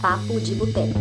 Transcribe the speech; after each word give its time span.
Papo 0.00 0.38
de 0.40 0.54
Boteco. 0.54 1.00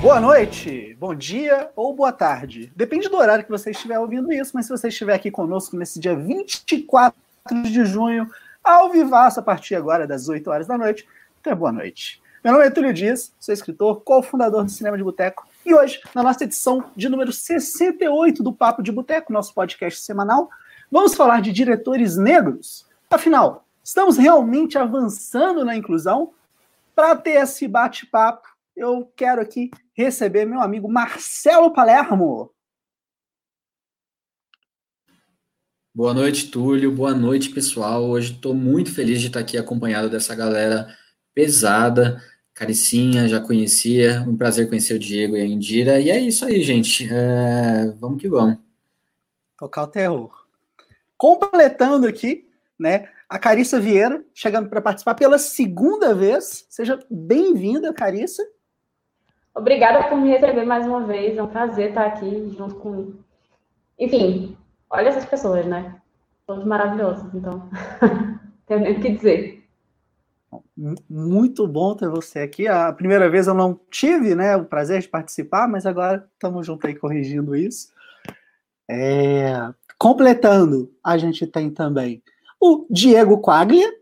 Boa 0.00 0.20
noite, 0.20 0.94
bom 0.98 1.14
dia 1.14 1.70
ou 1.92 1.96
boa 1.96 2.12
tarde. 2.12 2.72
Depende 2.74 3.08
do 3.08 3.16
horário 3.18 3.44
que 3.44 3.50
você 3.50 3.70
estiver 3.70 3.98
ouvindo 3.98 4.32
isso, 4.32 4.52
mas 4.54 4.64
se 4.64 4.72
você 4.72 4.88
estiver 4.88 5.14
aqui 5.14 5.30
conosco 5.30 5.76
nesse 5.76 6.00
dia 6.00 6.16
24 6.16 7.14
de 7.64 7.84
junho, 7.84 8.28
ao 8.64 8.90
vivaço 8.90 9.40
a 9.40 9.42
partir 9.42 9.74
agora 9.74 10.06
das 10.06 10.26
8 10.26 10.48
horas 10.48 10.66
da 10.66 10.78
noite, 10.78 11.06
então 11.40 11.52
é 11.52 11.56
boa 11.56 11.70
noite. 11.70 12.20
Meu 12.42 12.54
nome 12.54 12.64
é 12.64 12.70
Túlio 12.70 12.94
Dias, 12.94 13.32
sou 13.38 13.52
escritor, 13.52 14.00
cofundador 14.00 14.64
do 14.64 14.70
Cinema 14.70 14.96
de 14.96 15.04
Boteco, 15.04 15.46
e 15.66 15.74
hoje, 15.74 16.00
na 16.14 16.22
nossa 16.22 16.42
edição 16.44 16.82
de 16.96 17.08
número 17.08 17.30
68 17.30 18.42
do 18.42 18.52
Papo 18.52 18.82
de 18.82 18.90
Boteco, 18.90 19.32
nosso 19.32 19.52
podcast 19.54 20.00
semanal, 20.00 20.48
vamos 20.90 21.14
falar 21.14 21.42
de 21.42 21.52
diretores 21.52 22.16
negros. 22.16 22.86
Afinal, 23.10 23.66
estamos 23.84 24.16
realmente 24.16 24.78
avançando 24.78 25.64
na 25.64 25.76
inclusão? 25.76 26.32
Para 26.94 27.14
ter 27.16 27.32
esse 27.32 27.68
bate-papo, 27.68 28.48
eu 28.76 29.12
quero 29.16 29.40
aqui 29.40 29.70
receber 29.94 30.44
meu 30.44 30.60
amigo 30.60 30.90
Marcelo 30.90 31.72
Palermo. 31.72 32.52
Boa 35.94 36.14
noite, 36.14 36.50
Túlio. 36.50 36.90
Boa 36.90 37.14
noite, 37.14 37.50
pessoal. 37.50 38.04
Hoje 38.04 38.32
estou 38.32 38.54
muito 38.54 38.94
feliz 38.94 39.20
de 39.20 39.26
estar 39.26 39.40
aqui 39.40 39.58
acompanhado 39.58 40.08
dessa 40.08 40.34
galera 40.34 40.88
pesada. 41.34 42.22
Caricinha, 42.54 43.28
já 43.28 43.40
conhecia. 43.40 44.22
Um 44.26 44.34
prazer 44.34 44.68
conhecer 44.68 44.94
o 44.94 44.98
Diego 44.98 45.36
e 45.36 45.42
a 45.42 45.44
Indira. 45.44 46.00
E 46.00 46.10
é 46.10 46.18
isso 46.18 46.46
aí, 46.46 46.62
gente. 46.62 47.06
É... 47.12 47.92
Vamos 48.00 48.20
que 48.20 48.28
vamos. 48.28 48.58
Tocar 49.58 49.82
o 49.82 49.88
terror. 49.88 50.46
Completando 51.16 52.06
aqui, 52.06 52.48
né? 52.78 53.10
A 53.28 53.38
Carissa 53.38 53.78
Vieira, 53.78 54.24
chegando 54.34 54.70
para 54.70 54.80
participar 54.80 55.14
pela 55.14 55.38
segunda 55.38 56.14
vez. 56.14 56.66
Seja 56.70 56.98
bem-vinda, 57.10 57.92
Carissa. 57.92 58.42
Obrigada 59.54 60.08
por 60.08 60.16
me 60.18 60.30
receber 60.30 60.64
mais 60.64 60.86
uma 60.86 61.04
vez. 61.04 61.36
É 61.36 61.42
um 61.42 61.48
prazer 61.48 61.90
estar 61.90 62.06
aqui 62.06 62.52
junto 62.56 62.76
com. 62.76 63.12
Enfim, 63.98 64.56
olha 64.88 65.08
essas 65.08 65.24
pessoas, 65.24 65.66
né? 65.66 65.96
Todos 66.46 66.64
maravilhosos, 66.64 67.32
então. 67.34 67.68
Tenho 68.66 68.80
nem 68.80 68.96
o 68.96 69.00
que 69.00 69.12
dizer. 69.12 69.62
Muito 71.08 71.66
bom 71.66 71.94
ter 71.94 72.08
você 72.08 72.40
aqui. 72.40 72.66
A 72.66 72.92
primeira 72.92 73.28
vez 73.28 73.46
eu 73.46 73.54
não 73.54 73.78
tive 73.90 74.34
né, 74.34 74.56
o 74.56 74.64
prazer 74.64 75.00
de 75.00 75.08
participar, 75.08 75.68
mas 75.68 75.86
agora 75.86 76.28
estamos 76.34 76.66
juntos 76.66 76.84
aí 76.88 76.94
corrigindo 76.94 77.54
isso. 77.54 77.92
É... 78.88 79.72
Completando, 79.98 80.92
a 81.02 81.16
gente 81.16 81.46
tem 81.46 81.70
também 81.70 82.22
o 82.60 82.86
Diego 82.90 83.40
Quaglia. 83.40 83.92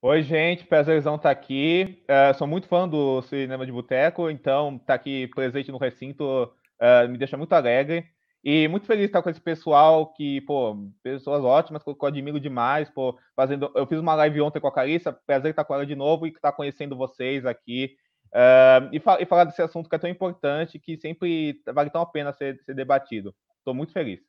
Oi, 0.00 0.22
gente, 0.22 0.64
prazerzão 0.64 1.16
estar 1.16 1.28
aqui. 1.28 2.04
Uh, 2.04 2.32
sou 2.38 2.46
muito 2.46 2.68
fã 2.68 2.88
do 2.88 3.20
cinema 3.22 3.66
de 3.66 3.72
boteco, 3.72 4.30
então 4.30 4.76
estar 4.76 4.86
tá 4.86 4.94
aqui 4.94 5.26
presente 5.34 5.72
no 5.72 5.76
recinto 5.76 6.44
uh, 6.44 7.08
me 7.08 7.18
deixa 7.18 7.36
muito 7.36 7.52
alegre. 7.52 8.06
E 8.44 8.68
muito 8.68 8.86
feliz 8.86 9.02
de 9.02 9.06
estar 9.06 9.22
com 9.22 9.28
esse 9.28 9.40
pessoal 9.40 10.12
que, 10.12 10.40
pô, 10.42 10.76
pessoas 11.02 11.42
ótimas, 11.42 11.82
que 11.82 11.90
eu 11.90 11.96
admiro 12.06 12.38
demais, 12.38 12.88
pô, 12.88 13.18
fazendo. 13.34 13.72
Eu 13.74 13.88
fiz 13.88 13.98
uma 13.98 14.14
live 14.14 14.40
ontem 14.40 14.60
com 14.60 14.68
a 14.68 14.72
Carissa, 14.72 15.12
prazer 15.26 15.50
estar 15.50 15.64
com 15.64 15.74
ela 15.74 15.84
de 15.84 15.96
novo 15.96 16.28
e 16.28 16.30
estar 16.30 16.52
conhecendo 16.52 16.96
vocês 16.96 17.44
aqui. 17.44 17.96
Uh, 18.28 18.86
e, 18.92 19.00
fa 19.00 19.20
e, 19.20 19.26
falar 19.26 19.46
desse 19.46 19.62
assunto 19.62 19.88
que 19.88 19.96
é 19.96 19.98
tão 19.98 20.08
importante, 20.08 20.78
que 20.78 20.96
sempre 20.96 21.60
vale 21.74 21.90
tão 21.90 22.02
a 22.02 22.06
pena 22.06 22.32
ser, 22.32 22.62
ser 22.62 22.74
debatido. 22.74 23.34
Estou 23.58 23.74
muito 23.74 23.92
feliz. 23.92 24.20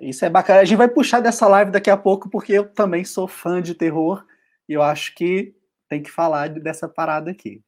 Isso 0.00 0.24
é 0.24 0.28
bacana. 0.28 0.62
A 0.62 0.64
gente 0.64 0.78
vai 0.78 0.88
puxar 0.88 1.20
dessa 1.20 1.46
live 1.46 1.70
daqui 1.70 1.90
a 1.90 1.96
pouco, 1.96 2.28
porque 2.28 2.54
eu 2.54 2.68
também 2.68 3.04
sou 3.04 3.28
fã 3.28 3.62
de 3.62 3.72
terror 3.72 4.26
e 4.68 4.72
eu 4.72 4.82
acho 4.82 5.14
que 5.14 5.54
tem 5.88 6.02
que 6.02 6.10
falar 6.10 6.48
dessa 6.48 6.88
parada 6.88 7.30
aqui. 7.30 7.62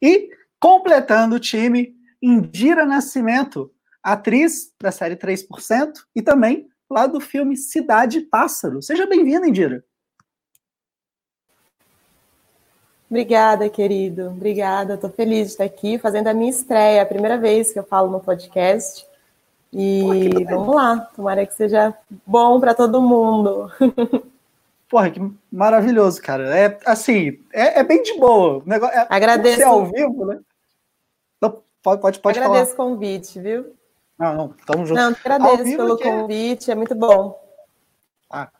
E 0.00 0.30
completando 0.60 1.36
o 1.36 1.40
time, 1.40 1.94
Indira 2.20 2.84
Nascimento, 2.84 3.72
atriz 4.02 4.72
da 4.80 4.90
série 4.90 5.16
3% 5.16 5.92
e 6.14 6.22
também 6.22 6.68
lá 6.90 7.06
do 7.06 7.20
filme 7.20 7.56
Cidade 7.56 8.20
Pássaro. 8.20 8.82
Seja 8.82 9.06
bem-vinda, 9.06 9.46
Indira. 9.46 9.84
Obrigada, 13.08 13.68
querido. 13.68 14.28
Obrigada. 14.28 14.94
Estou 14.94 15.10
feliz 15.10 15.48
de 15.48 15.52
estar 15.52 15.64
aqui 15.64 15.98
fazendo 15.98 16.28
a 16.28 16.34
minha 16.34 16.50
estreia, 16.50 17.02
a 17.02 17.06
primeira 17.06 17.36
vez 17.36 17.72
que 17.72 17.78
eu 17.78 17.84
falo 17.84 18.10
no 18.10 18.20
podcast. 18.20 19.06
E 19.70 20.30
Pô, 20.46 20.56
vamos 20.56 20.74
lá, 20.74 20.98
tomara 21.14 21.46
que 21.46 21.54
seja 21.54 21.94
bom 22.26 22.58
para 22.58 22.74
todo 22.74 23.02
mundo. 23.02 23.70
Porra, 24.92 25.10
que 25.10 25.20
maravilhoso, 25.50 26.20
cara. 26.20 26.54
É 26.54 26.78
assim, 26.84 27.40
é, 27.50 27.80
é 27.80 27.82
bem 27.82 28.02
de 28.02 28.12
boa. 28.18 28.62
Negócio, 28.66 28.94
é, 28.94 29.06
Agradeço. 29.08 29.64
ao 29.64 29.86
vivo, 29.86 30.26
né? 30.26 30.38
Pode, 31.82 32.00
pode, 32.02 32.18
pode 32.20 32.38
Agradeço 32.38 32.76
falar. 32.76 32.90
o 32.90 32.92
convite, 32.92 33.40
viu? 33.40 33.74
Não, 34.18 34.36
não, 34.36 34.48
tamo 34.66 34.84
junto. 34.84 35.00
Não, 35.00 35.16
agradeço 35.24 35.76
pelo 35.78 35.98
convite, 35.98 36.70
é 36.70 36.74
muito 36.74 36.94
bom. 36.94 37.42
Ah, 38.30 38.50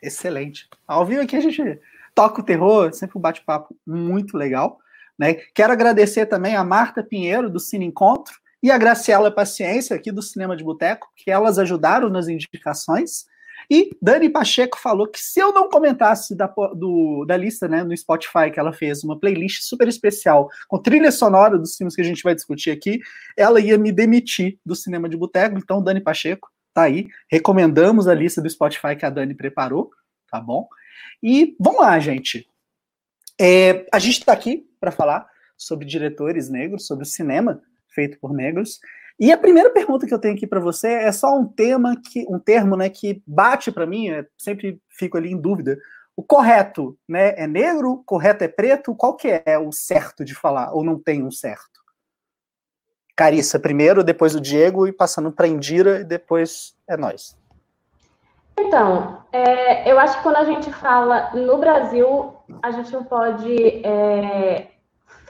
excelente. 0.00 0.68
Ao 0.86 1.04
vivo 1.04 1.22
aqui 1.22 1.34
a 1.34 1.40
gente 1.40 1.80
toca 2.14 2.40
o 2.40 2.44
terror, 2.44 2.94
sempre 2.94 3.18
um 3.18 3.20
bate-papo 3.20 3.76
muito 3.84 4.36
legal. 4.36 4.78
Né? 5.18 5.34
Quero 5.52 5.72
agradecer 5.72 6.26
também 6.26 6.54
a 6.54 6.62
Marta 6.62 7.02
Pinheiro, 7.02 7.50
do 7.50 7.58
Cine 7.58 7.84
Encontro, 7.84 8.38
e 8.62 8.70
a 8.70 8.78
Graciela 8.78 9.28
Paciência, 9.28 9.96
aqui 9.96 10.12
do 10.12 10.22
Cinema 10.22 10.56
de 10.56 10.62
Boteco, 10.62 11.10
que 11.16 11.32
elas 11.32 11.58
ajudaram 11.58 12.08
nas 12.08 12.28
indicações. 12.28 13.26
E 13.68 13.90
Dani 14.00 14.28
Pacheco 14.28 14.78
falou 14.78 15.08
que 15.08 15.20
se 15.20 15.40
eu 15.40 15.52
não 15.52 15.68
comentasse 15.68 16.34
da, 16.34 16.46
do, 16.46 17.24
da 17.24 17.36
lista 17.36 17.66
né, 17.66 17.82
no 17.82 17.96
Spotify, 17.96 18.50
que 18.52 18.60
ela 18.60 18.72
fez 18.72 19.02
uma 19.02 19.18
playlist 19.18 19.62
super 19.62 19.88
especial 19.88 20.48
com 20.68 20.78
trilha 20.78 21.10
sonora 21.10 21.58
dos 21.58 21.76
filmes 21.76 21.94
que 21.94 22.00
a 22.00 22.04
gente 22.04 22.22
vai 22.22 22.34
discutir 22.34 22.70
aqui, 22.70 23.00
ela 23.36 23.60
ia 23.60 23.76
me 23.76 23.92
demitir 23.92 24.58
do 24.64 24.76
Cinema 24.76 25.08
de 25.08 25.16
Boteco. 25.16 25.58
Então, 25.58 25.82
Dani 25.82 26.00
Pacheco, 26.00 26.48
tá 26.72 26.82
aí. 26.82 27.08
Recomendamos 27.30 28.06
a 28.06 28.14
lista 28.14 28.40
do 28.40 28.48
Spotify 28.48 28.96
que 28.96 29.04
a 29.04 29.10
Dani 29.10 29.34
preparou, 29.34 29.90
tá 30.30 30.40
bom? 30.40 30.68
E 31.22 31.56
vamos 31.58 31.80
lá, 31.80 31.98
gente. 31.98 32.48
É, 33.40 33.86
a 33.92 33.98
gente 33.98 34.18
está 34.18 34.32
aqui 34.32 34.66
para 34.78 34.90
falar 34.90 35.26
sobre 35.56 35.86
diretores 35.86 36.48
negros, 36.48 36.86
sobre 36.86 37.04
o 37.04 37.06
cinema 37.06 37.60
feito 37.88 38.18
por 38.18 38.32
negros. 38.32 38.80
E 39.20 39.30
a 39.30 39.36
primeira 39.36 39.68
pergunta 39.68 40.06
que 40.06 40.14
eu 40.14 40.18
tenho 40.18 40.34
aqui 40.34 40.46
para 40.46 40.58
você 40.58 40.88
é 40.88 41.12
só 41.12 41.36
um 41.36 41.46
tema 41.46 41.94
que 41.94 42.24
um 42.26 42.38
termo, 42.38 42.74
né, 42.74 42.88
que 42.88 43.22
bate 43.26 43.70
para 43.70 43.84
mim, 43.84 44.06
eu 44.06 44.24
sempre 44.38 44.80
fico 44.88 45.18
ali 45.18 45.30
em 45.30 45.36
dúvida. 45.36 45.76
O 46.16 46.22
correto, 46.22 46.98
né, 47.06 47.34
é 47.36 47.46
negro, 47.46 48.02
correto 48.06 48.44
é 48.44 48.48
preto, 48.48 48.94
qual 48.94 49.14
que 49.14 49.42
é 49.44 49.58
o 49.58 49.70
certo 49.72 50.24
de 50.24 50.34
falar 50.34 50.72
ou 50.72 50.82
não 50.82 50.98
tem 50.98 51.22
um 51.22 51.30
certo? 51.30 51.80
Carissa 53.14 53.60
primeiro, 53.60 54.02
depois 54.02 54.34
o 54.34 54.40
Diego 54.40 54.86
e 54.86 54.92
passando 54.92 55.30
para 55.30 55.46
Indira 55.46 56.00
e 56.00 56.04
depois 56.04 56.74
é 56.88 56.96
nós. 56.96 57.36
Então, 58.58 59.22
é, 59.30 59.90
eu 59.90 59.98
acho 59.98 60.16
que 60.16 60.22
quando 60.22 60.36
a 60.36 60.44
gente 60.44 60.72
fala 60.72 61.30
no 61.34 61.58
Brasil, 61.58 62.34
a 62.62 62.70
gente 62.70 62.90
não 62.90 63.04
pode 63.04 63.84
é, 63.84 64.69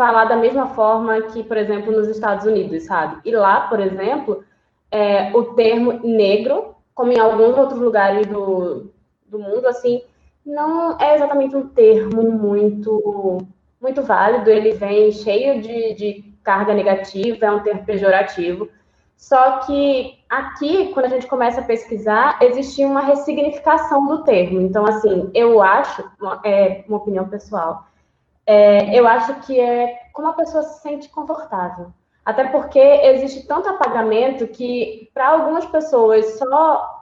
falar 0.00 0.25
da 0.25 0.37
mesma 0.37 0.69
forma 0.69 1.21
que, 1.21 1.43
por 1.43 1.59
exemplo, 1.59 1.93
nos 1.93 2.09
Estados 2.09 2.47
Unidos, 2.47 2.84
sabe? 2.84 3.21
E 3.22 3.33
lá, 3.33 3.69
por 3.69 3.78
exemplo, 3.78 4.42
é, 4.91 5.30
o 5.36 5.53
termo 5.53 6.01
negro, 6.03 6.74
como 6.95 7.13
em 7.13 7.19
alguns 7.19 7.54
outros 7.59 7.78
lugares 7.78 8.27
do, 8.27 8.91
do 9.27 9.39
mundo, 9.39 9.66
assim, 9.66 10.01
não 10.45 10.98
é 10.98 11.16
exatamente 11.16 11.54
um 11.54 11.69
termo 11.69 12.22
muito, 12.30 13.47
muito 13.78 14.03
válido, 14.03 14.48
ele 14.48 14.72
vem 14.72 15.13
cheio 15.13 15.60
de, 15.60 15.92
de 15.92 16.24
carga 16.42 16.72
negativa, 16.72 17.45
é 17.45 17.51
um 17.51 17.60
termo 17.60 17.84
pejorativo. 17.84 18.71
Só 19.19 19.59
que 19.66 20.19
aqui, 20.30 20.95
quando 20.95 21.04
a 21.04 21.10
gente 21.10 21.27
começa 21.27 21.60
a 21.60 21.65
pesquisar, 21.65 22.39
existe 22.41 22.83
uma 22.86 23.03
ressignificação 23.03 24.07
do 24.07 24.24
termo. 24.24 24.63
Então, 24.63 24.86
assim, 24.86 25.30
eu 25.34 25.60
acho, 25.60 26.03
é 26.42 26.86
uma 26.89 26.97
opinião 26.97 27.28
pessoal, 27.28 27.84
é, 28.47 28.98
eu 28.98 29.07
acho 29.07 29.41
que 29.47 29.59
é 29.59 30.01
como 30.13 30.28
a 30.28 30.33
pessoa 30.33 30.63
se 30.63 30.83
sente 30.83 31.09
confortável. 31.09 31.92
Até 32.25 32.45
porque 32.45 32.78
existe 32.78 33.47
tanto 33.47 33.69
apagamento 33.69 34.47
que, 34.47 35.10
para 35.15 35.28
algumas 35.28 35.65
pessoas, 35.66 36.39
só 36.39 37.01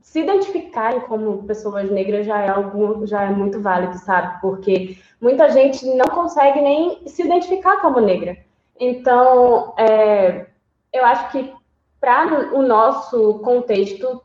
se 0.00 0.20
identificarem 0.20 1.00
como 1.00 1.42
pessoas 1.44 1.90
negras 1.90 2.26
já 2.26 2.40
é 2.40 2.48
algo, 2.48 3.06
já 3.06 3.24
é 3.24 3.30
muito 3.30 3.60
válido, 3.60 3.98
sabe? 3.98 4.40
Porque 4.40 4.96
muita 5.20 5.50
gente 5.50 5.84
não 5.94 6.06
consegue 6.06 6.60
nem 6.60 7.06
se 7.06 7.22
identificar 7.22 7.80
como 7.80 8.00
negra. 8.00 8.36
Então, 8.78 9.74
é, 9.76 10.46
eu 10.92 11.04
acho 11.04 11.30
que 11.30 11.52
para 12.00 12.54
o 12.54 12.62
nosso 12.62 13.40
contexto, 13.40 14.22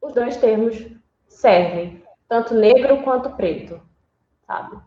os 0.00 0.14
dois 0.14 0.36
termos 0.38 0.76
servem, 1.28 2.02
tanto 2.28 2.54
negro 2.54 3.02
quanto 3.02 3.30
preto, 3.30 3.80
sabe? 4.46 4.78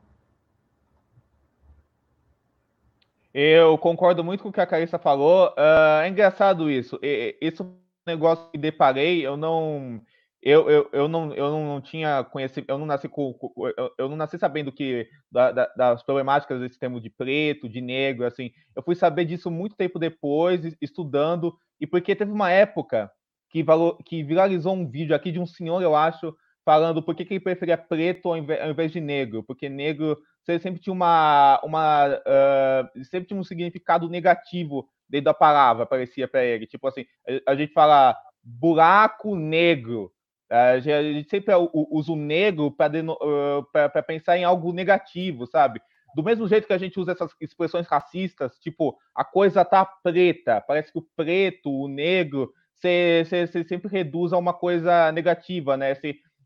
Eu 3.33 3.77
concordo 3.77 4.23
muito 4.23 4.43
com 4.43 4.49
o 4.49 4.53
que 4.53 4.61
a 4.61 4.67
Carissa 4.67 4.99
falou. 4.99 5.47
Uh, 5.49 6.01
é 6.03 6.07
engraçado 6.07 6.69
isso. 6.69 6.99
Esse 7.01 7.65
negócio 8.05 8.49
que 8.51 8.57
deparei, 8.57 9.25
eu 9.25 9.35
não. 9.35 10.01
Eu, 10.45 10.69
eu, 10.69 10.89
eu, 10.91 11.07
não, 11.07 11.33
eu 11.33 11.49
não 11.51 11.81
tinha 11.81 12.21
conhecido, 12.25 12.65
eu 12.67 12.77
não 12.77 12.85
nasci 12.85 13.07
com, 13.07 13.33
eu, 13.77 13.91
eu 13.97 14.09
não 14.09 14.17
nasci 14.17 14.37
sabendo 14.37 14.73
que 14.73 15.07
da, 15.31 15.53
da, 15.53 15.73
das 15.73 16.03
problemáticas 16.03 16.59
desse 16.59 16.77
termo 16.77 16.99
de 16.99 17.09
preto, 17.09 17.69
de 17.69 17.79
negro, 17.79 18.25
assim, 18.25 18.51
eu 18.75 18.83
fui 18.83 18.93
saber 18.93 19.23
disso 19.23 19.49
muito 19.49 19.73
tempo 19.77 19.97
depois, 19.97 20.75
estudando, 20.81 21.55
e 21.79 21.87
porque 21.87 22.13
teve 22.13 22.29
uma 22.29 22.51
época 22.51 23.09
que, 23.49 23.63
valor, 23.63 23.97
que 24.03 24.21
viralizou 24.21 24.73
um 24.73 24.85
vídeo 24.85 25.15
aqui 25.15 25.31
de 25.31 25.39
um 25.39 25.45
senhor, 25.45 25.81
eu 25.81 25.95
acho, 25.95 26.35
falando 26.65 27.01
por 27.03 27.15
que, 27.15 27.25
que 27.25 27.33
ele 27.33 27.43
preferia 27.43 27.77
preto 27.77 28.29
ao 28.29 28.37
invés, 28.37 28.61
ao 28.61 28.69
invés 28.69 28.91
de 28.91 29.01
negro, 29.01 29.43
porque 29.43 29.69
negro 29.69 30.17
sempre 30.61 30.79
tinha 30.79 30.93
uma, 30.93 31.59
uma 31.63 32.07
uh, 32.07 33.05
sempre 33.05 33.27
tinha 33.27 33.39
um 33.39 33.43
significado 33.43 34.09
negativo 34.09 34.87
dentro 35.09 35.25
da 35.25 35.33
palavra, 35.33 35.85
parecia 35.85 36.27
para 36.27 36.43
ele. 36.43 36.65
Tipo 36.65 36.87
assim, 36.87 37.05
a, 37.45 37.55
gente 37.55 37.71
fala 37.73 38.17
buraco 38.41 39.35
negro. 39.35 40.11
A 40.49 40.79
gente 40.79 41.29
sempre 41.29 41.53
usa 41.73 42.11
o 42.11 42.15
negro 42.15 42.71
para 42.71 44.03
pensar 44.03 44.37
em 44.37 44.43
algo 44.43 44.73
negativo, 44.73 45.47
sabe? 45.47 45.81
Do 46.15 46.23
mesmo 46.23 46.47
jeito 46.47 46.67
que 46.67 46.73
a 46.73 46.77
gente 46.77 46.99
usa 46.99 47.13
essas 47.13 47.31
expressões 47.41 47.87
racistas, 47.87 48.59
tipo, 48.59 48.95
a 49.15 49.23
coisa 49.23 49.65
tá 49.65 49.83
preta, 49.83 50.61
parece 50.61 50.91
que 50.91 50.99
o 50.99 51.07
preto, 51.15 51.71
o 51.71 51.87
negro, 51.87 52.51
você 52.75 53.25
sempre 53.67 53.89
reduz 53.89 54.33
a 54.33 54.37
uma 54.37 54.53
coisa 54.53 55.11
negativa, 55.11 55.77
né? 55.77 55.95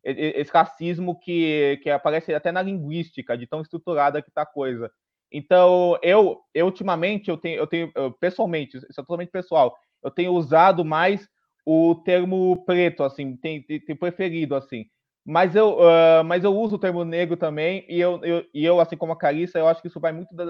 Esse 0.09 0.51
racismo 0.51 1.19
que, 1.19 1.79
que 1.83 1.89
aparece 1.89 2.33
até 2.33 2.51
na 2.51 2.61
linguística, 2.61 3.37
de 3.37 3.45
tão 3.45 3.61
estruturada 3.61 4.21
que 4.21 4.31
tá 4.31 4.43
a 4.43 4.45
coisa. 4.45 4.89
Então, 5.31 5.97
eu, 6.01 6.39
eu 6.53 6.65
ultimamente, 6.65 7.29
eu 7.29 7.37
tenho, 7.37 7.57
eu 7.57 7.67
tenho 7.67 7.91
eu, 7.95 8.11
pessoalmente, 8.13 8.77
isso 8.77 8.85
é 8.91 9.03
totalmente 9.03 9.31
pessoal, 9.31 9.75
eu 10.03 10.09
tenho 10.09 10.31
usado 10.31 10.85
mais 10.85 11.27
o 11.65 11.95
termo 11.95 12.63
preto, 12.65 13.03
assim, 13.03 13.35
tem, 13.35 13.61
tem 13.61 13.95
preferido, 13.95 14.55
assim. 14.55 14.85
Mas 15.25 15.53
eu, 15.53 15.79
uh, 15.79 16.23
mas 16.25 16.45
eu 16.45 16.55
uso 16.55 16.77
o 16.77 16.79
termo 16.79 17.03
negro 17.03 17.35
também, 17.35 17.85
e 17.89 17.99
eu, 17.99 18.23
eu, 18.23 18.45
e 18.53 18.63
eu, 18.63 18.79
assim 18.79 18.95
como 18.95 19.11
a 19.11 19.17
Carissa, 19.17 19.59
eu 19.59 19.67
acho 19.67 19.81
que 19.81 19.89
isso 19.89 19.99
vai 19.99 20.13
muito 20.13 20.33
da, 20.33 20.45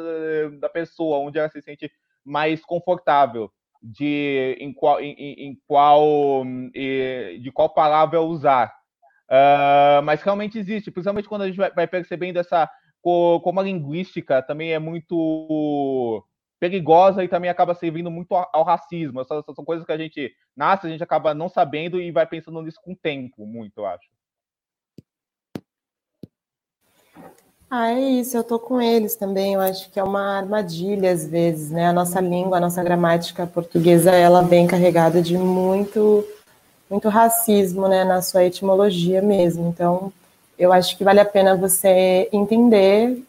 da 0.59 0.69
pessoa, 0.69 1.17
onde 1.17 1.39
ela 1.39 1.49
se 1.49 1.59
sente 1.63 1.91
mais 2.23 2.63
confortável 2.63 3.51
de 3.81 4.55
em 4.59 4.71
qual, 4.71 4.99
em, 5.01 5.13
em 5.13 5.59
qual 5.65 6.43
de 6.73 7.51
qual 7.51 7.73
palavra 7.73 8.21
usar. 8.21 8.76
Uh, 9.29 10.01
mas 10.03 10.21
realmente 10.21 10.57
existe, 10.57 10.89
principalmente 10.89 11.27
quando 11.27 11.41
a 11.41 11.47
gente 11.47 11.57
vai, 11.57 11.71
vai 11.71 11.87
percebendo 11.87 12.39
essa 12.39 12.69
como 13.01 13.59
a 13.59 13.63
linguística 13.63 14.41
também 14.41 14.73
é 14.73 14.79
muito 14.79 16.25
perigosa 16.59 17.23
e 17.23 17.27
também 17.27 17.49
acaba 17.49 17.73
servindo 17.73 18.11
muito 18.11 18.33
ao 18.35 18.63
racismo. 18.63 19.21
Essas, 19.21 19.43
são 19.55 19.63
coisas 19.63 19.85
que 19.85 19.91
a 19.91 19.97
gente 19.97 20.33
nasce, 20.55 20.87
a 20.87 20.89
gente 20.89 21.03
acaba 21.03 21.33
não 21.33 21.47
sabendo 21.47 22.01
e 22.01 22.11
vai 22.11 22.25
pensando 22.25 22.61
nisso 22.61 22.81
com 22.83 22.93
o 22.93 22.97
tempo, 22.97 23.45
muito, 23.45 23.77
eu 23.77 23.85
acho. 23.85 24.09
Ah, 27.69 27.91
é 27.91 27.99
isso, 27.99 28.37
eu 28.37 28.45
tô 28.45 28.57
com 28.57 28.81
eles 28.81 29.15
também. 29.15 29.55
Eu 29.55 29.61
acho 29.61 29.91
que 29.91 29.99
é 29.99 30.03
uma 30.03 30.37
armadilha 30.37 31.11
às 31.11 31.27
vezes, 31.27 31.69
né? 31.69 31.87
A 31.87 31.93
nossa 31.93 32.21
língua, 32.21 32.57
a 32.57 32.61
nossa 32.61 32.81
gramática 32.81 33.45
portuguesa, 33.45 34.11
ela 34.11 34.41
vem 34.41 34.65
carregada 34.65 35.21
de 35.21 35.37
muito 35.37 36.25
muito 36.89 37.09
racismo, 37.09 37.87
né, 37.87 38.03
na 38.03 38.21
sua 38.21 38.45
etimologia 38.45 39.21
mesmo. 39.21 39.67
Então, 39.67 40.11
eu 40.57 40.71
acho 40.71 40.97
que 40.97 41.03
vale 41.03 41.19
a 41.19 41.25
pena 41.25 41.55
você 41.55 42.29
entender 42.31 43.23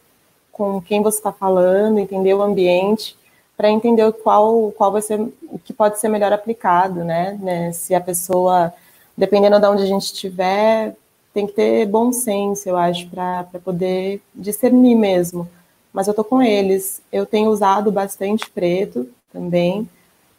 com 0.51 0.81
quem 0.81 1.01
você 1.01 1.17
está 1.17 1.31
falando, 1.31 1.99
entender 1.99 2.33
o 2.33 2.41
ambiente, 2.41 3.17
para 3.55 3.69
entender 3.69 4.11
qual, 4.13 4.71
qual 4.71 4.91
vai 4.91 5.01
ser, 5.01 5.19
o 5.19 5.59
que 5.59 5.73
pode 5.73 5.99
ser 5.99 6.07
melhor 6.07 6.31
aplicado, 6.31 7.03
né? 7.03 7.37
né? 7.41 7.71
Se 7.73 7.93
a 7.93 8.01
pessoa, 8.01 8.73
dependendo 9.17 9.59
de 9.59 9.65
onde 9.67 9.83
a 9.83 9.85
gente 9.85 10.03
estiver, 10.03 10.95
tem 11.33 11.45
que 11.45 11.53
ter 11.53 11.85
bom 11.85 12.11
senso, 12.11 12.67
eu 12.67 12.77
acho, 12.77 13.07
para 13.09 13.45
poder 13.63 14.21
discernir 14.33 14.95
mesmo. 14.95 15.47
Mas 15.93 16.07
eu 16.07 16.13
tô 16.13 16.23
com 16.23 16.41
eles. 16.41 17.01
Eu 17.11 17.25
tenho 17.25 17.49
usado 17.49 17.91
bastante 17.91 18.49
preto 18.49 19.09
também, 19.31 19.87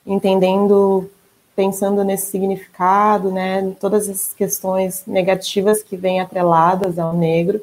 entendendo 0.06 1.10
pensando 1.60 2.02
nesse 2.02 2.30
significado, 2.30 3.30
né, 3.30 3.76
todas 3.78 4.08
as 4.08 4.32
questões 4.32 5.04
negativas 5.06 5.82
que 5.82 5.94
vêm 5.94 6.18
atreladas 6.18 6.98
ao 6.98 7.12
negro, 7.12 7.60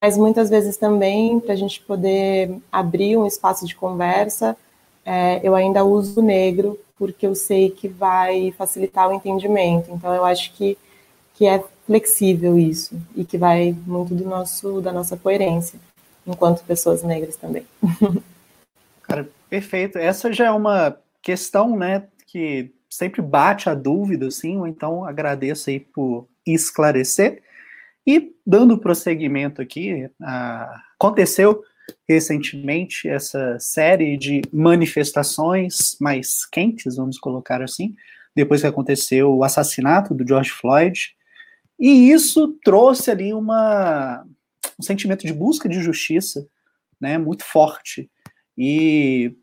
mas 0.00 0.16
muitas 0.16 0.48
vezes 0.48 0.78
também, 0.78 1.38
para 1.38 1.52
a 1.52 1.56
gente 1.56 1.82
poder 1.82 2.56
abrir 2.72 3.18
um 3.18 3.26
espaço 3.26 3.66
de 3.66 3.76
conversa, 3.76 4.56
é, 5.04 5.46
eu 5.46 5.54
ainda 5.54 5.84
uso 5.84 6.20
o 6.20 6.22
negro, 6.22 6.80
porque 6.96 7.26
eu 7.26 7.34
sei 7.34 7.68
que 7.68 7.86
vai 7.86 8.50
facilitar 8.52 9.10
o 9.10 9.12
entendimento. 9.12 9.90
Então, 9.90 10.14
eu 10.14 10.24
acho 10.24 10.50
que, 10.54 10.78
que 11.34 11.46
é 11.46 11.62
flexível 11.86 12.58
isso, 12.58 12.98
e 13.14 13.26
que 13.26 13.36
vai 13.36 13.76
muito 13.86 14.14
do 14.14 14.24
nosso, 14.24 14.80
da 14.80 14.90
nossa 14.90 15.18
coerência, 15.18 15.78
enquanto 16.26 16.64
pessoas 16.64 17.02
negras 17.02 17.36
também. 17.36 17.66
Cara, 19.02 19.28
perfeito. 19.50 19.98
Essa 19.98 20.32
já 20.32 20.46
é 20.46 20.50
uma 20.50 20.96
questão, 21.20 21.76
né, 21.76 22.04
que 22.26 22.73
sempre 22.96 23.20
bate 23.20 23.68
a 23.68 23.74
dúvida, 23.74 24.28
assim, 24.28 24.56
ou 24.56 24.66
então 24.66 25.04
agradeço 25.04 25.68
aí 25.68 25.80
por 25.80 26.28
esclarecer. 26.46 27.42
E 28.06 28.32
dando 28.46 28.78
prosseguimento 28.78 29.60
aqui, 29.60 30.08
aconteceu 30.98 31.62
recentemente 32.08 33.08
essa 33.08 33.58
série 33.58 34.16
de 34.16 34.42
manifestações 34.52 35.96
mais 36.00 36.46
quentes, 36.46 36.96
vamos 36.96 37.18
colocar 37.18 37.62
assim, 37.62 37.94
depois 38.34 38.60
que 38.60 38.66
aconteceu 38.66 39.34
o 39.34 39.44
assassinato 39.44 40.14
do 40.14 40.26
George 40.26 40.50
Floyd, 40.50 41.14
e 41.78 42.10
isso 42.10 42.58
trouxe 42.64 43.10
ali 43.10 43.32
uma, 43.32 44.24
um 44.78 44.82
sentimento 44.82 45.26
de 45.26 45.32
busca 45.32 45.68
de 45.68 45.80
justiça, 45.80 46.46
né, 47.00 47.18
muito 47.18 47.44
forte. 47.44 48.10
E 48.56 49.36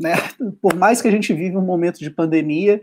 né, 0.00 0.14
por 0.62 0.74
mais 0.74 1.02
que 1.02 1.08
a 1.08 1.10
gente 1.10 1.32
vive 1.34 1.56
um 1.56 1.64
momento 1.64 1.98
de 1.98 2.10
pandemia, 2.10 2.82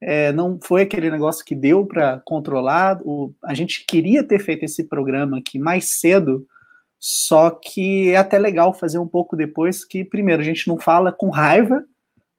é, 0.00 0.32
não 0.32 0.58
foi 0.62 0.82
aquele 0.82 1.10
negócio 1.10 1.44
que 1.44 1.54
deu 1.54 1.84
para 1.84 2.20
controlar. 2.24 3.00
O, 3.04 3.34
a 3.42 3.54
gente 3.54 3.84
queria 3.86 4.22
ter 4.22 4.38
feito 4.38 4.64
esse 4.64 4.84
programa 4.84 5.38
aqui 5.38 5.58
mais 5.58 5.98
cedo, 5.98 6.46
só 7.00 7.50
que 7.50 8.10
é 8.10 8.16
até 8.16 8.38
legal 8.38 8.72
fazer 8.72 8.98
um 8.98 9.08
pouco 9.08 9.36
depois, 9.36 9.84
que 9.84 10.04
primeiro 10.04 10.42
a 10.42 10.44
gente 10.44 10.68
não 10.68 10.78
fala 10.78 11.10
com 11.10 11.28
raiva, 11.28 11.84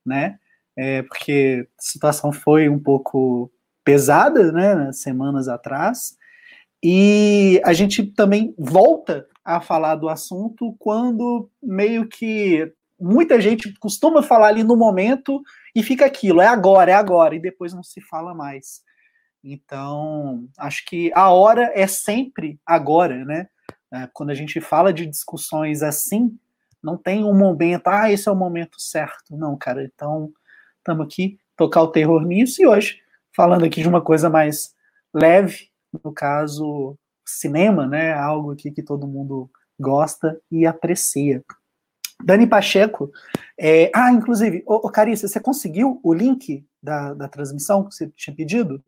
né? 0.06 0.38
É, 0.78 1.02
porque 1.04 1.68
a 1.78 1.82
situação 1.82 2.32
foi 2.32 2.70
um 2.70 2.80
pouco 2.80 3.52
pesada, 3.84 4.52
né? 4.52 4.92
Semanas 4.94 5.48
atrás. 5.48 6.16
E 6.84 7.60
a 7.66 7.74
gente 7.74 8.04
também 8.04 8.54
volta 8.58 9.28
a 9.44 9.60
falar 9.60 9.96
do 9.96 10.08
assunto 10.08 10.76
quando 10.80 11.50
meio 11.62 12.08
que 12.08 12.72
muita 13.00 13.40
gente 13.40 13.74
costuma 13.80 14.24
falar 14.24 14.48
ali 14.48 14.64
no 14.64 14.76
momento 14.76 15.42
e 15.76 15.84
fica 15.84 16.06
aquilo, 16.06 16.42
é 16.42 16.48
agora, 16.48 16.92
é 16.92 16.94
agora, 16.94 17.36
e 17.36 17.40
depois 17.40 17.74
não 17.74 17.84
se 17.84 18.02
fala 18.02 18.34
mais. 18.34 18.82
Então, 19.44 20.48
acho 20.58 20.84
que 20.86 21.12
a 21.14 21.30
hora 21.30 21.72
é 21.76 21.86
sempre 21.86 22.60
agora, 22.66 23.24
né? 23.24 23.48
É, 23.94 24.10
quando 24.14 24.32
a 24.32 24.34
gente 24.34 24.60
fala 24.60 24.92
de 24.92 25.06
discussões 25.06 25.84
assim, 25.84 26.36
não 26.82 26.98
tem 26.98 27.24
um 27.24 27.38
momento, 27.38 27.88
ah, 27.88 28.12
esse 28.12 28.28
é 28.28 28.32
o 28.32 28.36
momento 28.36 28.80
certo. 28.80 29.38
Não, 29.38 29.58
cara, 29.58 29.84
então 29.84 30.32
estamos 30.78 31.06
aqui, 31.06 31.38
tocar 31.56 31.82
o 31.84 31.92
terror 31.92 32.24
nisso, 32.26 32.62
e 32.62 32.68
hoje, 32.68 33.02
falando 33.36 33.66
aqui 33.66 33.82
de 33.82 33.88
uma 33.88 34.02
coisa 34.02 34.30
mais 34.30 34.74
leve, 35.14 35.70
no 36.04 36.12
caso, 36.12 36.98
cinema, 37.26 37.88
né? 37.88 38.14
Algo 38.14 38.52
aqui 38.52 38.72
que 38.72 38.84
todo 38.84 39.08
mundo 39.08 39.50
gosta 39.80 40.40
e 40.52 40.66
aprecia. 40.66 41.44
Dani 42.24 42.48
Pacheco. 42.48 43.12
É, 43.58 43.92
ah, 43.94 44.12
inclusive, 44.12 44.64
ô, 44.66 44.76
ô 44.76 44.90
Carissa, 44.90 45.28
você 45.28 45.40
conseguiu 45.40 46.00
o 46.04 46.14
link 46.14 46.66
da, 46.82 47.14
da 47.14 47.28
transmissão 47.28 47.84
que 47.84 47.96
você 47.96 48.10
tinha 48.16 48.36
pedido? 48.36 48.84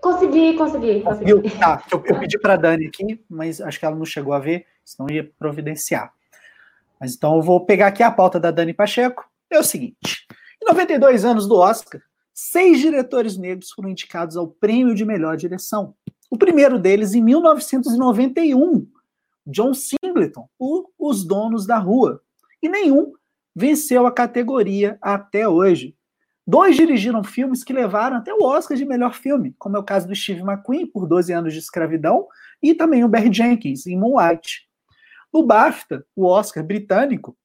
Consegui, 0.00 0.56
consegui, 0.56 1.00
consegui. 1.00 1.50
Tá, 1.58 1.82
eu, 1.90 2.02
eu 2.06 2.20
pedi 2.20 2.38
para 2.38 2.54
a 2.54 2.56
Dani 2.56 2.86
aqui, 2.86 3.20
mas 3.28 3.60
acho 3.60 3.78
que 3.78 3.84
ela 3.84 3.96
não 3.96 4.04
chegou 4.04 4.32
a 4.32 4.38
ver, 4.38 4.64
senão 4.84 5.10
ia 5.10 5.28
providenciar. 5.38 6.12
Mas 7.00 7.14
então 7.14 7.36
eu 7.36 7.42
vou 7.42 7.64
pegar 7.64 7.88
aqui 7.88 8.02
a 8.02 8.10
pauta 8.10 8.38
da 8.38 8.50
Dani 8.50 8.72
Pacheco. 8.72 9.28
É 9.50 9.58
o 9.58 9.64
seguinte: 9.64 10.26
em 10.62 10.66
92 10.66 11.24
anos 11.24 11.48
do 11.48 11.56
Oscar, 11.56 12.00
seis 12.32 12.78
diretores 12.78 13.36
negros 13.36 13.70
foram 13.70 13.88
indicados 13.88 14.36
ao 14.36 14.46
prêmio 14.46 14.94
de 14.94 15.04
melhor 15.04 15.36
direção. 15.36 15.94
O 16.30 16.36
primeiro 16.36 16.78
deles 16.78 17.14
em 17.14 17.22
1991, 17.22 18.86
John 19.48 19.72
Singleton, 19.72 20.48
o 20.58 20.90
Os 20.98 21.24
Donos 21.24 21.66
da 21.66 21.78
Rua, 21.78 22.20
e 22.62 22.68
nenhum 22.68 23.14
venceu 23.56 24.06
a 24.06 24.12
categoria 24.12 24.98
até 25.00 25.48
hoje. 25.48 25.96
Dois 26.46 26.76
dirigiram 26.76 27.24
filmes 27.24 27.64
que 27.64 27.72
levaram 27.72 28.18
até 28.18 28.32
o 28.32 28.42
Oscar 28.42 28.76
de 28.76 28.84
melhor 28.84 29.14
filme, 29.14 29.54
como 29.58 29.76
é 29.76 29.80
o 29.80 29.84
caso 29.84 30.06
do 30.06 30.14
Steve 30.14 30.42
McQueen, 30.42 30.86
por 30.86 31.06
12 31.06 31.32
anos 31.32 31.52
de 31.52 31.58
escravidão, 31.58 32.26
e 32.62 32.74
também 32.74 33.04
o 33.04 33.08
Barry 33.08 33.32
Jenkins, 33.32 33.86
em 33.86 33.98
Moonlight. 33.98 34.68
No 35.32 35.44
BAFTA, 35.44 36.06
o 36.14 36.26
Oscar 36.26 36.64
britânico, 36.64 37.36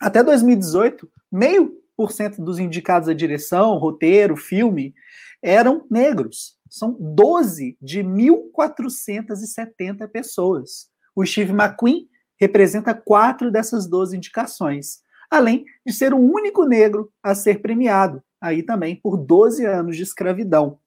até 0.00 0.22
2018, 0.22 1.10
meio 1.30 1.76
por 1.96 2.12
cento 2.12 2.42
dos 2.42 2.58
indicados 2.58 3.08
à 3.08 3.14
direção, 3.14 3.76
roteiro, 3.76 4.36
filme, 4.36 4.94
eram 5.42 5.86
negros. 5.90 6.56
São 6.68 6.96
12 6.98 7.76
de 7.80 8.02
1.470 8.02 10.08
pessoas. 10.08 10.90
O 11.14 11.24
Steve 11.24 11.52
McQueen 11.52 12.08
representa 12.40 12.94
quatro 12.94 13.50
dessas 13.50 13.86
12 13.86 14.16
indicações, 14.16 15.00
além 15.30 15.64
de 15.86 15.92
ser 15.92 16.14
o 16.14 16.18
único 16.18 16.64
negro 16.64 17.12
a 17.22 17.34
ser 17.34 17.60
premiado, 17.60 18.22
aí 18.40 18.62
também 18.62 18.96
por 18.96 19.16
12 19.16 19.64
anos 19.66 19.96
de 19.96 20.02
escravidão. 20.02 20.78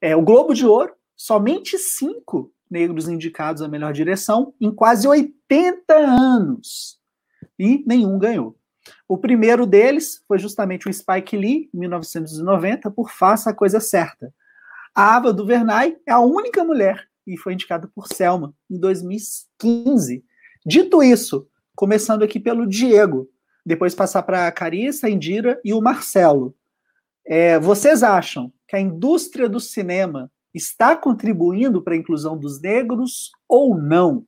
É, 0.00 0.16
o 0.16 0.22
Globo 0.22 0.54
de 0.54 0.66
Ouro, 0.66 0.94
somente 1.14 1.78
cinco 1.78 2.50
negros 2.70 3.08
indicados 3.08 3.60
à 3.60 3.68
melhor 3.68 3.92
direção 3.92 4.54
em 4.60 4.70
quase 4.70 5.06
80 5.06 5.94
anos. 5.94 6.98
E 7.58 7.84
nenhum 7.86 8.18
ganhou. 8.18 8.56
O 9.06 9.18
primeiro 9.18 9.66
deles 9.66 10.22
foi 10.26 10.38
justamente 10.38 10.88
o 10.88 10.92
Spike 10.92 11.36
Lee, 11.36 11.68
em 11.74 11.78
1990, 11.78 12.90
por 12.90 13.10
Faça 13.10 13.50
a 13.50 13.54
Coisa 13.54 13.80
Certa. 13.80 14.32
A 14.94 15.16
Ava 15.16 15.32
DuVernay 15.32 15.98
é 16.06 16.12
a 16.12 16.20
única 16.20 16.64
mulher 16.64 17.09
e 17.32 17.36
foi 17.36 17.54
indicada 17.54 17.88
por 17.94 18.08
Selma 18.08 18.54
em 18.70 18.78
2015. 18.78 20.24
Dito 20.64 21.02
isso, 21.02 21.48
começando 21.74 22.22
aqui 22.22 22.38
pelo 22.38 22.66
Diego, 22.66 23.28
depois 23.64 23.94
passar 23.94 24.22
para 24.22 24.46
a 24.46 24.52
Carissa, 24.52 25.06
a 25.06 25.10
Indira 25.10 25.60
e 25.64 25.72
o 25.72 25.80
Marcelo. 25.80 26.54
É, 27.24 27.58
vocês 27.58 28.02
acham 28.02 28.52
que 28.66 28.76
a 28.76 28.80
indústria 28.80 29.48
do 29.48 29.60
cinema 29.60 30.30
está 30.52 30.96
contribuindo 30.96 31.80
para 31.80 31.94
a 31.94 31.96
inclusão 31.96 32.36
dos 32.36 32.60
negros 32.60 33.30
ou 33.48 33.76
não? 33.76 34.26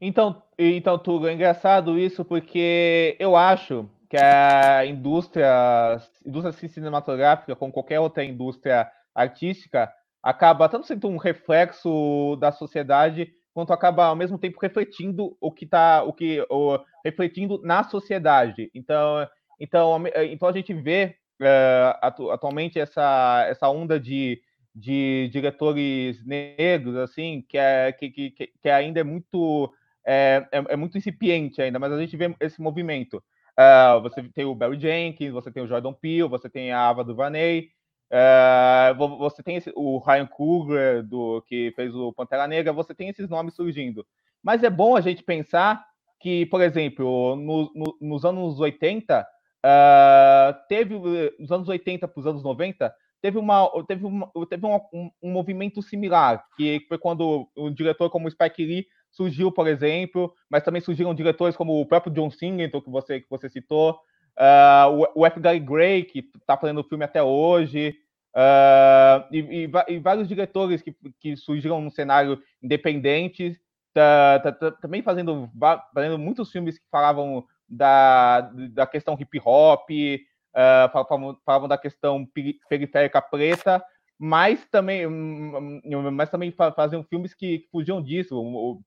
Então, 0.00 0.42
então, 0.56 0.98
Tugo, 0.98 1.26
é 1.26 1.32
engraçado 1.32 1.98
isso 1.98 2.24
porque 2.24 3.16
eu 3.18 3.36
acho 3.36 3.88
que 4.08 4.16
a 4.16 4.84
indústria, 4.86 6.00
indústria 6.24 6.68
cinematográfica, 6.68 7.54
como 7.54 7.72
qualquer 7.72 8.00
outra 8.00 8.24
indústria 8.24 8.90
artística, 9.14 9.92
acaba 10.22 10.68
tanto 10.68 10.86
sendo 10.86 11.08
um 11.08 11.16
reflexo 11.16 12.36
da 12.40 12.52
sociedade 12.52 13.32
quanto 13.52 13.72
acaba 13.72 14.06
ao 14.06 14.16
mesmo 14.16 14.38
tempo 14.38 14.58
refletindo 14.60 15.36
o 15.40 15.50
que 15.50 15.64
está, 15.64 16.02
o 16.02 16.12
que, 16.12 16.44
o, 16.48 16.78
refletindo 17.04 17.60
na 17.62 17.82
sociedade. 17.84 18.70
Então, 18.74 19.26
então, 19.58 20.02
então 20.30 20.48
a 20.48 20.52
gente 20.52 20.72
vê 20.72 21.16
uh, 21.40 21.98
atu 22.00 22.30
atualmente 22.30 22.78
essa, 22.78 23.44
essa 23.48 23.68
onda 23.68 23.98
de, 23.98 24.40
de 24.74 25.28
diretores 25.32 26.24
negros, 26.24 26.96
assim, 26.96 27.44
que, 27.48 27.58
é, 27.58 27.92
que, 27.92 28.10
que, 28.10 28.30
que 28.30 28.68
ainda 28.68 29.00
é 29.00 29.04
muito, 29.04 29.72
é, 30.06 30.46
é, 30.52 30.64
é, 30.68 30.76
muito 30.76 30.96
incipiente 30.96 31.60
ainda, 31.60 31.78
mas 31.78 31.92
a 31.92 32.00
gente 32.00 32.16
vê 32.16 32.34
esse 32.40 32.60
movimento. 32.60 33.22
Uh, 33.58 34.00
você 34.00 34.22
tem 34.22 34.44
o 34.44 34.54
Barry 34.54 34.80
Jenkins, 34.80 35.32
você 35.32 35.50
tem 35.50 35.62
o 35.62 35.66
Jordan 35.66 35.92
Peele, 35.92 36.28
você 36.28 36.48
tem 36.48 36.72
a 36.72 36.88
Ava 36.88 37.04
DuVernay, 37.04 37.68
uh, 38.12 39.18
você 39.18 39.42
tem 39.42 39.56
esse, 39.56 39.72
o 39.74 39.98
Ryan 39.98 40.26
Coogler, 40.26 41.02
do, 41.02 41.42
que 41.46 41.72
fez 41.76 41.94
o 41.94 42.12
Pantera 42.12 42.46
Negra, 42.46 42.72
você 42.72 42.94
tem 42.94 43.08
esses 43.08 43.28
nomes 43.28 43.54
surgindo. 43.54 44.06
Mas 44.42 44.62
é 44.62 44.70
bom 44.70 44.96
a 44.96 45.00
gente 45.00 45.22
pensar 45.22 45.84
que, 46.20 46.46
por 46.46 46.60
exemplo, 46.60 47.36
no, 47.36 47.70
no, 47.74 47.96
nos 48.00 48.24
anos 48.24 48.60
80, 48.60 49.26
Uh, 49.60 50.56
teve, 50.68 50.94
nos 51.38 51.52
anos 51.52 51.68
80 51.68 52.08
para 52.08 52.18
os 52.18 52.26
anos 52.26 52.42
90, 52.42 52.94
teve, 53.20 53.38
uma, 53.38 53.70
teve, 53.86 54.06
uma, 54.06 54.30
teve 54.48 54.66
um, 54.66 54.76
um, 54.92 55.10
um, 55.22 55.30
movimento 55.30 55.82
similar, 55.82 56.42
que 56.56 56.84
foi 56.88 56.96
quando 56.96 57.46
um 57.56 57.72
diretor 57.72 58.08
como 58.08 58.30
Spike 58.30 58.64
Lee 58.64 58.86
surgiu, 59.10 59.52
por 59.52 59.66
exemplo, 59.66 60.32
mas 60.48 60.62
também 60.62 60.80
surgiram 60.80 61.14
diretores 61.14 61.56
como 61.56 61.78
o 61.78 61.86
próprio 61.86 62.12
John 62.12 62.30
Singleton, 62.30 62.80
que 62.80 62.90
você, 62.90 63.20
que 63.20 63.28
você 63.28 63.50
citou, 63.50 63.98
uh, 64.38 65.06
o, 65.14 65.22
o 65.22 65.26
F. 65.26 65.40
Gary 65.40 65.60
Gray, 65.60 66.04
que 66.04 66.28
está 66.38 66.56
fazendo 66.56 66.80
o 66.80 66.84
filme 66.84 67.04
até 67.04 67.22
hoje, 67.22 67.96
uh, 68.34 69.26
e, 69.30 69.66
e, 69.66 69.70
e, 69.88 69.98
vários 69.98 70.28
diretores 70.28 70.82
que, 70.82 70.94
que 71.18 71.36
surgiram 71.36 71.80
no 71.80 71.90
cenário 71.90 72.40
independente, 72.62 73.60
tá, 73.92 74.40
tá, 74.40 74.52
tá, 74.52 74.70
também 74.72 75.02
fazendo, 75.02 75.50
fazendo 75.94 76.18
muitos 76.18 76.50
filmes 76.50 76.78
que 76.78 76.84
falavam 76.90 77.44
da, 77.68 78.40
da 78.72 78.86
questão 78.86 79.16
hip 79.18 79.40
hop, 79.44 79.88
uh, 79.90 80.92
falavam, 80.92 81.38
falavam, 81.44 81.68
da 81.68 81.78
questão 81.78 82.26
periférica 82.68 83.22
preta, 83.22 83.82
mas 84.18 84.66
também, 84.70 85.06
hum, 85.06 85.80
hum, 85.82 86.10
mas 86.10 86.28
também 86.28 86.52
faziam 86.76 87.02
filmes 87.04 87.32
que, 87.32 87.66
fugiam 87.72 88.02
disso. 88.02 88.36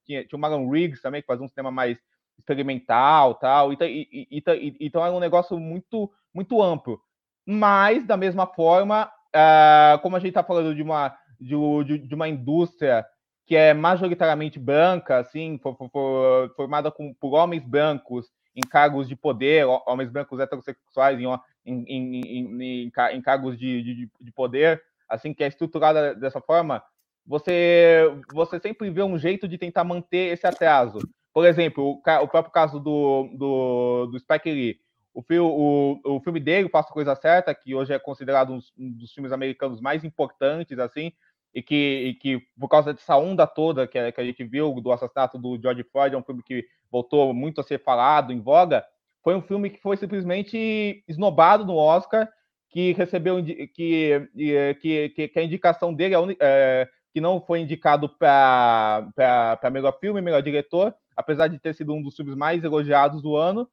Tinha, 0.05 0.23
tinha 0.25 0.37
o 0.37 0.39
Marlon 0.39 0.69
Riggs 0.69 1.01
também, 1.01 1.21
que 1.21 1.27
fazia 1.27 1.43
um 1.43 1.49
cinema 1.49 1.71
mais 1.71 1.97
experimental 2.37 3.35
tal. 3.35 3.73
E, 3.73 3.77
e, 3.81 4.27
e, 4.31 4.77
então 4.79 5.03
era 5.03 5.13
um 5.13 5.19
negócio 5.19 5.57
muito, 5.59 6.11
muito 6.33 6.61
amplo. 6.61 6.99
Mas, 7.45 8.05
da 8.05 8.15
mesma 8.15 8.47
forma, 8.47 9.11
uh, 9.35 9.99
como 10.01 10.15
a 10.15 10.19
gente 10.19 10.29
está 10.29 10.43
falando 10.43 10.73
de 10.73 10.81
uma, 10.81 11.15
de, 11.39 11.97
de, 11.99 12.15
uma 12.15 12.27
indústria 12.29 13.05
que 13.45 13.55
é 13.55 13.73
majoritariamente 13.73 14.57
branca, 14.57 15.17
assim, 15.17 15.59
for, 15.61 15.75
for, 15.75 15.89
for, 15.89 16.53
formada 16.55 16.89
com, 16.89 17.13
por 17.13 17.33
homens 17.33 17.65
brancos 17.65 18.31
em 18.55 18.61
cargos 18.61 19.07
de 19.07 19.15
poder, 19.15 19.65
homens 19.87 20.09
brancos 20.09 20.39
heterossexuais 20.39 21.19
em, 21.19 21.25
em, 21.65 22.21
em, 22.21 22.91
em 23.11 23.21
cargos 23.21 23.57
de, 23.57 23.81
de, 23.81 24.11
de, 24.21 24.31
poder, 24.31 24.81
assim 25.09 25.33
que 25.33 25.43
é 25.43 25.47
estruturada 25.47 26.15
dessa 26.15 26.39
forma, 26.39 26.81
você, 27.25 28.03
você 28.31 28.59
sempre 28.59 28.89
vê 28.89 29.01
um 29.01 29.17
jeito 29.17 29.47
de 29.47 29.57
tentar 29.57 29.83
manter 29.83 30.33
esse 30.33 30.45
atraso. 30.45 30.99
Por 31.33 31.45
exemplo, 31.45 31.83
o, 31.83 31.93
o 31.95 32.27
próprio 32.27 32.51
caso 32.51 32.79
do, 32.79 33.29
do, 33.33 34.05
do 34.07 34.19
Spike 34.19 34.51
Lee. 34.51 34.79
O, 35.13 35.21
o, 35.21 36.15
o 36.15 36.19
filme 36.21 36.39
dele, 36.39 36.69
Faça 36.69 36.91
Coisa 36.91 37.15
Certa, 37.15 37.53
que 37.53 37.75
hoje 37.75 37.93
é 37.93 37.99
considerado 37.99 38.53
um 38.53 38.91
dos 38.91 39.13
filmes 39.13 39.31
americanos 39.31 39.79
mais 39.79 40.03
importantes, 40.03 40.77
assim, 40.79 41.11
e 41.53 41.61
que, 41.61 41.75
e 41.75 42.13
que 42.15 42.39
por 42.59 42.67
causa 42.67 42.93
dessa 42.93 43.15
onda 43.15 43.45
toda 43.45 43.87
que, 43.87 44.11
que 44.11 44.21
a 44.21 44.23
gente 44.23 44.43
viu 44.43 44.73
do 44.81 44.91
assassinato 44.91 45.37
do 45.37 45.59
George 45.61 45.83
Floyd, 45.83 46.15
é 46.15 46.17
um 46.17 46.23
filme 46.23 46.41
que 46.41 46.65
voltou 46.91 47.33
muito 47.33 47.61
a 47.61 47.63
ser 47.63 47.79
falado, 47.83 48.33
em 48.33 48.41
voga, 48.41 48.83
foi 49.23 49.35
um 49.35 49.41
filme 49.41 49.69
que 49.69 49.79
foi 49.79 49.95
simplesmente 49.97 51.03
esnobado 51.07 51.63
no 51.63 51.75
Oscar, 51.75 52.27
que 52.69 52.91
recebeu 52.93 53.43
que, 53.43 53.67
que, 53.67 55.09
que, 55.15 55.27
que 55.29 55.39
a 55.39 55.43
indicação 55.43 55.93
dele 55.93 56.15
é, 56.39 56.89
que 57.13 57.21
não 57.21 57.39
foi 57.39 57.61
indicado 57.61 58.09
para 58.09 59.69
melhor 59.71 59.97
filme, 59.99 60.21
melhor 60.21 60.41
diretor, 60.41 60.93
apesar 61.15 61.47
de 61.47 61.59
ter 61.59 61.75
sido 61.75 61.93
um 61.93 62.01
dos 62.01 62.15
filmes 62.15 62.35
mais 62.35 62.63
elogiados 62.63 63.21
do 63.21 63.35
ano, 63.35 63.69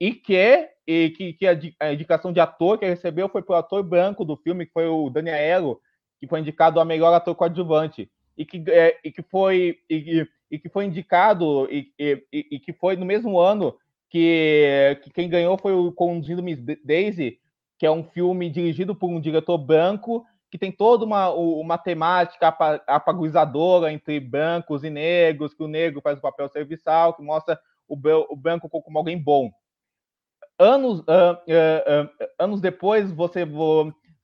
e 0.00 0.12
que, 0.12 0.68
e 0.86 1.10
que, 1.10 1.32
que 1.34 1.46
a, 1.46 1.92
indicação 1.92 2.32
de 2.32 2.40
ator 2.40 2.78
que 2.78 2.86
recebeu 2.86 3.28
foi 3.28 3.42
para 3.42 3.54
o 3.54 3.58
ator 3.58 3.82
branco 3.82 4.24
do 4.24 4.36
filme, 4.36 4.64
que 4.64 4.72
foi 4.72 4.86
o 4.86 5.10
Daniel 5.10 5.80
que 6.20 6.26
foi 6.26 6.40
indicado 6.40 6.80
a 6.80 6.84
melhor 6.84 7.14
ator 7.14 7.34
coadjuvante 7.34 8.10
e 8.36 8.44
que, 8.44 8.62
é, 8.68 8.98
e 9.04 9.10
que 9.10 9.22
foi 9.22 9.78
e, 9.88 10.26
e, 10.50 10.58
que 10.58 10.68
foi 10.68 10.84
indicado 10.84 11.68
e, 11.70 11.92
e, 11.98 12.24
e, 12.32 12.58
que 12.58 12.72
foi 12.72 12.96
no 12.96 13.06
mesmo 13.06 13.38
ano 13.38 13.76
que, 14.10 14.98
que 15.02 15.10
quem 15.10 15.28
ganhou 15.28 15.58
foi 15.58 15.72
o 15.72 15.92
Conduzindo 15.92 16.42
Miss 16.42 16.58
Daisy, 16.84 17.38
que 17.78 17.86
é 17.86 17.90
um 17.90 18.02
filme 18.02 18.50
dirigido 18.50 18.94
por 18.94 19.08
um 19.08 19.20
diretor 19.20 19.58
branco 19.58 20.24
que 20.50 20.58
tem 20.58 20.72
toda 20.72 21.04
uma, 21.04 21.30
uma 21.30 21.76
temática 21.76 22.48
apaguizadora 22.86 23.92
entre 23.92 24.18
brancos 24.18 24.82
e 24.82 24.90
negros, 24.90 25.52
que 25.52 25.62
o 25.62 25.68
negro 25.68 26.00
faz 26.00 26.18
o 26.18 26.22
papel 26.22 26.48
serviçal, 26.48 27.14
que 27.14 27.22
mostra 27.22 27.60
o, 27.86 27.94
o 28.30 28.36
branco 28.36 28.68
como 28.68 28.98
alguém 28.98 29.18
bom. 29.18 29.50
Anos, 30.58 31.00
uh, 31.00 31.02
uh, 31.02 32.04
uh, 32.04 32.28
anos 32.38 32.60
depois, 32.60 33.12
você 33.12 33.44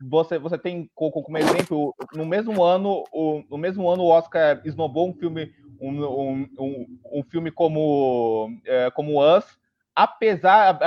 você, 0.06 0.38
você 0.38 0.58
tem 0.58 0.90
como 0.94 1.38
exemplo, 1.38 1.94
no 2.12 2.26
mesmo 2.26 2.62
ano, 2.62 3.04
o, 3.12 3.42
no 3.50 3.56
mesmo 3.56 3.88
ano 3.88 4.02
o 4.02 4.08
Oscar 4.08 4.60
esnobou 4.64 5.08
um 5.08 5.14
filme, 5.14 5.52
um, 5.80 6.04
um, 6.04 6.48
um, 6.58 6.98
um 7.12 7.22
filme 7.24 7.50
como, 7.50 8.50
é, 8.66 8.90
como 8.90 9.22
Us, 9.22 9.44
apesar, 9.94 10.78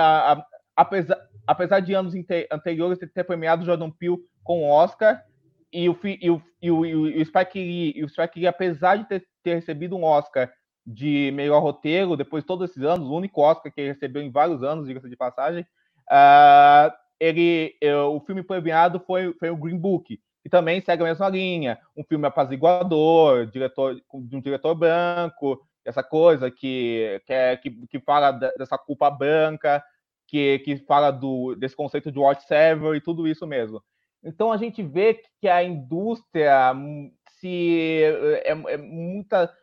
apesar, 0.75 1.17
apesar 1.47 1.79
de 1.79 1.93
anos 1.93 2.13
anteriores 2.51 2.99
ter 2.99 3.23
premiado 3.23 3.65
Jordan 3.65 3.89
Peele 3.89 4.19
com 4.47 4.63
o 4.63 4.69
Oscar, 4.69 5.21
e 5.71 5.89
o, 5.89 5.99
e 6.03 6.31
o, 6.31 6.41
e 6.61 6.71
o, 6.71 6.85
e 6.85 7.21
o 7.21 7.25
Spike 7.25 7.59
Lee, 7.59 8.03
o 8.03 8.07
Spike 8.07 8.39
Lee, 8.39 8.47
apesar 8.47 8.95
de 8.95 9.05
ter, 9.05 9.27
ter 9.43 9.55
recebido 9.55 9.97
um 9.97 10.05
Oscar 10.05 10.49
de 10.85 11.31
melhor 11.35 11.61
roteiro, 11.61 12.15
depois 12.15 12.43
de 12.43 12.47
todos 12.47 12.69
esses 12.69 12.81
anos, 12.81 13.09
o 13.09 13.13
único 13.13 13.41
Oscar 13.41 13.69
que 13.71 13.81
ele 13.81 13.91
recebeu 13.91 14.21
em 14.21 14.31
vários 14.31 14.63
anos, 14.63 14.87
diga-se 14.87 15.09
de 15.09 15.17
passagem, 15.17 15.63
uh, 16.09 16.89
ele, 17.19 17.75
eh, 17.81 17.95
o 17.95 18.21
filme 18.21 18.41
premiado 18.41 19.01
foi, 19.01 19.33
foi 19.33 19.49
o 19.49 19.57
Green 19.57 19.77
Book, 19.77 20.17
que 20.41 20.49
também 20.49 20.79
segue 20.79 21.03
a 21.03 21.07
mesma 21.07 21.27
linha. 21.27 21.77
Um 21.97 22.03
filme 22.03 22.25
apaziguador, 22.25 23.47
diretor, 23.47 23.95
de 23.95 24.35
um 24.37 24.39
diretor 24.39 24.75
branco, 24.75 25.59
essa 25.83 26.03
coisa 26.03 26.49
que, 26.49 27.21
que, 27.25 27.33
é, 27.33 27.57
que, 27.57 27.71
que 27.87 27.99
fala 27.99 28.31
dessa 28.31 28.77
culpa 28.77 29.09
branca. 29.09 29.83
que, 30.27 30.59
que 30.59 30.77
fala 30.85 31.09
do, 31.09 31.55
desse 31.55 31.75
conceito 31.75 32.11
de 32.11 32.19
watch 32.19 32.45
server 32.45 32.95
e 32.95 33.01
tudo 33.01 33.27
isso 33.27 33.47
mesmo. 33.47 33.81
Então 34.23 34.51
a 34.51 34.57
gente 34.57 34.83
vê 34.83 35.21
que 35.39 35.47
a 35.47 35.63
indústria 35.63 36.73
se 37.39 38.01
é, 38.43 38.51
é 38.51 38.77
muita, 38.77 39.53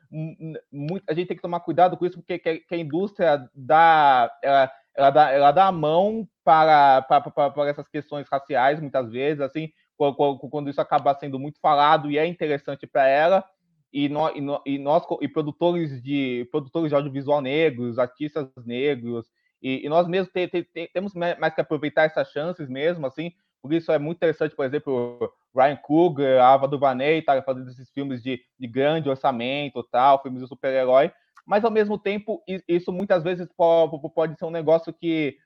muita, 0.72 1.12
a 1.12 1.14
gente 1.14 1.28
tem 1.28 1.36
que 1.36 1.42
tomar 1.42 1.60
cuidado 1.60 1.96
com 1.96 2.06
isso 2.06 2.16
porque 2.16 2.38
que, 2.38 2.74
a 2.74 2.76
indústria 2.76 3.48
dá 3.54 4.30
ela, 4.42 4.72
ela, 4.94 5.10
dá 5.10 5.30
ela 5.30 5.52
dá 5.52 5.66
a 5.66 5.72
mão 5.72 6.28
para, 6.44 7.02
para, 7.02 7.30
para, 7.30 7.70
essas 7.70 7.88
questões 7.88 8.28
raciais 8.30 8.80
muitas 8.80 9.10
vezes 9.10 9.40
assim 9.40 9.70
quando, 9.96 10.38
quando 10.38 10.70
isso 10.70 10.80
acaba 10.80 11.14
sendo 11.14 11.38
muito 11.38 11.58
falado 11.60 12.10
e 12.10 12.18
é 12.18 12.26
interessante 12.26 12.86
para 12.86 13.08
ela 13.08 13.44
e, 13.92 14.08
no, 14.08 14.30
e, 14.36 14.40
no, 14.40 14.62
e, 14.64 14.78
nós 14.78 15.04
e 15.20 15.28
produtores 15.28 16.02
de 16.02 16.48
produtores 16.50 16.90
de 16.90 16.94
audiovisual 16.94 17.40
negros 17.40 17.98
artistas 17.98 18.48
negros 18.64 19.26
e, 19.60 19.84
e 19.84 19.88
nós 19.88 20.06
mesmos 20.06 20.32
te, 20.32 20.46
te, 20.46 20.62
te, 20.62 20.90
temos 20.92 21.12
mais 21.14 21.54
que 21.54 21.60
aproveitar 21.60 22.04
essas 22.04 22.30
chances 22.30 22.68
mesmo 22.68 23.06
assim 23.06 23.32
por 23.64 23.72
isso 23.72 23.90
é 23.90 23.98
muito 23.98 24.18
interessante, 24.18 24.54
por 24.54 24.66
exemplo, 24.66 25.32
Ryan 25.56 25.76
Coogler, 25.76 26.38
a 26.38 26.52
Ava 26.52 26.68
DuVernay 26.68 27.22
tá 27.22 27.40
fazendo 27.40 27.70
esses 27.70 27.90
filmes 27.92 28.22
de, 28.22 28.38
de 28.60 28.66
grande 28.66 29.08
orçamento, 29.08 29.82
tal, 29.84 30.20
filmes 30.20 30.42
de 30.42 30.48
super-herói, 30.48 31.10
mas 31.46 31.64
ao 31.64 31.70
mesmo 31.70 31.96
tempo 31.96 32.44
isso 32.68 32.92
muitas 32.92 33.22
vezes 33.22 33.48
pode, 33.56 34.38
ser 34.38 34.44
um 34.44 34.50
negócio 34.50 34.92
que, 34.92 35.38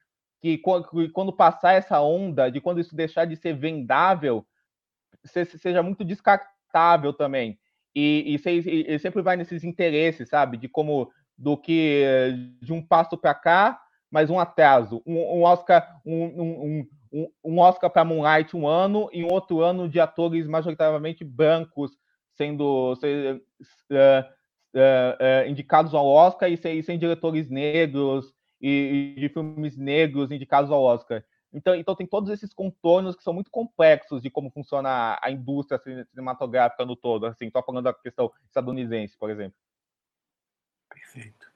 que 0.43 0.61
quando 1.13 1.33
passar 1.33 1.75
essa 1.75 2.01
onda, 2.01 2.51
de 2.51 2.61
quando 2.61 2.81
isso 2.81 2.97
deixar 2.97 3.25
de 3.25 3.37
ser 3.37 3.53
vendável, 3.53 4.45
seja 5.25 5.81
muito 5.81 6.05
descartável 6.05 7.13
também. 7.13 7.57
E, 7.95 8.37
e, 8.37 8.95
e 8.95 8.99
sempre 8.99 9.23
vai 9.23 9.37
nesses 9.37 9.63
interesses, 9.63 10.29
sabe? 10.29 10.57
De 10.57 10.69
como 10.69 11.09
do 11.37 11.57
que 11.57 12.35
de 12.61 12.73
um 12.73 12.85
passo 12.85 13.17
para 13.17 13.33
cá, 13.33 13.81
mas 14.11 14.29
um 14.29 14.41
atraso, 14.41 15.01
um, 15.07 15.19
um 15.19 15.43
Oscar, 15.43 16.01
um, 16.05 16.25
um, 16.25 16.89
um, 17.13 17.31
um 17.45 17.59
Oscar 17.59 17.91
para 17.91 18.05
Moonlight 18.05 18.57
um 18.57 18.67
ano 18.67 19.09
e 19.13 19.25
um 19.25 19.33
outro 19.33 19.61
ano 19.61 19.89
de 19.89 20.01
atores 20.01 20.47
majoritariamente 20.47 21.25
brancos 21.25 21.93
sendo, 22.35 22.95
sendo 22.97 23.39
uh, 23.39 23.95
uh, 23.95 25.45
uh, 25.45 25.49
indicados 25.49 25.95
ao 25.95 26.07
Oscar 26.07 26.51
e 26.51 26.57
sem, 26.57 26.81
sem 26.83 26.99
diretores 26.99 27.51
negros 27.51 28.33
e, 28.61 29.15
e, 29.17 29.21
de 29.21 29.29
filmes 29.29 29.77
negros 29.77 30.31
indicados 30.31 30.71
ao 30.71 30.83
Oscar. 30.83 31.25
Então, 31.53 31.75
então 31.75 31.95
tem 31.95 32.07
todos 32.07 32.31
esses 32.31 32.53
contornos 32.53 33.17
que 33.17 33.23
são 33.23 33.33
muito 33.33 33.51
complexos 33.51 34.23
de 34.23 34.31
como 34.31 34.51
funciona 34.51 35.19
a 35.23 35.31
indústria 35.31 35.81
cinematográfica 36.05 36.85
no 36.85 36.95
todo. 36.95 37.27
Assim, 37.27 37.47
estou 37.47 37.63
falando 37.63 37.85
da 37.85 37.95
questão 37.95 38.31
estadunidense, 38.47 39.17
por 39.17 39.31
exemplo. 39.31 39.57
Perfeito. 40.91 41.51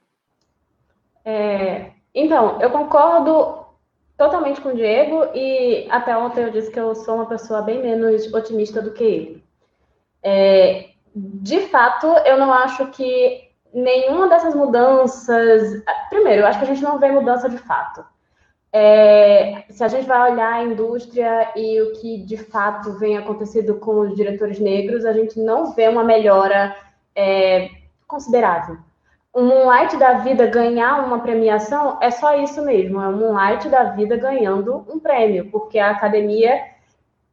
É, 1.23 1.93
então, 2.13 2.59
eu 2.61 2.71
concordo 2.71 3.62
totalmente 4.23 4.61
com 4.61 4.69
o 4.69 4.75
Diego 4.75 5.25
e 5.35 5.85
até 5.89 6.15
ontem 6.17 6.43
eu 6.43 6.49
disse 6.49 6.71
que 6.71 6.79
eu 6.79 6.95
sou 6.95 7.15
uma 7.15 7.25
pessoa 7.25 7.61
bem 7.61 7.81
menos 7.81 8.33
otimista 8.33 8.81
do 8.81 8.91
que 8.91 9.03
ele. 9.03 9.43
É, 10.23 10.91
de 11.13 11.59
fato, 11.67 12.07
eu 12.25 12.37
não 12.37 12.53
acho 12.53 12.87
que 12.91 13.49
nenhuma 13.73 14.29
dessas 14.29 14.55
mudanças. 14.55 15.83
Primeiro, 16.09 16.41
eu 16.41 16.47
acho 16.47 16.57
que 16.57 16.63
a 16.63 16.67
gente 16.73 16.81
não 16.81 16.97
vê 16.97 17.11
mudança 17.11 17.49
de 17.49 17.57
fato. 17.57 18.05
É, 18.71 19.65
se 19.69 19.83
a 19.83 19.89
gente 19.89 20.07
vai 20.07 20.31
olhar 20.31 20.53
a 20.53 20.63
indústria 20.63 21.51
e 21.55 21.81
o 21.81 21.93
que 21.99 22.19
de 22.19 22.37
fato 22.37 22.93
vem 22.93 23.17
acontecendo 23.17 23.75
com 23.75 23.99
os 23.99 24.15
diretores 24.15 24.57
negros, 24.57 25.05
a 25.05 25.11
gente 25.11 25.37
não 25.37 25.73
vê 25.73 25.89
uma 25.89 26.03
melhora 26.03 26.73
é, 27.13 27.69
considerável 28.07 28.77
um 29.35 29.45
Moonlight 29.45 29.97
da 29.97 30.13
vida 30.19 30.45
ganhar 30.45 31.05
uma 31.05 31.19
premiação 31.19 31.97
é 32.01 32.11
só 32.11 32.37
isso 32.37 32.61
mesmo, 32.61 33.01
é 33.01 33.07
um 33.07 33.17
Moonlight 33.17 33.67
da 33.67 33.85
vida 33.85 34.15
ganhando 34.15 34.85
um 34.87 34.99
prêmio, 34.99 35.49
porque 35.49 35.79
a 35.79 35.89
academia 35.89 36.61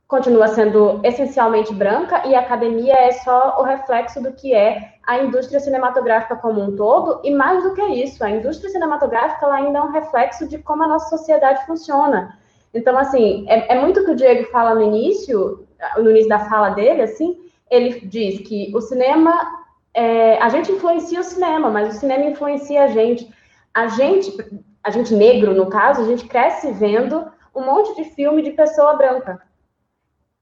continua 0.08 0.48
sendo 0.48 1.00
essencialmente 1.04 1.72
branca 1.74 2.26
e 2.26 2.34
a 2.34 2.40
academia 2.40 2.94
é 2.94 3.12
só 3.12 3.60
o 3.60 3.62
reflexo 3.62 4.20
do 4.20 4.32
que 4.32 4.52
é 4.54 4.94
a 5.06 5.18
indústria 5.18 5.60
cinematográfica 5.60 6.36
como 6.36 6.60
um 6.60 6.74
todo, 6.74 7.20
e 7.22 7.30
mais 7.32 7.62
do 7.62 7.74
que 7.74 7.82
isso, 7.82 8.24
a 8.24 8.30
indústria 8.30 8.70
cinematográfica 8.70 9.46
ainda 9.52 9.78
é 9.78 9.82
um 9.82 9.92
reflexo 9.92 10.48
de 10.48 10.58
como 10.58 10.82
a 10.82 10.88
nossa 10.88 11.16
sociedade 11.16 11.64
funciona. 11.66 12.38
Então, 12.72 12.96
assim, 12.96 13.44
é, 13.48 13.74
é 13.74 13.80
muito 13.80 14.00
o 14.00 14.04
que 14.04 14.12
o 14.12 14.16
Diego 14.16 14.50
fala 14.50 14.74
no 14.74 14.82
início, 14.82 15.66
no 15.98 16.10
início 16.10 16.28
da 16.28 16.38
fala 16.38 16.70
dele, 16.70 17.02
assim, 17.02 17.36
ele 17.70 18.00
diz 18.00 18.40
que 18.40 18.72
o 18.74 18.80
cinema 18.80 19.59
é, 19.94 20.38
a 20.38 20.48
gente 20.48 20.72
influencia 20.72 21.20
o 21.20 21.24
cinema, 21.24 21.70
mas 21.70 21.94
o 21.94 21.98
cinema 21.98 22.24
influencia 22.24 22.84
a 22.84 22.88
gente. 22.88 23.32
A 23.72 23.86
gente, 23.88 24.36
a 24.82 24.90
gente 24.90 25.14
negro, 25.14 25.54
no 25.54 25.68
caso, 25.68 26.02
a 26.02 26.04
gente 26.04 26.26
cresce 26.26 26.72
vendo 26.72 27.30
um 27.54 27.64
monte 27.64 27.94
de 27.96 28.10
filme 28.10 28.42
de 28.42 28.52
pessoa 28.52 28.96
branca. 28.96 29.40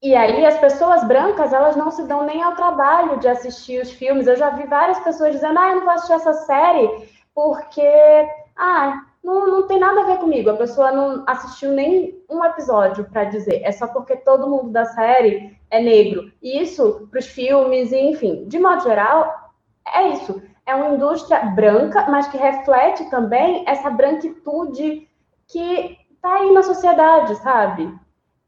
E 0.01 0.15
aí 0.15 0.45
as 0.45 0.57
pessoas 0.57 1.03
brancas, 1.03 1.51
elas 1.51 1.75
não 1.75 1.91
se 1.91 2.07
dão 2.07 2.23
nem 2.23 2.41
ao 2.41 2.55
trabalho 2.55 3.19
de 3.19 3.27
assistir 3.27 3.81
os 3.81 3.91
filmes. 3.91 4.27
Eu 4.27 4.37
já 4.37 4.51
vi 4.51 4.65
várias 4.65 4.99
pessoas 4.99 5.33
dizendo, 5.33 5.59
ah, 5.59 5.69
eu 5.69 5.75
não 5.77 5.85
vou 5.85 5.93
assistir 5.93 6.13
essa 6.13 6.33
série 6.33 7.09
porque, 7.35 8.27
ah, 8.55 9.05
não, 9.23 9.47
não 9.47 9.67
tem 9.67 9.79
nada 9.79 10.01
a 10.01 10.05
ver 10.05 10.17
comigo. 10.17 10.49
A 10.49 10.57
pessoa 10.57 10.91
não 10.91 11.23
assistiu 11.27 11.71
nem 11.71 12.21
um 12.29 12.43
episódio 12.43 13.05
para 13.05 13.25
dizer. 13.25 13.61
É 13.63 13.71
só 13.71 13.87
porque 13.87 14.15
todo 14.17 14.49
mundo 14.49 14.71
da 14.71 14.85
série 14.85 15.57
é 15.69 15.81
negro. 15.81 16.31
E 16.41 16.61
isso 16.61 17.07
para 17.11 17.19
os 17.19 17.27
filmes, 17.27 17.91
enfim, 17.91 18.45
de 18.47 18.59
modo 18.59 18.83
geral, 18.83 19.51
é 19.93 20.09
isso. 20.09 20.41
É 20.65 20.75
uma 20.75 20.89
indústria 20.89 21.39
branca, 21.47 22.05
mas 22.09 22.27
que 22.27 22.37
reflete 22.37 23.09
também 23.09 23.63
essa 23.67 23.89
branquitude 23.89 25.07
que 25.47 25.97
está 26.11 26.35
aí 26.35 26.53
na 26.53 26.61
sociedade, 26.61 27.35
sabe? 27.37 27.93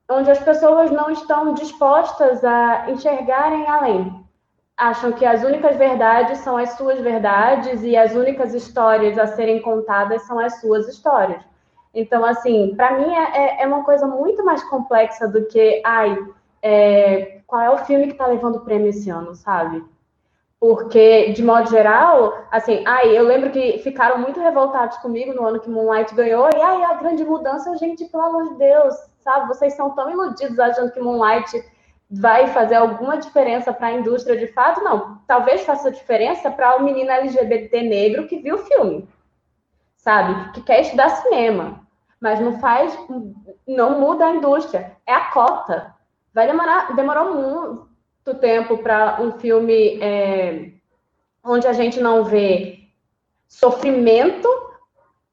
Onde 0.10 0.30
as 0.30 0.40
pessoas 0.40 0.92
não 0.92 1.10
estão 1.10 1.54
dispostas 1.54 2.44
a 2.44 2.90
enxergarem 2.92 3.68
além. 3.68 4.21
Acham 4.82 5.12
que 5.12 5.24
as 5.24 5.44
únicas 5.44 5.78
verdades 5.78 6.40
são 6.40 6.58
as 6.58 6.72
suas 6.72 7.00
verdades 7.02 7.84
e 7.84 7.96
as 7.96 8.16
únicas 8.16 8.52
histórias 8.56 9.16
a 9.20 9.28
serem 9.28 9.62
contadas 9.62 10.24
são 10.24 10.40
as 10.40 10.60
suas 10.60 10.88
histórias. 10.88 11.44
Então, 11.94 12.26
assim, 12.26 12.74
para 12.76 12.98
mim 12.98 13.14
é, 13.14 13.38
é, 13.38 13.62
é 13.62 13.68
uma 13.68 13.84
coisa 13.84 14.08
muito 14.08 14.44
mais 14.44 14.64
complexa 14.64 15.28
do 15.28 15.46
que, 15.46 15.84
ai, 15.86 16.18
é, 16.64 17.42
qual 17.46 17.62
é 17.62 17.70
o 17.70 17.78
filme 17.78 18.08
que 18.08 18.14
está 18.14 18.26
levando 18.26 18.56
o 18.56 18.62
prêmio 18.62 18.90
esse 18.90 19.08
ano, 19.12 19.36
sabe? 19.36 19.86
Porque, 20.60 21.32
de 21.32 21.44
modo 21.44 21.70
geral, 21.70 22.34
assim, 22.50 22.84
ai, 22.88 23.16
eu 23.16 23.24
lembro 23.24 23.52
que 23.52 23.78
ficaram 23.84 24.18
muito 24.18 24.40
revoltados 24.40 24.98
comigo 24.98 25.32
no 25.32 25.46
ano 25.46 25.60
que 25.60 25.70
Moonlight 25.70 26.16
ganhou, 26.16 26.50
e 26.56 26.60
ai, 26.60 26.84
a 26.86 26.96
grande 26.96 27.24
mudança, 27.24 27.78
gente, 27.78 28.06
pelo 28.06 28.24
amor 28.24 28.50
de 28.50 28.56
Deus, 28.56 28.96
sabe? 29.20 29.48
Vocês 29.48 29.76
são 29.76 29.92
tão 29.92 30.10
iludidos 30.10 30.58
achando 30.60 30.92
que 30.92 31.00
Moonlight 31.00 31.64
vai 32.12 32.48
fazer 32.48 32.76
alguma 32.76 33.18
diferença 33.18 33.72
para 33.72 33.88
a 33.88 33.94
indústria 33.94 34.38
de 34.38 34.48
fato? 34.48 34.84
Não, 34.84 35.22
talvez 35.26 35.62
faça 35.62 35.92
diferença 35.92 36.52
para 36.52 36.76
o 36.76 36.84
menino 36.84 37.10
LGBT 37.10 37.82
negro 37.84 38.28
que 38.28 38.40
viu 38.40 38.56
o 38.56 38.66
filme, 38.66 39.08
sabe? 39.96 40.52
Que 40.52 40.62
quer 40.62 40.82
estudar 40.82 41.10
cinema, 41.10 41.88
mas 42.20 42.42
não 42.42 42.60
faz, 42.60 42.98
não 43.66 44.00
muda 44.00 44.26
a 44.26 44.36
indústria, 44.36 44.98
é 45.08 45.14
a 45.14 45.32
cota. 45.32 45.96
Vai 46.34 46.48
demorar, 46.48 46.94
demorou 46.96 47.34
muito 47.34 48.36
tempo 48.40 48.78
para 48.80 49.22
um 49.22 49.32
filme 49.40 49.98
é, 50.02 50.72
onde 51.44 51.66
a 51.66 51.74
gente 51.74 52.00
não 52.02 52.26
vê 52.26 52.90
sofrimento, 53.48 54.50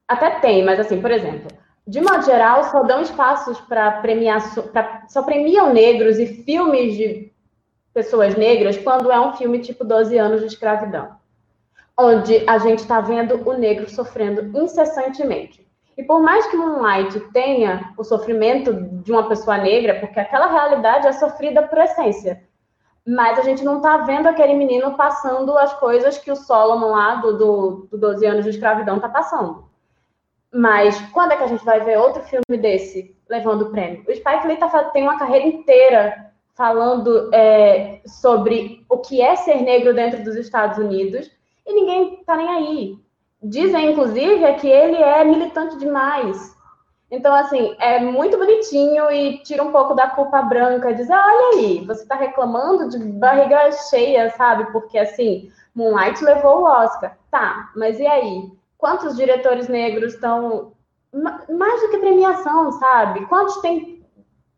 até 0.07 0.39
tem, 0.39 0.63
mas 0.63 0.79
assim, 0.79 1.01
por 1.01 1.11
exemplo, 1.11 1.58
de 1.89 1.99
modo 1.99 2.23
geral, 2.23 2.65
só 2.65 2.83
dão 2.83 3.01
espaços 3.01 3.59
para 3.61 3.93
premiação, 3.93 4.67
pra, 4.67 5.05
só 5.07 5.23
premiam 5.23 5.73
negros 5.73 6.19
e 6.19 6.27
filmes 6.43 6.95
de 6.95 7.33
pessoas 7.91 8.35
negras 8.35 8.77
quando 8.77 9.11
é 9.11 9.19
um 9.19 9.33
filme 9.33 9.57
tipo 9.57 9.83
12 9.83 10.15
anos 10.15 10.41
de 10.41 10.45
escravidão, 10.45 11.15
onde 11.97 12.47
a 12.47 12.59
gente 12.59 12.79
está 12.79 13.01
vendo 13.01 13.41
o 13.43 13.53
negro 13.53 13.89
sofrendo 13.89 14.55
incessantemente. 14.55 15.67
E 15.97 16.03
por 16.03 16.21
mais 16.21 16.45
que 16.45 16.55
Moonlight 16.55 17.19
tenha 17.33 17.91
o 17.97 18.03
sofrimento 18.03 18.71
de 18.71 19.11
uma 19.11 19.27
pessoa 19.27 19.57
negra, 19.57 19.99
porque 19.99 20.19
aquela 20.19 20.45
realidade 20.45 21.07
é 21.07 21.11
sofrida 21.13 21.63
por 21.63 21.79
essência, 21.79 22.43
mas 23.03 23.39
a 23.39 23.41
gente 23.41 23.63
não 23.65 23.77
está 23.77 23.97
vendo 23.97 24.27
aquele 24.27 24.53
menino 24.53 24.95
passando 24.95 25.57
as 25.57 25.73
coisas 25.73 26.19
que 26.19 26.31
o 26.31 26.35
Solomon 26.35 26.91
lá 26.91 27.15
do, 27.15 27.35
do, 27.35 27.87
do 27.89 27.97
12 27.97 28.25
anos 28.27 28.43
de 28.43 28.51
escravidão 28.51 28.97
está 28.97 29.09
passando. 29.09 29.68
Mas 30.51 30.99
quando 31.11 31.33
é 31.33 31.37
que 31.37 31.43
a 31.43 31.47
gente 31.47 31.63
vai 31.63 31.79
ver 31.81 31.97
outro 31.97 32.23
filme 32.23 32.57
desse 32.57 33.15
levando 33.29 33.63
o 33.63 33.71
prêmio? 33.71 34.03
O 34.07 34.15
Spike 34.15 34.47
Lee 34.47 34.57
tá, 34.57 34.67
tem 34.85 35.03
uma 35.03 35.19
carreira 35.19 35.45
inteira 35.45 36.31
falando 36.55 37.33
é, 37.33 38.01
sobre 38.05 38.85
o 38.89 38.97
que 38.97 39.21
é 39.21 39.35
ser 39.35 39.61
negro 39.61 39.93
dentro 39.93 40.23
dos 40.23 40.35
Estados 40.35 40.77
Unidos 40.77 41.31
e 41.65 41.73
ninguém 41.73 42.23
tá 42.25 42.35
nem 42.35 42.49
aí. 42.49 42.99
Dizem, 43.41 43.91
inclusive, 43.91 44.43
é 44.43 44.53
que 44.53 44.67
ele 44.67 44.97
é 44.97 45.23
militante 45.23 45.77
demais. 45.77 46.57
Então, 47.09 47.33
assim, 47.33 47.75
é 47.79 47.99
muito 47.99 48.37
bonitinho 48.37 49.09
e 49.09 49.41
tira 49.43 49.63
um 49.63 49.71
pouco 49.71 49.93
da 49.93 50.09
culpa 50.09 50.41
branca, 50.41 50.93
dizer, 50.93 51.13
olha 51.13 51.57
aí, 51.57 51.85
você 51.85 52.03
está 52.03 52.15
reclamando 52.15 52.89
de 52.89 52.99
barriga 52.99 53.71
cheia, 53.89 54.29
sabe? 54.31 54.71
Porque, 54.71 54.97
assim, 54.97 55.49
Moonlight 55.73 56.23
levou 56.23 56.61
o 56.61 56.65
Oscar. 56.65 57.17
Tá, 57.31 57.71
mas 57.75 57.99
e 57.99 58.05
aí? 58.05 58.58
Quantos 58.79 59.17
diretores 59.17 59.67
negros 59.67 60.13
estão 60.13 60.71
mais 61.13 61.81
do 61.81 61.89
que 61.89 61.97
premiação, 61.97 62.71
sabe? 62.71 63.25
Quantos 63.25 63.57
tem 63.57 64.05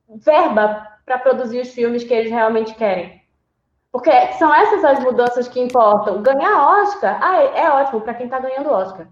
verba 0.07 0.87
para 1.03 1.17
produzir 1.17 1.59
os 1.59 1.69
filmes 1.69 2.03
que 2.03 2.13
eles 2.13 2.31
realmente 2.31 2.75
querem? 2.75 3.19
Porque 3.91 4.11
são 4.33 4.53
essas 4.53 4.85
as 4.85 4.99
mudanças 4.99 5.47
que 5.47 5.59
importam. 5.59 6.21
Ganhar 6.21 6.83
Oscar, 6.83 7.17
ah, 7.19 7.41
é, 7.41 7.61
é 7.61 7.69
ótimo 7.71 8.01
para 8.01 8.13
quem 8.13 8.27
está 8.27 8.39
ganhando 8.39 8.69
Oscar. 8.69 9.07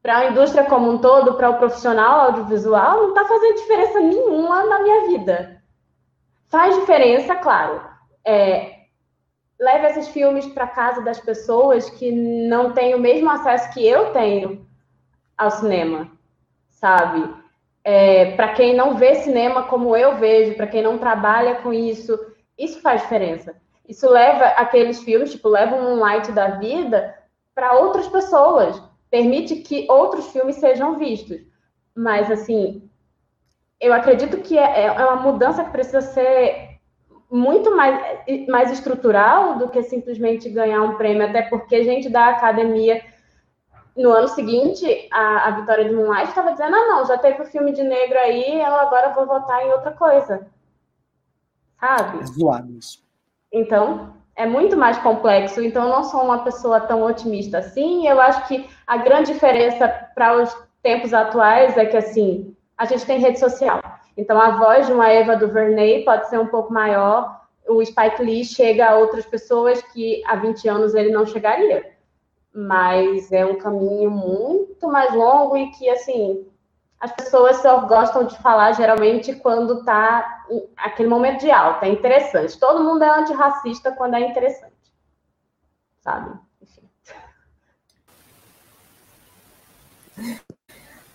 Para 0.00 0.18
a 0.18 0.30
indústria 0.30 0.64
como 0.64 0.92
um 0.92 0.98
todo, 0.98 1.34
para 1.34 1.50
o 1.50 1.58
profissional 1.58 2.26
audiovisual, 2.26 2.98
não 2.98 3.08
está 3.08 3.24
fazendo 3.24 3.56
diferença 3.56 3.98
nenhuma 3.98 4.64
na 4.64 4.78
minha 4.78 5.08
vida. 5.08 5.60
Faz 6.48 6.76
diferença, 6.76 7.34
claro. 7.34 7.82
É, 8.24 8.75
leve 9.58 9.86
esses 9.86 10.08
filmes 10.08 10.46
para 10.46 10.66
casa 10.66 11.00
das 11.02 11.20
pessoas 11.20 11.88
que 11.90 12.10
não 12.12 12.72
têm 12.72 12.94
o 12.94 13.00
mesmo 13.00 13.30
acesso 13.30 13.72
que 13.72 13.86
eu 13.86 14.12
tenho 14.12 14.66
ao 15.36 15.50
cinema, 15.50 16.10
sabe? 16.68 17.34
É, 17.82 18.32
para 18.32 18.52
quem 18.54 18.74
não 18.74 18.96
vê 18.96 19.14
cinema 19.16 19.64
como 19.64 19.96
eu 19.96 20.16
vejo, 20.16 20.56
para 20.56 20.66
quem 20.66 20.82
não 20.82 20.98
trabalha 20.98 21.56
com 21.56 21.72
isso, 21.72 22.18
isso 22.58 22.80
faz 22.80 23.02
diferença. 23.02 23.54
Isso 23.88 24.08
leva 24.10 24.44
aqueles 24.46 25.02
filmes, 25.02 25.30
tipo, 25.30 25.48
leva 25.48 25.76
um 25.76 25.94
light 25.96 26.32
da 26.32 26.58
vida 26.58 27.14
para 27.54 27.74
outras 27.74 28.08
pessoas, 28.08 28.82
permite 29.08 29.56
que 29.56 29.86
outros 29.88 30.30
filmes 30.32 30.56
sejam 30.56 30.98
vistos. 30.98 31.40
Mas, 31.94 32.30
assim, 32.30 32.90
eu 33.80 33.92
acredito 33.92 34.38
que 34.38 34.58
é, 34.58 34.86
é 34.86 34.90
uma 34.90 35.16
mudança 35.16 35.64
que 35.64 35.70
precisa 35.70 36.00
ser 36.00 36.65
muito 37.30 37.74
mais, 37.74 37.98
mais 38.48 38.70
estrutural 38.70 39.58
do 39.58 39.68
que 39.68 39.82
simplesmente 39.82 40.48
ganhar 40.48 40.82
um 40.82 40.96
prêmio, 40.96 41.26
até 41.26 41.42
porque 41.42 41.84
gente 41.84 42.08
da 42.08 42.28
academia 42.28 43.02
no 43.96 44.10
ano 44.10 44.28
seguinte, 44.28 45.08
a, 45.10 45.48
a 45.48 45.50
Vitória 45.52 45.88
de 45.88 45.94
Moonlight 45.94 46.28
estava 46.28 46.52
dizendo: 46.52 46.76
ah, 46.76 46.86
não, 46.86 47.06
já 47.06 47.16
teve 47.16 47.40
o 47.40 47.44
um 47.44 47.46
filme 47.46 47.72
de 47.72 47.82
negro 47.82 48.18
aí, 48.18 48.60
eu 48.60 48.74
agora 48.74 49.14
vou 49.14 49.26
votar 49.26 49.64
em 49.64 49.72
outra 49.72 49.92
coisa. 49.92 50.46
Sabe? 51.80 52.20
É 52.20 52.26
zoado 52.26 52.72
isso. 52.72 53.04
Então, 53.52 54.14
é 54.34 54.46
muito 54.46 54.76
mais 54.76 54.98
complexo. 54.98 55.62
Então, 55.62 55.84
eu 55.84 55.90
não 55.90 56.04
sou 56.04 56.22
uma 56.22 56.44
pessoa 56.44 56.80
tão 56.80 57.02
otimista 57.02 57.58
assim. 57.58 58.06
Eu 58.06 58.20
acho 58.20 58.46
que 58.46 58.68
a 58.86 58.98
grande 58.98 59.32
diferença 59.32 59.88
para 60.14 60.42
os 60.42 60.54
tempos 60.82 61.14
atuais 61.14 61.76
é 61.76 61.86
que, 61.86 61.96
assim, 61.96 62.54
a 62.76 62.84
gente 62.84 63.06
tem 63.06 63.18
rede 63.18 63.38
social. 63.38 63.80
Então, 64.16 64.40
a 64.40 64.56
voz 64.56 64.86
de 64.86 64.92
uma 64.92 65.08
Eva 65.08 65.36
DuVernay 65.36 66.04
pode 66.04 66.28
ser 66.28 66.38
um 66.38 66.46
pouco 66.46 66.72
maior. 66.72 67.46
O 67.68 67.84
Spike 67.84 68.22
Lee 68.22 68.44
chega 68.44 68.88
a 68.88 68.96
outras 68.96 69.26
pessoas 69.26 69.82
que 69.82 70.22
há 70.26 70.36
20 70.36 70.68
anos 70.68 70.94
ele 70.94 71.10
não 71.10 71.26
chegaria 71.26 71.96
mas 72.56 73.30
é 73.30 73.44
um 73.44 73.58
caminho 73.58 74.10
muito 74.10 74.88
mais 74.88 75.12
longo 75.14 75.58
e 75.58 75.70
que, 75.72 75.90
assim, 75.90 76.50
as 76.98 77.12
pessoas 77.12 77.58
só 77.58 77.86
gostam 77.86 78.24
de 78.24 78.38
falar 78.38 78.72
geralmente 78.72 79.34
quando 79.34 79.84
tá 79.84 80.46
aquele 80.78 81.10
momento 81.10 81.40
de 81.40 81.50
alta, 81.50 81.84
é 81.84 81.90
interessante. 81.90 82.58
Todo 82.58 82.82
mundo 82.82 83.04
é 83.04 83.10
antirracista 83.10 83.92
quando 83.92 84.14
é 84.14 84.20
interessante, 84.20 84.72
sabe? 86.00 86.40
Enfim. 86.62 86.88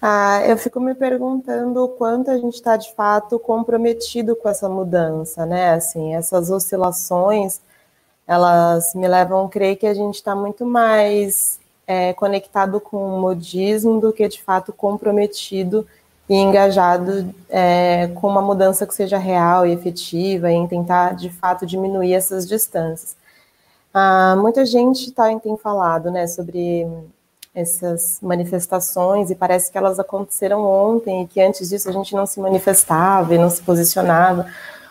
Ah, 0.01 0.41
eu 0.47 0.57
fico 0.57 0.79
me 0.79 0.95
perguntando 0.95 1.83
o 1.83 1.89
quanto 1.89 2.31
a 2.31 2.37
gente 2.37 2.55
está 2.55 2.75
de 2.75 2.91
fato 2.95 3.37
comprometido 3.37 4.35
com 4.35 4.49
essa 4.49 4.67
mudança, 4.67 5.45
né? 5.45 5.73
Assim, 5.73 6.15
essas 6.15 6.49
oscilações 6.49 7.61
elas 8.27 8.95
me 8.95 9.07
levam 9.07 9.45
a 9.45 9.49
crer 9.49 9.75
que 9.75 9.85
a 9.85 9.93
gente 9.93 10.15
está 10.15 10.35
muito 10.35 10.65
mais 10.65 11.59
é, 11.85 12.13
conectado 12.13 12.79
com 12.79 13.17
o 13.17 13.21
modismo 13.21 13.99
do 13.99 14.13
que 14.13 14.27
de 14.27 14.41
fato 14.41 14.71
comprometido 14.71 15.85
e 16.29 16.35
engajado 16.35 17.33
é, 17.49 18.07
com 18.15 18.27
uma 18.29 18.41
mudança 18.41 18.87
que 18.87 18.95
seja 18.95 19.17
real 19.17 19.65
e 19.65 19.73
efetiva 19.73 20.49
e 20.51 20.55
em 20.55 20.67
tentar 20.67 21.15
de 21.15 21.29
fato 21.29 21.65
diminuir 21.65 22.13
essas 22.13 22.47
distâncias. 22.47 23.17
Ah, 23.93 24.35
muita 24.37 24.65
gente 24.65 25.11
tá, 25.11 25.37
tem 25.39 25.57
falado 25.57 26.09
né, 26.09 26.25
sobre 26.27 26.87
essas 27.53 28.19
manifestações 28.21 29.29
e 29.29 29.35
parece 29.35 29.71
que 29.71 29.77
elas 29.77 29.99
aconteceram 29.99 30.63
ontem 30.63 31.23
e 31.23 31.27
que 31.27 31.41
antes 31.41 31.69
disso 31.69 31.89
a 31.89 31.91
gente 31.91 32.15
não 32.15 32.25
se 32.25 32.39
manifestava 32.39 33.35
e 33.35 33.37
não 33.37 33.49
se 33.49 33.61
posicionava, 33.61 34.47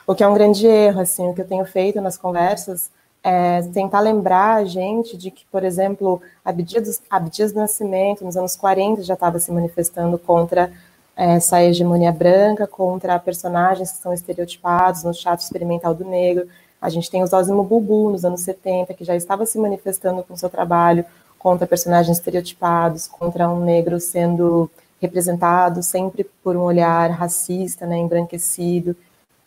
o 0.06 0.14
que 0.14 0.22
é 0.22 0.28
um 0.28 0.34
grande 0.34 0.66
erro. 0.66 1.00
Assim, 1.00 1.28
o 1.28 1.34
que 1.34 1.40
eu 1.40 1.48
tenho 1.48 1.64
feito 1.64 2.00
nas 2.00 2.16
conversas 2.16 2.90
é, 3.22 3.62
tentar 3.62 4.00
lembrar 4.00 4.56
a 4.56 4.64
gente 4.64 5.16
de 5.16 5.30
que, 5.30 5.44
por 5.50 5.64
exemplo, 5.64 6.20
Abdias, 6.44 7.02
Abdias 7.08 7.52
do 7.52 7.60
Nascimento, 7.60 8.24
nos 8.24 8.36
anos 8.36 8.56
40, 8.56 9.02
já 9.02 9.14
estava 9.14 9.38
se 9.38 9.52
manifestando 9.52 10.18
contra 10.18 10.72
é, 11.16 11.34
essa 11.36 11.62
hegemonia 11.62 12.12
branca, 12.12 12.66
contra 12.66 13.18
personagens 13.18 13.92
que 13.92 13.98
são 13.98 14.12
estereotipados 14.12 15.04
no 15.04 15.12
teatro 15.12 15.44
experimental 15.44 15.94
do 15.94 16.04
negro. 16.04 16.48
A 16.80 16.88
gente 16.88 17.10
tem 17.10 17.22
o 17.22 17.26
Zózimo 17.26 17.62
Bubu, 17.62 18.10
nos 18.10 18.24
anos 18.24 18.40
70, 18.40 18.94
que 18.94 19.04
já 19.04 19.14
estava 19.14 19.44
se 19.44 19.58
manifestando 19.58 20.22
com 20.22 20.34
seu 20.34 20.48
trabalho 20.48 21.04
contra 21.40 21.66
personagens 21.66 22.18
estereotipados, 22.18 23.08
contra 23.08 23.48
um 23.48 23.64
negro 23.64 23.98
sendo 23.98 24.70
representado 25.00 25.82
sempre 25.82 26.22
por 26.44 26.54
um 26.54 26.60
olhar 26.60 27.10
racista, 27.10 27.86
né, 27.86 27.96
embranquecido. 27.96 28.94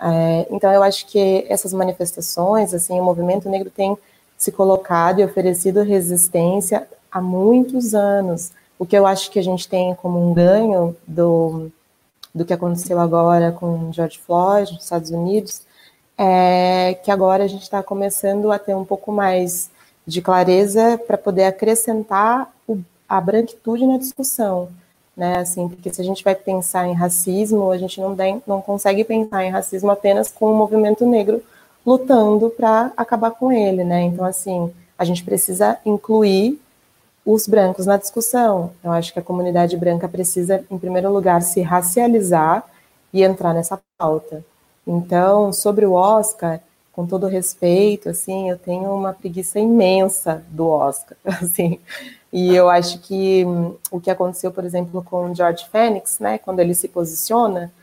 É, 0.02 0.48
então, 0.50 0.74
eu 0.74 0.82
acho 0.82 1.06
que 1.06 1.46
essas 1.48 1.72
manifestações, 1.72 2.74
assim, 2.74 3.00
o 3.00 3.04
movimento 3.04 3.48
negro 3.48 3.70
tem 3.70 3.96
se 4.36 4.52
colocado 4.52 5.20
e 5.20 5.24
oferecido 5.24 5.84
resistência 5.84 6.88
há 7.12 7.22
muitos 7.22 7.94
anos. 7.94 8.52
O 8.78 8.86
que 8.86 8.98
eu 8.98 9.06
acho 9.06 9.30
que 9.30 9.38
a 9.38 9.44
gente 9.44 9.70
tem 9.70 9.94
como 9.94 10.20
um 10.20 10.34
ganho 10.34 10.98
do, 11.08 11.72
do 12.34 12.44
que 12.44 12.54
aconteceu 12.54 13.00
agora 13.00 13.52
com 13.52 13.94
George 13.94 14.18
Floyd 14.18 14.74
nos 14.74 14.84
Estados 14.84 15.12
Unidos 15.12 15.62
é 16.18 16.96
que 17.04 17.12
agora 17.12 17.44
a 17.44 17.48
gente 17.48 17.64
está 17.64 17.82
começando 17.84 18.52
a 18.52 18.60
ter 18.60 18.76
um 18.76 18.86
pouco 18.86 19.12
mais 19.12 19.70
de 20.06 20.22
clareza 20.22 21.00
para 21.08 21.18
poder 21.18 21.46
acrescentar 21.46 22.52
o, 22.68 22.80
a 23.08 23.22
branquitude 23.22 23.86
na 23.86 23.98
discussão 23.98 24.70
né? 25.16 25.38
Assim, 25.38 25.70
porque 25.70 25.94
se 25.94 26.02
a 26.02 26.04
gente 26.04 26.24
vai 26.24 26.36
pensar 26.36 26.88
em 26.88 26.94
racismo, 26.94 27.72
a 27.72 27.78
gente 27.78 28.02
não, 28.02 28.16
tem, 28.16 28.42
não 28.46 28.62
consegue 28.62 29.04
pensar 29.04 29.46
em 29.46 29.52
racismo 29.52 29.92
apenas 29.92 30.30
com 30.30 30.52
o 30.52 30.56
movimento 30.56 31.06
negro 31.06 31.42
lutando 31.86 32.50
para 32.50 32.92
acabar 32.98 33.32
com 33.32 33.52
ele, 33.52 33.84
né? 33.84 34.04
Então, 34.04 34.26
assim, 34.26 34.74
a 34.98 35.06
gente 35.06 35.24
precisa 35.24 35.78
incluir 35.86 36.60
os 37.26 37.48
brancos 37.48 37.86
na 37.86 37.98
discussão. 37.98 38.72
Eu 38.84 38.92
acho 38.92 39.14
que 39.14 39.20
a 39.20 39.24
comunidade 39.24 39.78
branca 39.78 40.08
precisa, 40.08 40.64
em 40.70 40.78
primeiro 40.78 41.12
lugar, 41.12 41.42
se 41.42 41.62
racializar 41.62 42.64
e 43.14 43.24
entrar 43.24 43.54
nessa 43.54 43.80
pauta. 43.98 44.44
Então, 44.88 45.54
sobre 45.54 45.86
o 45.86 45.94
Oscar, 45.94 46.60
com 46.94 47.08
todo 47.08 47.26
respeito, 47.28 48.10
assim, 48.10 48.50
eu 48.52 48.58
tenho 48.58 48.94
uma 48.94 49.14
preguiça 49.14 49.60
imensa 49.60 50.44
do 50.50 50.68
Oscar, 50.68 51.18
assim. 51.26 51.80
E 52.32 52.56
eu 52.56 52.70
acho 52.70 53.00
que 53.00 53.44
hum, 53.46 53.76
o 53.92 54.00
que 54.00 54.12
aconteceu, 54.12 54.52
por 54.52 54.64
exemplo, 54.64 55.04
com 55.04 55.34
George 55.36 55.68
Phoenix, 55.70 56.20
né, 56.20 56.38
quando 56.38 56.60
ele 56.60 56.76
se 56.76 56.88
posiciona, 56.88 57.74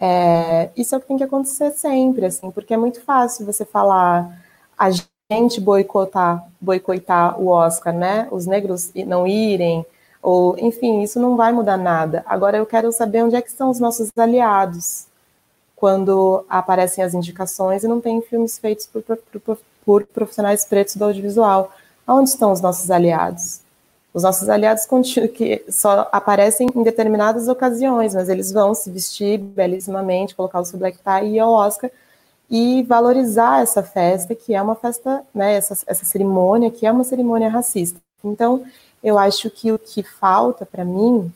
é, 0.00 0.70
isso 0.76 0.94
é 0.94 0.98
o 0.98 1.00
que 1.00 1.08
tem 1.08 1.18
que 1.18 1.24
acontecer 1.24 1.72
sempre, 1.72 2.26
assim, 2.26 2.50
porque 2.50 2.74
é 2.74 2.76
muito 2.76 3.00
fácil 3.02 3.46
você 3.46 3.64
falar 3.64 4.42
a 4.78 4.88
gente 5.30 5.60
boicotar, 5.60 6.44
boicotar 6.60 7.40
o 7.40 7.48
Oscar, 7.48 7.94
né, 7.94 8.28
os 8.30 8.46
negros 8.46 8.92
não 9.06 9.26
irem, 9.26 9.84
ou, 10.22 10.56
enfim, 10.58 11.02
isso 11.02 11.18
não 11.20 11.36
vai 11.36 11.52
mudar 11.52 11.76
nada. 11.76 12.22
Agora 12.26 12.56
eu 12.58 12.66
quero 12.66 12.92
saber 12.92 13.24
onde 13.24 13.36
é 13.36 13.42
que 13.42 13.48
estão 13.48 13.70
os 13.70 13.80
nossos 13.80 14.10
aliados, 14.16 15.06
quando 15.82 16.44
aparecem 16.48 17.02
as 17.02 17.12
indicações 17.12 17.82
e 17.82 17.88
não 17.88 18.00
tem 18.00 18.22
filmes 18.22 18.56
feitos 18.56 18.86
por, 18.86 19.02
por, 19.02 19.58
por 19.84 20.06
profissionais 20.06 20.64
pretos 20.64 20.94
do 20.94 21.04
audiovisual. 21.04 21.72
Onde 22.06 22.30
estão 22.30 22.52
os 22.52 22.60
nossos 22.60 22.88
aliados? 22.88 23.62
Os 24.14 24.22
nossos 24.22 24.48
aliados 24.48 24.86
que 25.34 25.64
só 25.68 26.08
aparecem 26.12 26.68
em 26.72 26.84
determinadas 26.84 27.48
ocasiões, 27.48 28.14
mas 28.14 28.28
eles 28.28 28.52
vão 28.52 28.76
se 28.76 28.92
vestir 28.92 29.38
belíssimamente, 29.38 30.36
colocar 30.36 30.60
o 30.60 30.64
seu 30.64 30.78
black 30.78 30.98
tie 30.98 31.26
e 31.26 31.34
ir 31.34 31.40
ao 31.40 31.50
Oscar 31.50 31.90
e 32.48 32.84
valorizar 32.84 33.60
essa 33.60 33.82
festa, 33.82 34.36
que 34.36 34.54
é 34.54 34.62
uma 34.62 34.76
festa, 34.76 35.24
né, 35.34 35.54
essa, 35.54 35.76
essa 35.84 36.04
cerimônia, 36.04 36.70
que 36.70 36.86
é 36.86 36.92
uma 36.92 37.02
cerimônia 37.02 37.48
racista. 37.48 37.98
Então, 38.22 38.64
eu 39.02 39.18
acho 39.18 39.50
que 39.50 39.72
o 39.72 39.80
que 39.80 40.04
falta 40.04 40.64
para 40.64 40.84
mim 40.84 41.32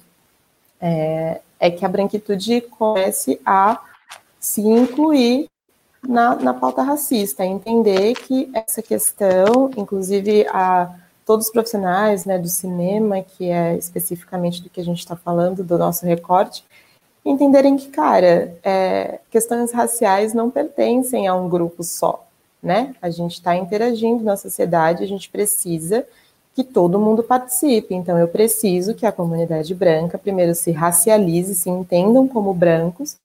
é, 0.81 1.41
é 1.59 1.69
que 1.69 1.85
a 1.85 1.89
branquitude 1.89 2.61
comece 2.61 3.41
a 3.45 3.81
se 4.47 4.61
incluir 4.61 5.49
na, 6.07 6.37
na 6.37 6.55
pauta 6.55 6.81
racista, 6.81 7.45
entender 7.45 8.15
que 8.15 8.49
essa 8.55 8.81
questão, 8.81 9.73
inclusive 9.77 10.47
a, 10.51 10.95
todos 11.25 11.47
os 11.47 11.53
profissionais 11.53 12.25
né, 12.25 12.39
do 12.39 12.47
cinema, 12.47 13.23
que 13.23 13.51
é 13.51 13.77
especificamente 13.77 14.63
do 14.63 14.71
que 14.71 14.81
a 14.81 14.85
gente 14.85 15.01
está 15.01 15.17
falando, 15.17 15.65
do 15.65 15.77
nosso 15.77 16.07
recorte, 16.07 16.65
entenderem 17.25 17.77
que, 17.77 17.89
cara, 17.89 18.57
é, 18.63 19.19
questões 19.33 19.73
raciais 19.73 20.33
não 20.33 20.49
pertencem 20.49 21.27
a 21.27 21.35
um 21.35 21.49
grupo 21.49 21.83
só, 21.83 22.25
né? 22.63 22.95
A 23.03 23.11
gente 23.11 23.33
está 23.33 23.57
interagindo 23.57 24.23
na 24.23 24.37
sociedade, 24.37 25.03
a 25.03 25.09
gente 25.09 25.29
precisa 25.29 26.07
que 26.55 26.63
todo 26.63 27.01
mundo 27.01 27.25
participe. 27.25 27.97
Então, 27.97 28.17
eu 28.17 28.29
preciso 28.29 28.95
que 28.95 29.05
a 29.05 29.11
comunidade 29.11 29.75
branca 29.75 30.17
primeiro 30.17 30.55
se 30.55 30.71
racialize, 30.71 31.57
se 31.57 31.69
entendam 31.69 32.29
como 32.29 32.55
brancos 32.55 33.17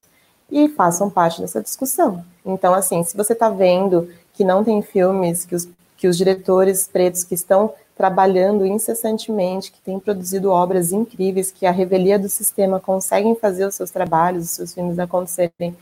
e 0.51 0.67
façam 0.67 1.09
parte 1.09 1.41
dessa 1.41 1.61
discussão. 1.61 2.23
Então, 2.45 2.73
assim, 2.73 3.03
se 3.03 3.15
você 3.15 3.33
está 3.33 3.49
vendo 3.49 4.09
que 4.33 4.43
não 4.43 4.63
tem 4.63 4.81
filmes, 4.81 5.45
que 5.45 5.55
os, 5.55 5.67
que 5.97 6.07
os 6.07 6.17
diretores 6.17 6.87
pretos 6.87 7.23
que 7.23 7.33
estão 7.33 7.73
trabalhando 7.95 8.65
incessantemente, 8.65 9.71
que 9.71 9.81
têm 9.81 9.99
produzido 9.99 10.49
obras 10.49 10.91
incríveis, 10.91 11.51
que 11.51 11.65
a 11.65 11.71
revelia 11.71 12.17
do 12.17 12.27
sistema 12.27 12.79
conseguem 12.79 13.35
fazer 13.35 13.65
os 13.65 13.75
seus 13.75 13.91
trabalhos, 13.91 14.45
os 14.45 14.51
seus 14.51 14.73
filmes 14.73 14.97
acontecerem, 14.97 15.77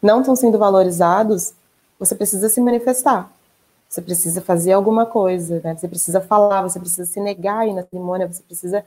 não 0.00 0.20
estão 0.20 0.36
sendo 0.36 0.58
valorizados, 0.58 1.52
você 1.98 2.14
precisa 2.14 2.48
se 2.48 2.60
manifestar. 2.60 3.30
Você 3.88 4.02
precisa 4.02 4.40
fazer 4.40 4.72
alguma 4.72 5.06
coisa, 5.06 5.60
né? 5.62 5.76
Você 5.76 5.86
precisa 5.86 6.20
falar, 6.20 6.62
você 6.62 6.80
precisa 6.80 7.06
se 7.06 7.20
negar 7.20 7.60
aí 7.60 7.72
na 7.72 7.82
cerimônia, 7.82 8.26
você 8.26 8.42
precisa 8.42 8.84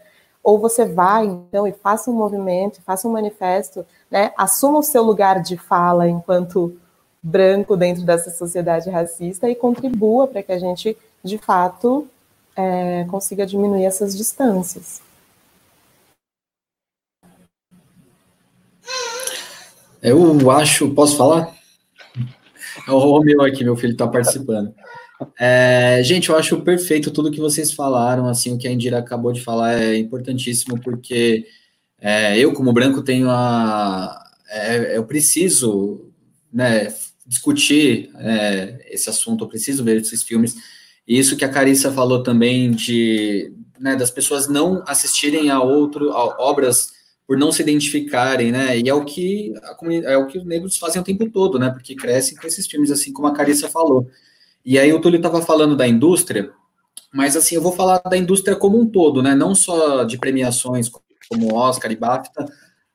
ou 0.47 0.57
você 0.57 0.85
vai 0.85 1.25
então 1.25 1.67
e 1.67 1.73
faça 1.73 2.09
um 2.09 2.13
movimento, 2.13 2.81
faça 2.83 3.05
um 3.05 3.11
manifesto, 3.11 3.85
né? 4.09 4.31
Assuma 4.37 4.79
o 4.79 4.83
seu 4.83 5.03
lugar 5.03 5.41
de 5.41 5.57
fala 5.57 6.07
enquanto 6.07 6.79
branco 7.21 7.75
dentro 7.75 8.03
dessa 8.03 8.31
sociedade 8.31 8.89
racista 8.89 9.49
e 9.49 9.55
contribua 9.55 10.25
para 10.25 10.41
que 10.41 10.53
a 10.53 10.57
gente 10.57 10.95
de 11.21 11.37
fato 11.37 12.07
é, 12.55 13.05
consiga 13.09 13.45
diminuir 13.45 13.83
essas 13.83 14.15
distâncias. 14.15 15.01
Eu 20.01 20.49
acho, 20.49 20.93
posso 20.93 21.17
falar? 21.17 21.53
É 22.87 22.91
o 22.91 22.99
Romeu 22.99 23.41
aqui, 23.41 23.65
meu 23.65 23.75
filho 23.75 23.91
está 23.91 24.07
participando. 24.07 24.73
É, 25.39 26.01
gente, 26.03 26.29
eu 26.29 26.35
acho 26.35 26.61
perfeito 26.61 27.11
tudo 27.11 27.31
que 27.31 27.39
vocês 27.39 27.71
falaram, 27.71 28.27
assim, 28.27 28.53
o 28.53 28.57
que 28.57 28.67
a 28.67 28.71
Indira 28.71 28.99
acabou 28.99 29.31
de 29.31 29.43
falar 29.43 29.81
é 29.81 29.97
importantíssimo, 29.97 30.79
porque 30.81 31.45
é, 31.99 32.37
eu, 32.37 32.53
como 32.53 32.73
branco, 32.73 33.03
tenho 33.03 33.29
a... 33.29 34.23
É, 34.49 34.97
eu 34.97 35.03
preciso, 35.05 36.11
né, 36.53 36.93
discutir 37.25 38.09
é, 38.15 38.85
esse 38.89 39.09
assunto, 39.09 39.43
eu 39.43 39.47
preciso 39.49 39.83
ver 39.83 39.97
esses 39.97 40.23
filmes, 40.23 40.55
e 41.07 41.17
isso 41.17 41.35
que 41.35 41.45
a 41.45 41.49
Carissa 41.49 41.91
falou 41.91 42.23
também 42.23 42.71
de, 42.71 43.51
né, 43.79 43.95
das 43.95 44.11
pessoas 44.11 44.47
não 44.47 44.83
assistirem 44.87 45.49
a, 45.49 45.61
outro, 45.61 46.11
a 46.11 46.41
obras 46.41 46.95
por 47.27 47.37
não 47.37 47.51
se 47.51 47.61
identificarem, 47.61 48.53
né? 48.53 48.79
E 48.79 48.87
é 48.87 48.93
o 48.93 49.03
que 49.03 49.53
é 50.05 50.17
o 50.17 50.27
que 50.27 50.37
os 50.37 50.45
negros 50.45 50.77
fazem 50.77 51.01
o 51.01 51.03
tempo 51.03 51.29
todo, 51.29 51.59
né? 51.59 51.69
Porque 51.69 51.93
crescem 51.93 52.37
com 52.37 52.47
esses 52.47 52.65
filmes, 52.65 52.89
assim 52.89 53.11
como 53.11 53.27
a 53.27 53.33
Carissa 53.33 53.67
falou. 53.67 54.09
E 54.67 54.77
aí 54.77 54.91
o 54.91 54.99
Túlio 54.99 55.15
estava 55.15 55.41
falando 55.41 55.77
da 55.77 55.87
indústria, 55.87 56.51
mas 57.13 57.37
assim 57.37 57.55
eu 57.55 57.61
vou 57.61 57.71
falar 57.71 57.99
da 57.99 58.17
indústria 58.17 58.53
como 58.53 58.77
um 58.77 58.85
todo, 58.85 59.23
né? 59.23 59.33
Não 59.33 59.55
só 59.55 60.03
de 60.03 60.17
premiações 60.17 60.91
como 61.29 61.55
Oscar 61.55 61.89
e 61.89 61.95
BAFTA, 61.95 62.45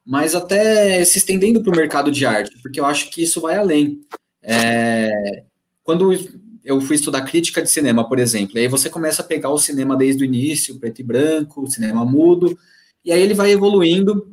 mas 0.05 0.35
até 0.35 1.03
se 1.03 1.17
estendendo 1.17 1.63
para 1.63 1.73
o 1.73 1.77
mercado 1.77 2.11
de 2.11 2.27
arte, 2.27 2.61
porque 2.63 2.79
eu 2.79 2.85
acho 2.85 3.09
que 3.09 3.23
isso 3.23 3.41
vai 3.41 3.57
além. 3.57 4.03
É, 4.43 5.45
quando 5.83 6.13
eu 6.63 6.79
fui 6.83 6.95
estudar 6.95 7.23
crítica 7.23 7.63
de 7.63 7.71
cinema, 7.71 8.07
por 8.07 8.19
exemplo, 8.19 8.59
aí 8.59 8.69
você 8.69 8.91
começa 8.91 9.23
a 9.23 9.25
pegar 9.25 9.49
o 9.49 9.57
cinema 9.57 9.97
desde 9.97 10.23
o 10.23 10.27
início, 10.27 10.79
preto 10.79 11.01
e 11.01 11.05
branco, 11.05 11.71
cinema 11.71 12.05
mudo, 12.05 12.55
e 13.03 13.11
aí 13.11 13.23
ele 13.23 13.33
vai 13.33 13.51
evoluindo. 13.51 14.31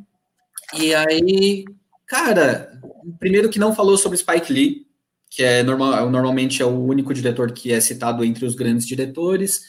E 0.77 0.93
aí, 0.93 1.63
cara, 2.05 2.77
primeiro 3.17 3.47
que 3.47 3.59
não 3.59 3.73
falou 3.73 3.97
sobre 3.97 4.17
Spike 4.17 4.51
Lee, 4.51 4.88
que 5.29 5.43
é 5.43 5.61
normal, 5.61 6.09
normalmente 6.09 6.61
é 6.61 6.65
o 6.65 6.83
único 6.83 7.13
diretor 7.13 7.51
que 7.51 7.71
é 7.71 7.79
citado 7.79 8.23
entre 8.25 8.45
os 8.45 8.55
grandes 8.55 8.85
diretores. 8.85 9.61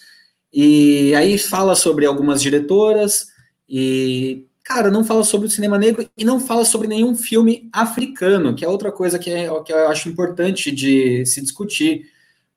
E 0.53 1.15
aí 1.15 1.39
fala 1.39 1.75
sobre 1.75 2.07
algumas 2.07 2.41
diretoras 2.43 3.29
e 3.69 4.47
cara, 4.65 4.91
não 4.91 5.05
fala 5.05 5.25
sobre 5.25 5.49
o 5.49 5.51
cinema 5.51 5.77
negro 5.79 6.09
e 6.17 6.25
não 6.25 6.39
fala 6.39 6.65
sobre 6.65 6.87
nenhum 6.87 7.15
filme 7.17 7.69
africano, 7.73 8.55
que 8.55 8.65
é 8.65 8.69
outra 8.69 8.93
coisa 8.93 9.19
que, 9.19 9.29
é, 9.29 9.49
que 9.63 9.73
eu 9.73 9.89
acho 9.89 10.09
importante 10.09 10.71
de 10.71 11.27
se 11.27 11.41
discutir, 11.41 12.07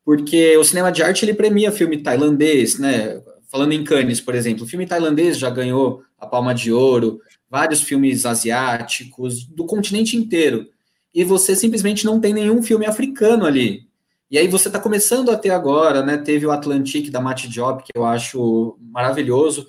porque 0.06 0.56
o 0.58 0.64
cinema 0.64 0.92
de 0.92 1.02
arte 1.02 1.26
ele 1.26 1.34
premia 1.34 1.72
filme 1.72 1.98
tailandês, 1.98 2.78
né? 2.78 3.20
Falando 3.50 3.74
em 3.74 3.84
Cannes, 3.84 4.22
por 4.22 4.36
exemplo, 4.36 4.64
o 4.64 4.68
filme 4.68 4.86
tailandês 4.86 5.38
já 5.38 5.50
ganhou 5.50 6.04
a 6.20 6.28
Palma 6.28 6.54
de 6.54 6.72
Ouro, 6.72 7.20
vários 7.50 7.82
filmes 7.82 8.26
asiáticos, 8.26 9.44
do 9.46 9.66
continente 9.66 10.18
inteiro. 10.18 10.68
E 11.14 11.24
você 11.24 11.56
simplesmente 11.56 12.06
não 12.06 12.20
tem 12.20 12.34
nenhum 12.34 12.62
filme 12.64 12.86
africano 12.86 13.46
ali. 13.46 13.88
E 14.30 14.38
aí 14.38 14.48
você 14.48 14.68
está 14.68 14.80
começando 14.80 15.30
a 15.30 15.38
ter 15.38 15.52
agora, 15.52 16.04
né? 16.04 16.18
Teve 16.18 16.46
o 16.46 16.52
Atlantic 16.52 17.12
da 17.12 17.22
Matt 17.22 17.46
Job, 17.48 17.84
que 17.84 17.92
eu 17.96 18.04
acho 18.04 18.78
maravilhoso, 18.82 19.68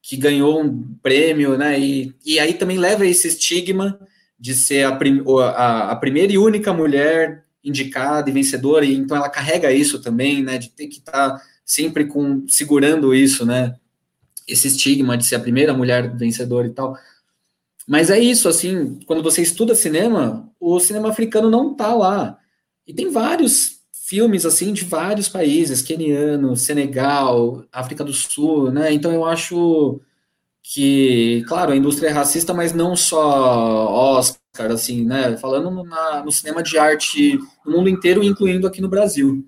que 0.00 0.16
ganhou 0.16 0.62
um 0.62 0.94
prêmio, 1.02 1.58
né? 1.58 1.78
E, 1.78 2.14
e 2.24 2.38
aí 2.38 2.54
também 2.54 2.78
leva 2.78 3.06
esse 3.06 3.28
estigma 3.28 3.98
de 4.38 4.54
ser 4.54 4.86
a, 4.86 4.96
prim, 4.96 5.22
a, 5.54 5.90
a 5.90 5.96
primeira 5.96 6.32
e 6.32 6.38
única 6.38 6.72
mulher 6.72 7.44
indicada 7.62 8.30
e 8.30 8.32
vencedora, 8.32 8.84
e 8.84 8.94
então 8.94 9.16
ela 9.16 9.28
carrega 9.28 9.72
isso 9.72 10.00
também, 10.00 10.42
né? 10.42 10.56
De 10.56 10.70
ter 10.70 10.86
que 10.86 10.98
estar 10.98 11.30
tá 11.30 11.42
sempre 11.64 12.06
com 12.06 12.46
segurando 12.48 13.14
isso, 13.14 13.44
né? 13.44 13.74
esse 14.46 14.68
estigma 14.68 15.16
de 15.16 15.26
ser 15.26 15.34
a 15.34 15.40
primeira 15.40 15.74
mulher 15.74 16.14
vencedora 16.16 16.66
e 16.66 16.70
tal. 16.70 16.96
Mas 17.86 18.10
é 18.10 18.18
isso, 18.18 18.48
assim, 18.48 18.98
quando 19.06 19.22
você 19.22 19.40
estuda 19.42 19.74
cinema, 19.74 20.52
o 20.58 20.80
cinema 20.80 21.10
africano 21.10 21.48
não 21.48 21.74
tá 21.74 21.94
lá. 21.94 22.38
E 22.86 22.92
tem 22.92 23.10
vários 23.10 23.80
filmes, 23.92 24.44
assim, 24.44 24.72
de 24.72 24.84
vários 24.84 25.28
países, 25.28 25.82
keniano, 25.82 26.56
Senegal, 26.56 27.64
África 27.72 28.04
do 28.04 28.12
Sul, 28.12 28.70
né? 28.70 28.92
Então 28.92 29.12
eu 29.12 29.24
acho 29.24 30.00
que, 30.62 31.44
claro, 31.46 31.72
a 31.72 31.76
indústria 31.76 32.08
é 32.08 32.12
racista, 32.12 32.52
mas 32.52 32.72
não 32.72 32.96
só 32.96 33.88
Oscar, 34.18 34.72
assim, 34.72 35.04
né? 35.04 35.36
Falando 35.36 35.84
na, 35.84 36.24
no 36.24 36.32
cinema 36.32 36.62
de 36.62 36.76
arte 36.76 37.38
no 37.64 37.72
mundo 37.76 37.88
inteiro, 37.88 38.22
incluindo 38.22 38.66
aqui 38.66 38.80
no 38.80 38.88
Brasil. 38.88 39.46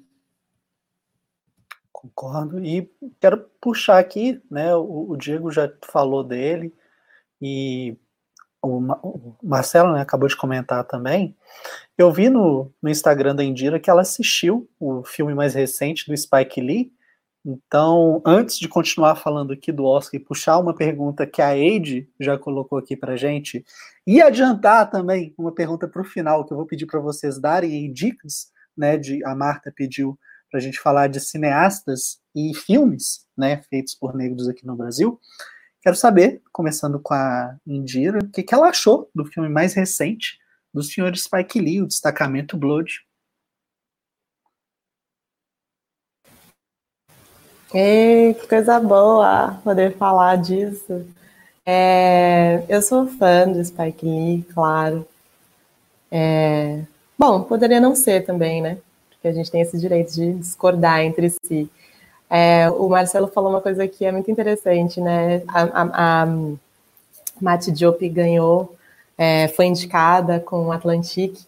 Concordo. 1.92 2.64
E 2.64 2.88
quero 3.20 3.44
puxar 3.60 3.98
aqui, 3.98 4.40
né? 4.48 4.74
O, 4.76 5.10
o 5.10 5.16
Diego 5.16 5.50
já 5.50 5.72
falou 5.82 6.22
dele 6.22 6.72
e 7.42 7.96
o, 8.62 9.36
Marcelo 9.42 9.92
né, 9.92 10.00
acabou 10.00 10.28
de 10.28 10.36
comentar 10.36 10.84
também. 10.84 11.36
Eu 11.96 12.12
vi 12.12 12.28
no, 12.28 12.72
no 12.82 12.90
Instagram 12.90 13.34
da 13.34 13.44
Indira 13.44 13.78
que 13.78 13.90
ela 13.90 14.02
assistiu 14.02 14.68
o 14.78 15.02
filme 15.04 15.34
mais 15.34 15.54
recente 15.54 16.06
do 16.06 16.16
Spike 16.16 16.60
Lee. 16.60 16.92
Então, 17.44 18.20
antes 18.26 18.58
de 18.58 18.68
continuar 18.68 19.16
falando 19.16 19.52
aqui 19.52 19.72
do 19.72 19.84
Oscar 19.84 20.20
e 20.20 20.24
puxar 20.24 20.58
uma 20.58 20.74
pergunta 20.74 21.26
que 21.26 21.40
a 21.40 21.56
Eide 21.56 22.08
já 22.20 22.36
colocou 22.36 22.78
aqui 22.78 22.96
para 22.96 23.16
gente, 23.16 23.64
e 24.06 24.20
adiantar 24.20 24.90
também 24.90 25.32
uma 25.38 25.52
pergunta 25.52 25.86
para 25.88 26.02
o 26.02 26.04
final, 26.04 26.44
que 26.44 26.52
eu 26.52 26.56
vou 26.56 26.66
pedir 26.66 26.86
para 26.86 27.00
vocês 27.00 27.38
darem 27.38 27.90
dicas, 27.92 28.50
né? 28.76 28.96
De, 28.96 29.24
a 29.24 29.34
Marta 29.34 29.72
pediu 29.74 30.18
para 30.50 30.58
a 30.58 30.62
gente 30.62 30.80
falar 30.80 31.08
de 31.08 31.20
cineastas 31.20 32.18
e 32.34 32.54
filmes, 32.54 33.26
né, 33.36 33.60
feitos 33.68 33.94
por 33.94 34.14
negros 34.14 34.48
aqui 34.48 34.66
no 34.66 34.76
Brasil. 34.76 35.20
Quero 35.88 35.96
saber, 35.96 36.42
começando 36.52 37.00
com 37.00 37.14
a 37.14 37.56
Indira, 37.66 38.18
o 38.18 38.28
que, 38.28 38.42
que 38.42 38.52
ela 38.52 38.68
achou 38.68 39.08
do 39.14 39.24
filme 39.24 39.48
mais 39.48 39.72
recente 39.72 40.38
do 40.70 40.82
senhor 40.82 41.16
Spike 41.16 41.58
Lee, 41.58 41.80
o 41.80 41.86
Destacamento 41.86 42.58
Blood. 42.58 43.00
Ei, 47.72 48.34
que 48.34 48.46
coisa 48.46 48.78
boa 48.78 49.58
poder 49.64 49.96
falar 49.96 50.36
disso. 50.36 51.06
É, 51.64 52.62
eu 52.68 52.82
sou 52.82 53.06
fã 53.06 53.50
do 53.50 53.64
Spike 53.64 54.04
Lee, 54.04 54.42
claro. 54.52 55.08
É, 56.10 56.82
bom, 57.18 57.44
poderia 57.44 57.80
não 57.80 57.94
ser 57.94 58.26
também, 58.26 58.60
né? 58.60 58.76
que 59.22 59.28
a 59.28 59.32
gente 59.32 59.50
tem 59.50 59.62
esse 59.62 59.78
direito 59.78 60.12
de 60.12 60.34
discordar 60.34 61.00
entre 61.00 61.30
si. 61.30 61.70
É, 62.30 62.70
o 62.70 62.88
Marcelo 62.88 63.28
falou 63.28 63.50
uma 63.50 63.60
coisa 63.60 63.88
que 63.88 64.04
é 64.04 64.12
muito 64.12 64.30
interessante, 64.30 65.00
né? 65.00 65.42
A, 65.48 65.62
a, 65.62 66.22
a 66.22 66.26
Mati 67.40 67.72
Diop 67.72 68.06
ganhou, 68.08 68.76
é, 69.16 69.48
foi 69.48 69.66
indicada 69.66 70.38
com 70.40 70.66
o 70.66 70.72
Atlantic, 70.72 71.38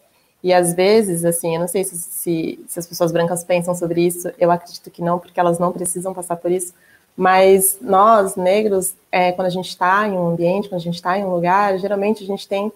e 0.43 0.53
às 0.55 0.73
vezes, 0.73 1.25
assim, 1.25 1.55
eu 1.55 1.61
não 1.61 1.69
sei 1.69 1.85
se, 1.85 1.99
se, 1.99 2.64
se, 2.66 2.79
as 2.79 2.87
pessoas 2.87 3.12
brancas 3.12 3.45
pensam 3.45 3.75
sobre 3.75 4.07
isso, 4.07 4.33
eu 4.38 4.51
acredito 4.51 4.90
que 4.90 5.03
não, 5.03 5.19
porque 5.19 5.38
elas 5.38 5.59
não 5.59 5.71
precisam 5.71 6.14
passar 6.14 6.37
por 6.37 6.51
isso, 6.51 6.73
mas 7.16 7.77
nós, 7.83 8.37
negros, 8.37 8.95
é, 9.12 9.33
quando 9.33 9.49
a 9.49 9.51
gente 9.51 9.69
está 9.69 10.09
em 10.09 10.12
um 10.12 10.29
ambiente, 10.29 10.69
quando 10.69 10.81
a 10.81 10.85
gente 10.85 10.95
está 10.95 11.19
em 11.19 11.25
um 11.25 11.35
lugar, 11.35 11.79
geralmente 11.79 12.25
a 12.25 12.27
gente 12.27 12.49
tem 12.49 12.73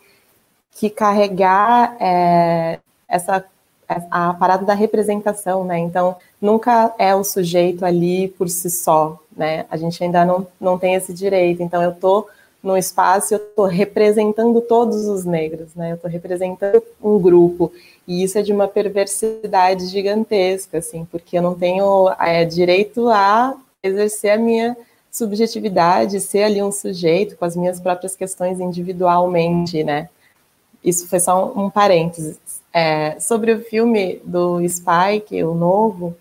que 0.73 0.90
carregar 0.90 1.97
é, 2.01 2.81
essa 3.09 3.43
a 3.88 4.35
parada 4.35 4.64
da 4.64 4.75
representação, 4.75 5.64
né? 5.64 5.79
Então, 5.79 6.16
nunca 6.40 6.94
é 6.99 7.14
o 7.14 7.25
sujeito 7.25 7.85
ali 7.85 8.29
por 8.29 8.49
si 8.49 8.70
só, 8.70 9.20
né? 9.37 9.66
A 9.70 9.77
gente 9.77 10.03
ainda 10.03 10.25
não, 10.25 10.47
não 10.61 10.79
tem 10.79 10.94
esse 10.94 11.12
direito. 11.12 11.62
Então, 11.62 11.83
eu 11.83 11.92
tô 11.92 12.27
no 12.62 12.79
espaço, 12.79 13.35
eu 13.35 13.38
tô 13.38 13.66
representando 13.66 14.61
todos 14.62 15.07
os 15.07 15.25
negros, 15.27 15.75
né? 15.75 15.92
Eu 15.92 15.99
tô 15.99 16.09
representando 16.09 16.83
um 17.03 17.18
grupo. 17.18 17.70
E 18.09 18.23
isso 18.23 18.38
é 18.38 18.42
de 18.42 18.53
uma 18.53 18.66
perversidade 18.66 19.87
gigantesca, 19.87 20.79
assim, 20.79 21.05
porque 21.05 21.37
eu 21.37 21.42
não 21.42 21.55
tenho 21.55 22.11
é, 22.18 22.44
direito 22.44 23.09
a 23.11 23.55
exercer 23.83 24.33
a 24.33 24.38
minha 24.38 24.77
subjetividade, 25.11 26.20
ser 26.20 26.44
ali 26.44 26.62
um 26.62 26.73
sujeito 26.73 27.37
com 27.37 27.44
as 27.44 27.55
minhas 27.55 27.79
próprias 27.79 28.16
questões 28.16 28.59
individualmente, 28.59 29.85
né? 29.85 30.09
Isso 30.83 31.07
foi 31.07 31.20
só 31.20 31.53
um, 31.55 31.66
um 31.66 31.70
parênteses. 31.70 32.38
É, 32.77 33.21
sobre 33.21 33.53
o 33.53 33.61
filme 33.63 34.21
do 34.25 34.59
Spike, 34.69 35.45
o 35.45 35.55
novo, 35.55 36.17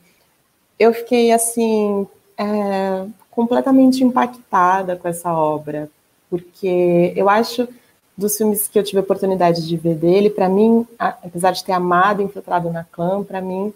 eu 0.78 0.94
fiquei 0.94 1.32
assim 1.32 2.08
é, 2.38 3.08
completamente 3.32 4.04
impactada 4.04 4.96
com 4.96 5.08
essa 5.08 5.34
obra, 5.34 5.90
porque 6.30 7.12
eu 7.16 7.28
acho 7.28 7.68
dos 8.16 8.38
filmes 8.38 8.68
que 8.68 8.78
eu 8.78 8.84
tive 8.84 9.00
a 9.00 9.02
oportunidade 9.02 9.68
de 9.68 9.76
ver 9.76 9.96
dele, 9.96 10.30
para 10.30 10.48
mim, 10.48 10.86
apesar 11.00 11.52
de 11.52 11.64
ter 11.64 11.72
amado 11.72 12.22
Infiltrado 12.22 12.70
na 12.70 12.84
Clã, 12.84 13.24
para 13.24 13.42
mim 13.42 13.74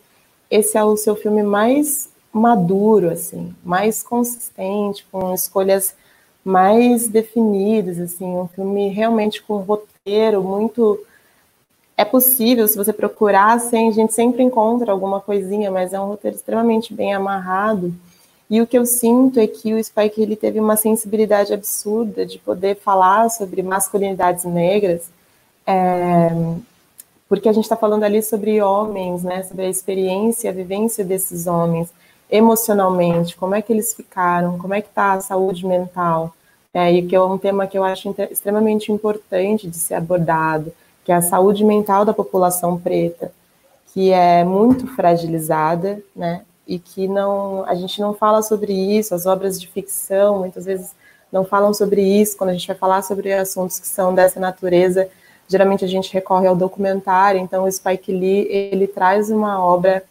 esse 0.50 0.78
é 0.78 0.84
o 0.84 0.96
seu 0.96 1.16
filme 1.16 1.42
mais 1.44 2.10
maduro, 2.32 3.10
assim, 3.10 3.54
mais 3.64 4.04
consistente, 4.04 5.06
com 5.12 5.34
escolhas 5.34 5.96
mais 6.46 7.08
definidas, 7.10 8.00
assim, 8.00 8.26
um 8.26 8.48
filme 8.48 8.90
realmente 8.90 9.42
com 9.42 9.56
um 9.56 9.62
roteiro 9.62 10.44
muito 10.44 11.04
é 11.98 12.06
possível, 12.06 12.68
se 12.68 12.78
você 12.78 12.94
procurar, 12.94 13.54
assim, 13.54 13.90
a 13.90 13.92
gente 13.92 14.14
sempre 14.14 14.44
encontra 14.44 14.92
alguma 14.92 15.20
coisinha, 15.20 15.72
mas 15.72 15.94
é 15.94 16.00
um 16.00 16.06
roteiro 16.06 16.38
extremamente 16.38 16.94
bem 16.94 17.12
amarrado. 17.14 17.92
E 18.48 18.62
o 18.62 18.68
que 18.68 18.78
eu 18.78 18.86
sinto 18.86 19.40
é 19.40 19.48
que 19.48 19.74
o 19.74 19.84
Spike 19.84 20.22
ele 20.22 20.36
teve 20.36 20.60
uma 20.60 20.78
sensibilidade 20.78 21.52
absurda 21.52 22.24
de 22.24 22.38
poder 22.38 22.76
falar 22.76 23.30
sobre 23.30 23.64
masculinidades 23.64 24.46
negras, 24.46 25.10
é, 25.66 26.30
porque 27.28 27.50
a 27.50 27.54
gente 27.54 27.66
está 27.66 27.76
falando 27.76 28.04
ali 28.04 28.22
sobre 28.22 28.62
homens, 28.62 29.24
né, 29.24 29.44
sobre 29.44 29.66
a 29.66 29.70
experiência, 29.70 30.52
a 30.52 30.54
vivência 30.54 31.04
desses 31.04 31.48
homens 31.48 31.90
emocionalmente, 32.30 33.36
como 33.36 33.56
é 33.56 33.62
que 33.62 33.74
eles 33.74 33.94
ficaram, 33.94 34.58
como 34.58 34.74
é 34.74 34.82
que 34.82 34.90
está 34.90 35.14
a 35.14 35.22
saúde 35.22 35.66
mental, 35.66 36.34
é, 36.74 36.92
e 36.92 37.06
que 37.08 37.16
é 37.16 37.22
um 37.22 37.38
tema 37.38 37.66
que 37.68 37.78
eu 37.78 37.84
acho 37.84 38.14
extremamente 38.30 38.92
importante 38.92 39.68
de 39.68 39.78
ser 39.78 39.96
abordado, 39.96 40.72
que 41.08 41.12
é 41.14 41.16
a 41.16 41.22
saúde 41.22 41.64
mental 41.64 42.04
da 42.04 42.14
população 42.14 42.78
preta, 42.78 43.32
que 43.94 44.12
é 44.12 44.44
muito 44.44 44.86
fragilizada, 44.88 46.04
né, 46.14 46.44
e 46.68 46.78
que 46.78 47.08
não, 47.08 47.64
a 47.64 47.74
gente 47.76 48.02
não 48.02 48.14
fala 48.14 48.42
sobre 48.42 48.74
isso, 48.74 49.16
as 49.16 49.26
obras 49.26 49.58
de 49.58 49.70
ficção 49.70 50.40
muitas 50.40 50.66
vezes 50.66 50.92
não 51.32 51.46
falam 51.46 51.74
sobre 51.74 52.02
isso, 52.02 52.36
quando 52.36 52.50
a 52.50 52.54
gente 52.54 52.68
vai 52.68 52.76
falar 52.76 53.04
sobre 53.04 53.32
assuntos 53.32 53.80
que 53.80 53.88
são 53.88 54.14
dessa 54.14 54.38
natureza, 54.38 55.10
geralmente 55.48 55.86
a 55.86 55.88
gente 55.88 56.12
recorre 56.12 56.46
ao 56.46 56.58
documentário, 56.58 57.40
então 57.40 57.64
o 57.64 57.72
Spike 57.72 58.12
Lee, 58.12 58.46
ele 58.52 58.86
traz 58.86 59.30
uma 59.30 59.64
obra 59.64 60.04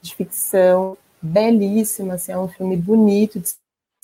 de 0.00 0.14
ficção 0.14 0.96
belíssima, 1.20 2.14
assim, 2.14 2.30
é 2.30 2.38
um 2.38 2.46
filme 2.46 2.76
bonito 2.76 3.40
de 3.40 3.48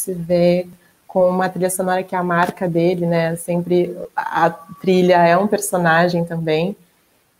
se 0.01 0.13
ver, 0.15 0.69
com 1.11 1.29
uma 1.29 1.49
trilha 1.49 1.68
sonora 1.68 2.05
que 2.05 2.14
é 2.14 2.18
a 2.18 2.23
marca 2.23 2.68
dele, 2.68 3.05
né? 3.05 3.35
Sempre 3.35 3.96
a 4.14 4.49
trilha 4.49 5.27
é 5.27 5.37
um 5.37 5.49
personagem 5.49 6.25
também. 6.25 6.77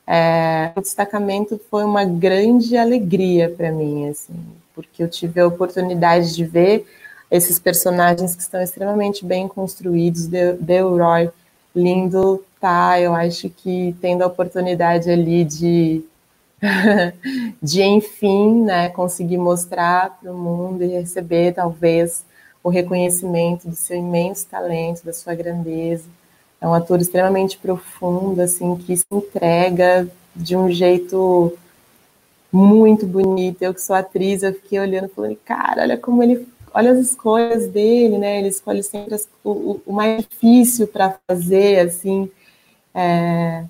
É, 0.05 0.73
o 0.75 0.81
destacamento 0.81 1.61
foi 1.71 1.85
uma 1.85 2.05
grande 2.05 2.77
alegria 2.77 3.49
para 3.49 3.71
mim, 3.71 4.09
assim, 4.09 4.35
porque 4.75 5.05
eu 5.05 5.09
tive 5.09 5.41
a 5.41 5.47
oportunidade 5.47 6.35
de 6.35 6.45
ver 6.45 6.85
esses 7.31 7.61
personagens 7.61 8.35
que 8.35 8.43
estão 8.43 8.61
extremamente 8.61 9.25
bem 9.25 9.47
construídos. 9.47 10.27
Delroy, 10.27 11.31
lindo, 11.73 12.45
tá? 12.61 13.01
Eu 13.01 13.15
acho 13.15 13.49
que 13.51 13.95
tendo 14.01 14.23
a 14.23 14.27
oportunidade 14.27 15.09
ali 15.09 15.45
de 15.45 16.05
de 17.63 17.83
enfim, 17.83 18.65
né, 18.65 18.89
conseguir 18.89 19.39
mostrar 19.39 20.19
para 20.21 20.33
o 20.33 20.37
mundo 20.37 20.83
e 20.83 20.89
receber 20.89 21.55
talvez 21.55 22.25
o 22.63 22.69
reconhecimento 22.69 23.69
do 23.69 23.75
seu 23.75 23.97
imenso 23.97 24.47
talento, 24.47 25.05
da 25.05 25.13
sua 25.13 25.35
grandeza. 25.35 26.05
É 26.61 26.69
um 26.69 26.75
ator 26.75 27.01
extremamente 27.01 27.57
profundo, 27.57 28.41
assim, 28.41 28.77
que 28.77 28.97
se 28.97 29.05
entrega 29.11 30.07
de 30.37 30.55
um 30.57 30.71
jeito 30.71 31.57
muito 32.53 33.07
bonito. 33.07 33.63
Eu 33.63 33.73
que 33.73 33.81
sou 33.81 33.97
atriz, 33.97 34.43
eu 34.43 34.53
fiquei 34.53 34.79
olhando 34.79 35.09
falando, 35.09 35.37
cara, 35.37 35.83
olha 35.83 35.97
como 35.97 36.23
ele, 36.23 36.47
olha 36.75 36.93
as 36.93 36.99
escolhas 36.99 37.67
dele, 37.69 38.19
né? 38.19 38.39
Ele 38.39 38.49
escolhe 38.49 38.83
sempre 38.83 39.15
as, 39.15 39.29
o, 39.43 39.81
o, 39.87 39.93
mais 39.93 40.27
difícil 40.27 40.87
para 40.87 41.19
fazer, 41.27 41.81
assim. 41.81 42.31
É, 42.95 43.65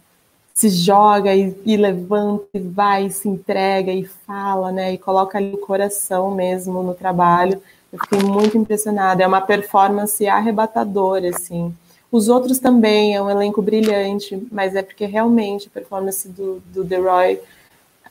se 0.52 0.68
joga 0.68 1.34
e, 1.34 1.56
e, 1.64 1.76
levanta 1.76 2.46
e 2.52 2.58
vai, 2.58 3.06
e 3.06 3.10
se 3.10 3.28
entrega 3.28 3.92
e 3.92 4.04
fala, 4.04 4.72
né? 4.72 4.92
E 4.92 4.98
coloca 4.98 5.38
ali 5.38 5.54
o 5.54 5.58
coração 5.58 6.34
mesmo 6.34 6.82
no 6.82 6.94
trabalho. 6.94 7.62
Eu 7.92 7.98
fiquei 7.98 8.20
muito 8.20 8.56
impressionada. 8.56 9.22
É 9.22 9.26
uma 9.26 9.40
performance 9.40 10.26
arrebatadora, 10.26 11.28
assim. 11.28 11.74
Os 12.10 12.28
outros 12.28 12.58
também, 12.58 13.14
é 13.14 13.22
um 13.22 13.30
elenco 13.30 13.62
brilhante, 13.62 14.46
mas 14.50 14.74
é 14.74 14.82
porque 14.82 15.06
realmente 15.06 15.68
a 15.68 15.70
performance 15.70 16.28
do, 16.28 16.60
do 16.66 16.84
The 16.84 16.96
Roy 16.96 17.40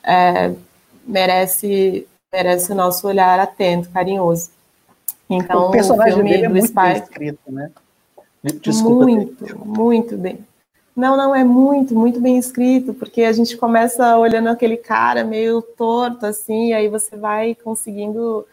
é, 0.03 0.53
merece, 1.05 2.07
merece 2.31 2.71
o 2.71 2.75
nosso 2.75 3.07
olhar 3.07 3.39
atento, 3.39 3.89
carinhoso. 3.89 4.49
Então, 5.29 5.67
o 5.67 5.71
personagem 5.71 6.13
o 6.13 6.15
filme 6.15 6.29
dele 6.31 6.45
é 6.45 6.49
muito 6.49 6.67
Spike, 6.67 6.83
bem 6.83 6.97
escrito, 6.97 7.51
né? 7.51 7.71
Desculpa. 8.61 9.05
Muito, 9.05 9.59
muito 9.67 10.17
bem. 10.17 10.39
Não, 10.95 11.15
não, 11.15 11.35
é 11.35 11.43
muito, 11.43 11.93
muito 11.93 12.19
bem 12.19 12.37
escrito, 12.37 12.93
porque 12.93 13.23
a 13.23 13.31
gente 13.31 13.55
começa 13.55 14.17
olhando 14.17 14.49
aquele 14.49 14.75
cara 14.75 15.23
meio 15.23 15.61
torto, 15.61 16.25
assim, 16.25 16.73
aí 16.73 16.89
você 16.89 17.15
vai 17.15 17.55
conseguindo 17.55 18.45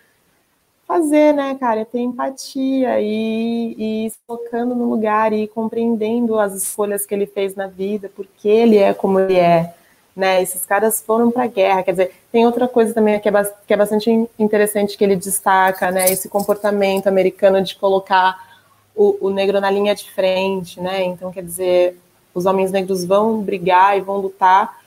fazer, 0.87 1.35
né, 1.35 1.57
cara, 1.59 1.85
ter 1.85 1.99
empatia 1.99 3.01
e, 3.01 4.05
e 4.07 4.11
se 4.11 4.17
colocando 4.27 4.75
no 4.75 4.89
lugar 4.89 5.33
e 5.33 5.49
compreendendo 5.49 6.39
as 6.39 6.55
escolhas 6.55 7.05
que 7.05 7.15
ele 7.15 7.27
fez 7.27 7.57
na 7.57 7.67
vida, 7.67 8.11
porque 8.15 8.49
ele 8.49 8.79
é 8.79 8.95
como 8.95 9.19
ele 9.19 9.35
é, 9.37 9.75
né, 10.15 10.41
esses 10.41 10.65
caras 10.65 11.01
foram 11.01 11.31
para 11.31 11.45
a 11.45 11.49
guerra, 11.49 11.83
quer 11.83 11.91
dizer, 11.91 12.15
tem 12.31 12.47
outra 12.47 12.69
coisa 12.69 12.95
também 12.95 13.19
que 13.19 13.29
é, 13.29 13.33
que 13.67 13.75
é 13.75 13.77
bastante 13.77 14.11
interessante 14.39 14.97
que 14.97 15.03
ele 15.03 15.17
destaca, 15.17 15.91
né, 15.91 16.11
esse 16.11 16.29
comportamento 16.29 17.09
americano 17.09 17.61
de 17.63 17.75
colocar 17.75 18.47
o, 18.95 19.27
o 19.27 19.31
negro 19.31 19.61
na 19.61 19.71
linha 19.71 19.95
de 19.95 20.11
frente, 20.13 20.81
né, 20.81 21.03
então, 21.03 21.33
quer 21.33 21.43
dizer, 21.43 21.99
os 22.33 22.47
homens 22.47 22.71
negros 22.71 23.05
vão 23.05 23.43
brigar 23.43 23.99
e 23.99 24.01
vão 24.01 24.19
lutar 24.19 24.79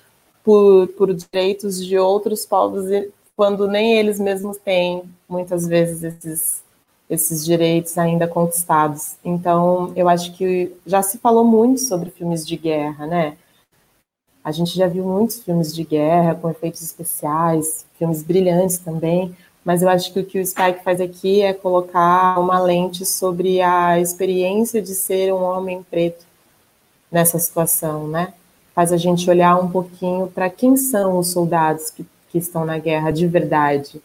por, 0.45 0.87
por 0.89 1.13
direitos 1.13 1.85
de 1.85 1.97
outros 1.97 2.45
povos, 2.45 2.85
quando 3.39 3.69
nem 3.69 3.93
eles 3.93 4.19
mesmos 4.19 4.57
têm, 4.57 5.01
muitas 5.29 5.65
vezes, 5.65 6.03
esses, 6.03 6.61
esses 7.09 7.45
direitos 7.45 7.97
ainda 7.97 8.27
conquistados. 8.27 9.15
Então, 9.23 9.93
eu 9.95 10.09
acho 10.09 10.33
que 10.33 10.75
já 10.85 11.01
se 11.01 11.19
falou 11.19 11.45
muito 11.45 11.79
sobre 11.79 12.09
filmes 12.09 12.45
de 12.45 12.57
guerra, 12.57 13.07
né? 13.07 13.37
A 14.43 14.51
gente 14.51 14.75
já 14.75 14.87
viu 14.87 15.05
muitos 15.05 15.41
filmes 15.41 15.73
de 15.73 15.85
guerra 15.85 16.35
com 16.35 16.49
efeitos 16.49 16.81
especiais, 16.81 17.85
filmes 17.97 18.21
brilhantes 18.21 18.77
também, 18.77 19.33
mas 19.63 19.81
eu 19.81 19.87
acho 19.87 20.11
que 20.11 20.19
o 20.19 20.25
que 20.25 20.41
o 20.41 20.45
Spike 20.45 20.83
faz 20.83 20.99
aqui 20.99 21.41
é 21.41 21.53
colocar 21.53 22.37
uma 22.41 22.59
lente 22.59 23.05
sobre 23.05 23.61
a 23.61 24.01
experiência 24.01 24.81
de 24.81 24.95
ser 24.95 25.33
um 25.33 25.41
homem 25.41 25.81
preto 25.89 26.25
nessa 27.09 27.39
situação, 27.39 28.05
né? 28.05 28.33
Faz 28.75 28.91
a 28.91 28.97
gente 28.97 29.29
olhar 29.29 29.55
um 29.55 29.71
pouquinho 29.71 30.27
para 30.27 30.49
quem 30.49 30.75
são 30.75 31.17
os 31.17 31.29
soldados 31.29 31.89
que, 31.89 32.05
que 32.31 32.37
estão 32.37 32.65
na 32.65 32.77
guerra 32.77 33.11
de 33.11 33.27
verdade, 33.27 34.01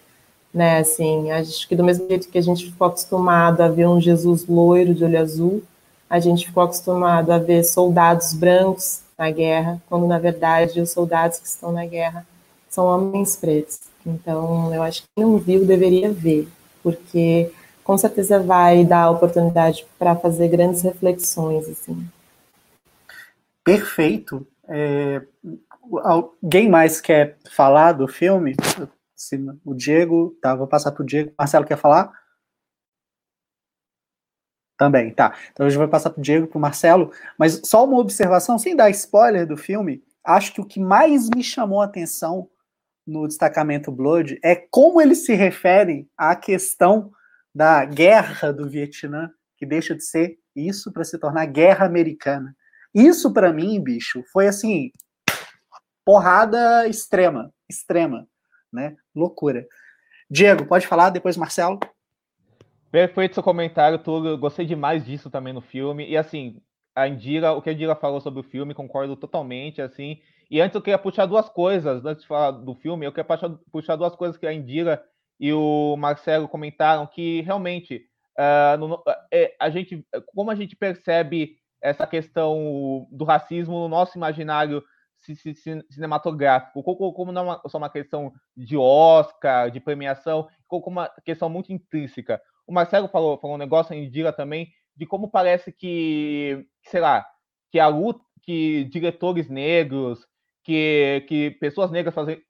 né? 0.53 0.79
Assim, 0.79 1.31
acho 1.31 1.69
que 1.69 1.77
do 1.77 1.85
mesmo 1.85 2.09
jeito 2.09 2.29
que 2.29 2.39
a 2.39 2.43
gente 2.43 2.67
ficou 2.67 2.87
acostumado 2.87 3.61
a 3.63 3.69
ver 3.69 3.87
um 3.87 4.01
Jesus 4.01 4.47
loiro 4.47 4.95
de 4.95 5.05
olho 5.05 5.21
azul, 5.21 5.63
a 6.09 6.21
gente 6.21 6.47
ficou 6.47 6.63
acostumado 6.63 7.31
a 7.31 7.39
ver 7.39 7.65
soldados 7.65 8.33
brancos 8.35 9.01
na 9.19 9.31
guerra, 9.31 9.81
quando 9.89 10.07
na 10.07 10.19
verdade 10.19 10.81
os 10.81 10.91
soldados 10.91 11.39
que 11.39 11.47
estão 11.47 11.73
na 11.73 11.87
guerra 11.87 12.27
são 12.69 12.87
homens 12.87 13.37
pretos. 13.37 13.81
Então, 14.07 14.75
eu 14.75 14.83
acho 14.83 15.03
que 15.03 15.09
quem 15.17 15.25
não 15.25 15.39
viu 15.39 15.65
deveria 15.65 16.13
ver, 16.13 16.49
porque 16.83 17.51
com 17.83 17.97
certeza 17.97 18.41
vai 18.41 18.85
dar 18.85 19.11
oportunidade 19.11 19.87
para 19.99 20.17
fazer 20.17 20.49
grandes 20.49 20.83
reflexões 20.83 21.69
assim 21.69 22.07
perfeito. 23.65 24.47
É, 24.69 25.23
alguém 26.03 26.69
mais 26.69 27.01
quer 27.01 27.39
falar 27.51 27.93
do 27.93 28.09
filme? 28.09 28.55
O 29.65 29.75
Diego, 29.75 30.37
tá, 30.43 30.55
vou 30.55 30.67
passar 30.67 30.93
para 30.93 31.03
o 31.03 31.07
Diego. 31.07 31.33
Marcelo 31.39 31.65
quer 31.65 31.79
falar? 31.79 32.13
Também, 34.77 35.13
tá. 35.13 35.37
Então 35.53 35.69
gente 35.69 35.79
vai 35.79 35.89
passar 35.89 36.11
para 36.11 36.19
o 36.19 36.23
Diego, 36.23 36.47
para 36.49 36.59
o 36.59 36.61
Marcelo. 36.61 37.13
Mas 37.39 37.61
só 37.65 37.85
uma 37.85 37.99
observação, 37.99 38.59
sem 38.59 38.75
dar 38.75 38.91
spoiler 38.91 39.47
do 39.47 39.57
filme, 39.57 40.03
acho 40.25 40.53
que 40.53 40.61
o 40.61 40.67
que 40.67 40.81
mais 40.81 41.29
me 41.31 41.43
chamou 41.43 41.81
a 41.81 41.85
atenção 41.85 42.51
no 43.07 43.29
destacamento 43.29 43.93
Blood 43.93 44.39
é 44.43 44.57
como 44.57 45.01
eles 45.01 45.25
se 45.25 45.35
referem 45.35 46.09
à 46.17 46.35
questão 46.35 47.13
da 47.55 47.85
guerra 47.85 48.53
do 48.53 48.69
Vietnã, 48.69 49.31
que 49.57 49.65
deixa 49.65 49.95
de 49.95 50.05
ser 50.05 50.39
isso 50.57 50.93
para 50.93 51.05
se 51.05 51.19
tornar 51.19 51.47
guerra 51.47 51.87
americana. 51.87 52.57
Isso 52.93 53.33
para 53.33 53.53
mim, 53.53 53.81
bicho, 53.81 54.25
foi 54.33 54.49
assim, 54.49 54.91
porrada 56.05 56.87
extrema, 56.87 57.53
extrema, 57.69 58.27
né? 58.73 58.97
Loucura. 59.15 59.67
Diego, 60.31 60.67
pode 60.67 60.87
falar, 60.87 61.11
depois 61.11 61.37
Marcelo. 61.37 61.79
Perfeito 62.91 63.35
seu 63.35 63.43
comentário, 63.43 63.99
Túlio. 63.99 64.39
Gostei 64.39 64.65
demais 64.65 65.05
disso 65.05 65.31
também 65.31 65.53
no 65.53 65.61
filme. 65.61 66.09
E 66.09 66.17
assim, 66.17 66.61
a 66.95 67.09
Indira, 67.09 67.53
o 67.53 67.61
que 67.61 67.71
a 67.71 67.73
Indira 67.73 67.97
falou 67.97 68.21
sobre 68.21 68.41
o 68.41 68.45
filme, 68.45 68.75
concordo 68.75 69.17
totalmente, 69.17 69.83
assim. 69.83 70.21
E 70.51 70.61
antes 70.61 70.75
eu 70.75 70.83
queria 70.83 70.99
puxar 70.99 71.27
duas 71.27 71.49
coisas, 71.49 72.05
antes 72.05 72.23
de 72.23 72.29
falar 72.29 72.53
do 72.53 72.75
filme, 72.75 73.05
eu 73.05 73.13
queria 73.13 73.27
puxar, 73.73 73.97
duas 73.97 74.15
coisas 74.15 74.37
que 74.37 74.47
a 74.47 74.53
Indira 74.53 75.03
e 75.41 75.53
o 75.53 75.97
Marcelo 75.97 76.49
comentaram, 76.49 77.07
que 77.07 77.41
realmente 77.41 78.07
uh, 78.39 78.77
no, 78.79 79.03
é, 79.33 79.55
a 79.59 79.69
gente, 79.71 80.07
como 80.33 80.51
a 80.51 80.55
gente 80.55 80.77
percebe 80.77 81.57
essa 81.83 82.07
questão 82.07 83.07
do 83.11 83.25
racismo 83.25 83.75
no 83.81 83.89
nosso 83.89 84.17
imaginário 84.17 84.83
cinematográfico, 85.91 86.83
como 86.83 87.33
não 87.33 87.53
é 87.53 87.61
só 87.69 87.79
uma 87.79 87.91
questão 87.91 88.33
de 88.57 88.77
Oscar, 88.77 89.71
de 89.71 89.81
premiação, 89.81 90.49
como 90.67 90.87
uma 90.87 91.11
questão 91.25 91.49
muito 91.49 91.73
intrínseca. 91.73 92.41
O 92.67 92.73
Marcelo 92.73 93.09
falou, 93.09 93.39
falou 93.39 93.57
um 93.57 93.59
negócio, 93.59 93.95
a 93.95 93.97
Indira 93.97 94.33
também, 94.33 94.69
de 94.97 95.07
como 95.07 95.31
parece 95.31 95.73
que, 95.73 96.67
sei 96.85 97.01
lá, 97.01 97.27
que 97.71 97.79
a 97.79 97.89
luta, 97.89 98.21
que 98.43 98.85
diretores 98.85 99.49
negros, 99.49 100.27
que, 100.63 101.25
que 101.29 101.51
pessoas 101.53 101.91
negras 101.91 102.15
fazem, 102.15 102.41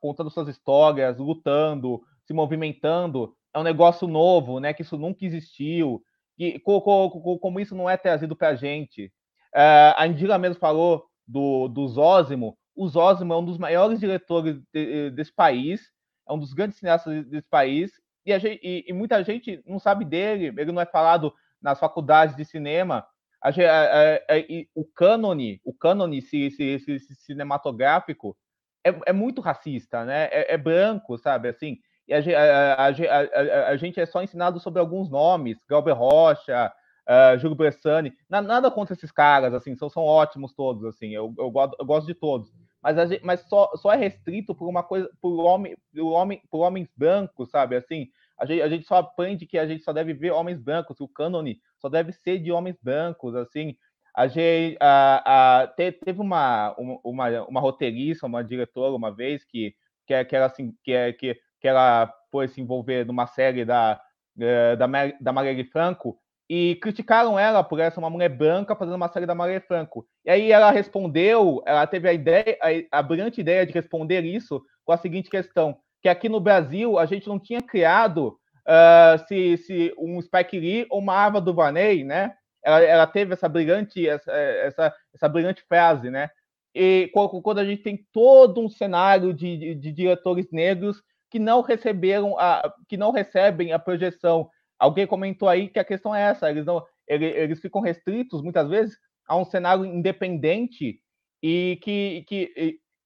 contando 0.00 0.30
suas 0.30 0.48
histórias, 0.48 1.18
lutando, 1.18 2.00
se 2.24 2.32
movimentando, 2.32 3.34
é 3.52 3.58
um 3.58 3.62
negócio 3.62 4.06
novo, 4.06 4.60
né? 4.60 4.72
Que 4.72 4.82
isso 4.82 4.96
nunca 4.96 5.24
existiu, 5.24 6.02
e 6.38 6.58
como, 6.60 7.38
como 7.38 7.60
isso 7.60 7.74
não 7.74 7.90
é 7.90 7.96
trazido 7.96 8.36
para 8.36 8.48
a 8.48 8.54
gente. 8.54 9.06
Uh, 9.54 9.94
a 9.96 10.06
Indira 10.06 10.38
mesmo 10.38 10.60
falou 10.60 11.07
do, 11.28 11.68
do 11.68 11.86
Zósimo. 11.86 12.56
O 12.74 12.88
Zósimo 12.88 13.34
é 13.34 13.36
um 13.36 13.44
dos 13.44 13.58
maiores 13.58 14.00
diretores 14.00 14.58
de, 14.72 15.10
desse 15.10 15.32
país, 15.32 15.92
é 16.26 16.32
um 16.32 16.38
dos 16.38 16.54
grandes 16.54 16.78
cineastas 16.78 17.26
desse 17.26 17.46
país, 17.48 17.92
e, 18.24 18.38
gente, 18.38 18.60
e, 18.62 18.84
e 18.88 18.92
muita 18.92 19.22
gente 19.22 19.62
não 19.66 19.78
sabe 19.78 20.04
dele, 20.04 20.52
ele 20.60 20.72
não 20.72 20.80
é 20.80 20.86
falado 20.86 21.32
nas 21.60 21.78
faculdades 21.78 22.36
de 22.36 22.44
cinema. 22.44 23.06
A, 23.42 23.48
a, 23.48 23.52
a, 23.52 24.68
o 24.74 24.84
cânone, 24.84 25.60
o 25.64 25.72
cânone 25.72 26.20
se, 26.20 26.50
se, 26.50 26.78
se, 26.78 26.98
cinematográfico 27.14 28.36
é, 28.84 28.90
é, 29.06 29.12
muito 29.12 29.40
racista, 29.40 30.04
né? 30.04 30.24
É, 30.30 30.54
é, 30.54 30.58
branco, 30.58 31.16
sabe? 31.18 31.48
Assim, 31.48 31.78
e 32.06 32.14
a, 32.14 33.76
gente 33.76 34.00
é 34.00 34.06
só 34.06 34.22
ensinado 34.22 34.58
sobre 34.58 34.80
alguns 34.80 35.10
nomes, 35.10 35.64
Galber 35.68 35.94
Rocha, 35.94 36.72
uh, 37.08 37.38
Júlio 37.38 37.56
Bressani. 37.56 38.12
Nada 38.28 38.70
contra 38.70 38.94
esses 38.94 39.10
caras, 39.10 39.54
assim, 39.54 39.74
são, 39.76 39.88
são 39.88 40.02
ótimos 40.02 40.52
todos, 40.52 40.84
assim. 40.84 41.08
Eu, 41.08 41.34
eu, 41.38 41.50
gosto, 41.50 41.76
eu 41.78 41.86
gosto 41.86 42.06
de 42.06 42.14
todos. 42.14 42.52
Mas, 42.82 42.96
gente, 43.08 43.24
mas 43.24 43.40
só, 43.48 43.70
só 43.76 43.92
é 43.92 43.96
restrito 43.96 44.54
por 44.54 44.68
uma 44.68 44.82
coisa, 44.82 45.10
por 45.20 45.40
homem, 45.40 45.76
por 45.92 46.12
homem, 46.12 46.42
por 46.50 46.58
homens 46.60 46.88
brancos, 46.96 47.50
sabe? 47.50 47.76
Assim, 47.76 48.08
a 48.38 48.46
gente, 48.46 48.62
a 48.62 48.68
gente 48.68 48.86
só 48.86 48.96
aprende 48.96 49.46
que 49.46 49.58
a 49.58 49.66
gente 49.66 49.82
só 49.82 49.92
deve 49.92 50.14
ver 50.14 50.30
homens 50.30 50.60
brancos, 50.60 51.00
o 51.00 51.08
cânone 51.08 51.60
só 51.78 51.88
deve 51.88 52.12
ser 52.12 52.38
de 52.38 52.52
homens 52.52 52.76
brancos, 52.80 53.34
assim. 53.34 53.76
A 54.14 54.26
gente 54.26 54.76
a, 54.80 55.62
a, 55.62 55.66
teve 55.68 56.20
uma, 56.20 56.74
uma, 57.04 57.42
uma 57.42 57.60
roteirista, 57.60 58.26
uma 58.26 58.42
diretora 58.42 58.94
uma 58.94 59.14
vez 59.14 59.44
que, 59.44 59.74
que, 60.06 60.24
que 60.24 60.36
era 60.36 60.46
assim, 60.46 60.74
que, 60.82 61.12
que, 61.14 61.40
que 61.60 61.68
ela 61.68 62.12
foi 62.30 62.48
se 62.48 62.60
envolver 62.60 63.04
numa 63.06 63.26
série 63.26 63.64
da, 63.64 64.00
eh, 64.38 64.76
da, 64.76 64.86
da 65.20 65.32
Marielle 65.32 65.64
Franco 65.64 66.18
e 66.48 66.76
criticaram 66.76 67.38
ela 67.38 67.62
por 67.62 67.78
essa 67.78 68.00
uma 68.00 68.08
mulher 68.08 68.30
branca 68.30 68.74
fazendo 68.74 68.94
uma 68.94 69.08
série 69.08 69.26
da 69.26 69.34
Marielle 69.34 69.64
Franco. 69.66 70.06
E 70.24 70.30
aí 70.30 70.50
ela 70.50 70.70
respondeu, 70.70 71.62
ela 71.66 71.86
teve 71.86 72.08
a 72.08 72.12
ideia, 72.12 72.56
a, 72.90 72.98
a 72.98 73.02
brilhante 73.02 73.40
ideia 73.40 73.66
de 73.66 73.72
responder 73.72 74.24
isso 74.24 74.62
com 74.84 74.92
a 74.92 74.96
seguinte 74.96 75.28
questão: 75.28 75.76
que 76.00 76.08
aqui 76.08 76.28
no 76.28 76.40
Brasil 76.40 76.98
a 76.98 77.04
gente 77.04 77.28
não 77.28 77.38
tinha 77.38 77.60
criado 77.60 78.38
uh, 78.66 79.26
se, 79.26 79.58
se 79.58 79.94
um 79.98 80.20
Spike 80.22 80.58
Lee 80.58 80.86
ou 80.90 81.00
uma 81.00 81.14
Ava 81.14 81.40
DuVernay, 81.40 82.02
né? 82.02 82.34
Ela, 82.64 82.82
ela 82.82 83.06
teve 83.06 83.34
essa 83.34 83.48
brilhante, 83.48 84.08
essa, 84.08 84.32
essa, 84.32 84.94
essa 85.14 85.28
brilhante 85.28 85.62
frase, 85.68 86.10
né? 86.10 86.30
E 86.74 87.10
quando 87.42 87.58
a 87.58 87.64
gente 87.64 87.82
tem 87.82 88.06
todo 88.12 88.60
um 88.60 88.68
cenário 88.68 89.34
de, 89.34 89.56
de, 89.56 89.74
de 89.74 89.92
diretores 89.92 90.46
negros 90.52 91.02
que 91.30 91.38
não 91.38 91.60
receberam 91.60 92.38
a, 92.38 92.72
que 92.88 92.96
não 92.96 93.10
recebem 93.10 93.72
a 93.72 93.78
projeção. 93.78 94.48
Alguém 94.78 95.06
comentou 95.06 95.48
aí 95.48 95.68
que 95.68 95.78
a 95.78 95.84
questão 95.84 96.14
é 96.14 96.22
essa, 96.22 96.50
eles 96.50 96.64
não 96.64 96.84
eles, 97.06 97.34
eles 97.34 97.60
ficam 97.60 97.80
restritos 97.80 98.42
muitas 98.42 98.68
vezes 98.68 98.96
a 99.26 99.36
um 99.36 99.44
cenário 99.44 99.84
independente 99.84 101.00
e 101.42 101.78
que, 101.82 102.24
que, 102.26 102.46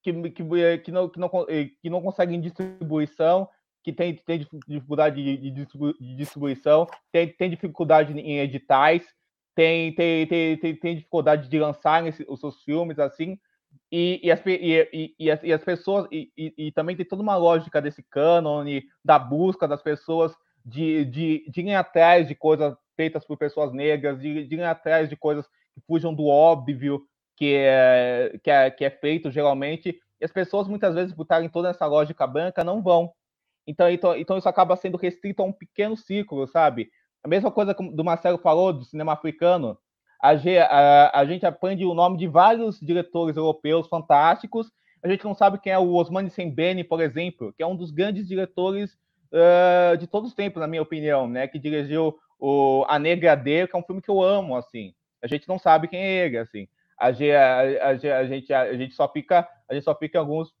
que, 0.03 0.31
que, 0.31 0.79
que, 0.79 0.91
não, 0.91 1.09
que, 1.09 1.19
não, 1.19 1.29
que 1.81 1.89
não 1.89 2.01
conseguem 2.01 2.41
distribuição, 2.41 3.47
que 3.83 3.91
tem, 3.91 4.15
tem 4.15 4.45
dificuldade 4.67 5.23
de, 5.23 5.51
de 5.51 6.15
distribuição, 6.15 6.87
tem, 7.11 7.27
tem 7.27 7.49
dificuldade 7.49 8.13
em 8.13 8.39
editais, 8.39 9.03
tem, 9.55 9.93
tem, 9.93 10.25
tem, 10.27 10.57
tem, 10.57 10.75
tem 10.75 10.95
dificuldade 10.95 11.49
de 11.49 11.59
lançar 11.59 12.03
os 12.27 12.39
seus 12.39 12.63
filmes 12.63 12.97
assim. 12.97 13.37
E, 13.91 14.19
e, 14.23 14.31
as, 14.31 14.41
e, 14.45 15.15
e, 15.19 15.31
as, 15.31 15.43
e 15.43 15.53
as 15.53 15.63
pessoas, 15.63 16.07
e, 16.11 16.31
e, 16.37 16.71
também 16.71 16.95
tem 16.95 17.05
toda 17.05 17.21
uma 17.21 17.35
lógica 17.35 17.81
desse 17.81 18.01
cânone, 18.03 18.85
da 19.03 19.19
busca 19.19 19.67
das 19.67 19.81
pessoas 19.81 20.33
de, 20.65 21.05
de, 21.05 21.45
de 21.49 21.61
irem 21.61 21.75
atrás 21.75 22.27
de 22.27 22.35
coisas 22.35 22.75
feitas 22.95 23.25
por 23.25 23.37
pessoas 23.37 23.73
negras, 23.73 24.19
de, 24.19 24.45
de 24.47 24.55
irem 24.55 24.65
atrás 24.65 25.09
de 25.09 25.15
coisas 25.15 25.47
que 25.73 25.81
fujam 25.87 26.13
do 26.13 26.27
óbvio 26.27 27.01
que 27.35 27.55
é, 27.55 28.39
que 28.43 28.51
é, 28.51 28.71
que 28.71 28.85
é 28.85 28.89
feito 28.89 29.31
geralmente, 29.31 29.99
e 30.21 30.25
as 30.25 30.31
pessoas 30.31 30.67
muitas 30.67 30.95
vezes, 30.95 31.13
por 31.13 31.23
estarem 31.23 31.49
toda 31.49 31.69
essa 31.69 31.85
lógica 31.85 32.25
branca, 32.25 32.63
não 32.63 32.81
vão. 32.81 33.11
Então, 33.67 33.89
então, 33.89 34.15
então 34.15 34.37
isso 34.37 34.47
acaba 34.47 34.75
sendo 34.75 34.97
restrito 34.97 35.41
a 35.41 35.45
um 35.45 35.51
pequeno 35.51 35.97
círculo, 35.97 36.47
sabe? 36.47 36.89
A 37.23 37.27
mesma 37.27 37.51
coisa 37.51 37.73
que 37.73 37.81
o 37.81 38.03
Marcelo 38.03 38.37
falou 38.37 38.73
do 38.73 38.85
cinema 38.85 39.13
africano, 39.13 39.77
a, 40.21 40.31
a, 40.31 41.19
a 41.19 41.25
gente 41.25 41.45
aprende 41.45 41.85
o 41.85 41.93
nome 41.93 42.17
de 42.17 42.27
vários 42.27 42.79
diretores 42.79 43.35
europeus 43.35 43.87
fantásticos. 43.87 44.71
A 45.03 45.09
gente 45.09 45.23
não 45.25 45.33
sabe 45.33 45.59
quem 45.59 45.73
é 45.73 45.79
o 45.79 45.93
Osmani 45.93 46.29
Sembene, 46.29 46.83
por 46.83 47.01
exemplo, 47.01 47.53
que 47.53 47.63
é 47.63 47.67
um 47.67 47.75
dos 47.75 47.91
grandes 47.91 48.27
diretores 48.27 48.97
uh, 49.33 49.97
de 49.97 50.07
todos 50.07 50.29
os 50.29 50.35
tempos, 50.35 50.61
na 50.61 50.67
minha 50.67 50.81
opinião, 50.81 51.27
né? 51.27 51.47
Que 51.47 51.59
dirigiu 51.59 52.17
o 52.39 52.85
A 52.87 52.99
Negra 52.99 53.35
D, 53.35 53.67
que 53.67 53.75
é 53.75 53.79
um 53.79 53.83
filme 53.83 54.01
que 54.01 54.09
eu 54.09 54.21
amo, 54.21 54.55
assim. 54.55 54.93
A 55.21 55.27
gente 55.27 55.47
não 55.47 55.57
sabe 55.57 55.87
quem 55.87 55.99
é 55.99 56.25
ele, 56.25 56.37
assim. 56.37 56.67
A, 56.97 57.07
a, 57.07 57.89
a, 57.89 58.25
gente, 58.25 58.53
a, 58.53 58.73
gente 58.77 58.93
só 58.93 59.07
fica, 59.07 59.47
a 59.69 59.73
gente 59.73 59.83
só 59.83 59.95
fica 59.95 60.19
alguns 60.19 60.53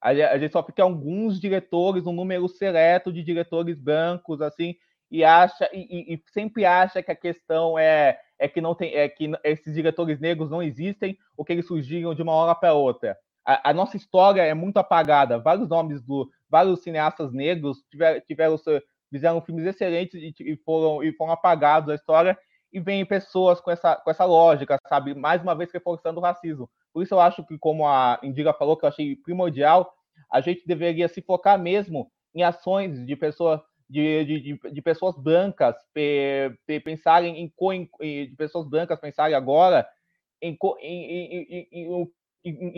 a 0.00 0.36
gente 0.36 0.52
só 0.52 0.62
fica 0.62 0.82
alguns 0.82 1.40
diretores, 1.40 2.06
um 2.06 2.12
número 2.12 2.46
seleto 2.46 3.10
de 3.10 3.22
diretores 3.22 3.80
brancos, 3.80 4.42
assim, 4.42 4.76
e 5.10 5.24
acha 5.24 5.66
e, 5.72 6.12
e, 6.12 6.22
sempre 6.30 6.66
acha 6.66 7.02
que 7.02 7.10
a 7.10 7.16
questão 7.16 7.78
é 7.78 8.18
é 8.38 8.46
que 8.46 8.60
não 8.60 8.74
tem, 8.74 8.94
é 8.94 9.08
que 9.08 9.32
esses 9.42 9.72
diretores 9.72 10.20
negros 10.20 10.50
não 10.50 10.62
existem 10.62 11.16
ou 11.34 11.42
que 11.44 11.54
eles 11.54 11.66
surgiram 11.66 12.14
de 12.14 12.20
uma 12.20 12.32
hora 12.32 12.54
para 12.54 12.74
outra. 12.74 13.16
A, 13.44 13.70
a, 13.70 13.74
nossa 13.74 13.96
história 13.96 14.42
é 14.42 14.54
muito 14.54 14.78
apagada. 14.78 15.38
Vários 15.38 15.68
nomes 15.68 16.02
do, 16.02 16.28
vários 16.48 16.82
cineastas 16.82 17.32
negros 17.32 17.82
tiveram, 17.90 18.20
tiveram 18.20 18.56
fizeram 19.10 19.40
filmes 19.42 19.66
excelentes 19.66 20.20
e, 20.20 20.34
e, 20.40 20.56
foram 20.64 21.02
e 21.02 21.12
foram 21.12 21.32
apagados 21.32 21.88
da 21.88 21.94
história. 21.94 22.38
E 22.72 22.80
vem 22.80 23.06
pessoas 23.06 23.60
com 23.60 23.70
essa, 23.70 23.94
com 23.96 24.10
essa 24.10 24.24
lógica, 24.24 24.76
sabe? 24.88 25.14
Mais 25.14 25.40
uma 25.42 25.54
vez 25.54 25.70
reforçando 25.70 26.18
o 26.18 26.22
racismo. 26.22 26.68
Por 26.92 27.02
isso 27.02 27.14
eu 27.14 27.20
acho 27.20 27.44
que, 27.44 27.56
como 27.58 27.86
a 27.86 28.18
Indiga 28.22 28.52
falou, 28.52 28.76
que 28.76 28.84
eu 28.84 28.88
achei 28.88 29.14
primordial, 29.14 29.92
a 30.30 30.40
gente 30.40 30.66
deveria 30.66 31.06
se 31.06 31.22
focar 31.22 31.58
mesmo 31.58 32.10
em 32.34 32.42
ações 32.42 33.06
de 33.06 33.14
pessoas 33.14 33.60
de, 33.88 34.24
de, 34.24 34.58
de, 34.72 34.82
pessoas 34.82 35.14
brancas 35.16 35.76
pensarem 36.84 37.38
em, 37.38 37.52
em, 38.00 38.28
de 38.30 38.34
pessoas 38.34 38.68
brancas 38.68 38.98
pensarem 38.98 39.36
agora 39.36 39.86
em, 40.40 40.56
em, 40.80 41.46
em, 41.50 41.68
em, 41.70 42.12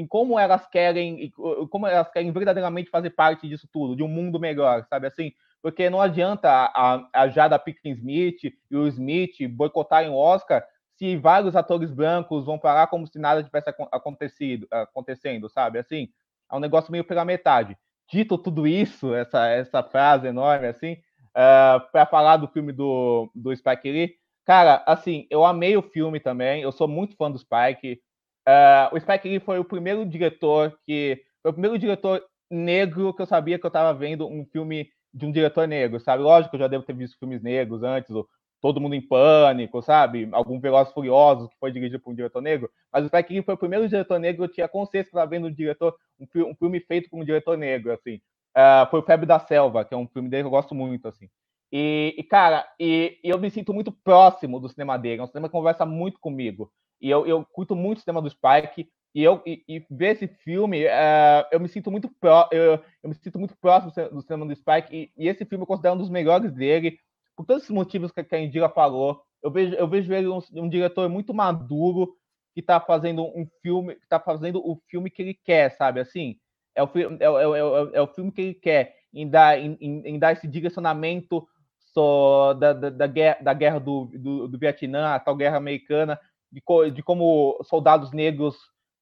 como 0.09 0.39
elas 0.39 0.67
querem 0.67 1.31
como 1.71 1.87
elas 1.87 2.11
querem 2.11 2.31
verdadeiramente 2.31 2.91
fazer 2.91 3.11
parte 3.11 3.49
disso 3.49 3.69
tudo, 3.73 3.97
de 3.97 4.03
um 4.03 4.09
mundo 4.09 4.39
melhor, 4.39 4.85
sabe 4.89 5.07
assim? 5.07 5.33
Porque 5.63 5.91
não 5.91 6.01
adianta 6.01 6.49
a, 6.51 7.09
a 7.13 7.29
Jada 7.29 7.59
Pinkett 7.59 7.91
Smith 7.91 8.45
e 8.45 8.77
o 8.77 8.87
Smith 8.87 9.49
boicotarem 9.51 10.11
o 10.11 10.17
Oscar 10.17 10.65
se 10.95 11.17
vários 11.17 11.55
atores 11.55 11.91
brancos 11.91 12.45
vão 12.45 12.59
parar 12.59 12.87
como 12.87 13.07
se 13.07 13.19
nada 13.19 13.43
tivesse 13.43 13.69
acontecido, 13.93 14.67
acontecendo, 14.71 15.49
sabe? 15.49 15.79
Assim, 15.79 16.09
é 16.51 16.57
um 16.57 16.61
negócio 16.61 16.91
meio 16.91 17.05
pela 17.05 17.25
metade 17.25 17.77
dito 18.11 18.39
tudo 18.39 18.67
isso, 18.67 19.15
essa, 19.15 19.49
essa 19.49 19.83
frase 19.83 20.27
enorme, 20.27 20.67
assim, 20.67 20.93
uh, 20.93 20.99
ah, 21.35 21.89
para 21.93 22.07
falar 22.07 22.37
do 22.37 22.49
filme 22.49 22.73
do, 22.73 23.31
do 23.35 23.55
Spike 23.55 23.91
Lee, 23.91 24.15
cara, 24.45 24.83
assim, 24.87 25.27
eu 25.31 25.45
amei 25.45 25.77
o 25.77 25.83
filme 25.83 26.21
também, 26.21 26.63
eu 26.63 26.73
sou 26.73 26.87
muito 26.87 27.17
fã 27.17 27.31
do 27.31 27.39
Spike. 27.39 28.01
Uh, 28.49 28.95
o 28.95 29.01
Spike 29.01 29.29
Lee 29.29 29.41
foi 29.41 29.59
o 29.59 29.65
primeiro 29.65 30.05
diretor 30.07 30.79
que. 30.87 31.23
Foi 31.43 31.51
o 31.51 31.55
primeiro 31.55 31.79
diretor 31.79 32.23
negro 32.51 33.13
que 33.15 33.23
eu 33.23 33.27
sabia 33.27 33.59
que 33.59 33.67
eu 33.67 33.69
estava 33.69 33.97
vendo 33.97 34.27
um 34.27 34.45
filme 34.47 34.89
de 35.13 35.27
um 35.27 35.33
diretor 35.33 35.67
negro, 35.67 35.99
sabe? 35.99 36.23
Lógico 36.23 36.51
que 36.51 36.57
eu 36.57 36.61
já 36.61 36.69
devo 36.69 36.85
ter 36.85 36.95
visto 36.95 37.19
filmes 37.19 37.43
negros 37.43 37.83
antes, 37.83 38.11
o 38.11 38.29
Todo 38.61 38.81
Mundo 38.81 38.95
em 38.95 39.01
Pânico, 39.01 39.83
sabe? 39.83 40.29
Algum 40.33 40.61
Velozes 40.61 40.93
Furiosos 40.93 41.49
que 41.49 41.59
foi 41.59 41.73
dirigido 41.73 42.01
por 42.01 42.11
um 42.11 42.15
diretor 42.15 42.43
negro. 42.43 42.71
Mas 42.93 43.05
o 43.05 43.09
Spike 43.09 43.33
Lee 43.33 43.43
foi 43.43 43.55
o 43.55 43.59
primeiro 43.59 43.89
diretor 43.89 44.19
negro 44.19 44.45
que 44.45 44.51
eu 44.51 44.55
tinha 44.55 44.69
consciência 44.69 45.11
que 45.11 45.17
estava 45.17 45.31
vendo 45.31 45.47
um 45.47 45.53
diretor, 45.53 45.95
um, 46.19 46.27
um, 46.51 46.55
filme 46.55 46.81
feito 46.81 47.09
por 47.09 47.21
um 47.21 47.25
diretor 47.25 47.57
negro, 47.57 47.93
assim. 47.93 48.17
Uh, 48.57 48.91
foi 48.91 49.01
o 49.01 49.03
Febre 49.03 49.27
da 49.27 49.39
Selva, 49.39 49.85
que 49.85 49.95
é 49.95 49.97
um 49.97 50.09
filme 50.09 50.29
dele 50.29 50.45
que 50.45 50.47
eu 50.47 50.51
gosto 50.51 50.75
muito, 50.75 51.07
assim. 51.09 51.29
E, 51.73 52.15
e 52.17 52.23
cara, 52.23 52.67
e, 52.79 53.19
e, 53.23 53.29
eu 53.29 53.39
me 53.39 53.51
sinto 53.51 53.73
muito 53.75 53.93
próximo 53.93 54.61
do 54.61 54.69
cinema 54.69 54.99
dele. 54.99 55.21
É 55.21 55.25
um 55.25 55.27
cinema 55.27 55.49
que 55.49 55.53
conversa 55.53 55.85
muito 55.85 56.19
comigo. 56.21 56.73
E 57.01 57.11
eu, 57.11 57.27
eu 57.27 57.45
curto 57.45 57.75
muito 57.75 57.99
o 57.99 58.01
cinema 58.01 58.23
do 58.23 58.31
Spike. 58.31 58.89
E 59.15 59.23
eu 59.23 59.43
e, 59.47 59.63
e 59.67 59.87
ver 59.91 60.15
esse 60.15 60.29
filme, 60.29 60.85
uh, 60.85 61.47
eu 61.51 61.59
me 61.59 61.69
sinto 61.69 61.91
muito 61.91 62.11
eu, 62.53 62.83
eu, 63.03 63.09
me 63.09 63.15
sinto 63.15 63.39
muito 63.39 63.57
próximo 63.57 63.91
do 64.11 64.21
cinema 64.21 64.47
do 64.47 64.55
Spike. 64.55 64.95
E, 64.95 65.13
e, 65.17 65.29
esse 65.29 65.45
filme 65.45 65.63
eu 65.63 65.67
considero 65.67 65.95
um 65.95 65.99
dos 65.99 66.11
melhores 66.11 66.53
dele, 66.53 66.99
por 67.35 67.47
todos 67.47 67.63
esses 67.63 67.75
motivos 67.75 68.13
que, 68.13 68.23
que 68.23 68.35
a 68.35 68.41
Indira 68.41 68.69
falou. 68.69 69.23
Eu 69.43 69.51
vejo, 69.51 69.75
eu 69.75 69.89
vejo 69.89 70.13
ele 70.13 70.29
um, 70.29 70.41
um 70.55 70.69
diretor 70.69 71.09
muito 71.09 71.33
maduro 71.33 72.15
que 72.53 72.61
está 72.61 72.81
fazendo 72.81 73.25
um 73.25 73.47
filme, 73.63 73.95
que 73.95 74.07
tá 74.09 74.21
fazendo 74.21 74.59
o 74.59 74.81
filme 74.89 75.11
que 75.11 75.23
ele 75.23 75.35
quer, 75.35 75.71
sabe? 75.77 76.01
Assim, 76.01 76.37
é 76.75 76.83
o, 76.83 76.91
é, 76.95 77.25
é, 77.25 77.95
é, 77.95 77.99
é 77.99 78.03
o 78.03 78.07
filme 78.07 78.31
que 78.31 78.41
ele 78.43 78.55
quer 78.55 78.97
em 79.13 79.29
dar, 79.29 79.59
em, 79.59 79.77
em 79.81 80.19
dar 80.19 80.33
esse 80.33 80.47
direcionamento 80.47 81.47
só 81.79 82.53
da, 82.53 82.75
da, 82.75 82.91
da, 82.91 83.07
guerra, 83.07 83.39
da 83.41 83.55
guerra 83.55 83.79
do, 83.81 84.11
do, 84.15 84.49
do 84.49 84.59
Vietnã, 84.59 85.15
a 85.15 85.19
tal 85.19 85.35
guerra 85.35 85.57
americana, 85.57 86.21
de, 86.51 86.61
co, 86.61 86.91
de 86.91 87.03
como 87.03 87.59
soldados 87.65 88.13
negros 88.13 88.57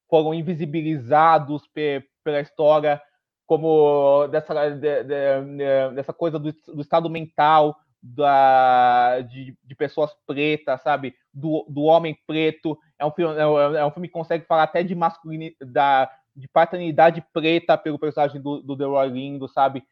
foram 0.09 0.35
invisibilizados 0.35 1.67
pe, 1.69 2.05
pela 2.23 2.41
história, 2.41 3.01
como 3.47 4.27
dessa, 4.29 4.71
de, 4.71 5.05
de, 5.05 5.95
dessa 5.95 6.13
coisa 6.13 6.39
do, 6.39 6.53
do 6.53 6.81
estado 6.81 7.11
mental 7.11 7.77
da, 8.05 9.21
de, 9.21 9.57
pessoas 9.77 10.11
pretas, 10.27 10.83
sabe? 10.83 11.15
Do, 11.33 11.65
do 11.69 11.83
homem 11.83 12.17
preto. 12.27 12.79
É 12.99 13.05
um, 13.05 13.11
filme, 13.11 13.35
é, 13.35 13.81
é 13.81 13.87
um 13.87 13.91
filme 13.91 14.09
que 14.09 14.15
consegue 14.15 14.45
falar 14.47 14.65
até 14.65 14.83
de 14.83 14.95
masculinidade, 14.95 15.57
da, 15.73 16.11
de 16.37 16.47
paternidade 16.47 17.25
preta 17.33 17.79
pelo 17.79 17.99
personagem 17.99 18.41
do, 18.41 18.61
do 18.61 18.77
Delroy 18.77 19.09
Lindo, 19.09 19.49
sabe? 19.49 19.83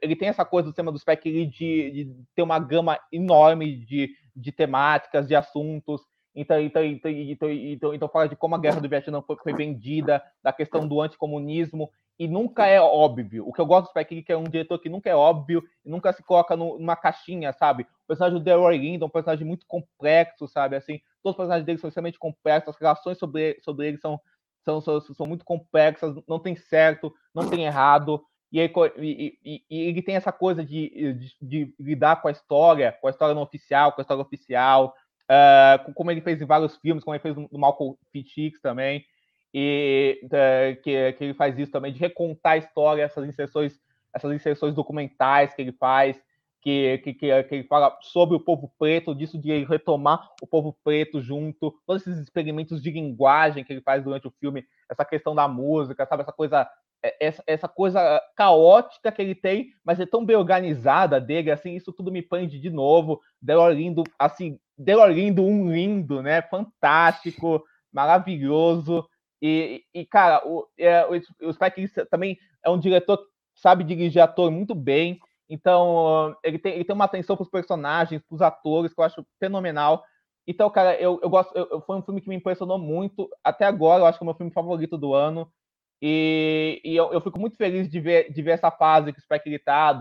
Ele 0.00 0.16
tem 0.16 0.28
essa 0.28 0.44
coisa 0.44 0.68
do 0.68 0.74
tema 0.74 0.92
do 0.92 0.98
Spike 0.98 1.46
de, 1.46 1.90
de 1.90 2.16
ter 2.34 2.42
uma 2.42 2.58
gama 2.58 2.98
enorme 3.12 3.76
de, 3.76 4.10
de 4.34 4.52
temáticas, 4.52 5.26
de 5.26 5.34
assuntos. 5.34 6.02
Então, 6.36 6.60
então, 6.60 6.84
então, 6.84 7.10
então, 7.10 7.50
então, 7.50 7.94
então 7.94 8.08
fala 8.08 8.28
de 8.28 8.36
como 8.36 8.54
a 8.54 8.58
guerra 8.58 8.78
do 8.78 8.88
Vietnã 8.88 9.22
foi, 9.22 9.36
foi 9.36 9.54
vendida, 9.54 10.22
da 10.42 10.52
questão 10.52 10.86
do 10.86 11.00
anticomunismo, 11.00 11.90
e 12.18 12.28
nunca 12.28 12.66
é 12.66 12.78
óbvio. 12.78 13.46
O 13.48 13.52
que 13.52 13.60
eu 13.60 13.66
gosto 13.66 13.86
do 13.86 13.90
Spike 13.90 14.14
Lee 14.14 14.20
é 14.20 14.24
que 14.24 14.32
é 14.32 14.36
um 14.36 14.44
diretor 14.44 14.78
que 14.78 14.90
nunca 14.90 15.08
é 15.08 15.14
óbvio 15.14 15.62
nunca 15.84 16.12
se 16.12 16.22
coloca 16.22 16.54
numa 16.54 16.94
caixinha, 16.94 17.52
sabe? 17.54 17.84
O 17.84 18.06
personagem 18.08 18.38
do 18.38 18.44
Delroy 18.44 18.76
Lindo 18.76 19.04
é 19.04 19.06
um 19.06 19.10
personagem 19.10 19.46
muito 19.46 19.66
complexo, 19.66 20.46
sabe? 20.46 20.76
Assim, 20.76 21.00
todos 21.22 21.34
os 21.34 21.36
personagens 21.36 21.64
dele 21.64 21.78
são 21.78 21.88
extremamente 21.88 22.18
complexos, 22.18 22.74
as 22.74 22.80
relações 22.80 23.18
sobre, 23.18 23.58
sobre 23.62 23.88
ele 23.88 23.98
são, 23.98 24.20
são, 24.62 24.80
são, 24.80 25.00
são 25.00 25.26
muito 25.26 25.44
complexas, 25.44 26.14
não 26.28 26.38
tem 26.38 26.54
certo, 26.54 27.12
não 27.34 27.48
tem 27.48 27.64
errado. 27.64 28.22
E, 28.52 28.60
ele, 28.60 28.72
e, 28.98 29.38
e, 29.44 29.64
e 29.68 29.80
ele 29.88 30.02
tem 30.02 30.16
essa 30.16 30.32
coisa 30.32 30.64
de, 30.64 31.14
de, 31.14 31.36
de, 31.42 31.74
lidar 31.78 32.22
com 32.22 32.28
a 32.28 32.30
história, 32.30 32.96
com 33.00 33.08
a 33.08 33.10
história 33.10 33.34
não 33.34 33.42
oficial, 33.42 33.92
com 33.92 34.00
a 34.00 34.02
história 34.02 34.22
oficial, 34.22 34.94
uh, 35.30 35.92
como 35.94 36.10
ele 36.10 36.20
fez 36.20 36.40
em 36.40 36.46
vários 36.46 36.76
filmes, 36.76 37.04
como 37.04 37.14
ele 37.14 37.22
fez 37.22 37.36
no 37.36 37.48
Malcolm 37.52 37.96
X 38.14 38.60
também 38.60 39.04
e 39.58 40.20
é, 40.30 40.74
que, 40.82 41.12
que 41.14 41.24
ele 41.24 41.32
faz 41.32 41.58
isso 41.58 41.72
também 41.72 41.90
de 41.90 41.98
recontar 41.98 42.52
a 42.52 42.56
história, 42.58 43.02
essas 43.02 43.26
inserções, 43.26 43.80
essas 44.12 44.30
inserções 44.34 44.74
documentais 44.74 45.54
que 45.54 45.62
ele 45.62 45.72
faz, 45.72 46.20
que, 46.60 46.98
que, 46.98 47.14
que, 47.14 47.26
ele 47.26 47.64
fala 47.64 47.96
sobre 48.02 48.36
o 48.36 48.40
povo 48.40 48.70
preto, 48.78 49.14
disso 49.14 49.38
de 49.38 49.64
retomar 49.64 50.28
o 50.42 50.46
povo 50.46 50.76
preto 50.84 51.22
junto, 51.22 51.74
todos 51.86 52.06
esses 52.06 52.20
experimentos 52.20 52.82
de 52.82 52.90
linguagem 52.90 53.64
que 53.64 53.72
ele 53.72 53.80
faz 53.80 54.04
durante 54.04 54.28
o 54.28 54.34
filme, 54.38 54.62
essa 54.90 55.06
questão 55.06 55.34
da 55.34 55.48
música, 55.48 56.04
sabe, 56.04 56.22
essa 56.22 56.32
coisa 56.32 56.68
essa, 57.20 57.42
essa 57.46 57.68
coisa 57.68 58.20
caótica 58.36 59.12
que 59.12 59.20
ele 59.20 59.34
tem, 59.34 59.68
mas 59.84 60.00
é 60.00 60.06
tão 60.06 60.24
bem 60.24 60.36
organizada 60.36 61.20
dele, 61.20 61.50
assim, 61.50 61.74
isso 61.74 61.92
tudo 61.92 62.10
me 62.12 62.22
prende 62.22 62.58
de 62.58 62.70
novo. 62.70 63.20
Delor 63.40 63.72
lindo, 63.72 64.02
assim, 64.18 64.58
Delor 64.78 65.08
lindo, 65.08 65.42
um 65.42 65.72
lindo, 65.72 66.22
né? 66.22 66.42
Fantástico, 66.42 67.64
maravilhoso. 67.92 69.08
E, 69.40 69.82
e 69.94 70.04
cara, 70.04 70.46
o, 70.46 70.66
é, 70.78 71.06
o, 71.06 71.48
o 71.48 71.52
Spike 71.52 71.88
também 72.10 72.36
é 72.64 72.68
um 72.70 72.78
diretor 72.78 73.18
que 73.18 73.24
sabe 73.54 73.84
dirigir 73.84 74.20
ator 74.20 74.50
muito 74.50 74.74
bem. 74.74 75.18
Então, 75.48 76.36
ele 76.42 76.58
tem, 76.58 76.74
ele 76.74 76.84
tem 76.84 76.94
uma 76.94 77.04
atenção 77.04 77.36
para 77.36 77.44
os 77.44 77.50
personagens, 77.50 78.22
para 78.22 78.34
os 78.34 78.42
atores, 78.42 78.92
que 78.92 79.00
eu 79.00 79.04
acho 79.04 79.26
fenomenal. 79.38 80.04
Então, 80.46 80.68
cara, 80.68 80.94
eu, 81.00 81.18
eu 81.22 81.30
gosto. 81.30 81.56
Eu, 81.56 81.80
foi 81.80 81.96
um 81.96 82.02
filme 82.02 82.20
que 82.20 82.28
me 82.28 82.36
impressionou 82.36 82.78
muito. 82.78 83.30
Até 83.42 83.64
agora, 83.64 84.02
eu 84.02 84.06
acho 84.06 84.18
que 84.18 84.24
é 84.24 84.26
o 84.26 84.28
meu 84.28 84.34
filme 84.36 84.52
favorito 84.52 84.98
do 84.98 85.14
ano. 85.14 85.50
E, 86.00 86.80
e 86.84 86.94
eu, 86.94 87.12
eu, 87.12 87.20
fico 87.20 87.38
muito 87.38 87.56
feliz 87.56 87.88
de 87.88 88.00
ver, 88.00 88.32
de 88.32 88.42
ver 88.42 88.52
essa 88.52 88.70
fase 88.70 89.12
que 89.12 89.18
o 89.18 89.22
Spike 89.22 89.48
Lee 89.48 89.58
tá, 89.58 89.98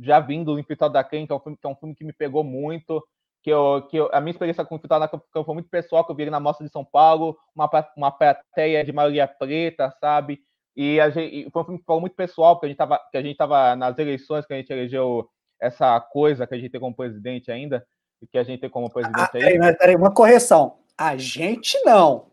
já 0.00 0.20
vindo 0.20 0.52
do 0.52 0.58
Infiltrado 0.58 0.94
da 0.94 1.02
Clã, 1.02 1.26
que, 1.26 1.32
é 1.32 1.36
um 1.36 1.40
filme, 1.40 1.58
que 1.58 1.66
é 1.66 1.70
um 1.70 1.76
filme 1.76 1.94
que 1.94 2.04
me 2.04 2.12
pegou 2.12 2.44
muito 2.44 3.02
que, 3.42 3.50
eu, 3.50 3.86
que 3.90 3.96
eu, 3.96 4.08
a 4.12 4.20
minha 4.20 4.30
experiência 4.30 4.64
com 4.64 4.74
o 4.74 4.78
Infiltrado 4.78 5.00
na 5.00 5.08
Campo 5.08 5.44
foi 5.44 5.54
muito 5.54 5.68
pessoal, 5.68 6.04
que 6.04 6.12
eu 6.12 6.16
vi 6.16 6.30
na 6.30 6.38
Mostra 6.38 6.64
de 6.64 6.72
São 6.72 6.84
Paulo, 6.84 7.36
uma, 7.54 7.68
uma 7.96 8.10
plateia 8.10 8.84
de 8.84 8.92
maioria 8.92 9.26
preta, 9.26 9.92
sabe? 10.00 10.40
E, 10.76 11.00
a 11.00 11.10
gente, 11.10 11.34
e 11.34 11.50
foi 11.50 11.62
um 11.62 11.64
filme 11.64 11.80
que 11.80 11.84
foi 11.84 12.00
muito 12.00 12.16
pessoal, 12.16 12.54
porque 12.54 12.66
a 12.66 12.68
gente 12.68 12.76
estava 12.76 13.00
que 13.10 13.18
a 13.18 13.22
gente 13.22 13.36
tava 13.36 13.76
nas 13.76 13.98
eleições, 13.98 14.46
que 14.46 14.54
a 14.54 14.56
gente 14.56 14.72
elegeu 14.72 15.28
essa 15.60 16.00
coisa 16.00 16.46
que 16.46 16.54
a 16.54 16.58
gente 16.58 16.70
tem 16.70 16.80
como 16.80 16.94
presidente 16.94 17.50
ainda, 17.50 17.84
e 18.22 18.26
que 18.26 18.38
a 18.38 18.44
gente 18.44 18.60
tem 18.60 18.70
como 18.70 18.90
presidente 18.90 19.20
ah, 19.20 19.30
aí. 19.34 19.58
Peraí, 19.58 19.76
peraí, 19.76 19.96
uma 19.96 20.14
correção. 20.14 20.78
A 20.96 21.16
gente 21.16 21.78
não. 21.84 22.30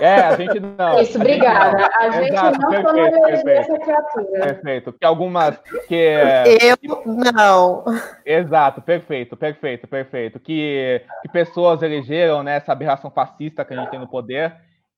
É, 0.00 0.14
a 0.14 0.36
gente 0.36 0.60
não. 0.60 1.00
Isso, 1.00 1.16
a 1.16 1.20
obrigada. 1.20 1.88
A 1.98 2.10
gente 2.10 2.32
Exato, 2.32 2.60
não 2.60 2.70
perfeito, 2.70 3.48
essa 3.48 3.78
criatura. 3.78 4.40
Perfeito. 4.40 4.92
Que 4.92 5.06
algumas. 5.06 5.58
Que, 5.88 6.14
Eu 6.60 6.76
não. 7.06 7.84
Exato, 8.24 8.82
perfeito, 8.82 9.36
perfeito, 9.36 9.86
perfeito. 9.86 10.40
Que, 10.40 11.02
que 11.22 11.28
pessoas 11.28 11.82
elegeram 11.82 12.42
né, 12.42 12.56
essa 12.56 12.72
aberração 12.72 13.10
fascista 13.10 13.64
que 13.64 13.72
a 13.72 13.76
gente 13.76 13.90
tem 13.90 14.00
no 14.00 14.08
poder. 14.08 14.54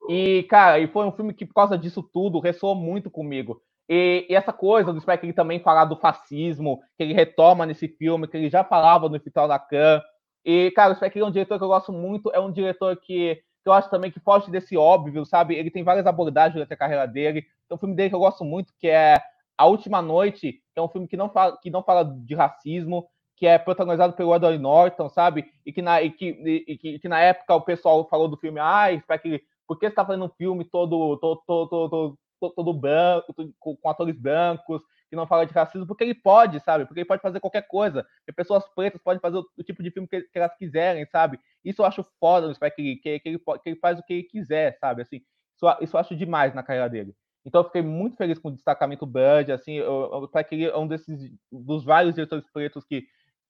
E, 0.08 0.44
cara, 0.44 0.78
e 0.78 0.88
foi 0.88 1.06
um 1.06 1.12
filme 1.12 1.34
que, 1.34 1.46
por 1.46 1.54
causa 1.54 1.76
disso 1.76 2.02
tudo, 2.02 2.40
ressoou 2.40 2.74
muito 2.74 3.10
comigo. 3.10 3.60
E, 3.88 4.26
e, 4.28 4.34
essa 4.34 4.52
coisa 4.52 4.92
do 4.92 5.00
Spike 5.00 5.26
ele 5.26 5.32
também 5.32 5.60
falar 5.60 5.84
do 5.84 5.96
fascismo, 5.96 6.80
que 6.96 7.04
ele 7.04 7.14
retoma 7.14 7.64
nesse 7.64 7.88
filme, 7.88 8.26
que 8.26 8.36
ele 8.36 8.50
já 8.50 8.64
falava 8.64 9.08
no 9.08 9.18
Vital 9.18 9.46
da 9.46 9.58
Khan. 9.58 10.02
E, 10.44 10.70
cara, 10.72 10.92
o 10.92 10.96
Spike 10.96 11.20
é 11.20 11.24
um 11.24 11.30
diretor 11.30 11.58
que 11.58 11.64
eu 11.64 11.68
gosto 11.68 11.92
muito, 11.92 12.30
é 12.32 12.40
um 12.40 12.50
diretor 12.50 12.96
que 12.96 13.38
que 13.62 13.68
eu 13.68 13.72
acho 13.72 13.90
também 13.90 14.10
que 14.10 14.20
foge 14.20 14.50
desse 14.50 14.76
óbvio, 14.76 15.24
sabe? 15.24 15.54
Ele 15.54 15.70
tem 15.70 15.82
várias 15.82 16.06
abordagens 16.06 16.54
durante 16.54 16.72
a 16.72 16.76
carreira 16.76 17.06
dele. 17.06 17.42
Tem 17.42 17.76
um 17.76 17.78
filme 17.78 17.94
dele 17.94 18.08
que 18.08 18.14
eu 18.14 18.20
gosto 18.20 18.44
muito, 18.44 18.72
que 18.78 18.88
é 18.88 19.20
A 19.56 19.66
Última 19.66 20.00
Noite, 20.00 20.52
que 20.52 20.78
é 20.78 20.82
um 20.82 20.88
filme 20.88 21.08
que 21.08 21.16
não 21.16 21.28
fala, 21.28 21.58
que 21.60 21.70
não 21.70 21.82
fala 21.82 22.04
de 22.04 22.34
racismo, 22.34 23.08
que 23.36 23.46
é 23.46 23.58
protagonizado 23.58 24.14
pelo 24.14 24.34
Edward 24.34 24.58
Norton, 24.58 25.08
sabe? 25.08 25.46
E 25.64 25.72
que 25.72 25.80
na, 25.80 26.02
e 26.02 26.10
que, 26.10 26.28
e 26.66 26.76
que, 26.76 26.98
que 26.98 27.08
na 27.08 27.20
época 27.20 27.54
o 27.54 27.60
pessoal 27.60 28.08
falou 28.08 28.28
do 28.28 28.36
filme, 28.36 28.58
ai, 28.58 29.02
ah, 29.08 29.18
por 29.66 29.78
que 29.78 29.86
você 29.86 29.94
tá 29.94 30.04
fazendo 30.04 30.24
um 30.24 30.30
filme 30.30 30.64
todo, 30.64 31.16
todo, 31.18 31.42
todo, 31.46 31.68
todo, 31.68 32.18
todo, 32.40 32.54
todo 32.54 32.72
branco, 32.74 33.34
com, 33.58 33.76
com 33.76 33.88
atores 33.88 34.18
brancos? 34.18 34.82
Que 35.08 35.16
não 35.16 35.26
fala 35.26 35.46
de 35.46 35.52
racismo, 35.52 35.86
porque 35.86 36.04
ele 36.04 36.14
pode, 36.14 36.60
sabe? 36.60 36.84
Porque 36.84 37.00
ele 37.00 37.08
pode 37.08 37.22
fazer 37.22 37.40
qualquer 37.40 37.62
coisa. 37.62 38.06
E 38.26 38.32
pessoas 38.32 38.64
pretas 38.74 39.00
podem 39.02 39.20
fazer 39.20 39.38
o, 39.38 39.46
o 39.56 39.62
tipo 39.62 39.82
de 39.82 39.90
filme 39.90 40.06
que, 40.06 40.22
que, 40.22 40.38
elas 40.38 40.54
quiserem, 40.56 41.06
sabe? 41.06 41.38
Isso 41.64 41.82
eu 41.82 41.86
acho 41.86 42.04
foda 42.20 42.46
no 42.46 42.54
Spike 42.54 42.82
Lee, 42.82 42.96
que, 42.96 43.18
que, 43.20 43.28
ele, 43.28 43.38
que 43.38 43.68
ele 43.70 43.76
faz 43.76 43.98
o 43.98 44.02
que 44.02 44.12
ele 44.12 44.22
quiser, 44.24 44.76
sabe? 44.78 45.02
Assim, 45.02 45.20
isso, 45.56 45.66
isso 45.80 45.96
eu 45.96 46.00
acho 46.00 46.16
demais 46.16 46.54
na 46.54 46.62
carreira 46.62 46.88
dele. 46.88 47.14
Então 47.44 47.62
eu 47.62 47.64
fiquei 47.64 47.82
muito 47.82 48.16
feliz 48.16 48.38
com 48.38 48.48
o 48.48 48.52
destacamento 48.52 49.06
Bud, 49.06 49.50
assim, 49.52 49.80
o 49.80 50.26
Spike 50.26 50.54
Lee 50.54 50.66
é 50.66 50.76
um 50.76 50.86
desses, 50.86 51.32
dos 51.50 51.84
vários 51.84 52.14
diretores 52.14 52.44
pretos 52.52 52.84
que, 52.84 53.06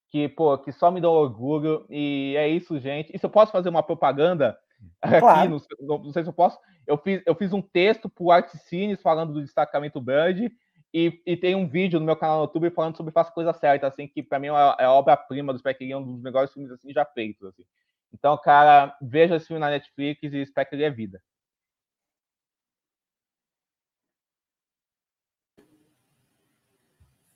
que, 0.09 0.29
pô, 0.29 0.57
que 0.57 0.71
só 0.71 0.89
me 0.89 1.01
dão 1.01 1.11
orgulho, 1.11 1.85
e 1.89 2.33
é 2.37 2.47
isso, 2.47 2.79
gente. 2.79 3.11
E 3.13 3.19
se 3.19 3.25
eu 3.25 3.29
posso 3.29 3.51
fazer 3.51 3.67
uma 3.67 3.83
propaganda 3.83 4.57
aqui, 5.01 5.19
claro. 5.19 5.61
não, 5.81 5.97
não, 5.97 6.13
sei 6.13 6.23
se 6.23 6.29
eu 6.29 6.33
posso, 6.33 6.57
eu 6.87 6.97
fiz, 6.97 7.21
eu 7.25 7.35
fiz 7.35 7.51
um 7.51 7.61
texto 7.61 8.09
pro 8.09 8.31
Art 8.31 8.49
Cines 8.49 9.01
falando 9.01 9.33
do 9.33 9.41
destacamento 9.41 9.99
Bud, 9.99 10.49
e, 10.93 11.21
e, 11.25 11.37
tem 11.37 11.55
um 11.55 11.67
vídeo 11.67 11.99
no 11.99 12.05
meu 12.05 12.15
canal 12.15 12.37
no 12.37 12.43
YouTube 12.43 12.71
falando 12.71 12.97
sobre 12.97 13.11
Faça 13.11 13.31
Coisa 13.31 13.53
Certa, 13.53 13.87
assim, 13.87 14.07
que 14.07 14.23
para 14.23 14.39
mim 14.39 14.47
é, 14.47 14.75
é 14.79 14.87
obra-prima 14.87 15.53
do 15.53 15.59
Spike 15.59 15.83
Lee, 15.83 15.91
é 15.91 15.97
um 15.97 16.03
dos 16.03 16.21
melhores 16.21 16.51
filmes 16.51 16.71
assim, 16.71 16.91
já 16.91 17.05
feitos. 17.05 17.47
Assim. 17.47 17.63
Então, 18.13 18.37
cara, 18.37 18.97
veja 19.01 19.35
esse 19.35 19.47
filme 19.47 19.59
na 19.59 19.69
Netflix 19.69 20.19
e 20.23 20.45
Spike 20.45 20.75
Lee 20.75 20.85
é 20.85 20.89
vida. 20.89 21.21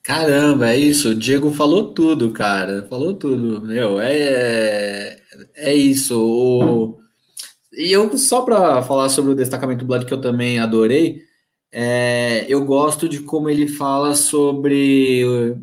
Caramba, 0.04 0.70
é 0.70 0.78
isso. 0.78 1.10
O 1.12 1.16
Diego 1.16 1.50
falou 1.52 1.94
tudo, 1.94 2.32
cara. 2.34 2.84
Falou 2.90 3.14
tudo. 3.14 3.62
Meu, 3.62 4.02
é, 4.02 5.18
é 5.56 5.74
isso. 5.74 6.20
O... 6.20 7.00
E 7.72 7.92
eu, 7.92 8.16
só 8.18 8.42
para 8.44 8.84
falar 8.84 9.10
sobre 9.10 9.32
o 9.32 9.36
destacamento 9.36 9.86
Blood, 9.86 10.06
que 10.06 10.14
eu 10.14 10.20
também 10.22 10.60
adorei, 10.60 11.24
é, 11.76 12.46
eu 12.48 12.64
gosto 12.64 13.10
de 13.10 13.22
como 13.22 13.50
ele 13.50 13.68
fala 13.68 14.14
sobre 14.14 15.58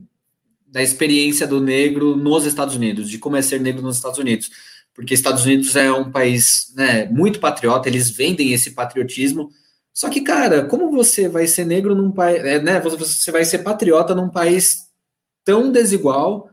da 0.66 0.82
experiência 0.82 1.46
do 1.46 1.60
negro 1.60 2.16
nos 2.16 2.44
Estados 2.44 2.74
Unidos, 2.74 3.08
de 3.08 3.16
como 3.16 3.36
é 3.36 3.42
ser 3.42 3.60
negro 3.60 3.80
nos 3.80 3.96
Estados 3.96 4.18
Unidos, 4.18 4.50
porque 4.92 5.14
Estados 5.14 5.44
Unidos 5.44 5.76
é 5.76 5.90
um 5.92 6.10
país 6.10 6.72
né, 6.74 7.06
muito 7.06 7.38
patriota, 7.38 7.88
eles 7.88 8.10
vendem 8.10 8.52
esse 8.52 8.72
patriotismo. 8.72 9.50
Só 9.94 10.08
que, 10.08 10.20
cara, 10.20 10.64
como 10.64 10.90
você 10.90 11.28
vai 11.28 11.46
ser 11.46 11.64
negro 11.64 11.94
num 11.94 12.10
país, 12.10 12.44
é, 12.44 12.60
né? 12.60 12.80
Você 12.80 13.30
vai 13.30 13.44
ser 13.44 13.58
patriota 13.58 14.14
num 14.14 14.28
país 14.28 14.88
tão 15.44 15.70
desigual, 15.70 16.50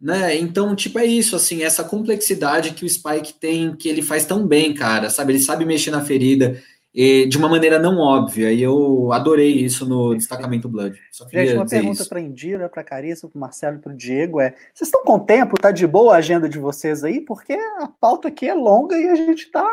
né? 0.00 0.36
Então, 0.38 0.74
tipo, 0.74 0.98
é 0.98 1.06
isso, 1.06 1.34
assim, 1.34 1.62
essa 1.62 1.84
complexidade 1.84 2.72
que 2.72 2.84
o 2.84 2.88
Spike 2.88 3.34
tem, 3.34 3.74
que 3.74 3.88
ele 3.88 4.02
faz 4.02 4.24
tão 4.24 4.46
bem, 4.46 4.72
cara, 4.74 5.10
sabe? 5.10 5.32
Ele 5.32 5.40
sabe 5.40 5.64
mexer 5.64 5.90
na 5.90 6.04
ferida 6.04 6.60
e, 6.92 7.26
de 7.26 7.38
uma 7.38 7.48
maneira 7.48 7.78
não 7.78 7.98
óbvia, 7.98 8.52
e 8.52 8.60
eu 8.62 9.12
adorei 9.12 9.52
isso 9.52 9.88
no 9.88 10.14
Destacamento 10.14 10.68
Blood. 10.68 11.00
Só 11.12 11.28
Gente, 11.28 11.54
uma 11.54 11.66
pergunta 11.66 12.04
para 12.04 12.20
Indira, 12.20 12.68
para 12.68 12.82
Carissa, 12.82 13.28
para 13.28 13.40
Marcelo 13.40 13.76
e 13.76 13.80
para 13.80 13.92
o 13.92 13.96
Diego 13.96 14.40
é: 14.40 14.50
vocês 14.74 14.88
estão 14.88 15.04
com 15.04 15.18
tempo? 15.18 15.60
Tá 15.60 15.70
de 15.70 15.86
boa 15.86 16.14
a 16.14 16.18
agenda 16.18 16.48
de 16.48 16.58
vocês 16.58 17.04
aí? 17.04 17.20
Porque 17.20 17.52
a 17.52 17.88
pauta 17.88 18.28
aqui 18.28 18.48
é 18.48 18.54
longa 18.54 18.96
e 18.96 19.08
a 19.08 19.14
gente 19.14 19.50
tá 19.50 19.68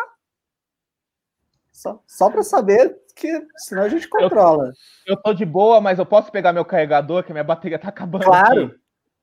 só, 1.71 2.01
só 2.07 2.29
para 2.29 2.41
saber 2.41 2.97
que 3.15 3.29
senão 3.57 3.83
a 3.83 3.89
gente 3.89 4.07
controla. 4.07 4.73
Eu, 5.05 5.15
eu 5.15 5.21
tô 5.21 5.33
de 5.33 5.45
boa, 5.45 5.79
mas 5.79 5.99
eu 5.99 6.05
posso 6.05 6.31
pegar 6.31 6.51
meu 6.51 6.65
carregador, 6.65 7.23
que 7.23 7.31
minha 7.31 7.43
bateria 7.43 7.77
tá 7.77 7.89
acabando. 7.89 8.25
Claro. 8.25 8.75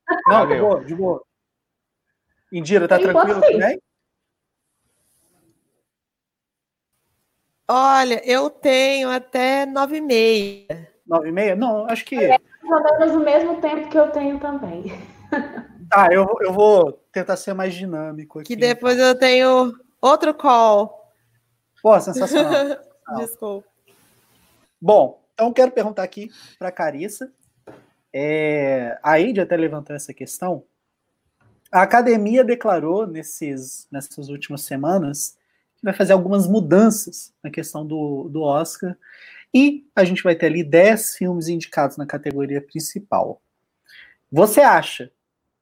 Aqui. 0.07 0.22
Não, 0.28 0.47
de 0.47 0.59
boa, 0.61 0.84
de 0.84 0.95
boa. 0.95 1.22
Indira, 2.53 2.86
tá 2.86 2.97
tranquilo 2.99 3.40
também? 3.40 3.80
Olha, 7.66 8.20
eu 8.24 8.50
tenho 8.50 9.08
até 9.10 9.64
nove 9.64 9.96
e 9.96 10.00
meia. 10.00 10.88
Nove 11.06 11.28
e 11.28 11.32
meia? 11.32 11.56
Não, 11.56 11.86
acho 11.88 12.04
que... 12.04 12.16
É 12.16 12.38
mais 12.62 12.90
ou 12.90 12.98
menos 12.98 13.14
o 13.16 13.20
mesmo 13.20 13.60
tempo 13.60 13.88
que 13.88 13.98
eu 13.98 14.10
tenho 14.10 14.38
também. 14.38 14.84
Tá, 15.90 16.08
eu, 16.10 16.26
eu 16.40 16.50
vou 16.50 16.92
tentar 17.12 17.36
ser 17.36 17.52
mais 17.52 17.74
dinâmico 17.74 18.40
aqui. 18.40 18.48
Que 18.48 18.56
depois 18.56 18.94
então. 18.94 19.06
eu 19.06 19.18
tenho 19.18 19.72
outro 20.00 20.32
call. 20.32 21.12
Pô, 21.82 22.00
sensacional. 22.00 22.78
Desculpa. 23.18 23.68
Bom, 24.80 25.22
então 25.34 25.52
quero 25.52 25.70
perguntar 25.70 26.02
aqui 26.02 26.30
para 26.58 26.72
Carissa. 26.72 27.30
É, 28.12 28.98
a 29.02 29.20
Eide 29.20 29.42
até 29.42 29.56
levantou 29.56 29.94
essa 29.94 30.14
questão. 30.14 30.64
A 31.70 31.82
academia 31.82 32.42
declarou 32.42 33.06
nesses, 33.06 33.86
nessas 33.92 34.30
últimas 34.30 34.62
semanas 34.62 35.36
vai 35.85 35.93
fazer 35.93 36.14
algumas 36.14 36.49
mudanças 36.49 37.32
na 37.43 37.51
questão 37.51 37.87
do, 37.87 38.28
do 38.30 38.43
Oscar 38.43 38.97
e 39.53 39.87
a 39.95 40.03
gente 40.03 40.22
vai 40.22 40.35
ter 40.35 40.47
ali 40.47 40.64
10 40.64 41.16
filmes 41.16 41.47
indicados 41.47 41.97
na 41.97 42.07
categoria 42.07 42.61
principal. 42.61 43.41
Você 44.32 44.61
acha 44.62 45.12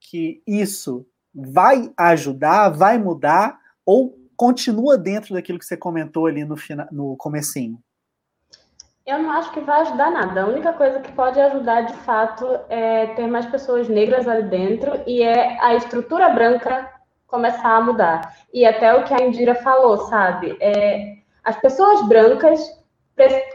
que 0.00 0.42
isso 0.46 1.04
vai 1.34 1.92
ajudar, 1.96 2.70
vai 2.70 2.96
mudar 2.96 3.58
ou 3.84 4.18
continua 4.36 4.96
dentro 4.96 5.34
daquilo 5.34 5.58
que 5.58 5.64
você 5.64 5.76
comentou 5.76 6.26
ali 6.26 6.44
no, 6.44 6.56
no 6.90 7.16
comecinho? 7.16 7.78
Eu 9.04 9.18
não 9.18 9.32
acho 9.32 9.52
que 9.52 9.60
vai 9.60 9.80
ajudar 9.80 10.10
nada. 10.12 10.42
A 10.42 10.46
única 10.46 10.72
coisa 10.72 11.00
que 11.00 11.10
pode 11.12 11.38
ajudar, 11.40 11.82
de 11.82 11.94
fato, 11.98 12.46
é 12.68 13.08
ter 13.14 13.26
mais 13.26 13.46
pessoas 13.46 13.88
negras 13.88 14.28
ali 14.28 14.48
dentro 14.48 15.02
e 15.06 15.22
é 15.22 15.60
a 15.60 15.74
estrutura 15.74 16.28
branca 16.28 16.88
começar 17.32 17.76
a 17.76 17.80
mudar. 17.80 18.36
E 18.52 18.66
até 18.66 18.94
o 18.94 19.04
que 19.04 19.14
a 19.14 19.22
Indira 19.22 19.54
falou, 19.54 19.96
sabe? 20.08 20.54
É, 20.60 21.16
as 21.42 21.56
pessoas 21.56 22.06
brancas 22.06 22.60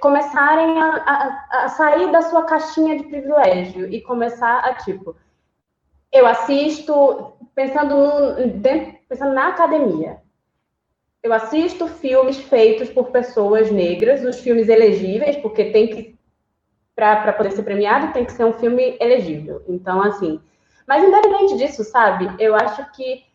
começarem 0.01 0.81
a, 0.81 0.89
a, 0.95 1.65
a, 1.65 1.69
sair 1.69 2.11
da 2.11 2.23
sua 2.23 2.43
caixinha 2.45 2.97
de 2.97 3.03
privilégio 3.03 3.87
e 3.93 4.01
começar 4.01 4.59
a, 4.59 4.73
tipo, 4.73 5.15
eu 6.11 6.25
assisto, 6.25 7.33
pensando, 7.53 7.95
no, 7.95 8.47
dentro, 8.47 8.97
pensando 9.07 9.33
na 9.33 9.49
academia, 9.49 10.17
eu 11.21 11.31
assisto 11.31 11.87
filmes 11.87 12.37
feitos 12.37 12.89
por 12.89 13.11
pessoas 13.11 13.69
negras, 13.71 14.23
os 14.23 14.39
filmes 14.39 14.69
elegíveis, 14.69 15.35
porque 15.37 15.65
tem 15.65 15.87
que 15.87 16.17
para 16.95 17.31
poder 17.33 17.51
ser 17.51 17.61
premiado 17.61 18.11
tem 18.11 18.25
que 18.25 18.31
ser 18.31 18.43
um 18.43 18.53
filme 18.53 18.97
elegível. 18.99 19.63
Então, 19.67 20.01
assim, 20.01 20.41
mas 20.87 21.03
independente 21.03 21.57
disso, 21.57 21.83
sabe? 21.83 22.27
Eu 22.39 22.55
acho 22.55 22.91
que 22.93 23.26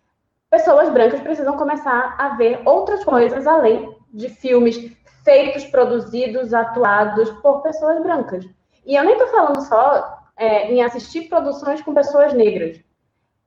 pessoas 0.52 0.88
brancas 0.90 1.20
precisam 1.20 1.56
começar 1.56 2.14
a 2.16 2.36
ver 2.36 2.60
outras 2.64 3.02
coisas 3.02 3.46
além 3.46 3.96
de 4.12 4.28
filmes 4.28 4.94
feitos, 5.24 5.64
produzidos, 5.64 6.52
atuados 6.52 7.28
por 7.40 7.62
pessoas 7.62 8.00
brancas. 8.02 8.44
E 8.86 8.94
eu 8.94 9.02
nem 9.02 9.14
estou 9.14 9.28
falando 9.28 9.60
só 9.62 10.18
é, 10.36 10.70
em 10.70 10.82
assistir 10.82 11.28
produções 11.28 11.80
com 11.82 11.94
pessoas 11.94 12.34
negras 12.34 12.80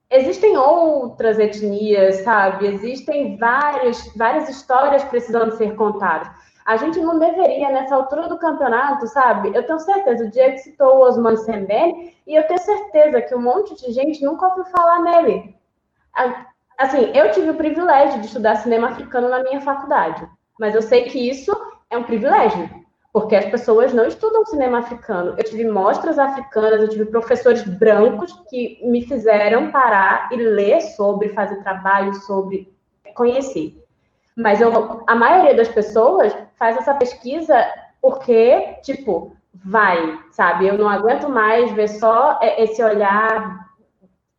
existem 0.09 0.55
outras 0.57 1.39
etnias, 1.39 2.17
sabe? 2.17 2.67
Existem 2.67 3.37
várias, 3.37 4.11
várias 4.15 4.49
histórias 4.49 5.03
precisando 5.03 5.55
ser 5.55 5.75
contadas. 5.75 6.29
A 6.65 6.77
gente 6.77 6.99
não 6.99 7.19
deveria, 7.19 7.69
nessa 7.69 7.95
altura 7.95 8.27
do 8.27 8.39
campeonato, 8.39 9.05
sabe? 9.07 9.51
Eu 9.53 9.65
tenho 9.65 9.79
certeza, 9.79 10.25
o 10.25 10.29
Diego 10.31 10.57
citou 10.57 10.97
o 10.97 11.01
Osman 11.01 11.37
Sembene, 11.37 12.15
e 12.25 12.35
eu 12.35 12.47
tenho 12.47 12.59
certeza 12.59 13.21
que 13.21 13.35
um 13.35 13.41
monte 13.41 13.75
de 13.75 13.91
gente 13.91 14.23
nunca 14.23 14.47
ouviu 14.47 14.65
falar 14.65 14.99
nele. 15.01 15.55
Assim, 16.77 17.11
eu 17.13 17.31
tive 17.31 17.51
o 17.51 17.55
privilégio 17.55 18.19
de 18.19 18.27
estudar 18.27 18.55
cinema 18.57 18.89
africano 18.89 19.29
na 19.29 19.43
minha 19.43 19.61
faculdade, 19.61 20.27
mas 20.59 20.75
eu 20.75 20.81
sei 20.81 21.03
que 21.03 21.29
isso 21.29 21.55
é 21.89 21.97
um 21.97 22.03
privilégio 22.03 22.69
porque 23.15 23.33
as 23.33 23.45
pessoas 23.45 23.93
não 23.93 24.05
estudam 24.05 24.45
cinema 24.45 24.79
africano. 24.79 25.35
Eu 25.37 25.43
tive 25.45 25.63
mostras 25.63 26.19
africanas, 26.19 26.81
eu 26.81 26.89
tive 26.89 27.05
professores 27.05 27.63
brancos 27.63 28.33
que 28.49 28.77
me 28.83 29.03
fizeram 29.03 29.71
parar 29.71 30.27
e 30.33 30.35
ler 30.35 30.81
sobre, 30.81 31.29
fazer 31.29 31.63
trabalho 31.63 32.13
sobre, 32.13 32.69
conhecer. 33.13 33.81
Mas 34.35 34.59
eu, 34.59 35.01
a 35.07 35.15
maioria 35.15 35.55
das 35.55 35.69
pessoas 35.69 36.35
faz 36.57 36.75
essa 36.75 36.93
pesquisa 36.93 37.55
porque, 38.01 38.79
tipo, 38.83 39.33
vai, 39.63 40.19
sabe? 40.31 40.67
Eu 40.67 40.77
não 40.77 40.89
aguento 40.89 41.29
mais 41.29 41.71
ver 41.71 41.87
só 41.87 42.37
esse 42.41 42.83
olhar 42.83 43.64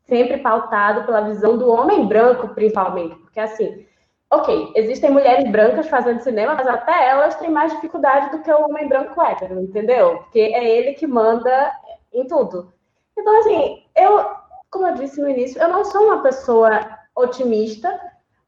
sempre 0.07 0.38
pautado 0.38 1.04
pela 1.04 1.22
visão 1.22 1.57
do 1.57 1.68
homem 1.68 2.07
branco, 2.07 2.48
principalmente, 2.48 3.16
porque 3.16 3.40
assim, 3.40 3.86
ok, 4.30 4.72
existem 4.74 5.11
mulheres 5.11 5.50
brancas 5.50 5.88
fazendo 5.88 6.20
cinema, 6.20 6.54
mas 6.54 6.66
até 6.66 7.09
elas 7.09 7.36
têm 7.36 7.50
mais 7.50 7.72
dificuldade 7.72 8.30
do 8.30 8.42
que 8.42 8.50
o 8.50 8.64
homem 8.64 8.88
branco 8.88 9.20
hétero, 9.20 9.61
entendeu? 9.61 10.18
Porque 10.18 10.40
é 10.40 10.64
ele 10.64 10.94
que 10.94 11.07
manda 11.07 11.72
em 12.12 12.26
tudo. 12.26 12.72
Então, 13.16 13.38
assim, 13.40 13.82
eu, 13.96 14.26
como 14.70 14.86
eu 14.86 14.94
disse 14.94 15.20
no 15.20 15.28
início, 15.28 15.61
eu 15.61 15.68
não 15.68 15.84
sou 15.84 16.04
uma 16.04 16.22
pessoa 16.22 16.80
otimista, 17.14 17.98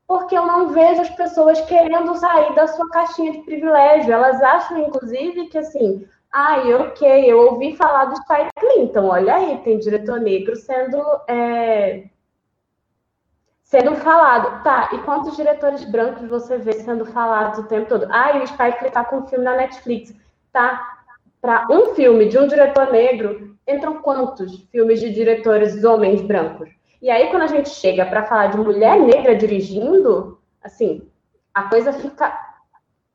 porque 0.07 0.37
eu 0.37 0.47
não 0.47 0.69
vejo 0.69 1.03
as 1.03 1.11
pessoas 1.11 1.61
querendo 1.63 2.15
sair 2.17 2.55
da 2.55 2.67
sua 2.67 2.89
caixinha 2.91 3.33
de 3.33 3.43
privilégio. 3.43 4.13
Elas 4.13 4.41
acham, 4.43 4.79
inclusive, 4.79 5.49
que 5.49 5.59
assim, 5.59 6.07
ai, 6.33 6.73
ok, 6.75 7.25
eu 7.31 7.39
ouvi 7.41 7.77
falar 7.77 8.07
do 8.07 8.17
Spike 8.17 8.51
Clinton, 8.59 9.07
olha 9.07 9.35
aí, 9.35 9.59
tem 9.59 9.79
diretor 9.79 10.21
negro 10.21 10.57
sendo 10.57 10.99
é, 11.29 12.05
sendo 13.69 13.95
falado. 13.97 14.63
Tá, 14.63 14.91
e 14.93 14.99
quantos 14.99 15.37
diretores 15.37 15.85
brancos 15.85 16.29
você 16.29 16.59
vê 16.59 16.73
sendo 16.73 17.05
falados 17.07 17.59
o 17.59 17.69
tempo 17.69 17.89
todo? 17.89 18.09
E 18.11 18.39
o 18.39 18.47
Spike 18.47 18.87
está 18.87 19.05
com 19.05 19.19
um 19.19 19.27
filme 19.27 19.45
na 19.45 19.57
Netflix. 19.57 20.15
Tá, 20.53 20.99
para 21.41 21.67
um 21.71 21.95
filme 21.95 22.27
de 22.29 22.39
um 22.39 22.49
diretor 22.49 22.91
negro, 22.91 23.57
entram 23.67 24.03
quantos 24.03 24.63
filmes 24.71 25.01
de 25.01 25.13
diretores 25.13 25.85
homens 25.85 26.23
brancos? 26.23 26.69
E 27.01 27.11
aí, 27.11 27.31
quando 27.31 27.43
a 27.43 27.47
gente 27.47 27.69
chega 27.69 28.05
para 28.07 28.25
falar 28.25 28.49
de 28.49 28.59
mulher 28.59 28.99
negra 28.99 29.37
dirigindo, 29.37 30.41
assim, 30.63 31.09
a 31.55 31.65
coisa 31.65 31.93
fica 31.93 32.37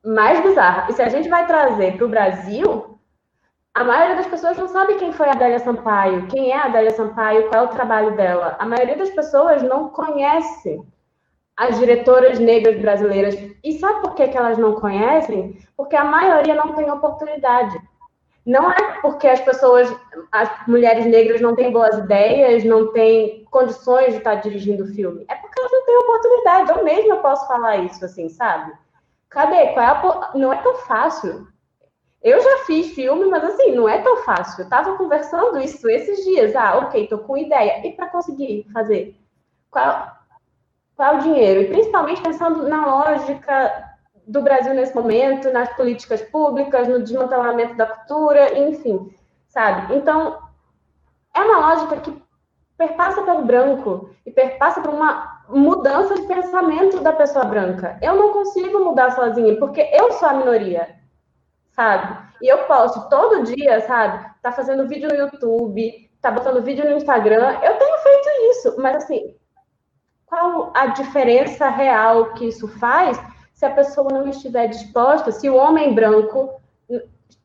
mais 0.06 0.42
bizarra. 0.42 0.88
E 0.90 0.94
se 0.94 1.02
a 1.02 1.10
gente 1.10 1.28
vai 1.28 1.46
trazer 1.46 1.98
para 1.98 2.06
o 2.06 2.10
Brasil, 2.10 2.93
a 3.76 3.84
maioria 3.84 4.16
das 4.18 4.28
pessoas 4.28 4.58
não 4.58 4.68
sabe 4.68 4.96
quem 4.96 5.12
foi 5.12 5.28
a 5.28 5.32
Adélia 5.32 5.60
Sampaio, 5.60 6.28
quem 6.28 6.52
é 6.52 6.58
a 6.58 6.66
Adélia 6.66 6.92
Sampaio, 6.92 7.50
qual 7.50 7.64
é 7.64 7.68
o 7.68 7.72
trabalho 7.72 8.16
dela. 8.16 8.56
A 8.60 8.66
maioria 8.66 8.96
das 8.96 9.10
pessoas 9.10 9.64
não 9.64 9.90
conhece 9.90 10.80
as 11.58 11.80
diretoras 11.80 12.38
negras 12.40 12.80
brasileiras. 12.80 13.36
E 13.64 13.80
sabe 13.80 14.02
por 14.02 14.14
que, 14.14 14.28
que 14.28 14.38
elas 14.38 14.58
não 14.58 14.74
conhecem? 14.74 15.58
Porque 15.76 15.96
a 15.96 16.04
maioria 16.04 16.54
não 16.54 16.74
tem 16.74 16.90
oportunidade. 16.90 17.80
Não 18.46 18.70
é 18.70 19.00
porque 19.02 19.28
as 19.28 19.40
pessoas, 19.42 19.96
as 20.32 20.50
mulheres 20.68 21.06
negras 21.06 21.42
não 21.42 21.56
têm 21.56 21.72
boas 21.72 21.98
ideias, 21.98 22.64
não 22.64 22.92
têm 22.92 23.46
condições 23.46 24.12
de 24.12 24.18
estar 24.18 24.36
dirigindo 24.36 24.84
o 24.84 24.88
filme. 24.88 25.26
É 25.30 25.36
porque 25.36 25.60
elas 25.60 25.72
não 25.72 25.86
têm 25.86 25.98
oportunidade. 25.98 26.72
Eu 26.72 26.84
mesma 26.84 27.18
posso 27.18 27.48
falar 27.48 27.78
isso, 27.78 28.04
assim, 28.04 28.30
sabe? 28.30 28.72
Cadê? 29.30 29.68
Qual 29.68 29.86
é 29.86 29.90
a... 29.90 30.32
Não 30.36 30.52
é 30.52 30.58
tão 30.58 30.76
fácil. 30.76 31.48
Eu 32.24 32.42
já 32.42 32.60
fiz 32.66 32.94
filme, 32.94 33.26
mas 33.26 33.44
assim, 33.44 33.76
não 33.76 33.88
é 33.88 34.02
tão 34.02 34.24
fácil. 34.24 34.62
Eu 34.62 34.64
estava 34.64 34.98
conversando 34.98 35.60
isso 35.60 35.90
esses 35.90 36.24
dias. 36.24 36.56
Ah, 36.56 36.78
ok, 36.78 37.04
estou 37.04 37.20
com 37.20 37.38
ideia. 37.38 37.86
E 37.86 37.92
para 37.92 38.08
conseguir 38.08 38.66
fazer? 38.72 39.20
Qual, 39.70 40.08
qual 40.96 41.16
o 41.18 41.20
dinheiro? 41.20 41.62
E 41.62 41.68
principalmente 41.68 42.22
pensando 42.22 42.70
na 42.70 42.86
lógica 42.86 43.92
do 44.26 44.42
Brasil 44.42 44.74
nesse 44.74 44.96
momento, 44.96 45.52
nas 45.52 45.76
políticas 45.76 46.22
públicas, 46.22 46.88
no 46.88 47.04
desmantelamento 47.04 47.76
da 47.76 47.88
cultura, 47.88 48.58
enfim, 48.58 49.14
sabe? 49.50 49.94
Então, 49.94 50.40
é 51.36 51.42
uma 51.42 51.72
lógica 51.72 51.98
que 51.98 52.24
perpassa 52.78 53.22
pelo 53.24 53.44
branco 53.44 54.12
e 54.26 54.32
perpassa 54.32 54.80
por 54.80 54.94
uma 54.94 55.42
mudança 55.50 56.16
de 56.16 56.26
pensamento 56.26 57.02
da 57.02 57.12
pessoa 57.12 57.44
branca. 57.44 57.98
Eu 58.02 58.16
não 58.16 58.32
consigo 58.32 58.80
mudar 58.80 59.12
sozinha, 59.12 59.58
porque 59.58 59.82
eu 59.94 60.14
sou 60.14 60.30
a 60.30 60.34
minoria 60.36 61.03
sabe? 61.74 62.18
E 62.42 62.48
eu 62.48 62.60
posto 62.66 63.10
todo 63.10 63.44
dia, 63.44 63.82
sabe? 63.82 64.26
Tá 64.42 64.52
fazendo 64.52 64.88
vídeo 64.88 65.10
no 65.10 65.16
YouTube, 65.16 66.10
tá 66.22 66.32
botando 66.32 66.64
vídeo 66.64 66.86
no 66.86 66.98
Instagram. 66.98 67.60
Eu 67.62 67.78
tenho 67.78 67.98
feito 67.98 68.30
isso, 68.52 68.76
mas 68.80 69.04
assim, 69.04 69.36
qual 70.26 70.72
a 70.76 70.88
diferença 70.88 71.70
real 71.70 72.34
que 72.34 72.48
isso 72.48 72.68
faz 72.68 73.20
se 73.54 73.66
a 73.66 73.72
pessoa 73.72 74.10
não 74.12 74.28
estiver 74.28 74.68
disposta, 74.68 75.32
se 75.32 75.50
o 75.50 75.56
homem 75.56 75.94
branco 75.94 76.60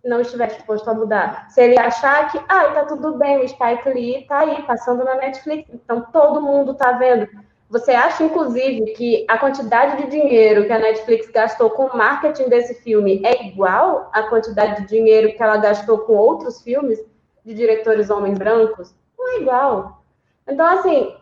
não 0.05 0.21
estiver 0.21 0.47
disposto 0.49 0.89
a 0.89 0.95
mudar. 0.95 1.51
Se 1.51 1.61
ele 1.63 1.79
achar 1.79 2.31
que, 2.31 2.39
ah, 2.49 2.71
tá 2.73 2.85
tudo 2.87 3.19
bem, 3.19 3.39
o 3.39 3.49
Spike 3.49 3.89
Lee 3.89 4.27
tá 4.27 4.41
aí, 4.41 4.63
passando 4.63 5.05
na 5.05 5.17
Netflix, 5.17 5.69
então 5.73 6.01
todo 6.13 6.41
mundo 6.41 6.75
tá 6.75 6.93
vendo. 6.93 7.29
Você 7.71 7.93
acha, 7.93 8.25
inclusive, 8.25 8.93
que 8.93 9.27
a 9.29 9.37
quantidade 9.37 10.03
de 10.03 10.11
dinheiro 10.11 10.65
que 10.65 10.73
a 10.73 10.79
Netflix 10.79 11.29
gastou 11.31 11.69
com 11.69 11.85
o 11.85 11.97
marketing 11.97 12.49
desse 12.49 12.75
filme 12.83 13.21
é 13.23 13.47
igual 13.47 14.09
à 14.13 14.23
quantidade 14.23 14.83
de 14.83 14.89
dinheiro 14.89 15.35
que 15.35 15.43
ela 15.43 15.59
gastou 15.59 15.99
com 15.99 16.15
outros 16.15 16.63
filmes 16.63 16.99
de 17.45 17.53
diretores 17.53 18.09
homens 18.09 18.39
brancos? 18.39 18.95
Não 19.19 19.29
é 19.33 19.41
igual. 19.41 20.03
Então, 20.47 20.65
assim, 20.67 21.15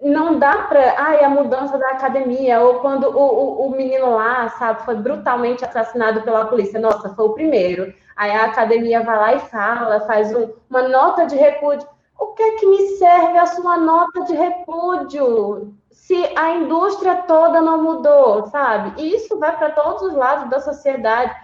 não 0.00 0.38
dá 0.38 0.62
para. 0.62 0.94
Ai, 0.96 1.22
a 1.22 1.28
mudança 1.28 1.76
da 1.76 1.90
academia, 1.90 2.60
ou 2.60 2.80
quando 2.80 3.04
o, 3.04 3.20
o, 3.20 3.66
o, 3.66 3.70
menino 3.70 4.14
lá, 4.14 4.48
sabe, 4.50 4.82
foi 4.86 4.94
brutalmente 4.94 5.66
assassinado 5.66 6.22
pela 6.22 6.46
polícia. 6.46 6.80
Nossa, 6.80 7.14
foi 7.14 7.26
o 7.26 7.34
primeiro. 7.34 7.92
Aí 8.16 8.30
a 8.30 8.46
academia 8.46 9.02
vai 9.02 9.16
lá 9.16 9.34
e 9.34 9.40
fala, 9.40 10.00
faz 10.06 10.34
um, 10.34 10.50
uma 10.70 10.88
nota 10.88 11.26
de 11.26 11.36
repúdio. 11.36 11.86
O 12.18 12.28
que 12.28 12.42
é 12.42 12.56
que 12.56 12.66
me 12.66 12.86
serve 12.96 13.36
a 13.36 13.46
sua 13.46 13.76
nota 13.76 14.24
de 14.24 14.34
repúdio? 14.34 15.74
Se 15.90 16.14
a 16.36 16.54
indústria 16.54 17.22
toda 17.22 17.60
não 17.60 17.82
mudou, 17.82 18.46
sabe? 18.46 19.00
E 19.02 19.14
isso 19.14 19.38
vai 19.38 19.56
para 19.56 19.70
todos 19.70 20.02
os 20.02 20.14
lados 20.14 20.48
da 20.50 20.60
sociedade. 20.60 21.34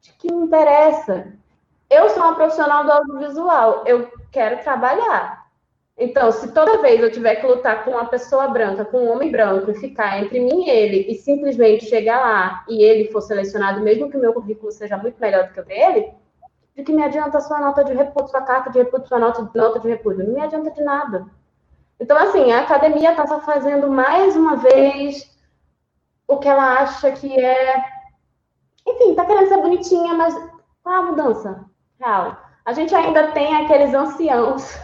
De 0.00 0.12
que 0.12 0.32
me 0.32 0.44
interessa? 0.44 1.32
Eu 1.90 2.08
sou 2.10 2.22
uma 2.22 2.34
profissional 2.34 2.84
do 2.84 2.92
audiovisual, 2.92 3.82
eu 3.86 4.10
quero 4.30 4.62
trabalhar 4.62 5.48
então, 6.00 6.30
se 6.30 6.52
toda 6.52 6.80
vez 6.80 7.00
eu 7.00 7.10
tiver 7.10 7.36
que 7.36 7.46
lutar 7.46 7.84
com 7.84 7.90
uma 7.90 8.06
pessoa 8.06 8.46
branca, 8.46 8.84
com 8.84 8.98
um 8.98 9.10
homem 9.10 9.32
branco, 9.32 9.68
e 9.68 9.74
ficar 9.74 10.22
entre 10.22 10.38
mim 10.38 10.66
e 10.66 10.70
ele, 10.70 11.06
e 11.10 11.16
simplesmente 11.16 11.86
chegar 11.86 12.20
lá 12.20 12.64
e 12.68 12.84
ele 12.84 13.10
for 13.10 13.20
selecionado, 13.20 13.80
mesmo 13.80 14.08
que 14.08 14.16
o 14.16 14.20
meu 14.20 14.32
currículo 14.32 14.70
seja 14.70 14.96
muito 14.96 15.20
melhor 15.20 15.48
do 15.48 15.52
que 15.52 15.60
o 15.60 15.64
dele, 15.64 16.12
de 16.76 16.84
que 16.84 16.92
me 16.92 17.02
adianta 17.02 17.38
a 17.38 17.40
sua 17.40 17.58
nota 17.60 17.82
de 17.82 17.92
repúdio, 17.92 18.30
sua 18.30 18.42
carta 18.42 18.70
de 18.70 18.78
repúdio, 18.78 19.08
sua 19.08 19.18
nota, 19.18 19.50
nota 19.52 19.80
de 19.80 19.88
repúdio? 19.88 20.24
Não 20.24 20.34
me 20.34 20.40
adianta 20.40 20.70
de 20.70 20.84
nada. 20.84 21.26
Então, 22.00 22.16
assim, 22.16 22.52
a 22.52 22.60
academia 22.60 23.10
está 23.10 23.26
fazendo 23.40 23.90
mais 23.90 24.36
uma 24.36 24.56
vez 24.56 25.36
o 26.26 26.38
que 26.38 26.48
ela 26.48 26.80
acha 26.80 27.10
que 27.12 27.38
é. 27.38 27.84
Enfim, 28.86 29.10
está 29.10 29.24
querendo 29.24 29.48
ser 29.48 29.60
bonitinha, 29.60 30.14
mas 30.14 30.34
qual 30.82 30.96
a 30.96 31.02
mudança 31.02 31.64
real? 32.00 32.36
A 32.64 32.72
gente 32.72 32.94
ainda 32.94 33.32
tem 33.32 33.64
aqueles 33.64 33.92
anciãos 33.94 34.78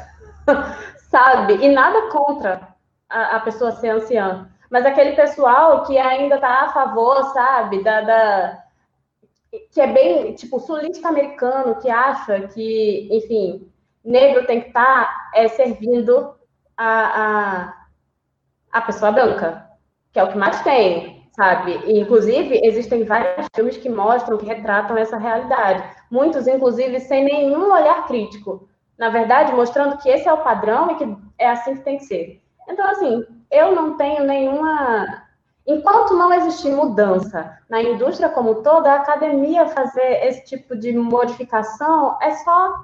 sabe? 1.10 1.54
E 1.64 1.68
nada 1.68 2.10
contra 2.10 2.74
a, 3.08 3.36
a 3.36 3.40
pessoa 3.40 3.72
ser 3.72 3.90
anciã. 3.90 4.50
Mas 4.70 4.84
aquele 4.84 5.12
pessoal 5.12 5.84
que 5.84 5.96
ainda 5.98 6.36
está 6.36 6.62
a 6.62 6.72
favor, 6.72 7.22
sabe, 7.32 7.82
da, 7.84 8.00
da, 8.00 8.64
que 9.70 9.80
é 9.80 9.86
bem, 9.86 10.34
tipo, 10.34 10.58
sulista 10.58 11.08
americano, 11.08 11.76
que 11.80 11.88
acha 11.88 12.48
que, 12.48 13.08
enfim, 13.12 13.70
negro 14.04 14.46
tem 14.46 14.60
que 14.62 14.68
estar 14.68 15.04
tá, 15.04 15.30
é, 15.34 15.48
servindo 15.48 16.33
a, 16.76 17.22
a, 17.22 17.74
a 18.72 18.80
pessoa 18.82 19.12
branca, 19.12 19.68
que 20.12 20.18
é 20.18 20.24
o 20.24 20.30
que 20.30 20.38
mais 20.38 20.62
tem, 20.62 21.28
sabe? 21.36 21.80
E, 21.86 22.00
inclusive, 22.00 22.60
existem 22.62 23.04
vários 23.04 23.46
filmes 23.54 23.76
que 23.76 23.88
mostram, 23.88 24.38
que 24.38 24.46
retratam 24.46 24.96
essa 24.96 25.16
realidade. 25.16 25.82
Muitos, 26.10 26.46
inclusive, 26.46 27.00
sem 27.00 27.24
nenhum 27.24 27.72
olhar 27.72 28.06
crítico 28.06 28.68
na 28.98 29.08
verdade, 29.08 29.52
mostrando 29.52 29.98
que 29.98 30.08
esse 30.08 30.28
é 30.28 30.32
o 30.32 30.42
padrão 30.42 30.92
e 30.92 30.94
que 30.96 31.16
é 31.38 31.50
assim 31.50 31.74
que 31.74 31.82
tem 31.82 31.98
que 31.98 32.04
ser. 32.04 32.42
Então, 32.68 32.86
assim, 32.88 33.24
eu 33.50 33.74
não 33.74 33.96
tenho 33.96 34.24
nenhuma. 34.24 35.22
Enquanto 35.66 36.14
não 36.14 36.32
existir 36.32 36.70
mudança 36.70 37.58
na 37.68 37.82
indústria 37.82 38.28
como 38.28 38.62
toda, 38.62 38.92
a 38.92 38.96
academia 38.96 39.66
fazer 39.66 40.26
esse 40.26 40.44
tipo 40.44 40.76
de 40.76 40.92
modificação 40.92 42.18
é 42.20 42.32
só, 42.36 42.74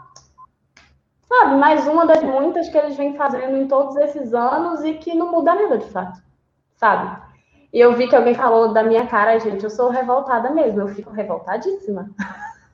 sabe, 1.30 1.54
mais 1.54 1.86
uma 1.86 2.04
das 2.04 2.22
muitas 2.24 2.68
que 2.68 2.76
eles 2.76 2.96
vêm 2.96 3.16
fazendo 3.16 3.56
em 3.56 3.68
todos 3.68 3.96
esses 3.96 4.34
anos 4.34 4.84
e 4.84 4.94
que 4.94 5.14
não 5.14 5.30
muda 5.30 5.54
nada 5.54 5.78
de 5.78 5.88
fato, 5.90 6.20
sabe? 6.74 7.22
E 7.72 7.78
eu 7.78 7.94
vi 7.94 8.08
que 8.08 8.16
alguém 8.16 8.34
falou 8.34 8.72
da 8.72 8.82
minha 8.82 9.06
cara, 9.06 9.38
gente, 9.38 9.62
eu 9.62 9.70
sou 9.70 9.90
revoltada 9.90 10.50
mesmo, 10.50 10.80
eu 10.80 10.88
fico 10.88 11.12
revoltadíssima. 11.12 12.10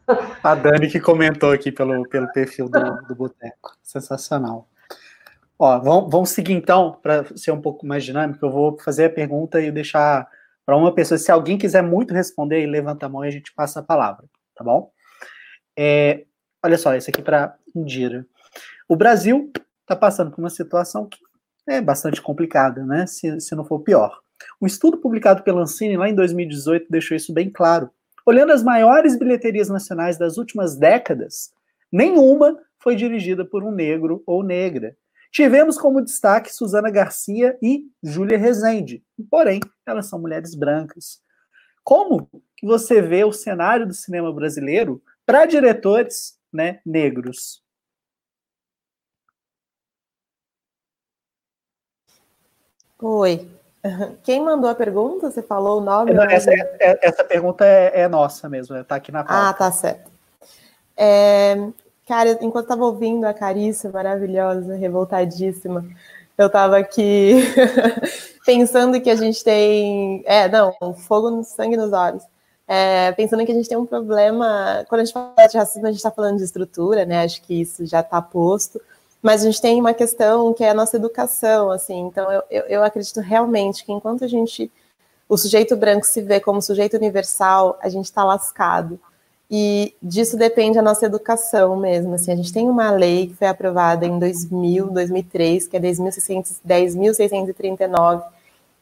A 0.43 0.55
Dani 0.55 0.89
que 0.89 1.01
comentou 1.01 1.53
aqui 1.53 1.71
pelo, 1.71 2.09
pelo 2.09 2.33
perfil 2.33 2.69
do, 2.69 3.03
do 3.09 3.15
Boteco. 3.15 3.77
Sensacional. 3.83 4.69
Ó, 5.59 5.79
vamos, 5.81 6.11
vamos 6.11 6.31
seguir 6.31 6.53
então, 6.53 6.93
para 7.03 7.25
ser 7.37 7.51
um 7.51 7.61
pouco 7.61 7.85
mais 7.85 8.05
dinâmico. 8.05 8.47
Eu 8.47 8.51
vou 8.51 8.79
fazer 8.79 9.07
a 9.07 9.11
pergunta 9.11 9.61
e 9.61 9.73
deixar 9.73 10.29
para 10.65 10.77
uma 10.77 10.95
pessoa. 10.95 11.19
Se 11.19 11.33
alguém 11.33 11.59
quiser 11.59 11.83
muito 11.83 12.15
responder, 12.15 12.65
levanta 12.67 13.07
a 13.07 13.09
mão 13.09 13.25
e 13.25 13.29
a 13.29 13.33
gente 13.33 13.53
passa 13.53 13.81
a 13.81 13.83
palavra, 13.83 14.27
tá 14.55 14.63
bom? 14.63 14.93
É, 15.77 16.25
olha 16.65 16.79
só, 16.79 16.95
esse 16.95 17.11
aqui 17.11 17.21
para 17.21 17.57
Indira. 17.75 18.25
O 18.89 18.95
Brasil 18.95 19.51
está 19.83 19.97
passando 19.97 20.31
por 20.31 20.41
uma 20.41 20.51
situação 20.51 21.09
que 21.09 21.19
é 21.69 21.81
bastante 21.81 22.23
complicada, 22.23 22.85
né? 22.85 23.07
Se, 23.07 23.41
se 23.41 23.55
não 23.55 23.65
for 23.65 23.81
pior. 23.81 24.21
Um 24.61 24.67
estudo 24.67 24.99
publicado 24.99 25.43
pela 25.43 25.63
Ancine 25.63 25.97
lá 25.97 26.09
em 26.09 26.15
2018 26.15 26.87
deixou 26.91 27.17
isso 27.17 27.33
bem 27.33 27.51
claro. 27.51 27.91
Olhando 28.25 28.53
as 28.53 28.63
maiores 28.63 29.19
bilheterias 29.19 29.69
nacionais 29.69 30.19
das 30.19 30.37
últimas 30.37 30.77
décadas, 30.77 31.53
nenhuma 31.91 32.59
foi 32.83 32.95
dirigida 32.95 33.45
por 33.45 33.65
um 33.65 33.71
negro 33.71 34.23
ou 34.27 34.43
negra. 34.43 34.97
Tivemos 35.33 35.77
como 35.77 36.03
destaque 36.03 36.55
Suzana 36.55 36.91
Garcia 36.91 37.59
e 37.61 37.85
Júlia 38.03 38.39
Rezende, 38.39 39.03
porém, 39.31 39.61
elas 39.85 40.07
são 40.07 40.21
mulheres 40.21 40.55
brancas. 40.55 41.21
Como 41.85 42.29
que 42.57 42.67
você 42.67 43.03
vê 43.03 43.25
o 43.25 43.33
cenário 43.33 43.87
do 43.87 43.93
cinema 43.93 44.33
brasileiro 44.33 45.03
para 45.25 45.47
diretores 45.47 46.39
né, 46.53 46.81
negros? 46.87 47.66
Oi, 53.03 53.47
quem 54.23 54.43
mandou 54.43 54.71
a 54.71 54.75
pergunta? 54.75 55.31
Você 55.31 55.43
falou 55.43 55.81
o 55.81 55.85
nome? 55.85 56.15
Não, 56.15 56.25
essa, 56.25 56.51
é, 56.51 56.77
é, 56.81 56.99
essa, 57.03 57.23
pergunta 57.23 57.65
é, 57.65 58.01
é, 58.01 58.09
nossa 58.09 58.49
mesmo, 58.49 58.75
está 58.77 58.97
aqui 58.97 59.13
na 59.13 59.23
pauta. 59.23 59.49
Ah, 59.49 59.53
tá 59.53 59.71
certo. 59.71 60.11
É, 60.97 61.57
cara, 62.07 62.39
enquanto 62.41 62.65
estava 62.65 62.85
ouvindo 62.85 63.27
a 63.27 63.35
Carícia 63.35 63.91
maravilhosa, 63.91 64.77
revoltadíssima, 64.77 65.85
eu 66.39 66.47
estava 66.47 66.79
aqui 66.79 67.35
pensando 68.47 68.99
que 69.01 69.11
a 69.11 69.17
gente 69.17 69.45
tem. 69.45 70.23
É, 70.25 70.49
não, 70.49 70.73
fogo 71.07 71.31
no 71.31 71.45
sangue 71.45 71.77
nos 71.77 71.93
olhos. 71.93 72.23
É, 72.67 73.13
pensando 73.13 73.45
que 73.45 73.53
a 73.53 73.55
gente 73.55 73.69
tem 73.69 73.77
um 73.77 73.87
problema. 73.87 74.85
Quando 74.89 75.03
a 75.03 75.05
gente 75.05 75.13
fala 75.13 75.47
de 75.47 75.57
racismo, 75.57 75.87
a 75.87 75.91
gente 75.91 75.99
está 75.99 76.11
falando 76.11 76.39
de 76.39 76.45
estrutura, 76.45 77.05
né? 77.05 77.23
Acho 77.23 77.43
que 77.43 77.61
isso 77.61 77.85
já 77.85 78.01
está 78.01 78.23
posto 78.23 78.81
mas 79.23 79.43
a 79.43 79.47
gente 79.47 79.61
tem 79.61 79.81
uma 79.81 79.95
questão 79.95 80.53
que 80.53 80.65
é 80.65 80.71
a 80.71 80.75
nossa 80.75 80.97
educação, 80.97 81.71
assim, 81.71 82.01
então 82.01 82.31
eu, 82.31 82.43
eu, 82.51 82.63
eu 82.65 82.85
acredito 82.85 83.21
realmente 83.21 83.85
que 83.85 83.93
enquanto 83.93 84.25
a 84.25 84.29
gente, 84.29 84.71
o 85.29 85.37
sujeito 85.37 85.77
branco 85.77 86.07
se 86.07 86.23
vê 86.23 86.41
como 86.41 86.63
sujeito 86.63 86.97
universal, 86.97 87.79
a 87.83 87.89
gente 87.89 88.07
está 88.07 88.25
lascado, 88.25 88.99
e 89.51 89.95
disso 90.03 90.37
depende 90.37 90.79
a 90.79 90.83
nossa 90.83 91.07
educação 91.07 91.77
mesmo, 91.77 92.15
assim, 92.15 92.33
a 92.33 92.37
gente 92.37 92.53
tem 92.53 92.69
uma 92.69 92.91
lei 92.91 93.29
que 93.29 93.35
foi 93.35 93.49
aprovada 93.49 94.07
em 94.07 94.19
2000, 94.19 94.91
2003, 94.91 95.69
que 95.69 95.77
é 95.77 95.81
10.639, 95.81 98.23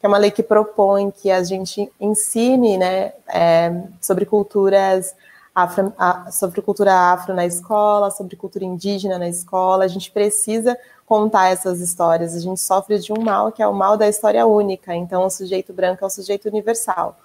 que 0.00 0.06
é 0.06 0.08
uma 0.08 0.18
lei 0.18 0.30
que 0.30 0.42
propõe 0.42 1.10
que 1.10 1.30
a 1.30 1.42
gente 1.42 1.90
ensine, 2.00 2.76
né, 2.76 3.12
é, 3.28 3.72
sobre 4.00 4.26
culturas 4.26 5.14
afro, 5.54 5.92
a, 5.96 6.30
sobre 6.32 6.60
cultura 6.60 6.92
afro 6.92 7.34
na 7.34 7.46
escola, 7.46 8.10
sobre 8.10 8.36
cultura 8.36 8.64
indígena 8.64 9.18
na 9.18 9.28
escola. 9.28 9.84
A 9.84 9.88
gente 9.88 10.10
precisa 10.10 10.76
contar 11.06 11.50
essas 11.50 11.80
histórias. 11.80 12.34
A 12.34 12.40
gente 12.40 12.60
sofre 12.60 12.98
de 12.98 13.12
um 13.12 13.22
mal 13.22 13.52
que 13.52 13.62
é 13.62 13.66
o 13.66 13.72
mal 13.72 13.96
da 13.96 14.08
história 14.08 14.44
única. 14.46 14.94
Então, 14.94 15.24
o 15.24 15.30
sujeito 15.30 15.72
branco 15.72 16.04
é 16.04 16.06
o 16.06 16.10
sujeito 16.10 16.48
universal. 16.48 17.16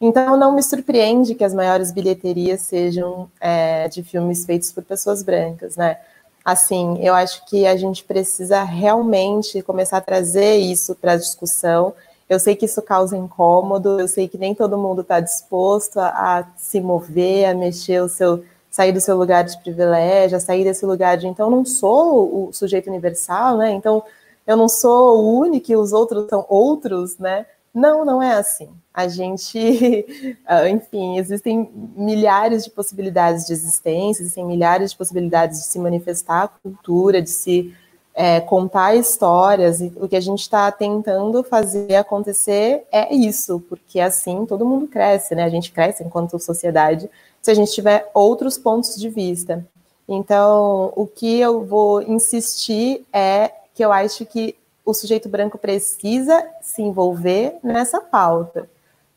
Então, 0.00 0.36
não 0.36 0.52
me 0.52 0.62
surpreende 0.62 1.34
que 1.34 1.44
as 1.44 1.54
maiores 1.54 1.92
bilheterias 1.92 2.62
sejam 2.62 3.30
é, 3.40 3.88
de 3.88 4.02
filmes 4.02 4.44
feitos 4.44 4.72
por 4.72 4.82
pessoas 4.82 5.22
brancas, 5.22 5.76
né? 5.76 5.98
Assim, 6.44 6.98
eu 7.00 7.14
acho 7.14 7.46
que 7.46 7.66
a 7.66 7.74
gente 7.76 8.04
precisa 8.04 8.62
realmente 8.64 9.62
começar 9.62 9.96
a 9.96 10.02
trazer 10.02 10.56
isso 10.56 10.94
para 10.94 11.12
a 11.12 11.16
discussão 11.16 11.94
eu 12.28 12.38
sei 12.38 12.56
que 12.56 12.64
isso 12.64 12.80
causa 12.82 13.16
incômodo, 13.16 14.00
eu 14.00 14.08
sei 14.08 14.28
que 14.28 14.38
nem 14.38 14.54
todo 14.54 14.78
mundo 14.78 15.02
está 15.02 15.20
disposto 15.20 15.98
a, 15.98 16.38
a, 16.38 16.44
se 16.56 16.80
mover, 16.80 17.46
a 17.46 17.54
mexer 17.54 18.02
o 18.02 18.08
seu, 18.08 18.44
sair 18.70 18.92
do 18.92 19.00
seu 19.00 19.16
lugar 19.16 19.44
de 19.44 19.58
privilégio, 19.62 20.36
a 20.36 20.40
sair 20.40 20.64
desse 20.64 20.86
lugar 20.86 21.16
de 21.16 21.26
então 21.26 21.50
não 21.50 21.64
sou 21.64 22.48
o 22.48 22.52
sujeito 22.52 22.88
universal, 22.88 23.58
né? 23.58 23.70
Então 23.72 24.02
eu 24.46 24.56
não 24.56 24.68
sou 24.68 25.18
o 25.18 25.38
único 25.38 25.70
e 25.70 25.76
os 25.76 25.92
outros 25.92 26.28
são 26.28 26.44
outros, 26.48 27.18
né? 27.18 27.46
Não, 27.74 28.04
não 28.04 28.22
é 28.22 28.34
assim. 28.34 28.68
A 28.92 29.08
gente, 29.08 30.06
ah, 30.46 30.68
enfim, 30.68 31.18
existem 31.18 31.68
milhares 31.96 32.64
de 32.64 32.70
possibilidades 32.70 33.46
de 33.46 33.52
existência, 33.52 34.22
existem 34.22 34.46
milhares 34.46 34.92
de 34.92 34.96
possibilidades 34.96 35.58
de 35.58 35.66
se 35.66 35.78
manifestar 35.78 36.44
a 36.44 36.48
cultura, 36.48 37.20
de 37.20 37.30
se 37.30 37.74
é, 38.14 38.40
contar 38.40 38.94
histórias, 38.94 39.80
e 39.80 39.92
o 39.96 40.08
que 40.08 40.14
a 40.14 40.20
gente 40.20 40.40
está 40.40 40.70
tentando 40.70 41.42
fazer 41.42 41.96
acontecer 41.96 42.84
é 42.92 43.12
isso, 43.12 43.60
porque 43.68 43.98
assim 43.98 44.46
todo 44.46 44.64
mundo 44.64 44.86
cresce, 44.86 45.34
né? 45.34 45.42
A 45.42 45.48
gente 45.48 45.72
cresce 45.72 46.04
enquanto 46.04 46.38
sociedade 46.38 47.10
se 47.42 47.50
a 47.50 47.54
gente 47.54 47.72
tiver 47.72 48.08
outros 48.14 48.56
pontos 48.56 48.94
de 48.96 49.08
vista. 49.08 49.66
Então, 50.08 50.92
o 50.94 51.06
que 51.06 51.40
eu 51.40 51.64
vou 51.64 52.02
insistir 52.02 53.04
é 53.12 53.50
que 53.74 53.84
eu 53.84 53.90
acho 53.92 54.24
que 54.24 54.54
o 54.84 54.94
sujeito 54.94 55.28
branco 55.28 55.58
precisa 55.58 56.46
se 56.60 56.82
envolver 56.82 57.56
nessa 57.62 58.00
pauta, 58.00 58.68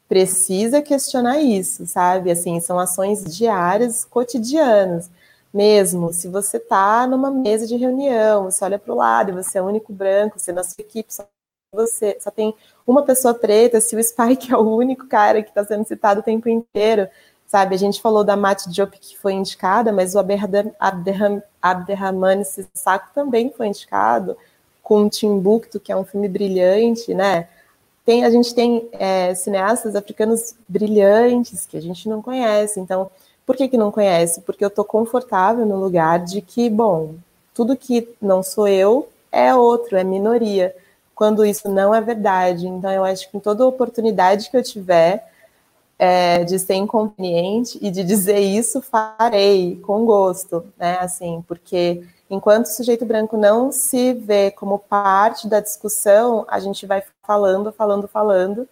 precisa 0.09 0.81
questionar 0.81 1.39
isso, 1.39 1.85
sabe? 1.85 2.31
Assim, 2.31 2.59
são 2.59 2.79
ações 2.79 3.23
diárias, 3.23 4.05
cotidianas 4.05 5.09
mesmo, 5.53 6.13
se 6.13 6.27
você 6.27 6.57
está 6.57 7.07
numa 7.07 7.31
mesa 7.31 7.65
de 7.67 7.75
reunião, 7.75 8.45
você 8.45 8.63
olha 8.63 8.79
para 8.79 8.93
o 8.93 8.97
lado 8.97 9.31
e 9.31 9.33
você 9.33 9.57
é 9.57 9.61
o 9.61 9.65
único 9.65 9.93
branco, 9.93 10.39
você 10.39 10.51
na 10.51 10.63
sua 10.63 10.81
equipe 10.81 11.13
só 11.13 11.27
você 11.73 12.17
só 12.19 12.31
tem 12.31 12.55
uma 12.85 13.03
pessoa 13.03 13.33
preta, 13.33 13.81
se 13.81 13.95
o 13.95 14.03
Spike 14.03 14.51
é 14.53 14.57
o 14.57 14.75
único 14.75 15.07
cara 15.07 15.43
que 15.43 15.49
está 15.49 15.63
sendo 15.65 15.85
citado 15.85 16.21
o 16.21 16.23
tempo 16.23 16.47
inteiro, 16.49 17.07
sabe? 17.45 17.75
A 17.75 17.77
gente 17.77 18.01
falou 18.01 18.23
da 18.23 18.37
Matt 18.37 18.67
Diop 18.67 18.97
que 18.99 19.17
foi 19.17 19.33
indicada, 19.33 19.91
mas 19.91 20.15
o 20.15 20.19
Abderrahmane 20.19 21.43
Abderrahmane 21.61 22.45
Sissako 22.45 23.09
também 23.13 23.51
foi 23.51 23.67
indicado, 23.67 24.37
com 24.81 25.09
Timbuktu, 25.09 25.79
que 25.79 25.91
é 25.91 25.97
um 25.97 26.05
filme 26.05 26.29
brilhante, 26.29 27.13
né? 27.13 27.49
Tem, 28.05 28.23
a 28.23 28.29
gente 28.29 28.55
tem 28.55 28.87
é, 28.93 29.35
cineastas 29.35 29.95
africanos 29.95 30.55
brilhantes 30.67 31.65
que 31.65 31.75
a 31.75 31.81
gente 31.81 32.07
não 32.07 32.21
conhece, 32.21 32.79
então 32.79 33.11
por 33.47 33.55
que, 33.55 33.69
que 33.69 33.77
não 33.77 33.93
conhece? 33.93 34.41
Porque 34.41 34.61
eu 34.61 34.67
estou 34.67 34.83
confortável 34.83 35.65
no 35.65 35.79
lugar 35.79 36.19
de 36.19 36.41
que, 36.41 36.69
bom, 36.69 37.15
tudo 37.53 37.77
que 37.77 38.13
não 38.21 38.43
sou 38.43 38.67
eu 38.67 39.07
é 39.31 39.55
outro, 39.55 39.95
é 39.95 40.03
minoria. 40.03 40.75
Quando 41.15 41.45
isso 41.45 41.69
não 41.69 41.95
é 41.95 42.01
verdade. 42.01 42.67
Então, 42.67 42.91
eu 42.91 43.05
acho 43.05 43.31
que 43.31 43.37
em 43.37 43.39
toda 43.39 43.65
oportunidade 43.65 44.51
que 44.51 44.57
eu 44.57 44.61
tiver 44.61 45.31
é, 45.97 46.43
de 46.43 46.59
ser 46.59 46.75
inconveniente 46.75 47.79
e 47.81 47.89
de 47.89 48.03
dizer 48.03 48.39
isso, 48.39 48.81
farei 48.81 49.77
com 49.77 50.05
gosto, 50.05 50.65
né? 50.77 50.97
Assim, 50.99 51.41
porque 51.47 52.03
enquanto 52.29 52.65
o 52.65 52.69
sujeito 52.69 53.05
branco 53.05 53.37
não 53.37 53.71
se 53.71 54.13
vê 54.13 54.51
como 54.51 54.77
parte 54.77 55.47
da 55.47 55.61
discussão, 55.61 56.45
a 56.49 56.59
gente 56.59 56.85
vai 56.85 57.01
falando, 57.25 57.71
falando, 57.71 58.09
falando, 58.09 58.67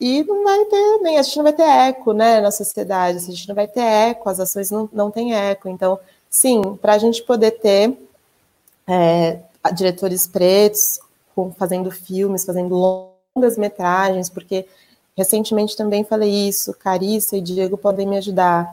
e 0.00 0.24
não 0.24 0.42
vai 0.42 0.64
ter 0.64 0.98
nem, 1.02 1.18
a 1.18 1.22
gente 1.22 1.36
não 1.36 1.44
vai 1.44 1.52
ter 1.52 1.62
eco, 1.62 2.12
né, 2.12 2.40
na 2.40 2.50
sociedade, 2.50 3.18
a 3.18 3.20
gente 3.20 3.46
não 3.46 3.54
vai 3.54 3.68
ter 3.68 3.80
eco, 3.80 4.30
as 4.30 4.40
ações 4.40 4.70
não, 4.70 4.88
não 4.92 5.10
têm 5.10 5.34
eco. 5.34 5.68
Então, 5.68 5.98
sim, 6.30 6.62
para 6.80 6.94
a 6.94 6.98
gente 6.98 7.22
poder 7.22 7.50
ter 7.52 7.96
é, 8.88 9.38
diretores 9.74 10.26
pretos 10.26 11.00
fazendo 11.58 11.90
filmes, 11.90 12.44
fazendo 12.44 12.74
longas 12.74 13.58
metragens, 13.58 14.30
porque 14.30 14.66
recentemente 15.16 15.76
também 15.76 16.02
falei 16.02 16.48
isso, 16.48 16.74
Carissa 16.74 17.36
e 17.36 17.40
Diego 17.40 17.76
podem 17.76 18.06
me 18.06 18.16
ajudar. 18.16 18.68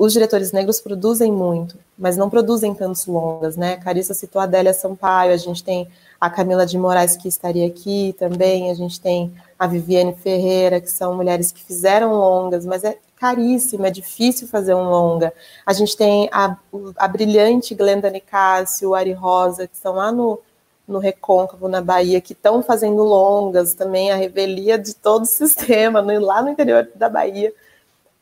Os 0.00 0.14
diretores 0.14 0.50
negros 0.50 0.80
produzem 0.80 1.30
muito, 1.30 1.76
mas 1.98 2.16
não 2.16 2.30
produzem 2.30 2.74
tantos 2.74 3.04
longas, 3.04 3.54
né? 3.54 3.76
Carissa 3.76 4.14
citou 4.14 4.40
a 4.40 4.44
Adélia 4.44 4.72
Sampaio, 4.72 5.30
a 5.30 5.36
gente 5.36 5.62
tem 5.62 5.86
a 6.18 6.30
Camila 6.30 6.64
de 6.64 6.78
Moraes 6.78 7.18
que 7.18 7.28
estaria 7.28 7.66
aqui 7.66 8.16
também, 8.18 8.70
a 8.70 8.74
gente 8.74 8.98
tem 8.98 9.30
a 9.58 9.66
Viviane 9.66 10.14
Ferreira, 10.14 10.80
que 10.80 10.90
são 10.90 11.14
mulheres 11.14 11.52
que 11.52 11.62
fizeram 11.62 12.14
longas, 12.14 12.64
mas 12.64 12.82
é 12.82 12.96
caríssimo, 13.14 13.84
é 13.84 13.90
difícil 13.90 14.48
fazer 14.48 14.72
um 14.72 14.88
longa. 14.88 15.34
A 15.66 15.74
gente 15.74 15.94
tem 15.94 16.30
a, 16.32 16.56
a 16.96 17.06
brilhante 17.06 17.74
Glenda 17.74 18.08
Nicásio, 18.08 18.94
Ari 18.94 19.12
Rosa, 19.12 19.68
que 19.68 19.76
estão 19.76 19.96
lá 19.96 20.10
no, 20.10 20.40
no 20.88 20.98
Recôncavo, 20.98 21.68
na 21.68 21.82
Bahia, 21.82 22.22
que 22.22 22.32
estão 22.32 22.62
fazendo 22.62 23.02
longas 23.02 23.74
também, 23.74 24.10
a 24.10 24.16
revelia 24.16 24.78
de 24.78 24.94
todo 24.94 25.24
o 25.24 25.26
sistema, 25.28 26.00
no, 26.00 26.18
lá 26.18 26.40
no 26.40 26.48
interior 26.48 26.88
da 26.94 27.10
Bahia. 27.10 27.52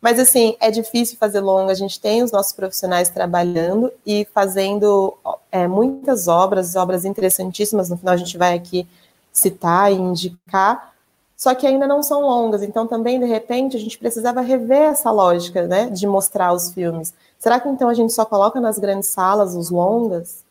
Mas, 0.01 0.19
assim, 0.19 0.57
é 0.61 0.71
difícil 0.71 1.17
fazer 1.19 1.41
longa. 1.41 1.73
A 1.73 1.75
gente 1.75 2.01
tem 2.01 2.23
os 2.23 2.31
nossos 2.31 2.53
profissionais 2.53 3.09
trabalhando 3.09 3.93
e 4.07 4.27
fazendo 4.33 5.17
é, 5.51 5.67
muitas 5.67 6.29
obras, 6.29 6.77
obras 6.77 7.05
interessantíssimas. 7.05 7.91
No 7.91 7.97
final, 7.97 8.15
a 8.15 8.19
gente 8.19 8.39
vai 8.39 8.55
aqui 8.55 8.87
citar 9.33 9.93
e 9.93 9.97
indicar, 9.97 10.95
só 11.37 11.55
que 11.55 11.67
ainda 11.67 11.87
não 11.87 12.03
são 12.03 12.23
longas. 12.23 12.63
Então, 12.63 12.87
também, 12.87 13.19
de 13.19 13.27
repente, 13.27 13.77
a 13.77 13.81
gente 13.81 13.99
precisava 13.99 14.41
rever 14.41 14.91
essa 14.91 15.11
lógica, 15.11 15.67
né, 15.67 15.91
de 15.91 16.07
mostrar 16.07 16.53
os 16.53 16.73
filmes. 16.73 17.13
Será 17.39 17.61
que 17.61 17.69
então 17.69 17.89
a 17.89 17.95
gente 17.95 18.13
só 18.13 18.25
coloca 18.25 18.61
nas 18.61 18.79
grandes 18.79 19.09
salas 19.09 19.55
os 19.55 19.71
longas? 19.71 20.45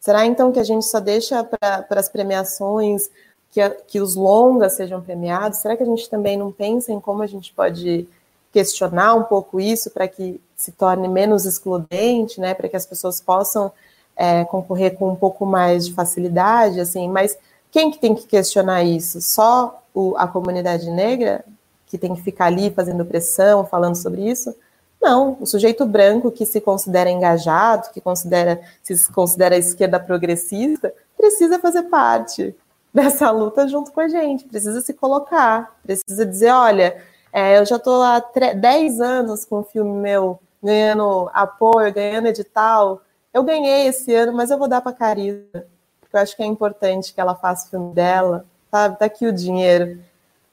Será 0.00 0.26
então 0.26 0.52
que 0.52 0.58
a 0.58 0.64
gente 0.64 0.84
só 0.84 1.00
deixa 1.00 1.44
para 1.44 1.86
as 1.90 2.08
premiações 2.08 3.08
que, 3.50 3.68
que 3.86 4.00
os 4.00 4.16
longas 4.16 4.74
sejam 4.74 5.00
premiados? 5.00 5.60
Será 5.60 5.76
que 5.76 5.82
a 5.82 5.86
gente 5.86 6.10
também 6.10 6.36
não 6.36 6.50
pensa 6.50 6.92
em 6.92 7.00
como 7.00 7.22
a 7.22 7.26
gente 7.26 7.52
pode 7.54 8.08
questionar 8.54 9.16
um 9.16 9.24
pouco 9.24 9.60
isso 9.60 9.90
para 9.90 10.06
que 10.06 10.40
se 10.54 10.70
torne 10.70 11.08
menos 11.08 11.44
excludente, 11.44 12.40
né, 12.40 12.54
para 12.54 12.68
que 12.68 12.76
as 12.76 12.86
pessoas 12.86 13.20
possam 13.20 13.72
é, 14.16 14.44
concorrer 14.44 14.94
com 14.94 15.10
um 15.10 15.16
pouco 15.16 15.44
mais 15.44 15.88
de 15.88 15.92
facilidade, 15.92 16.78
assim, 16.78 17.08
mas 17.08 17.36
quem 17.72 17.90
que 17.90 17.98
tem 17.98 18.14
que 18.14 18.28
questionar 18.28 18.84
isso? 18.84 19.20
Só 19.20 19.82
o, 19.92 20.14
a 20.16 20.28
comunidade 20.28 20.88
negra 20.88 21.44
que 21.88 21.98
tem 21.98 22.14
que 22.14 22.22
ficar 22.22 22.46
ali 22.46 22.70
fazendo 22.70 23.04
pressão, 23.04 23.66
falando 23.66 23.96
sobre 23.96 24.22
isso? 24.22 24.54
Não, 25.02 25.36
o 25.40 25.46
sujeito 25.46 25.84
branco 25.84 26.30
que 26.30 26.46
se 26.46 26.60
considera 26.60 27.10
engajado, 27.10 27.90
que 27.92 28.00
considera 28.00 28.60
se 28.84 29.10
considera 29.10 29.56
esquerda 29.56 29.98
progressista, 29.98 30.94
precisa 31.16 31.58
fazer 31.58 31.82
parte 31.84 32.54
dessa 32.94 33.28
luta 33.32 33.66
junto 33.66 33.90
com 33.90 34.00
a 34.00 34.06
gente, 34.06 34.44
precisa 34.44 34.80
se 34.80 34.94
colocar, 34.94 35.76
precisa 35.82 36.24
dizer, 36.24 36.52
olha, 36.52 37.02
é, 37.34 37.58
eu 37.58 37.66
já 37.66 37.74
estou 37.74 38.00
há 38.00 38.20
10 38.20 39.00
anos 39.00 39.44
com 39.44 39.58
o 39.58 39.64
filme 39.64 39.90
meu 39.90 40.38
ganhando 40.62 41.28
apoio, 41.34 41.92
ganhando 41.92 42.28
edital. 42.28 43.02
Eu 43.32 43.42
ganhei 43.42 43.88
esse 43.88 44.14
ano, 44.14 44.32
mas 44.32 44.52
eu 44.52 44.56
vou 44.56 44.68
dar 44.68 44.80
para 44.80 44.92
a 44.92 44.94
Carisa, 44.94 45.66
porque 46.00 46.14
eu 46.14 46.20
acho 46.20 46.36
que 46.36 46.44
é 46.44 46.46
importante 46.46 47.12
que 47.12 47.20
ela 47.20 47.34
faça 47.34 47.66
o 47.66 47.70
filme 47.70 47.92
dela, 47.92 48.46
sabe? 48.70 49.00
Tá 49.00 49.06
aqui 49.06 49.26
o 49.26 49.32
dinheiro. 49.32 49.98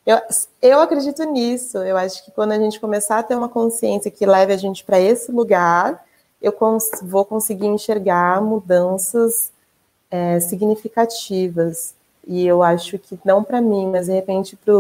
Eu, 0.04 0.20
eu 0.60 0.80
acredito 0.80 1.24
nisso. 1.26 1.78
Eu 1.78 1.96
acho 1.98 2.26
que 2.26 2.32
quando 2.32 2.54
a 2.54 2.58
gente 2.58 2.80
começar 2.80 3.20
a 3.20 3.24
ter 3.24 3.36
uma 3.36 3.48
consciência 3.48 4.10
que 4.10 4.26
leve 4.26 4.52
a 4.52 4.58
gente 4.58 4.84
para 4.84 5.00
esse 5.00 5.32
lugar, 5.32 6.04
eu 6.42 6.52
cons 6.52 6.90
vou 7.04 7.24
conseguir 7.24 7.68
enxergar 7.68 8.42
mudanças 8.42 9.52
é, 10.10 10.40
significativas. 10.40 11.94
E 12.26 12.44
eu 12.48 12.64
acho 12.64 12.98
que 12.98 13.20
não 13.24 13.44
para 13.44 13.62
mim, 13.62 13.88
mas 13.92 14.08
de 14.08 14.14
repente 14.14 14.56
para 14.56 14.74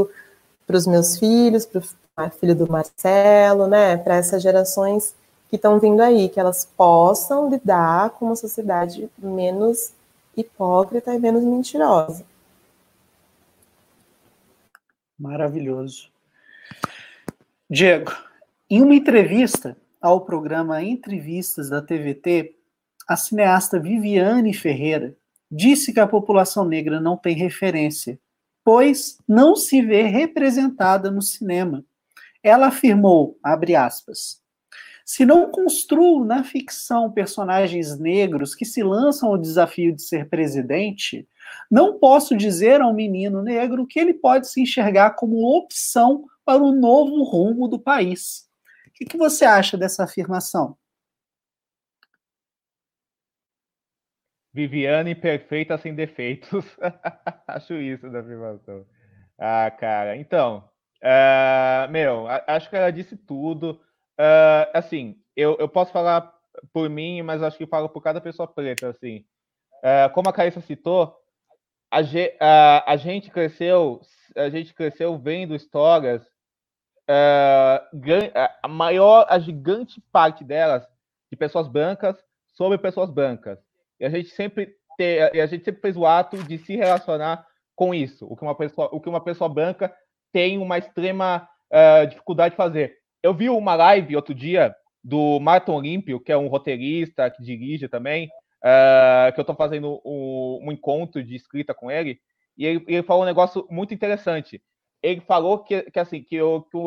para 0.72 0.78
os 0.78 0.88
meus 0.88 1.17
filhos, 1.17 1.65
para 1.65 1.82
o 2.28 2.30
filho 2.32 2.55
do 2.55 2.72
Marcelo, 2.72 3.67
né, 3.67 3.97
para 3.97 4.15
essas 4.15 4.41
gerações 4.41 5.13
que 5.49 5.57
estão 5.57 5.78
vindo 5.80 5.99
aí, 5.99 6.30
que 6.30 6.39
elas 6.39 6.63
possam 6.63 7.49
lidar 7.49 8.11
com 8.11 8.28
uma 8.28 8.38
sociedade 8.38 9.09
menos 9.17 9.91
hipócrita 10.36 11.13
e 11.13 11.19
menos 11.19 11.43
mentirosa. 11.43 12.24
Maravilhoso. 15.19 16.09
Diego, 17.69 18.13
em 18.69 18.82
uma 18.82 18.95
entrevista 18.95 19.76
ao 20.01 20.22
programa 20.22 20.82
Entrevistas 20.82 21.69
da 21.69 21.82
TVT, 21.82 22.55
a 23.05 23.17
cineasta 23.17 23.78
Viviane 23.78 24.53
Ferreira 24.53 25.13
disse 25.51 25.91
que 25.91 25.99
a 25.99 26.07
população 26.07 26.63
negra 26.63 27.01
não 27.01 27.17
tem 27.17 27.36
referência 27.36 28.17
pois 28.64 29.18
não 29.28 29.55
se 29.55 29.82
vê 29.82 30.03
representada 30.03 31.09
no 31.09 31.22
cinema. 31.22 31.84
Ela 32.43 32.68
afirmou, 32.68 33.38
abre 33.43 33.76
aspas, 33.76 34.41
se 35.05 35.26
não 35.26 35.51
construo 35.51 36.24
na 36.24 36.43
ficção 36.43 37.12
personagens 37.12 37.99
negros 37.99 38.55
que 38.55 38.64
se 38.64 38.82
lançam 38.82 39.30
ao 39.30 39.38
desafio 39.38 39.93
de 39.93 40.01
ser 40.01 40.30
presidente, 40.30 41.28
não 41.70 41.99
posso 41.99 42.36
dizer 42.36 42.82
ao 42.82 42.93
menino 42.93 43.41
negro 43.41 43.86
que 43.86 43.99
ele 43.99 44.14
pode 44.14 44.47
se 44.47 44.62
enxergar 44.62 45.12
como 45.12 45.57
opção 45.57 46.26
para 46.45 46.64
o 46.64 46.72
novo 46.72 47.24
rumo 47.24 47.68
do 47.68 47.80
país. 47.80 48.47
O 48.88 49.05
que 49.05 49.18
você 49.18 49.43
acha 49.43 49.78
dessa 49.78 50.03
afirmação? 50.03 50.78
Viviane 54.54 55.16
perfeita 55.16 55.78
sem 55.78 55.95
defeitos. 55.95 56.66
acho 57.47 57.74
isso 57.76 58.10
da 58.10 58.20
afirmação. 58.20 58.86
Ah, 59.39 59.72
cara, 59.72 60.18
então, 60.18 60.70
uh, 61.02 61.91
meu, 61.91 62.28
acho 62.47 62.70
que 62.70 62.76
ela 62.76 62.91
disse 62.91 63.16
tudo. 63.16 63.82
Uh, 64.20 64.70
assim, 64.74 65.16
eu, 65.36 65.58
eu 65.60 65.68
posso 65.68 65.91
falar 65.91 66.32
por 66.74 66.89
mim, 66.89 67.22
mas 67.22 67.41
acho 67.41 67.58
que 67.58 67.66
falo 67.66 67.89
por 67.89 68.02
cada 68.02 68.22
pessoa 68.22 68.47
preta, 68.47 68.89
assim. 68.89 69.26
Uh, 69.78 70.14
como 70.14 70.30
a 70.30 70.34
Carissa 70.34 70.62
citou, 70.62 71.18
a, 71.89 71.99
a, 72.39 72.91
a, 72.91 72.97
gente 72.97 73.32
cresceu, 73.32 74.02
a 74.36 74.49
gente 74.49 74.74
cresceu 74.74 75.18
vendo 75.18 75.56
histórias, 75.56 76.22
a 77.08 78.68
maior, 78.68 79.26
a 79.28 79.39
gigante 79.39 79.99
parte 80.12 80.43
delas 80.43 80.88
de 81.30 81.36
pessoas 81.36 81.68
brancas 81.68 82.16
sobre 82.54 82.78
pessoas 82.78 83.10
brancas. 83.10 83.60
E 84.02 84.06
a 84.06 84.10
gente 84.10 84.30
sempre 84.30 84.74
ter, 84.97 85.39
a 85.39 85.45
gente 85.45 85.64
sempre 85.64 85.80
fez 85.80 85.95
o 85.95 86.08
ato 86.08 86.43
de 86.43 86.58
se 86.58 86.76
relacionar 86.76 87.45
com 87.76 87.93
isso, 87.93 88.26
o 88.28 88.36
que 88.36 88.41
uma 88.41 88.56
pessoa, 88.56 88.89
o 88.91 88.99
que 88.99 89.08
uma 89.08 89.24
pessoa 89.24 89.47
branca 89.47 89.93
tem 90.34 90.58
uma 90.58 90.80
extrema 90.80 91.47
uh, 91.72 92.08
dificuldade 92.08 92.54
de 92.54 92.58
fazer. 92.58 92.97
Eu 93.22 93.32
vi 93.32 93.47
uma 93.47 93.76
live 93.76 94.16
outro 94.16 94.34
dia 94.34 94.76
do 95.04 95.39
Martin 95.39 95.72
Olímpio, 95.72 96.20
que 96.20 96.32
é 96.32 96.38
um 96.38 96.47
roteirista 96.47 97.30
que 97.30 97.43
dirige 97.43 97.88
também, 97.88 98.28
uh, 98.64 99.32
que 99.34 99.39
eu 99.39 99.43
estou 99.43 99.56
fazendo 99.56 100.02
um, 100.04 100.62
um, 100.64 100.72
encontro 100.72 101.24
de 101.24 101.36
escrita 101.36 101.76
com 101.76 101.91
ele, 101.91 102.20
e 102.58 102.66
ele, 102.66 102.84
ele, 102.88 103.04
falou 103.04 103.22
um 103.22 103.28
negócio 103.28 103.68
muito 103.70 103.93
interessante. 103.93 104.62
Ele 105.02 105.22
falou 105.22 105.60
que, 105.60 105.84
que 105.91 105.99
assim, 105.99 106.24
que, 106.24 106.36
eu, 106.36 106.66
que, 106.72 106.78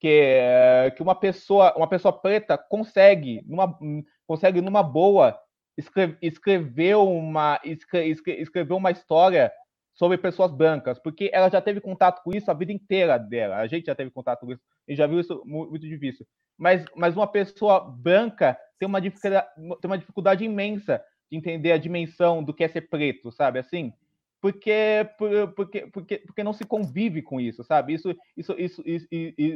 que, 0.00 0.96
que 0.96 1.02
uma 1.02 1.14
pessoa, 1.14 1.74
uma 1.76 1.88
pessoa 1.88 2.12
preta 2.12 2.56
consegue, 2.56 3.42
numa, 3.46 3.78
consegue 4.26 4.62
numa 4.62 4.82
boa 4.82 5.38
escrever, 5.76 6.18
escrever 6.22 6.96
uma 6.96 7.60
escrever 7.64 8.74
uma 8.74 8.90
história 8.90 9.52
sobre 9.94 10.18
pessoas 10.18 10.50
brancas, 10.50 10.98
porque 10.98 11.30
ela 11.32 11.48
já 11.48 11.60
teve 11.60 11.80
contato 11.80 12.22
com 12.22 12.32
isso 12.36 12.50
a 12.50 12.54
vida 12.54 12.72
inteira 12.72 13.16
dela. 13.16 13.58
A 13.58 13.66
gente 13.66 13.86
já 13.86 13.94
teve 13.94 14.10
contato 14.10 14.40
com 14.40 14.52
isso 14.52 14.62
e 14.88 14.94
já 14.94 15.06
viu 15.06 15.20
isso 15.20 15.42
muito 15.46 15.86
difícil. 15.86 16.26
Mas, 16.58 16.84
mas 16.96 17.16
uma 17.16 17.26
pessoa 17.26 17.80
branca 17.80 18.58
tem 18.78 18.88
uma, 18.88 19.00
dificuldade, 19.00 19.46
tem 19.56 19.90
uma 19.90 19.98
dificuldade 19.98 20.44
imensa 20.44 21.02
de 21.30 21.38
entender 21.38 21.72
a 21.72 21.78
dimensão 21.78 22.42
do 22.42 22.52
que 22.52 22.64
é 22.64 22.68
ser 22.68 22.82
preto, 22.82 23.30
sabe? 23.30 23.58
Assim, 23.60 23.92
porque, 24.40 25.08
porque, 25.56 25.86
porque, 25.86 26.18
porque 26.18 26.44
não 26.44 26.52
se 26.52 26.64
convive 26.66 27.22
com 27.22 27.40
isso, 27.40 27.64
sabe? 27.64 27.94
Isso, 27.94 28.14
isso, 28.36 28.54
isso, 28.58 28.82
isso, 28.84 29.08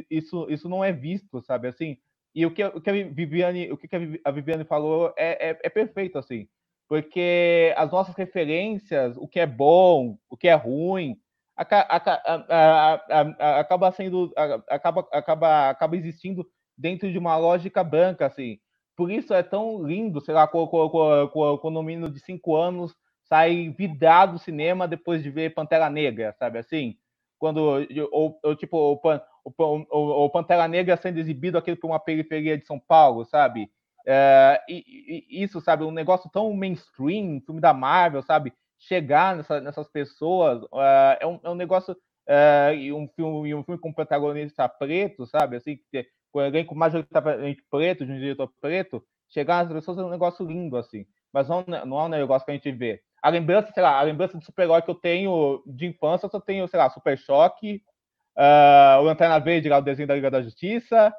isso, 0.09 0.47
isso 0.49 0.69
não 0.69 0.83
é 0.83 0.91
visto, 0.91 1.41
sabe? 1.41 1.67
Assim, 1.67 1.97
e 2.33 2.45
o 2.45 2.51
que, 2.51 2.63
o 2.63 2.81
que 2.81 2.89
a 2.89 2.93
Viviane, 2.93 3.71
o 3.71 3.77
que 3.77 3.87
a 4.23 4.31
Viviane 4.31 4.63
falou 4.63 5.13
é, 5.17 5.51
é, 5.51 5.59
é 5.63 5.69
perfeito, 5.69 6.17
assim 6.17 6.47
porque 6.89 7.71
as 7.77 7.91
nossas 7.91 8.15
referências, 8.15 9.15
o 9.15 9.27
que 9.27 9.39
é 9.39 9.45
bom, 9.45 10.17
o 10.27 10.35
que 10.35 10.47
é 10.47 10.55
ruim, 10.55 11.15
acaba 11.55 13.91
sendo, 13.91 14.33
acaba, 14.67 15.07
acaba, 15.11 15.69
acaba 15.69 15.95
existindo 15.95 16.43
dentro 16.75 17.11
de 17.11 17.17
uma 17.19 17.37
lógica 17.37 17.83
branca, 17.83 18.25
assim. 18.25 18.57
Por 18.97 19.11
isso 19.11 19.35
é 19.35 19.43
tão 19.43 19.85
lindo, 19.85 20.19
sei 20.19 20.33
lá, 20.33 20.47
quando 20.47 21.77
o 21.77 21.83
menino 21.83 22.09
de 22.09 22.19
cinco 22.19 22.55
anos 22.55 22.95
sai 23.23 23.69
vidrado 23.77 24.33
do 24.33 24.39
cinema 24.39 24.87
depois 24.87 25.21
de 25.21 25.29
ver 25.29 25.53
Pantera 25.53 25.91
Negra, 25.91 26.35
sabe 26.39 26.57
assim? 26.57 26.97
Quando, 27.37 27.85
ou, 28.11 28.39
ou 28.43 28.55
tipo, 28.55 28.99
o, 29.43 29.51
o, 29.57 30.25
o 30.25 30.29
Pantera 30.29 30.67
Negra 30.67 30.97
sendo 30.97 31.19
exibido 31.19 31.57
aqui 31.57 31.75
por 31.75 31.87
uma 31.87 31.99
periferia 31.99 32.57
de 32.57 32.65
São 32.65 32.79
Paulo, 32.79 33.25
sabe? 33.25 33.69
É, 34.05 34.61
e, 34.67 35.25
e, 35.29 35.43
isso, 35.43 35.61
sabe, 35.61 35.83
um 35.83 35.91
negócio 35.91 36.29
tão 36.31 36.51
mainstream, 36.53 37.41
filme 37.45 37.61
da 37.61 37.73
Marvel, 37.73 38.23
sabe, 38.23 38.53
chegar 38.77 39.35
nessa, 39.35 39.59
nessas 39.59 39.87
pessoas 39.87 40.63
uh, 40.63 41.17
é, 41.19 41.27
um, 41.27 41.39
é 41.43 41.49
um 41.49 41.55
negócio 41.55 41.93
uh, 41.93 42.73
e 42.73 42.93
um 42.93 43.07
filme 43.09 43.53
um 43.53 43.63
filme 43.63 43.79
com 43.79 43.93
protagonista 43.93 44.67
preto, 44.69 45.27
sabe, 45.27 45.57
assim, 45.57 45.79
com 46.31 46.39
alguém 46.39 46.65
com 46.65 46.75
majoritariamente 46.75 47.61
preto, 47.69 48.05
de 48.05 48.11
um 48.11 48.19
diretor 48.19 48.51
preto, 48.61 49.03
chegar 49.27 49.63
nas 49.63 49.73
pessoas 49.73 49.97
é 49.97 50.03
um 50.03 50.09
negócio 50.09 50.45
lindo, 50.45 50.77
assim, 50.77 51.05
mas 51.31 51.47
não, 51.47 51.63
não 51.85 51.99
é 51.99 52.05
um 52.05 52.09
negócio 52.09 52.45
que 52.45 52.51
a 52.51 52.55
gente 52.55 52.71
vê. 52.71 53.01
A 53.21 53.29
lembrança, 53.29 53.71
sei 53.73 53.83
lá, 53.83 53.99
a 53.99 54.01
lembrança 54.01 54.37
de 54.37 54.45
super-herói 54.45 54.81
que 54.81 54.89
eu 54.89 54.95
tenho 54.95 55.61
de 55.65 55.85
infância, 55.85 56.25
eu 56.25 56.29
só 56.29 56.39
tenho, 56.39 56.67
sei 56.67 56.79
lá, 56.79 56.89
Super 56.89 57.17
Choque, 57.17 57.83
uh, 58.39 59.01
o 59.01 59.03
Lanterna 59.03 59.37
Verde 59.39 59.67
lá, 59.67 59.77
o 59.77 59.83
desenho 59.83 60.07
da 60.07 60.15
Liga 60.15 60.31
da 60.31 60.41
Justiça, 60.41 61.13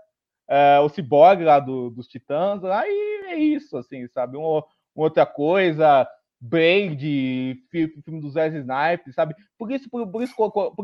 uh, 0.49 0.83
o 0.83 0.89
Cyborg 0.89 1.45
lá 1.45 1.61
do, 1.61 1.91
dos 1.91 2.09
Titãs, 2.09 2.65
aí 2.65 3.25
é 3.27 3.37
isso, 3.37 3.77
assim, 3.77 4.09
sabe? 4.09 4.39
Um, 4.39 4.63
uma 4.95 5.07
outra 5.07 5.27
coisa, 5.27 6.09
Blade, 6.41 7.63
filme 7.71 8.21
dos 8.21 8.35
Wesley 8.35 8.63
Snipes, 8.63 9.15
sabe? 9.15 9.35
Por 9.59 9.71
isso, 9.71 9.89
por, 9.91 10.11
por 10.11 10.23
isso, 10.23 10.35
por, 10.35 10.75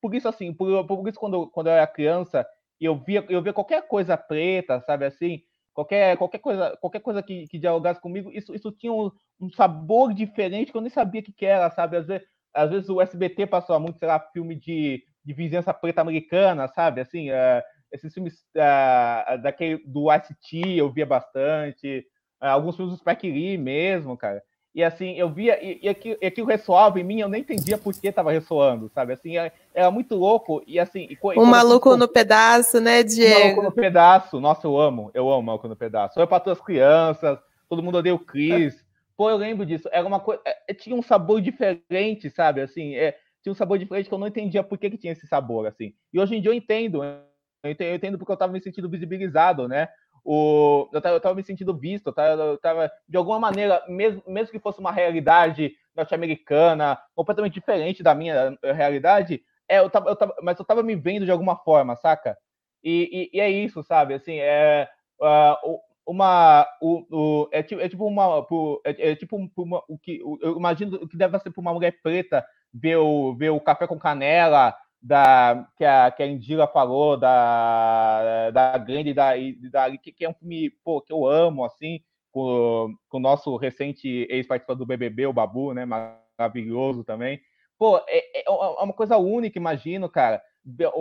por, 0.00 0.14
isso 0.14 0.28
assim, 0.28 0.54
por, 0.54 0.86
por 0.86 1.08
isso 1.08 1.18
quando, 1.18 1.48
quando 1.48 1.66
eu 1.66 1.72
era 1.72 1.86
criança, 1.86 2.46
eu 2.80 2.96
via, 2.96 3.24
eu 3.28 3.42
via 3.42 3.52
qualquer 3.52 3.86
coisa 3.86 4.16
preta, 4.16 4.80
sabe 4.86 5.04
assim? 5.04 5.42
Qualquer, 5.74 6.16
qualquer 6.16 6.38
coisa, 6.38 6.76
qualquer 6.80 7.00
coisa 7.00 7.22
que, 7.22 7.46
que 7.46 7.58
dialogasse 7.58 8.00
comigo, 8.00 8.30
isso, 8.32 8.54
isso 8.54 8.72
tinha 8.72 8.92
um, 8.92 9.10
um 9.40 9.50
sabor 9.50 10.12
diferente 10.14 10.72
que 10.72 10.76
eu 10.76 10.82
nem 10.82 10.90
sabia 10.90 11.20
o 11.20 11.24
que, 11.24 11.32
que 11.32 11.46
era, 11.46 11.70
sabe? 11.70 11.96
Às 11.96 12.06
vezes, 12.06 12.26
às 12.54 12.70
vezes 12.70 12.88
o 12.88 13.00
SBT 13.00 13.46
passou 13.46 13.78
muito, 13.78 13.98
sei 13.98 14.08
lá, 14.08 14.18
filme 14.32 14.56
de, 14.56 15.04
de 15.24 15.32
vizinhança 15.32 15.74
preta 15.74 16.00
americana, 16.00 16.68
sabe? 16.68 17.00
Assim, 17.00 17.30
uh, 17.30 17.62
esses 17.92 18.12
filmes 18.12 18.34
uh, 18.56 19.40
daquele, 19.42 19.82
do 19.86 20.12
ICT 20.12 20.76
eu 20.76 20.90
via 20.90 21.06
bastante, 21.06 22.06
uh, 22.42 22.46
alguns 22.46 22.76
filmes 22.76 22.94
do 22.94 23.00
Spike 23.00 23.30
Lee 23.30 23.58
mesmo, 23.58 24.16
cara. 24.16 24.42
E 24.72 24.84
assim, 24.84 25.14
eu 25.16 25.28
via, 25.28 25.62
e, 25.62 25.80
e, 25.82 25.88
aquilo, 25.88 26.16
e 26.22 26.26
aquilo 26.26 26.46
ressoava 26.46 27.00
em 27.00 27.04
mim, 27.04 27.20
eu 27.20 27.28
nem 27.28 27.40
entendia 27.40 27.76
por 27.76 27.92
que 27.92 28.12
tava 28.12 28.30
ressoando, 28.30 28.88
sabe? 28.94 29.12
Assim, 29.12 29.36
era, 29.36 29.52
era 29.74 29.90
muito 29.90 30.14
louco, 30.14 30.62
e 30.64 30.78
assim... 30.78 31.08
E, 31.10 31.18
um 31.38 31.44
maluco 31.44 31.96
no 31.96 32.06
pedaço, 32.06 32.80
né, 32.80 33.02
Diego? 33.02 33.36
Um 33.36 33.42
maluco 33.42 33.62
no 33.62 33.72
pedaço, 33.72 34.40
nossa, 34.40 34.68
eu 34.68 34.78
amo, 34.78 35.10
eu 35.12 35.28
amo 35.28 35.42
maluco 35.42 35.66
no 35.66 35.74
pedaço. 35.74 36.14
Foi 36.14 36.26
para 36.26 36.38
todas 36.38 36.60
as 36.60 36.64
crianças, 36.64 37.36
todo 37.68 37.82
mundo 37.82 37.98
odeia 37.98 38.14
o 38.14 38.18
Chris. 38.18 38.84
Pô, 39.16 39.28
eu 39.28 39.36
lembro 39.36 39.66
disso, 39.66 39.88
era 39.90 40.06
uma 40.06 40.20
coisa, 40.20 40.40
tinha 40.78 40.94
um 40.94 41.02
sabor 41.02 41.40
diferente, 41.40 42.30
sabe? 42.30 42.60
Assim, 42.60 42.94
é, 42.94 43.16
tinha 43.42 43.52
um 43.52 43.56
sabor 43.56 43.78
diferente 43.78 44.08
que 44.08 44.14
eu 44.14 44.18
não 44.18 44.26
entendia 44.26 44.62
por 44.62 44.78
que, 44.78 44.90
que 44.90 44.98
tinha 44.98 45.12
esse 45.12 45.26
sabor, 45.26 45.66
assim. 45.66 45.94
E 46.12 46.20
hoje 46.20 46.36
em 46.36 46.40
dia 46.40 46.50
eu 46.50 46.54
entendo, 46.54 47.02
eu 47.02 47.70
entendo, 47.70 47.88
eu 47.88 47.94
entendo 47.94 48.18
porque 48.18 48.32
eu 48.32 48.34
estava 48.34 48.52
me 48.52 48.60
sentindo 48.60 48.88
visibilizado, 48.88 49.68
né? 49.68 49.88
O, 50.24 50.88
eu 50.92 50.98
estava 50.98 51.34
me 51.34 51.42
sentindo 51.42 51.76
visto, 51.76 52.08
eu 52.08 52.12
tava, 52.12 52.42
eu 52.42 52.58
tava, 52.58 52.90
de 53.08 53.16
alguma 53.16 53.38
maneira, 53.38 53.82
mesmo, 53.88 54.22
mesmo 54.26 54.52
que 54.52 54.58
fosse 54.58 54.78
uma 54.78 54.92
realidade 54.92 55.72
norte-americana 55.96 56.98
completamente 57.14 57.54
diferente 57.54 58.02
da 58.02 58.14
minha 58.14 58.56
eh, 58.62 58.72
realidade, 58.72 59.42
é, 59.68 59.78
eu 59.78 59.88
tava, 59.88 60.10
eu 60.10 60.16
tava, 60.16 60.34
mas 60.42 60.58
eu 60.58 60.62
estava 60.62 60.82
me 60.82 60.94
vendo 60.94 61.24
de 61.24 61.30
alguma 61.30 61.56
forma, 61.56 61.96
saca? 61.96 62.36
E, 62.82 63.30
e, 63.32 63.38
e 63.38 63.40
é 63.40 63.48
isso, 63.48 63.82
sabe? 63.82 64.14
Assim, 64.14 64.36
é 64.36 64.88
uh, 65.20 65.78
uma, 66.06 66.66
o, 66.82 67.06
o, 67.10 67.48
é, 67.52 67.62
tipo, 67.62 67.80
é 67.80 67.88
tipo 67.88 68.04
uma, 68.06 68.46
é, 68.84 69.10
é 69.10 69.16
tipo 69.16 69.36
uma, 69.56 69.82
o 69.88 69.98
que 69.98 70.20
eu 70.42 70.56
imagino 70.56 70.96
o 70.96 71.08
que 71.08 71.16
deve 71.16 71.38
ser 71.38 71.50
para 71.50 71.60
uma 71.60 71.72
mulher 71.72 72.00
preta 72.02 72.44
ver 72.72 72.96
o, 72.96 73.34
ver 73.34 73.50
o 73.50 73.60
café 73.60 73.86
com 73.86 73.98
canela 73.98 74.74
da 75.02 75.66
que 75.76 75.84
a, 75.84 76.10
que 76.10 76.22
a 76.22 76.26
Indira 76.26 76.66
falou 76.66 77.16
da, 77.16 78.50
da 78.50 78.78
grande 78.78 79.14
da, 79.14 79.32
da 79.70 79.96
que, 79.96 80.12
que 80.12 80.24
é 80.24 80.28
um 80.28 80.34
filme 80.34 80.70
pô, 80.84 81.00
que 81.00 81.12
eu 81.12 81.26
amo 81.26 81.64
assim 81.64 82.00
com, 82.30 82.94
com 83.08 83.16
o 83.16 83.20
nosso 83.20 83.56
recente 83.56 84.26
ex-participante 84.28 84.78
do 84.78 84.86
BBB 84.86 85.26
o 85.26 85.32
Babu 85.32 85.72
né 85.72 85.84
maravilhoso 85.86 87.02
também. 87.02 87.40
Pô 87.78 87.96
é, 88.06 88.40
é, 88.40 88.44
é 88.46 88.50
uma 88.50 88.92
coisa 88.92 89.16
única 89.16 89.58
imagino 89.58 90.08
cara. 90.08 90.42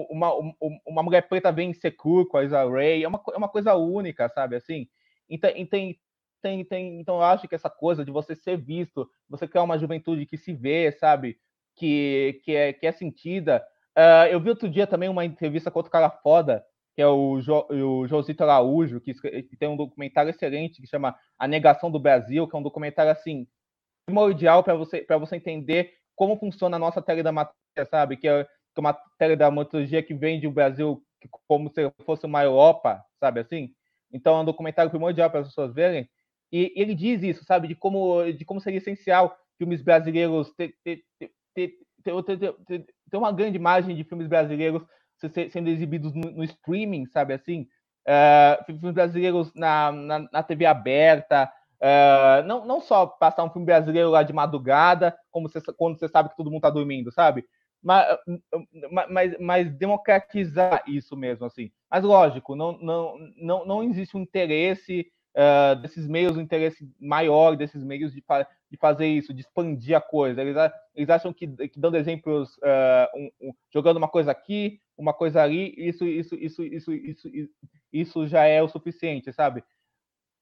Uma, 0.09 0.31
uma 0.87 1.03
mulher 1.03 1.27
preta 1.27 1.51
vem 1.51 1.73
Secur 1.73 2.25
com 2.29 2.37
a 2.37 2.45
Isa 2.45 2.63
Ray 2.63 3.03
é 3.03 3.07
uma, 3.07 3.21
é 3.33 3.37
uma 3.37 3.49
coisa 3.49 3.75
única 3.75 4.29
sabe 4.29 4.55
assim. 4.55 4.87
Então 5.29 5.51
tem, 5.65 5.99
tem, 6.41 6.63
tem, 6.63 6.99
então 7.01 7.15
eu 7.15 7.23
acho 7.23 7.47
que 7.49 7.55
essa 7.55 7.69
coisa 7.69 8.05
de 8.05 8.11
você 8.11 8.33
ser 8.33 8.57
visto 8.57 9.09
você 9.27 9.45
criar 9.45 9.63
uma 9.63 9.77
juventude 9.77 10.25
que 10.25 10.37
se 10.37 10.53
vê 10.53 10.89
sabe 10.93 11.37
que, 11.79 12.41
que, 12.43 12.55
é, 12.55 12.73
que 12.73 12.85
é 12.85 12.91
sentida 12.91 13.65
Uh, 13.99 14.31
eu 14.31 14.39
vi 14.39 14.49
outro 14.49 14.69
dia 14.69 14.87
também 14.87 15.09
uma 15.09 15.25
entrevista 15.25 15.69
com 15.69 15.79
outro 15.79 15.91
cara 15.91 16.09
foda, 16.09 16.63
que 16.95 17.01
é 17.01 17.07
o, 17.07 17.41
jo, 17.41 17.65
o 17.69 18.07
Josito 18.07 18.43
Araújo, 18.43 19.01
que, 19.01 19.13
que, 19.13 19.57
tem 19.57 19.67
um 19.67 19.75
documentário 19.75 20.29
excelente 20.29 20.81
que 20.81 20.87
chama 20.87 21.17
A 21.37 21.45
Negação 21.45 21.91
do 21.91 21.99
Brasil, 21.99 22.47
que 22.47 22.55
é 22.55 22.59
um 22.59 22.63
documentário 22.63 23.11
assim 23.11 23.45
primordial 24.05 24.63
para 24.63 24.73
você 24.73 25.01
para 25.01 25.17
você 25.17 25.35
entender 25.35 25.93
como 26.15 26.37
funciona 26.37 26.77
a 26.77 26.79
nossa 26.79 27.01
teledramaturgia, 27.01 27.85
sabe? 27.89 28.15
Que 28.15 28.27
é, 28.27 28.43
que 28.45 28.49
é 28.77 28.79
uma 28.79 28.93
teledramaturgia 29.17 30.01
que 30.01 30.13
vem 30.13 30.39
do 30.39 30.49
Brasil 30.49 31.03
como 31.45 31.69
se 31.69 31.91
fosse 32.05 32.25
uma 32.25 32.43
Europa, 32.43 33.03
sabe 33.19 33.41
assim? 33.41 33.73
Então 34.13 34.37
é 34.37 34.41
um 34.41 34.45
documentário 34.45 34.89
primordial 34.89 35.29
para 35.29 35.41
as 35.41 35.47
pessoas 35.47 35.73
verem. 35.73 36.09
E, 36.51 36.71
e, 36.73 36.81
ele 36.81 36.95
diz 36.95 37.21
isso, 37.21 37.43
sabe? 37.43 37.67
De 37.67 37.75
como 37.75 38.31
de 38.31 38.45
como 38.45 38.61
seria 38.61 38.77
essencial 38.77 39.35
filmes 39.57 39.81
brasileiros 39.81 40.53
ter, 40.55 40.73
ter, 40.83 41.03
ter, 41.19 41.31
ter, 41.67 42.85
tem 43.09 43.19
uma 43.19 43.31
grande 43.31 43.57
imagem 43.57 43.95
de 43.95 44.03
filmes 44.03 44.27
brasileiros 44.27 44.83
sendo 45.51 45.69
exibidos 45.69 46.13
no, 46.13 46.31
no 46.31 46.43
streaming, 46.43 47.05
sabe 47.07 47.33
assim? 47.33 47.67
Uh, 48.07 48.65
filmes 48.65 48.93
brasileiros 48.93 49.53
na, 49.53 49.91
na, 49.91 50.19
na 50.31 50.43
TV 50.43 50.65
aberta, 50.65 51.51
uh, 51.81 52.45
não, 52.45 52.65
não 52.65 52.79
só 52.79 53.05
passar 53.05 53.43
um 53.43 53.49
filme 53.49 53.65
brasileiro 53.65 54.09
lá 54.09 54.23
de 54.23 54.33
madrugada, 54.33 55.15
como 55.29 55.49
você, 55.49 55.61
quando 55.77 55.99
você 55.99 56.07
sabe 56.07 56.29
que 56.29 56.37
todo 56.37 56.47
mundo 56.49 56.59
está 56.59 56.69
dormindo, 56.69 57.11
sabe? 57.11 57.45
Mas, 57.81 58.17
mas, 59.09 59.35
mas, 59.39 59.71
democratizar 59.77 60.83
isso 60.85 61.15
mesmo, 61.15 61.45
assim. 61.45 61.71
Mas 61.89 62.03
lógico, 62.03 62.55
não, 62.55 62.73
não, 62.73 63.15
não, 63.37 63.65
não 63.65 63.83
existe 63.83 64.17
um 64.17 64.21
interesse 64.21 65.07
uh, 65.35 65.75
desses 65.81 66.07
meios, 66.07 66.35
um 66.35 66.41
interesse 66.41 66.89
maior 66.99 67.55
desses 67.55 67.83
meios 67.83 68.13
de, 68.13 68.23
de 68.69 68.77
fazer 68.77 69.07
isso, 69.07 69.33
de 69.33 69.41
expandir 69.41 69.97
a 69.97 70.01
coisa. 70.01 70.41
Eles, 70.41 70.55
eles 70.95 71.09
acham 71.09 71.33
que, 71.33 71.47
que 71.69 71.79
dando 71.79 71.97
exemplos, 71.97 72.55
uh, 72.57 73.17
um, 73.17 73.49
um, 73.49 73.53
jogando 73.73 73.97
uma 73.97 74.07
coisa 74.07 74.31
aqui, 74.31 74.79
uma 74.97 75.13
coisa 75.13 75.41
ali, 75.41 75.73
isso, 75.77 76.05
isso, 76.05 76.35
isso, 76.35 76.63
isso, 76.63 76.93
isso, 76.93 77.29
isso, 77.91 78.27
já 78.27 78.45
é 78.45 78.61
o 78.61 78.67
suficiente, 78.67 79.31
sabe? 79.33 79.63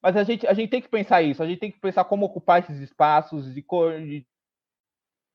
mas 0.02 0.16
a 0.16 0.24
gente, 0.24 0.46
a 0.48 0.54
gente 0.54 0.70
tem 0.70 0.82
que 0.82 0.90
pensar 0.90 1.22
isso, 1.22 1.42
a 1.42 1.48
gente 1.48 1.60
tem 1.60 1.72
que 1.72 1.80
pensar 1.80 2.04
como 2.06 2.26
ocupar 2.26 2.60
esses 2.60 2.80
espaços 2.80 3.54
de 3.54 3.66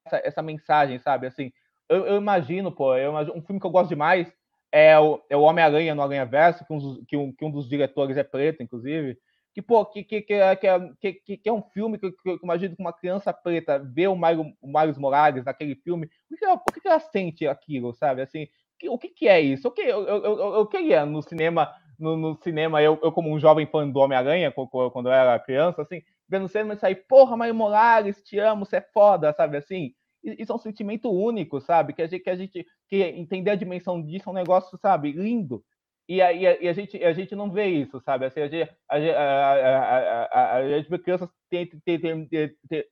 essa, 0.06 0.16
essa, 0.24 0.42
mensagem, 0.42 0.98
sabe? 0.98 1.26
Assim, 1.26 1.52
eu, 1.88 2.06
eu 2.06 2.16
imagino, 2.16 2.72
pô, 2.72 2.96
eu 2.96 3.10
imagino, 3.10 3.36
um 3.36 3.42
filme 3.42 3.60
que 3.60 3.66
eu 3.66 3.70
gosto 3.70 3.88
demais 3.88 4.32
é 4.70 4.98
o, 4.98 5.22
é 5.28 5.36
o 5.36 5.42
Homem-Aranha 5.42 5.94
no 5.94 6.02
Aranha 6.02 6.24
Verso, 6.24 6.64
que 6.64 6.72
um, 6.72 7.04
que, 7.04 7.16
um, 7.16 7.32
que 7.32 7.44
um 7.44 7.50
dos 7.50 7.68
diretores 7.68 8.16
é 8.16 8.24
preto, 8.24 8.62
inclusive. 8.62 9.18
Que, 9.54 9.60
pô, 9.60 9.84
que, 9.84 10.02
que, 10.02 10.22
que, 10.22 10.32
é, 10.32 10.56
que, 10.56 10.66
é, 10.66 10.80
que, 11.00 11.36
que 11.36 11.48
é 11.48 11.52
um 11.52 11.62
filme 11.62 11.98
que, 11.98 12.10
que 12.10 12.30
eu 12.30 12.38
imagino 12.42 12.74
que 12.74 12.82
uma 12.82 12.92
criança 12.92 13.32
preta 13.32 13.78
vê 13.78 14.06
o 14.08 14.16
Mário, 14.16 14.54
o 14.60 14.70
Mário 14.70 14.98
Morales 14.98 15.44
naquele 15.44 15.74
filme. 15.74 16.08
O 16.30 16.36
que, 16.36 16.44
ela, 16.44 16.54
o 16.54 16.72
que 16.72 16.88
ela 16.88 17.00
sente 17.00 17.46
aquilo, 17.46 17.92
sabe? 17.92 18.22
Assim, 18.22 18.48
o 18.88 18.98
que, 18.98 19.08
que 19.08 19.28
é 19.28 19.40
isso? 19.40 19.68
O 19.68 19.70
que, 19.70 19.82
eu, 19.82 20.04
eu, 20.06 20.24
eu, 20.24 20.54
eu 20.54 20.66
queria 20.66 21.04
no 21.04 21.22
cinema 21.22 21.72
no, 21.98 22.16
no, 22.16 22.38
cinema, 22.42 22.82
eu, 22.82 22.98
eu, 23.02 23.12
como 23.12 23.30
um 23.30 23.38
jovem 23.38 23.66
fã 23.66 23.88
do 23.88 24.00
Homem-Aranha, 24.00 24.52
quando 24.52 25.08
eu 25.08 25.12
era 25.12 25.38
criança, 25.38 25.82
assim, 25.82 26.02
vendo 26.28 26.46
o 26.46 26.48
cinema 26.48 26.74
e 26.74 26.76
sair, 26.76 26.96
porra, 27.06 27.36
Mário 27.36 27.54
Morales, 27.54 28.22
te 28.22 28.38
amo, 28.38 28.66
você 28.66 28.76
é 28.76 28.80
foda, 28.80 29.32
sabe 29.32 29.56
assim? 29.56 29.94
Isso 30.22 30.50
é 30.52 30.54
um 30.54 30.58
sentimento 30.58 31.10
único, 31.10 31.60
sabe? 31.60 31.92
Que 31.92 32.02
a 32.02 32.06
gente, 32.06 32.22
que 32.22 32.30
a 32.30 32.36
gente 32.36 32.66
que 32.88 33.02
entender 33.02 33.50
a 33.50 33.56
dimensão 33.56 34.02
disso 34.02 34.28
é 34.28 34.32
um 34.32 34.34
negócio, 34.34 34.78
sabe, 34.78 35.12
lindo. 35.12 35.64
E 36.08 36.20
a, 36.20 36.32
e 36.32 36.68
a, 36.68 36.72
gente, 36.72 37.02
a 37.02 37.12
gente 37.12 37.34
não 37.34 37.50
vê 37.50 37.66
isso, 37.66 38.00
sabe? 38.00 38.26
Assim, 38.26 38.40
a, 38.40 38.48
gente, 38.48 38.70
a, 38.88 38.96
a, 40.30 40.56
a, 40.56 40.68
gente 40.78 40.90
vê 40.90 40.98
crianças 40.98 41.28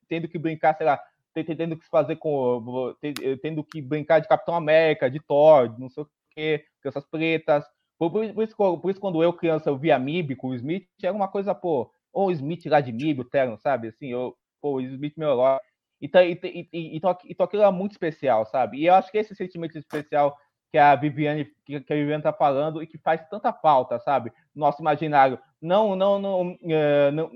tendo, 0.09 0.29
que 0.29 0.39
brincar, 0.39 0.77
sei 0.77 0.87
lá, 0.87 1.01
tendo 1.35 1.77
que 1.77 1.87
fazer 1.89 2.17
com. 2.17 2.95
tendo 3.43 3.65
que 3.65 3.83
brincar 3.83 4.21
de 4.21 4.29
Capitão 4.29 4.55
América, 4.55 5.11
de 5.11 5.21
Thor, 5.21 5.79
não 5.79 5.89
sei 5.89 6.05
o 6.05 6.11
quê, 6.31 6.65
crianças 6.81 7.05
pretas. 7.11 7.65
Por, 7.99 8.11
por, 8.11 8.25
isso, 8.25 8.57
por 8.57 8.91
isso, 8.91 9.01
quando 9.01 9.23
eu, 9.23 9.33
criança, 9.33 9.69
eu 9.69 9.77
via 9.77 9.99
MIB 9.99 10.37
com 10.37 10.49
o 10.49 10.55
Smith, 10.55 10.87
era 11.03 11.13
uma 11.13 11.29
coisa, 11.29 11.55
pô, 11.55 11.93
ou 12.13 12.29
o 12.29 12.33
Smith 12.33 12.65
lá 12.67 12.81
de 12.81 12.93
MIB, 12.93 13.21
o 13.21 13.25
Terno, 13.25 13.59
sabe? 13.59 13.89
Assim, 13.89 14.09
eu, 14.09 14.35
pô, 14.61 14.77
o 14.77 14.81
Smith 14.81 15.15
meu 15.17 15.33
herói. 15.33 15.59
Então, 16.01 16.23
então, 16.23 16.51
então, 16.73 17.19
então 17.27 17.45
aquilo 17.45 17.63
é 17.63 17.71
muito 17.71 17.93
especial, 17.93 18.47
sabe? 18.47 18.79
E 18.79 18.87
eu 18.87 18.95
acho 18.95 19.11
que 19.11 19.19
esse 19.19 19.35
sentimento 19.35 19.77
especial 19.77 20.35
que 20.71 20.79
a 20.79 20.95
Viviane 20.95 21.51
que 21.65 21.77
a 21.77 21.97
Viviane 21.97 22.21
está 22.21 22.33
falando 22.33 22.83
e 22.83 22.87
que 22.87 22.99
faz 22.99 23.23
tanta 23.29 23.53
falta, 23.53 23.99
sabe? 24.01 24.33
Nosso 24.55 24.81
imaginário. 24.81 25.39
Não, 25.61 25.95
não, 25.95 26.19
não, 26.19 26.53
uh, 26.53 27.13
não, 27.13 27.31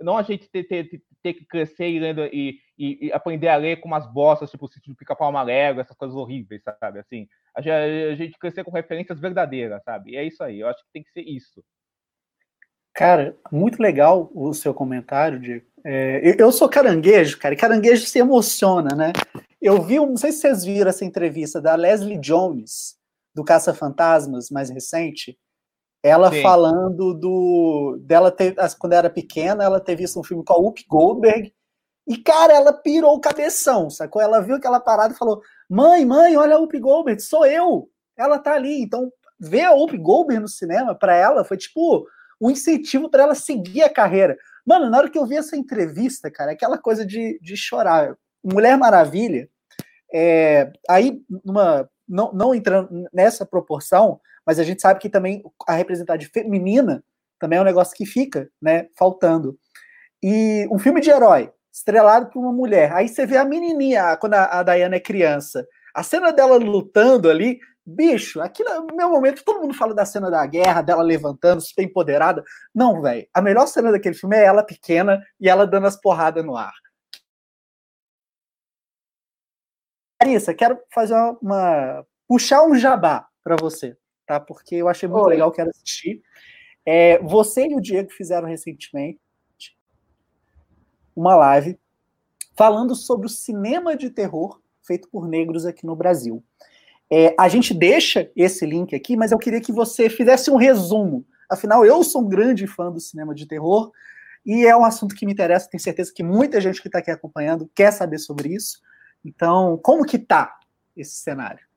não 0.00 0.18
a 0.18 0.22
gente 0.22 0.48
ter, 0.48 0.64
ter, 0.64 1.02
ter 1.22 1.34
que 1.34 1.44
crescer 1.44 1.88
e, 1.88 2.58
e, 2.78 3.06
e, 3.06 3.12
aprender 3.12 3.48
a 3.48 3.56
ler 3.56 3.76
com 3.76 3.88
umas 3.88 4.06
bostas, 4.12 4.50
tipo 4.50 4.66
o 4.66 4.68
sítio 4.68 4.92
do 4.92 4.96
Pica-Pau 4.96 5.28
Amarelo, 5.28 5.80
essas 5.80 5.96
coisas 5.96 6.16
horríveis, 6.16 6.62
sabe? 6.80 6.98
Assim, 6.98 7.28
a 7.54 7.60
a 7.60 8.14
gente 8.14 8.38
crescer 8.38 8.64
com 8.64 8.70
referências 8.70 9.20
verdadeiras, 9.20 9.82
sabe? 9.84 10.12
E 10.12 10.16
é 10.16 10.24
isso 10.24 10.42
aí. 10.42 10.60
Eu 10.60 10.68
acho 10.68 10.82
que 10.84 10.92
tem 10.92 11.02
que 11.02 11.12
ser 11.12 11.22
isso. 11.22 11.64
Cara, 12.92 13.36
muito 13.52 13.80
legal 13.80 14.30
o 14.34 14.52
seu 14.52 14.74
comentário, 14.74 15.38
Diego. 15.38 15.64
É, 15.84 16.34
eu 16.36 16.50
sou 16.50 16.68
caranguejo, 16.68 17.38
cara, 17.38 17.54
e 17.54 17.58
caranguejo 17.58 18.04
se 18.04 18.18
emociona, 18.18 18.94
né? 18.96 19.12
Eu 19.60 19.82
vi, 19.82 19.96
não 19.96 20.16
sei 20.16 20.30
se 20.30 20.40
vocês 20.40 20.64
viram 20.64 20.88
essa 20.88 21.04
entrevista 21.04 21.60
da 21.60 21.74
Leslie 21.74 22.18
Jones, 22.18 22.96
do 23.34 23.44
Caça 23.44 23.74
Fantasmas, 23.74 24.50
mais 24.50 24.70
recente. 24.70 25.36
Ela 26.02 26.30
Sim. 26.30 26.42
falando 26.42 27.12
do. 27.12 27.98
dela 28.02 28.30
ter, 28.30 28.54
quando 28.78 28.92
era 28.92 29.10
pequena, 29.10 29.64
ela 29.64 29.80
ter 29.80 29.96
visto 29.96 30.18
um 30.20 30.22
filme 30.22 30.44
com 30.44 30.52
a 30.52 30.56
Whoopi 30.56 30.84
Goldberg. 30.88 31.52
E, 32.06 32.16
cara, 32.16 32.54
ela 32.54 32.72
pirou 32.72 33.14
o 33.14 33.20
cabeção, 33.20 33.90
sacou? 33.90 34.22
Ela 34.22 34.40
viu 34.40 34.54
aquela 34.54 34.78
parada 34.78 35.12
e 35.12 35.18
falou: 35.18 35.42
Mãe, 35.68 36.04
mãe, 36.04 36.36
olha 36.36 36.54
a 36.54 36.58
Whoopi 36.58 36.78
Goldberg, 36.78 37.20
sou 37.20 37.44
eu. 37.44 37.90
Ela 38.16 38.38
tá 38.38 38.54
ali. 38.54 38.80
Então, 38.80 39.12
ver 39.40 39.64
a 39.64 39.72
Whoopi 39.72 39.98
Goldberg 39.98 40.40
no 40.40 40.48
cinema, 40.48 40.94
para 40.94 41.16
ela, 41.16 41.44
foi 41.44 41.56
tipo 41.56 42.06
um 42.40 42.50
incentivo 42.50 43.10
para 43.10 43.24
ela 43.24 43.34
seguir 43.34 43.82
a 43.82 43.92
carreira. 43.92 44.38
Mano, 44.64 44.88
na 44.88 44.98
hora 44.98 45.10
que 45.10 45.18
eu 45.18 45.26
vi 45.26 45.36
essa 45.36 45.56
entrevista, 45.56 46.30
cara, 46.30 46.52
aquela 46.52 46.78
coisa 46.78 47.04
de, 47.04 47.38
de 47.42 47.56
chorar. 47.56 48.16
Mulher 48.42 48.76
Maravilha, 48.76 49.48
é, 50.12 50.72
aí, 50.88 51.20
numa, 51.44 51.88
não, 52.08 52.32
não 52.32 52.54
entrando 52.54 53.08
nessa 53.12 53.44
proporção, 53.44 54.20
mas 54.46 54.58
a 54.58 54.64
gente 54.64 54.80
sabe 54.80 55.00
que 55.00 55.10
também 55.10 55.42
a 55.66 55.74
representatividade 55.74 56.32
feminina 56.32 57.04
também 57.38 57.58
é 57.58 57.62
um 57.62 57.64
negócio 57.64 57.96
que 57.96 58.06
fica, 58.06 58.48
né, 58.60 58.88
faltando. 58.96 59.58
E 60.22 60.66
um 60.70 60.78
filme 60.78 61.00
de 61.00 61.10
herói, 61.10 61.52
estrelado 61.72 62.30
por 62.30 62.40
uma 62.40 62.52
mulher, 62.52 62.92
aí 62.92 63.08
você 63.08 63.24
vê 63.26 63.36
a 63.36 63.44
menininha, 63.44 64.16
quando 64.16 64.34
a, 64.34 64.58
a 64.58 64.62
Diana 64.62 64.96
é 64.96 65.00
criança, 65.00 65.66
a 65.94 66.02
cena 66.02 66.32
dela 66.32 66.56
lutando 66.56 67.30
ali, 67.30 67.60
bicho, 67.84 68.40
aquilo 68.40 68.68
é 68.68 68.80
o 68.80 68.94
meu 68.94 69.08
momento, 69.08 69.44
todo 69.44 69.60
mundo 69.60 69.74
fala 69.74 69.94
da 69.94 70.04
cena 70.04 70.30
da 70.30 70.44
guerra, 70.46 70.82
dela 70.82 71.02
levantando, 71.02 71.60
super 71.60 71.82
empoderada. 71.82 72.42
Não, 72.74 73.00
velho, 73.00 73.26
a 73.32 73.40
melhor 73.40 73.66
cena 73.66 73.92
daquele 73.92 74.14
filme 74.14 74.36
é 74.36 74.44
ela 74.44 74.62
pequena 74.62 75.22
e 75.40 75.48
ela 75.48 75.66
dando 75.66 75.86
as 75.86 75.96
porradas 76.00 76.44
no 76.44 76.56
ar. 76.56 76.74
Larissa, 80.20 80.52
quero 80.52 80.78
fazer 80.92 81.14
uma, 81.40 82.04
puxar 82.26 82.64
um 82.64 82.74
jabá 82.74 83.28
para 83.42 83.56
você, 83.56 83.96
tá? 84.26 84.40
Porque 84.40 84.74
eu 84.74 84.88
achei 84.88 85.08
muito 85.08 85.26
Oi. 85.26 85.30
legal, 85.34 85.52
quero 85.52 85.70
assistir. 85.70 86.22
É, 86.84 87.18
você 87.20 87.68
e 87.68 87.74
o 87.74 87.80
Diego 87.80 88.10
fizeram 88.10 88.48
recentemente 88.48 89.20
uma 91.14 91.36
live 91.36 91.78
falando 92.56 92.94
sobre 92.94 93.26
o 93.26 93.30
cinema 93.30 93.96
de 93.96 94.10
terror 94.10 94.60
feito 94.82 95.08
por 95.08 95.28
negros 95.28 95.66
aqui 95.66 95.86
no 95.86 95.94
Brasil. 95.94 96.42
É, 97.10 97.34
a 97.38 97.48
gente 97.48 97.72
deixa 97.72 98.30
esse 98.34 98.66
link 98.66 98.94
aqui, 98.94 99.16
mas 99.16 99.30
eu 99.30 99.38
queria 99.38 99.60
que 99.60 99.72
você 99.72 100.10
fizesse 100.10 100.50
um 100.50 100.56
resumo. 100.56 101.24
Afinal, 101.48 101.84
eu 101.84 102.02
sou 102.02 102.22
um 102.22 102.28
grande 102.28 102.66
fã 102.66 102.90
do 102.90 103.00
cinema 103.00 103.34
de 103.34 103.46
terror 103.46 103.92
e 104.44 104.66
é 104.66 104.76
um 104.76 104.84
assunto 104.84 105.14
que 105.14 105.24
me 105.24 105.32
interessa. 105.32 105.68
Tenho 105.70 105.82
certeza 105.82 106.12
que 106.12 106.22
muita 106.22 106.60
gente 106.60 106.82
que 106.82 106.88
está 106.88 106.98
aqui 106.98 107.10
acompanhando 107.10 107.70
quer 107.74 107.92
saber 107.92 108.18
sobre 108.18 108.54
isso. 108.54 108.80
Então, 109.24 109.78
como 109.82 110.04
que 110.04 110.18
tá 110.18 110.58
esse 110.96 111.16
cenário? 111.16 111.68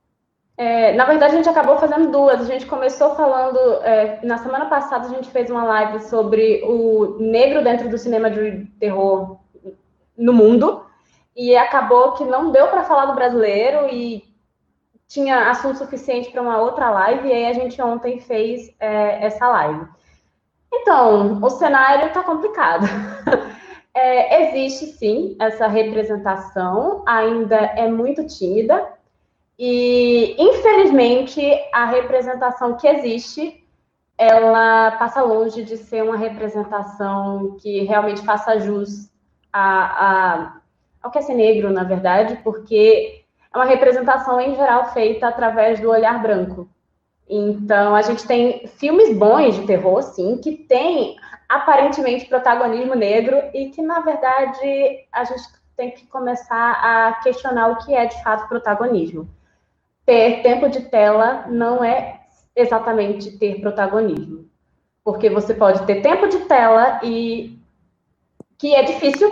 É, 0.58 0.94
na 0.94 1.06
verdade, 1.06 1.34
a 1.34 1.38
gente 1.38 1.50
acabou 1.50 1.78
fazendo 1.78 2.12
duas. 2.12 2.40
A 2.40 2.46
gente 2.46 2.66
começou 2.66 3.16
falando. 3.16 3.58
É, 3.84 4.20
na 4.24 4.38
semana 4.38 4.66
passada, 4.68 5.08
a 5.08 5.10
gente 5.10 5.30
fez 5.32 5.50
uma 5.50 5.64
live 5.64 6.02
sobre 6.02 6.62
o 6.64 7.18
negro 7.20 7.64
dentro 7.64 7.90
do 7.90 7.98
cinema 7.98 8.30
de 8.30 8.66
terror 8.80 9.40
no 10.16 10.34
mundo. 10.34 10.86
E 11.36 11.56
acabou 11.56 12.12
que 12.14 12.24
não 12.26 12.52
deu 12.52 12.68
para 12.68 12.84
falar 12.84 13.06
do 13.06 13.16
brasileiro 13.16 13.88
e 13.90 14.24
tinha 15.08 15.50
assunto 15.50 15.78
suficiente 15.78 16.30
para 16.30 16.42
uma 16.42 16.58
outra 16.60 16.90
live. 16.92 17.28
E 17.28 17.32
aí 17.32 17.46
a 17.48 17.54
gente 17.54 17.82
ontem 17.82 18.20
fez 18.20 18.72
é, 18.80 19.26
essa 19.26 19.48
live. 19.48 19.88
Então, 20.72 21.40
o 21.42 21.50
cenário 21.50 22.08
está 22.08 22.24
complicado. 22.24 22.86
É, 23.94 24.44
existe 24.44 24.86
sim 24.98 25.36
essa 25.40 25.68
representação, 25.68 27.04
ainda 27.06 27.58
é 27.58 27.90
muito 27.90 28.26
tímida, 28.26 28.88
e 29.60 30.36
infelizmente 30.40 31.42
a 31.74 31.86
representação 31.86 32.78
que 32.78 32.88
existe 32.88 33.62
ela 34.18 34.92
passa 34.92 35.24
longe 35.24 35.64
de 35.64 35.78
ser 35.78 36.04
uma 36.04 36.16
representação 36.16 37.58
que 37.60 37.82
realmente 37.86 38.22
faça 38.22 38.60
jus 38.60 39.10
a, 39.52 40.06
a, 40.06 40.58
ao 41.02 41.10
que 41.10 41.18
é 41.18 41.22
ser 41.24 41.34
negro, 41.34 41.72
na 41.72 41.84
verdade, 41.84 42.40
porque 42.44 43.24
é 43.52 43.58
uma 43.58 43.66
representação 43.66 44.40
em 44.40 44.56
geral 44.56 44.94
feita 44.94 45.28
através 45.28 45.80
do 45.80 45.90
olhar 45.90 46.22
branco. 46.22 46.70
Então, 47.28 47.96
a 47.96 48.02
gente 48.04 48.28
tem 48.28 48.68
filmes 48.68 49.18
bons 49.18 49.56
de 49.56 49.66
terror, 49.66 50.04
sim, 50.04 50.38
que 50.38 50.52
tem 50.52 51.16
aparentemente 51.56 52.26
protagonismo 52.26 52.96
negro 52.96 53.38
e 53.54 53.70
que, 53.70 53.82
na 53.82 54.00
verdade, 54.00 55.06
a 55.12 55.24
gente 55.24 55.44
tem 55.76 55.92
que 55.92 56.08
começar 56.08 56.72
a 56.74 57.14
questionar 57.24 57.70
o 57.70 57.78
que 57.78 57.94
é 57.94 58.06
de 58.06 58.24
fato 58.24 58.48
protagonismo. 58.48 59.30
Ter 60.06 60.42
tempo 60.42 60.70
de 60.70 60.82
tela 60.82 61.46
não 61.48 61.84
é 61.84 62.22
exatamente 62.56 63.38
ter 63.38 63.62
protagonismo. 63.62 64.50
Porque 65.04 65.30
você 65.30 65.54
pode 65.54 65.86
ter 65.86 66.02
tempo 66.02 66.28
de 66.28 66.40
tela 66.46 67.00
e 67.04 67.60
que 68.58 68.76
é 68.76 68.84
difícil 68.84 69.32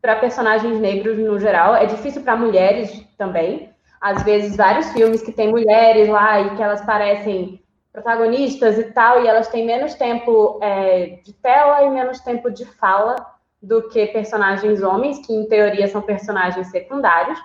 para 0.00 0.16
personagens 0.16 0.80
negros 0.80 1.18
no 1.18 1.38
geral, 1.38 1.74
é 1.76 1.86
difícil 1.86 2.22
para 2.22 2.36
mulheres 2.36 3.06
também 3.18 3.72
às 4.02 4.24
vezes, 4.24 4.56
vários 4.56 4.90
filmes 4.90 5.22
que 5.22 5.30
tem 5.30 5.48
mulheres 5.48 6.08
lá 6.08 6.40
e 6.40 6.56
que 6.56 6.62
elas 6.62 6.84
parecem 6.84 7.61
protagonistas 7.92 8.78
e 8.78 8.84
tal, 8.84 9.22
e 9.22 9.28
elas 9.28 9.48
têm 9.48 9.66
menos 9.66 9.94
tempo 9.94 10.58
é, 10.62 11.18
de 11.22 11.32
tela 11.34 11.82
e 11.82 11.90
menos 11.90 12.20
tempo 12.20 12.50
de 12.50 12.64
fala 12.64 13.16
do 13.60 13.88
que 13.88 14.06
personagens 14.06 14.82
homens, 14.82 15.24
que 15.24 15.32
em 15.32 15.46
teoria 15.46 15.86
são 15.86 16.00
personagens 16.00 16.68
secundários. 16.68 17.38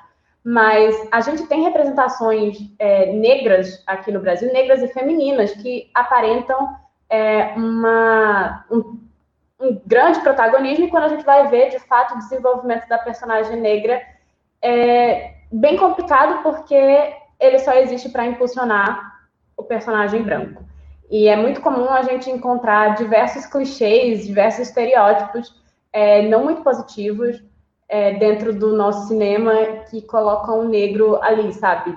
Mas 0.44 0.96
a 1.12 1.20
gente 1.20 1.46
tem 1.48 1.64
representações 1.64 2.58
é, 2.80 3.12
negras 3.12 3.84
aqui 3.86 4.12
no 4.12 4.22
Brasil, 4.22 4.52
negras 4.54 4.82
e 4.82 4.88
femininas, 4.88 5.52
que 5.52 5.92
aparentam 5.94 6.74
é, 7.10 7.54
uma, 7.58 8.66
um, 8.72 8.98
um, 9.60 9.82
grande 9.86 10.22
protagonismo, 10.22 10.86
e 10.86 10.90
quando 10.90 11.04
a 11.04 11.10
gente 11.10 11.26
vai 11.26 11.48
ver, 11.50 11.70
de 11.70 11.80
fato, 11.80 12.16
o 12.16 12.20
desenvolvimento 12.20 12.88
da 12.88 12.98
personagem 12.98 13.60
negra, 13.60 14.02
é, 14.62 15.34
bem 15.52 15.76
complicado 15.76 16.42
porque 16.42 17.14
ele 17.38 17.60
só 17.60 17.74
existe 17.74 18.08
para 18.10 18.26
impulsionar 18.26 19.17
o 19.58 19.64
personagem 19.64 20.22
branco. 20.22 20.64
E 21.10 21.28
é 21.28 21.36
muito 21.36 21.62
comum 21.62 21.90
a 21.90 22.04
gente 22.04 22.30
encontrar 22.30 22.96
diversos 22.96 23.46
clichês, 23.46 24.28
diversos 24.28 24.68
estereótipos 24.68 25.54
é, 25.98 26.22
não 26.28 26.44
muito 26.44 26.62
positivos 26.62 27.42
é, 27.90 28.14
dentro 28.14 28.54
do 28.54 28.76
nosso 28.76 29.08
cinema 29.08 29.54
que 29.90 30.02
colocam 30.02 30.60
o 30.60 30.68
negro 30.68 31.22
ali, 31.24 31.52
sabe? 31.54 31.96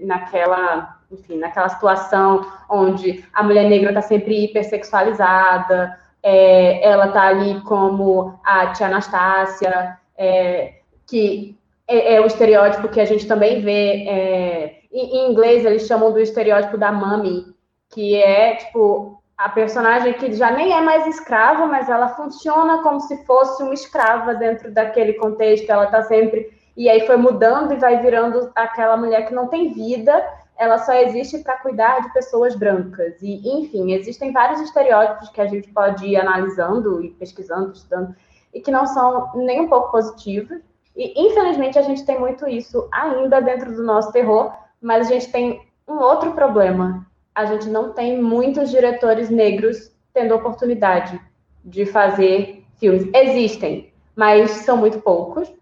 Naquela, 0.00 0.98
enfim, 1.10 1.38
naquela 1.38 1.68
situação 1.68 2.44
onde 2.68 3.24
a 3.32 3.42
mulher 3.42 3.68
negra 3.68 3.90
está 3.90 4.02
sempre 4.02 4.44
hipersexualizada, 4.44 5.98
é, 6.22 6.86
ela 6.86 7.06
está 7.06 7.22
ali 7.28 7.60
como 7.62 8.38
a 8.44 8.72
tia 8.72 8.86
Anastácia, 8.86 9.98
é, 10.16 10.74
que 11.06 11.56
é, 11.86 12.16
é, 12.16 12.20
o 12.20 12.26
estereótipo 12.26 12.88
que 12.88 13.00
a 13.00 13.04
gente 13.04 13.26
também 13.26 13.62
vê. 13.62 14.74
Em, 14.90 15.30
inglês, 15.30 15.64
eles 15.64 15.86
chamam 15.86 16.12
do 16.12 16.20
estereótipo 16.20 16.78
da 16.78 16.90
mami, 16.90 17.54
que 17.90 18.16
é, 18.16 18.56
tipo, 18.56 19.22
a 19.36 19.48
personagem 19.48 20.14
que 20.14 20.32
já 20.32 20.50
nem 20.50 20.72
é 20.72 20.80
mais 20.80 21.06
escrava, 21.06 21.66
mas 21.66 21.88
ela 21.88 22.08
funciona 22.08 22.82
como 22.82 23.00
se 23.00 23.24
fosse 23.24 23.62
uma 23.62 23.74
escrava 23.74 24.34
dentro 24.34 24.72
daquele 24.72 25.14
contexto. 25.14 25.70
Ela 25.70 25.84
está 25.84 26.02
sempre. 26.02 26.50
E 26.76 26.88
aí 26.88 27.06
foi 27.06 27.16
mudando 27.16 27.72
e 27.72 27.76
vai 27.76 28.00
virando 28.00 28.50
aquela 28.54 28.96
mulher 28.96 29.26
que 29.26 29.34
não 29.34 29.48
tem 29.48 29.72
vida, 29.72 30.24
ela 30.58 30.78
só 30.78 30.92
existe 30.92 31.38
para 31.38 31.56
cuidar 31.58 32.00
de 32.00 32.12
pessoas 32.12 32.56
brancas. 32.56 33.14
E, 33.22 33.48
enfim, 33.48 33.92
existem 33.92 34.32
vários 34.32 34.60
estereótipos 34.60 35.28
que 35.28 35.40
a 35.40 35.46
gente 35.46 35.72
pode 35.72 36.04
ir 36.04 36.16
analisando 36.16 37.02
e 37.02 37.10
pesquisando, 37.10 37.72
estudando, 37.72 38.14
e 38.52 38.60
que 38.60 38.70
não 38.70 38.84
são 38.86 39.30
nem 39.36 39.60
um 39.60 39.68
pouco 39.68 39.92
positivos. 39.92 40.58
E, 40.96 41.28
infelizmente, 41.28 41.78
a 41.78 41.82
gente 41.82 42.04
tem 42.04 42.18
muito 42.18 42.48
isso 42.48 42.88
ainda 42.90 43.40
dentro 43.40 43.72
do 43.72 43.84
nosso 43.84 44.10
terror, 44.10 44.52
mas 44.80 45.06
a 45.06 45.12
gente 45.12 45.30
tem 45.30 45.60
um 45.86 45.98
outro 45.98 46.32
problema. 46.32 47.06
A 47.34 47.44
gente 47.44 47.68
não 47.68 47.92
tem 47.92 48.20
muitos 48.20 48.70
diretores 48.70 49.30
negros 49.30 49.92
tendo 50.12 50.34
oportunidade 50.34 51.20
de 51.64 51.86
fazer 51.86 52.64
filmes. 52.76 53.08
Existem, 53.14 53.92
mas 54.16 54.50
são 54.50 54.76
muito 54.76 55.00
poucos. 55.00 55.52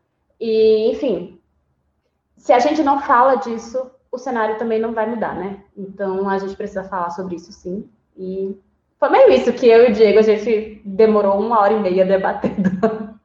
E, 0.41 0.91
enfim, 0.91 1.41
se 2.37 2.53
a 2.53 2.59
gente 2.59 2.83
não 2.83 3.01
fala 3.01 3.37
disso, 3.37 3.91
o 4.11 4.19
cenário 4.19 4.59
também 4.59 4.81
não 4.81 4.93
vai 4.93 5.09
mudar, 5.09 5.35
né? 5.35 5.63
Então 5.77 6.29
a 6.29 6.39
gente 6.39 6.57
precisa 6.57 6.85
falar 6.85 7.11
sobre 7.11 7.37
isso 7.37 7.53
sim. 7.53 7.89
E 8.17 8.57
foi 8.99 9.11
meio 9.11 9.33
isso 9.33 9.53
que 9.53 9.67
eu 9.67 9.87
e 9.87 9.91
o 9.91 9.93
Diego, 9.93 10.19
a 10.19 10.23
gente 10.23 10.81
demorou 10.85 11.39
uma 11.39 11.61
hora 11.61 11.75
e 11.75 11.81
meia 11.81 12.05
debatendo. 12.05 13.17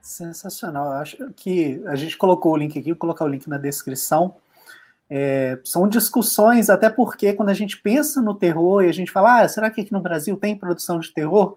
Sensacional. 0.00 0.86
Eu 0.86 0.92
acho 0.92 1.32
que 1.34 1.82
a 1.86 1.96
gente 1.96 2.16
colocou 2.16 2.52
o 2.52 2.56
link 2.56 2.78
aqui, 2.78 2.90
vou 2.90 2.98
colocar 2.98 3.24
o 3.24 3.28
link 3.28 3.48
na 3.48 3.58
descrição. 3.58 4.36
É, 5.12 5.58
são 5.64 5.88
discussões, 5.88 6.70
até 6.70 6.88
porque 6.88 7.32
quando 7.32 7.48
a 7.48 7.54
gente 7.54 7.80
pensa 7.82 8.22
no 8.22 8.34
terror 8.34 8.84
e 8.84 8.88
a 8.88 8.92
gente 8.92 9.10
fala, 9.10 9.40
ah, 9.40 9.48
será 9.48 9.68
que 9.68 9.80
aqui 9.80 9.92
no 9.92 10.00
Brasil 10.00 10.36
tem 10.36 10.56
produção 10.56 11.00
de 11.00 11.12
terror? 11.12 11.56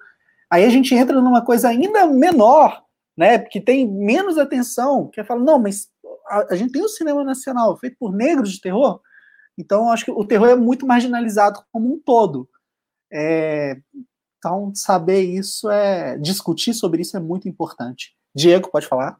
Aí 0.49 0.65
a 0.65 0.69
gente 0.69 0.95
entra 0.95 1.21
numa 1.21 1.43
coisa 1.43 1.69
ainda 1.69 2.07
menor, 2.07 2.83
né? 3.15 3.37
Que 3.37 3.61
tem 3.61 3.87
menos 3.87 4.37
atenção, 4.37 5.07
que 5.07 5.19
é 5.19 5.23
falar, 5.23 5.41
não, 5.41 5.59
mas 5.59 5.87
a, 6.27 6.53
a, 6.53 6.55
gente 6.55 6.71
tem 6.71 6.81
o 6.81 6.85
um 6.85 6.89
cinema 6.89 7.23
nacional 7.23 7.77
feito 7.77 7.95
por 7.99 8.11
negros 8.11 8.51
de 8.51 8.59
terror, 8.59 8.99
então 9.57 9.91
acho 9.91 10.05
que 10.05 10.11
o 10.11 10.25
terror 10.25 10.49
é 10.49 10.55
muito 10.55 10.85
marginalizado 10.87 11.63
como 11.71 11.93
um 11.93 11.99
todo. 11.99 12.49
É, 13.11 13.77
então, 14.39 14.73
saber 14.75 15.21
isso 15.21 15.69
é. 15.69 16.17
discutir 16.17 16.73
sobre 16.73 17.01
isso 17.01 17.15
é 17.15 17.19
muito 17.19 17.47
importante. 17.47 18.15
Diego, 18.35 18.69
pode 18.71 18.87
falar? 18.87 19.17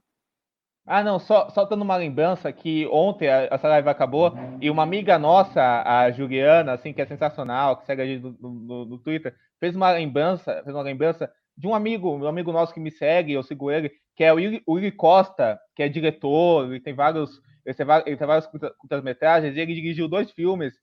Ah, 0.86 1.02
não, 1.02 1.18
só, 1.18 1.50
só 1.50 1.64
dando 1.64 1.82
uma 1.82 1.96
lembrança 1.96 2.52
que 2.52 2.86
ontem 2.88 3.28
essa 3.28 3.70
live 3.70 3.88
acabou 3.88 4.34
e 4.60 4.70
uma 4.70 4.84
amiga 4.84 5.18
nossa, 5.18 5.82
a 5.82 6.12
Juliana, 6.12 6.74
assim, 6.74 6.92
que 6.92 7.02
é 7.02 7.06
sensacional, 7.06 7.78
que 7.78 7.86
segue 7.86 8.02
a 8.02 8.06
gente 8.06 8.22
no, 8.22 8.36
no, 8.50 8.86
no, 8.86 8.98
Twitter, 9.00 9.34
fez 9.62 9.76
uma 9.78 9.92
lembrança, 9.92 10.62
fez 10.62 10.76
uma 10.76 10.84
lembrança 10.84 11.32
de 11.58 11.68
um 11.68 11.74
amigo, 11.74 12.14
um 12.14 12.28
amigo 12.28 12.52
nosso 12.52 12.74
que 12.74 12.82
me 12.82 12.92
segue, 12.92 13.32
eu 13.32 13.44
sigo 13.44 13.72
ele, 13.72 13.92
que 14.14 14.26
é 14.26 14.34
o 14.34 14.40
Yuri, 14.40 14.92
Costa, 14.92 15.58
que 15.74 15.84
é 15.84 15.88
diretor, 15.88 16.70
ele 16.70 16.82
tem 16.82 16.94
vários, 16.94 17.40
ele 17.66 17.76
tem, 17.76 17.86
ele 18.06 18.18
tem 18.18 18.28
várias 18.28 18.48
curtas-metragens, 18.78 19.56
e 19.56 19.60
ele 19.62 19.76
dirigiu 19.76 20.10
dois 20.10 20.32
filmes, 20.32 20.74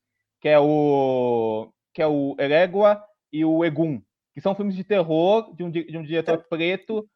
que 0.40 0.48
é 0.48 0.58
o 0.58 1.70
que 1.92 2.00
é 2.00 2.06
o 2.06 2.36
Erégua 2.38 3.02
e 3.30 3.44
o 3.44 3.64
Egum, 3.64 4.00
que 4.32 4.40
são 4.40 4.54
filmes 4.54 4.76
de 4.76 4.84
terror 4.84 5.54
de 5.54 5.62
um, 5.62 5.70
de 5.70 5.98
um 5.98 6.02
diretor 6.02 6.38
preto 6.48 7.06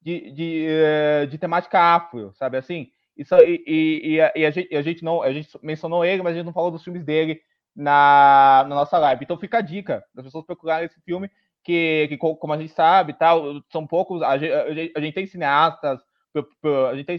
de, 0.00 0.30
de, 0.30 0.66
eh, 0.68 1.26
de 1.26 1.38
temática 1.38 1.78
afro, 1.78 2.32
sabe 2.34 2.56
assim? 2.56 2.90
Isso, 3.16 3.34
e, 3.36 3.62
e, 3.66 4.14
e, 4.14 4.20
a, 4.20 4.32
e, 4.34 4.46
a, 4.46 4.50
gente, 4.50 4.74
a 4.74 4.82
gente 4.82 5.04
não 5.04 5.22
a 5.22 5.32
gente 5.32 5.48
mencionou 5.62 6.04
ele, 6.04 6.22
mas 6.22 6.32
a 6.32 6.36
gente 6.36 6.46
não 6.46 6.52
falou 6.52 6.70
dos 6.70 6.82
filmes 6.82 7.04
dele 7.04 7.40
na, 7.76 8.64
na 8.68 8.74
nossa 8.74 8.98
live. 8.98 9.24
Então 9.24 9.38
fica 9.38 9.58
a 9.58 9.62
dica 9.62 10.04
das 10.14 10.24
pessoas 10.24 10.44
procurarem 10.44 10.86
esse 10.86 11.00
filme, 11.02 11.30
que, 11.62 12.06
que 12.08 12.16
como 12.16 12.52
a 12.52 12.58
gente 12.58 12.72
sabe, 12.72 13.12
tal, 13.12 13.62
são 13.70 13.86
poucos. 13.86 14.22
A 14.22 14.38
gente, 14.38 14.92
a 14.96 15.00
gente 15.00 15.14
tem 15.14 15.26
cineastas, 15.26 16.00
a 16.90 16.94
gente 16.94 17.06
tem 17.06 17.18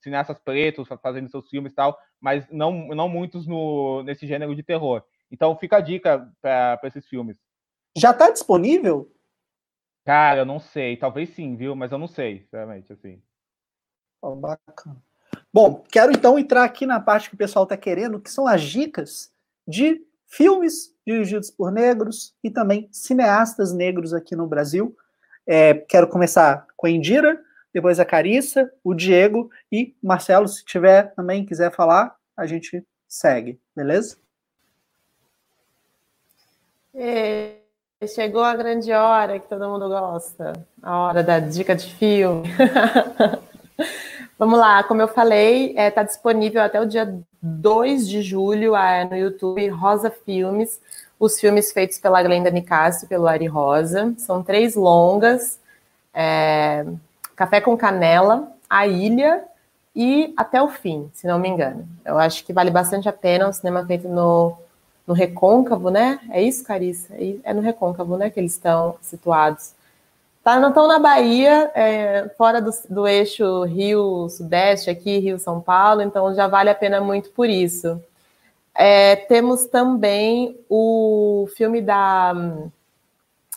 cineastas 0.00 0.38
pretos 0.38 0.86
fazendo 1.02 1.28
seus 1.28 1.48
filmes 1.48 1.72
e 1.72 1.74
tal, 1.74 1.98
mas 2.20 2.46
não, 2.50 2.88
não 2.88 3.08
muitos 3.08 3.46
no, 3.46 4.02
nesse 4.02 4.26
gênero 4.26 4.54
de 4.54 4.62
terror. 4.62 5.02
Então 5.30 5.56
fica 5.56 5.78
a 5.78 5.80
dica 5.80 6.28
para 6.40 6.80
esses 6.84 7.06
filmes. 7.06 7.36
Já 7.96 8.10
está 8.10 8.30
disponível? 8.30 9.10
Cara, 10.04 10.40
eu 10.40 10.46
não 10.46 10.58
sei. 10.58 10.96
Talvez 10.96 11.30
sim, 11.30 11.56
viu? 11.56 11.74
Mas 11.76 11.92
eu 11.92 11.98
não 11.98 12.08
sei, 12.08 12.46
realmente, 12.52 12.92
assim. 12.92 13.22
Oh, 14.22 14.34
bacana. 14.34 14.96
Bom, 15.52 15.84
quero 15.90 16.12
então 16.12 16.38
entrar 16.38 16.64
aqui 16.64 16.86
na 16.86 17.00
parte 17.00 17.28
que 17.28 17.34
o 17.34 17.38
pessoal 17.38 17.64
está 17.64 17.76
querendo, 17.76 18.20
que 18.20 18.30
são 18.30 18.46
as 18.46 18.62
dicas 18.62 19.32
de 19.66 20.00
filmes 20.26 20.94
dirigidos 21.06 21.50
por 21.50 21.72
negros 21.72 22.34
e 22.42 22.50
também 22.50 22.88
cineastas 22.92 23.72
negros 23.72 24.14
aqui 24.14 24.36
no 24.36 24.46
Brasil. 24.46 24.96
É, 25.46 25.74
quero 25.74 26.08
começar 26.08 26.66
com 26.76 26.86
a 26.86 26.90
Indira, 26.90 27.42
depois 27.74 27.98
a 27.98 28.04
Carissa, 28.04 28.72
o 28.84 28.94
Diego 28.94 29.50
e 29.70 29.94
o 30.02 30.06
Marcelo, 30.06 30.46
se 30.46 30.64
tiver 30.64 31.14
também 31.14 31.44
quiser 31.44 31.72
falar, 31.72 32.16
a 32.36 32.46
gente 32.46 32.84
segue, 33.08 33.60
beleza? 33.74 34.16
É, 36.94 37.59
Chegou 38.08 38.42
a 38.42 38.56
grande 38.56 38.90
hora 38.92 39.38
que 39.38 39.46
todo 39.46 39.68
mundo 39.68 39.86
gosta, 39.86 40.54
a 40.82 40.98
hora 41.00 41.22
da 41.22 41.38
dica 41.38 41.76
de 41.76 41.86
filme. 41.96 42.48
Vamos 44.38 44.58
lá, 44.58 44.82
como 44.82 45.02
eu 45.02 45.08
falei, 45.08 45.72
está 45.72 45.82
é, 45.82 45.90
tá 45.90 46.02
disponível 46.02 46.62
até 46.62 46.80
o 46.80 46.86
dia 46.86 47.14
2 47.42 48.08
de 48.08 48.22
julho 48.22 48.74
é, 48.74 49.04
no 49.04 49.16
YouTube 49.16 49.68
Rosa 49.68 50.10
Filmes, 50.10 50.80
os 51.18 51.38
filmes 51.38 51.72
feitos 51.72 51.98
pela 51.98 52.22
Glenda 52.22 52.50
Nicásio, 52.50 53.06
pelo 53.06 53.28
Ari 53.28 53.46
Rosa. 53.46 54.14
São 54.16 54.42
três 54.42 54.74
longas: 54.74 55.60
é, 56.14 56.86
Café 57.36 57.60
com 57.60 57.76
Canela, 57.76 58.50
A 58.68 58.86
Ilha 58.86 59.44
e 59.94 60.32
Até 60.38 60.62
o 60.62 60.68
Fim, 60.68 61.10
se 61.12 61.26
não 61.26 61.38
me 61.38 61.50
engano. 61.50 61.86
Eu 62.02 62.18
acho 62.18 62.46
que 62.46 62.52
vale 62.54 62.70
bastante 62.70 63.10
a 63.10 63.12
pena, 63.12 63.46
um 63.46 63.52
cinema 63.52 63.84
feito 63.84 64.08
no 64.08 64.56
no 65.10 65.14
recôncavo, 65.14 65.90
né? 65.90 66.20
É 66.30 66.40
isso, 66.40 66.62
Carissa? 66.62 67.12
É, 67.14 67.34
é 67.42 67.52
no 67.52 67.60
recôncavo, 67.60 68.16
né? 68.16 68.30
Que 68.30 68.38
eles 68.38 68.52
estão 68.52 68.94
situados. 69.02 69.72
Tá, 70.44 70.60
não 70.60 70.68
estão 70.68 70.86
na 70.86 71.00
Bahia, 71.00 71.68
é, 71.74 72.30
fora 72.38 72.62
do, 72.62 72.70
do 72.88 73.08
eixo 73.08 73.64
Rio-Sudeste, 73.64 74.88
aqui, 74.88 75.18
Rio-São 75.18 75.60
Paulo, 75.60 76.00
então 76.00 76.32
já 76.32 76.46
vale 76.46 76.70
a 76.70 76.74
pena 76.74 77.00
muito 77.00 77.30
por 77.30 77.50
isso. 77.50 78.00
É, 78.72 79.16
temos 79.16 79.66
também 79.66 80.56
o 80.68 81.48
filme 81.56 81.82
da 81.82 82.32
hum, 82.34 82.70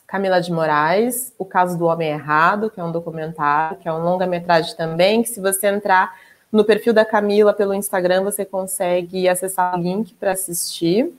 Camila 0.08 0.42
de 0.42 0.52
Moraes, 0.52 1.34
O 1.38 1.46
Caso 1.46 1.78
do 1.78 1.86
Homem 1.86 2.10
Errado, 2.10 2.70
que 2.70 2.82
é 2.82 2.84
um 2.84 2.92
documentário, 2.92 3.78
que 3.78 3.88
é 3.88 3.94
um 3.94 4.04
longa-metragem 4.04 4.76
também, 4.76 5.22
que 5.22 5.30
se 5.30 5.40
você 5.40 5.68
entrar 5.68 6.20
no 6.52 6.66
perfil 6.66 6.94
da 6.94 7.06
Camila 7.06 7.54
pelo 7.54 7.76
Instagram, 7.76 8.24
você 8.24 8.44
consegue 8.44 9.30
acessar 9.30 9.78
o 9.78 9.82
link 9.82 10.16
para 10.16 10.32
assistir. 10.32 11.14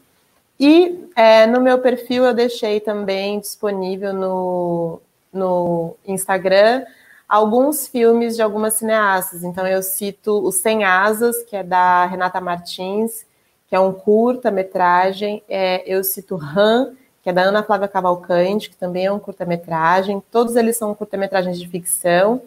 E 0.59 1.09
é, 1.17 1.47
no 1.47 1.61
meu 1.61 1.79
perfil 1.79 2.25
eu 2.25 2.35
deixei 2.35 2.81
também 2.81 3.41
disponível 3.41 4.13
no, 4.13 5.01
no 5.33 5.97
Instagram 6.07 6.85
alguns 7.29 7.89
filmes 7.89 8.37
de 8.37 8.43
algumas 8.43 8.75
cineastas. 8.75 9.43
Então 9.43 9.67
eu 9.67 9.83
cito 9.83 10.39
o 10.47 10.53
Sem 10.53 10.85
Asas, 10.85 11.43
que 11.43 11.57
é 11.57 11.63
da 11.63 12.07
Renata 12.07 12.41
Martins, 12.41 13.27
que 13.69 13.75
é 13.75 13.81
um 13.81 13.93
curta-metragem. 13.93 15.43
É, 15.49 15.83
eu 15.87 16.05
cito 16.05 16.37
Ram, 16.37 16.95
que 17.23 17.31
é 17.31 17.33
da 17.33 17.43
Ana 17.43 17.63
Flávia 17.63 17.89
Cavalcante, 17.89 18.71
que 18.71 18.77
também 18.77 19.07
é 19.07 19.13
um 19.13 19.19
curta-metragem. 19.19 20.23
Todos 20.31 20.55
eles 20.57 20.77
são 20.77 20.95
curta-metragens 20.95 21.59
de 21.59 21.67
ficção. 21.67 22.43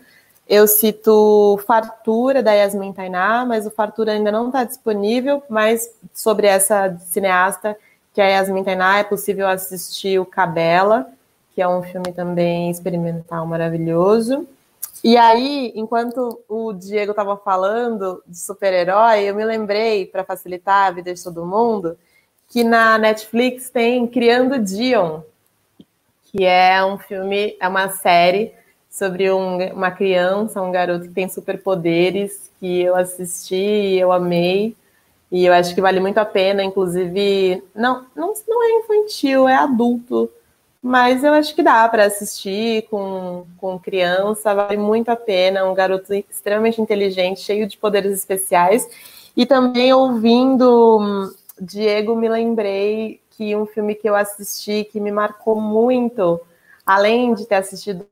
Eu 0.47 0.65
cito 0.65 1.59
Fartura, 1.67 2.41
da 2.41 2.53
Yasmin 2.53 2.93
Tainá, 2.93 3.43
mas 3.45 3.67
o 3.67 3.71
Fartura 3.71 4.13
ainda 4.13 4.31
não 4.31 4.47
está 4.47 4.63
disponível, 4.63 5.43
mas 5.49 5.89
sobre 6.13 6.47
essa 6.47 6.95
cineasta 6.99 7.75
que 8.17 8.21
a 8.21 8.29
Yasmin 8.29 8.63
Tainá, 8.63 8.97
é 8.97 9.03
possível 9.03 9.47
assistir 9.47 10.19
o 10.19 10.25
Cabela, 10.25 11.07
que 11.53 11.61
é 11.61 11.67
um 11.67 11.83
filme 11.83 12.11
também 12.11 12.71
experimental 12.71 13.45
maravilhoso. 13.45 14.47
E 15.03 15.15
aí, 15.15 15.71
enquanto 15.75 16.41
o 16.49 16.73
Diego 16.73 17.11
estava 17.11 17.37
falando 17.37 18.23
de 18.25 18.39
super-herói, 18.39 19.21
eu 19.21 19.35
me 19.35 19.45
lembrei, 19.45 20.07
para 20.07 20.23
facilitar 20.23 20.87
a 20.87 20.89
vida 20.89 21.13
de 21.13 21.23
todo 21.23 21.45
mundo, 21.45 21.95
que 22.49 22.63
na 22.63 22.97
Netflix 22.97 23.69
tem 23.69 24.07
Criando 24.07 24.57
Dion, 24.57 25.21
que 26.23 26.43
é 26.43 26.83
um 26.83 26.97
filme, 26.97 27.55
é 27.59 27.67
uma 27.67 27.87
série 27.89 28.51
sobre 28.89 29.31
um, 29.31 29.59
uma 29.73 29.91
criança, 29.91 30.59
um 30.59 30.71
garoto 30.71 31.07
que 31.07 31.13
tem 31.13 31.29
superpoderes, 31.29 32.49
que 32.59 32.81
eu 32.81 32.95
assisti 32.95 33.53
e 33.53 33.99
eu 33.99 34.11
amei. 34.11 34.75
E 35.31 35.45
eu 35.45 35.53
acho 35.53 35.75
que 35.75 35.81
vale 35.81 35.99
muito 35.99 36.17
a 36.17 36.25
pena, 36.25 36.63
inclusive, 36.63 37.61
não, 37.75 38.05
não, 38.15 38.33
não 38.47 38.63
é 38.63 38.79
infantil, 38.79 39.47
é 39.47 39.55
adulto, 39.55 40.31
mas 40.81 41.23
eu 41.23 41.33
acho 41.33 41.53
que 41.53 41.61
dá 41.61 41.87
para 41.89 42.05
assistir 42.05 42.87
com, 42.89 43.45
com 43.57 43.77
criança, 43.77 44.55
vale 44.55 44.77
muito 44.77 45.09
a 45.09 45.15
pena. 45.15 45.69
Um 45.69 45.73
garoto 45.73 46.13
extremamente 46.13 46.81
inteligente, 46.81 47.41
cheio 47.41 47.67
de 47.67 47.77
poderes 47.77 48.13
especiais. 48.13 48.87
E 49.35 49.45
também 49.45 49.91
ouvindo 49.93 51.33
Diego, 51.59 52.15
me 52.15 52.29
lembrei 52.29 53.19
que 53.31 53.55
um 53.55 53.65
filme 53.65 53.95
que 53.95 54.09
eu 54.09 54.15
assisti 54.15 54.83
que 54.83 54.99
me 54.99 55.11
marcou 55.11 55.59
muito, 55.59 56.39
além 56.85 57.33
de 57.33 57.45
ter 57.45 57.55
assistido 57.55 58.07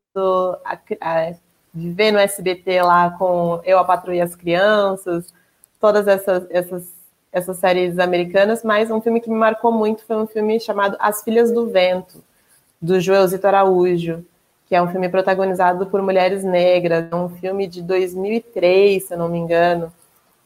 a, 0.63 0.77
a, 1.01 1.33
viver 1.73 2.11
no 2.11 2.19
SBT 2.19 2.81
lá 2.81 3.11
com 3.11 3.59
Eu, 3.63 3.79
a 3.79 3.83
Patrulha 3.83 4.17
e 4.17 4.21
as 4.21 4.35
Crianças, 4.35 5.33
todas 5.79 6.07
essas, 6.07 6.45
essas, 6.49 6.93
essas 7.35 7.57
séries 7.57 7.99
americanas, 7.99 8.63
mas 8.63 8.89
um 8.89 9.01
filme 9.01 9.19
que 9.19 9.29
me 9.29 9.35
marcou 9.35 9.69
muito 9.69 10.05
foi 10.05 10.15
um 10.15 10.25
filme 10.25 10.57
chamado 10.57 10.95
As 10.97 11.21
Filhas 11.21 11.51
do 11.51 11.67
Vento, 11.67 12.23
do 12.81 12.97
Joelzito 12.97 13.45
Araújo, 13.45 14.25
que 14.65 14.73
é 14.73 14.81
um 14.81 14.87
filme 14.87 15.09
protagonizado 15.09 15.85
por 15.87 16.01
mulheres 16.01 16.45
negras, 16.45 17.11
é 17.11 17.13
um 17.13 17.27
filme 17.27 17.67
de 17.67 17.81
2003, 17.81 19.03
se 19.03 19.13
eu 19.13 19.17
não 19.17 19.27
me 19.27 19.37
engano, 19.37 19.91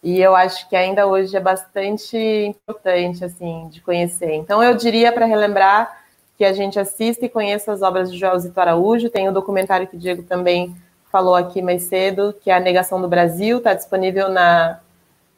e 0.02 0.20
eu 0.20 0.36
acho 0.36 0.68
que 0.68 0.76
ainda 0.76 1.06
hoje 1.06 1.38
é 1.38 1.40
bastante 1.40 2.18
importante, 2.18 3.24
assim, 3.24 3.68
de 3.70 3.82
conhecer. 3.82 4.34
Então, 4.34 4.64
eu 4.64 4.74
diria, 4.74 5.12
para 5.12 5.28
relembrar, 5.28 5.96
que 6.36 6.44
a 6.44 6.54
gente 6.54 6.80
assista 6.80 7.24
e 7.24 7.30
conheça 7.30 7.72
as 7.72 7.84
obras 7.84 8.12
de 8.12 8.18
Joelzito 8.18 8.60
Araújo, 8.60 9.12
tem 9.12 9.30
o 9.30 9.32
documentário 9.32 9.86
que 9.86 9.96
o 9.96 10.00
Diego 10.00 10.24
também 10.24 10.76
falou 11.12 11.36
aqui 11.36 11.62
mais 11.62 11.84
cedo, 11.84 12.34
que 12.42 12.50
é 12.50 12.56
A 12.56 12.60
Negação 12.60 13.00
do 13.00 13.08
Brasil, 13.08 13.60
está 13.60 13.76
disponível 13.76 14.30
na, 14.30 14.80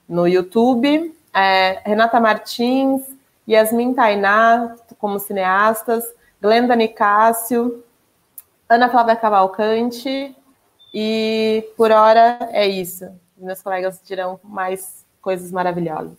no 0.07 0.25
YouTube. 0.27 1.13
É, 1.33 1.81
Renata 1.85 2.19
Martins, 2.19 3.15
Yasmin 3.47 3.93
Tainá, 3.93 4.75
como 4.97 5.19
cineastas, 5.19 6.05
Glenda 6.41 6.75
Nicásio, 6.75 7.83
Ana 8.67 8.89
Flávia 8.89 9.15
Cavalcante, 9.15 10.35
e 10.93 11.71
por 11.77 11.91
hora 11.91 12.49
é 12.51 12.67
isso. 12.67 13.05
Meus 13.37 13.61
colegas 13.61 14.01
dirão 14.03 14.39
mais 14.43 15.05
coisas 15.21 15.51
maravilhosas. 15.51 16.17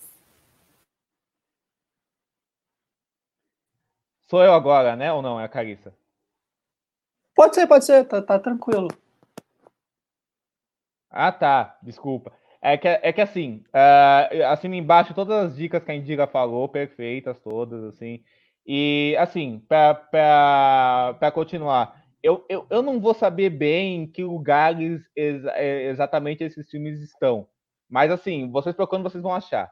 Sou 4.28 4.42
eu 4.42 4.54
agora, 4.54 4.96
né? 4.96 5.12
Ou 5.12 5.20
não? 5.20 5.38
É 5.38 5.44
a 5.44 5.48
Carissa? 5.48 5.94
Pode 7.34 7.54
ser, 7.54 7.66
pode 7.66 7.84
ser, 7.84 8.04
tá, 8.06 8.22
tá 8.22 8.38
tranquilo. 8.38 8.88
Ah, 11.10 11.30
tá. 11.30 11.76
Desculpa. 11.82 12.32
É 12.64 12.76
que, 12.76 12.86
é 12.86 13.12
que 13.12 13.20
assim, 13.20 13.64
uh, 13.74 14.46
assina 14.46 14.76
embaixo 14.76 15.12
todas 15.12 15.46
as 15.46 15.56
dicas 15.56 15.82
que 15.82 15.90
a 15.90 15.94
Indiga 15.96 16.28
falou, 16.28 16.68
perfeitas 16.68 17.36
todas, 17.40 17.82
assim. 17.82 18.22
E, 18.64 19.16
assim, 19.18 19.60
para 19.68 21.32
continuar, 21.34 22.00
eu, 22.22 22.46
eu, 22.48 22.64
eu 22.70 22.80
não 22.80 23.00
vou 23.00 23.14
saber 23.14 23.50
bem 23.50 23.96
em 24.02 24.06
que 24.06 24.22
lugares 24.22 25.02
ex, 25.16 25.44
é, 25.46 25.88
exatamente 25.88 26.44
esses 26.44 26.70
filmes 26.70 27.00
estão. 27.00 27.48
Mas, 27.90 28.12
assim, 28.12 28.48
vocês 28.48 28.76
procurando, 28.76 29.10
vocês 29.10 29.22
vão 29.22 29.34
achar. 29.34 29.68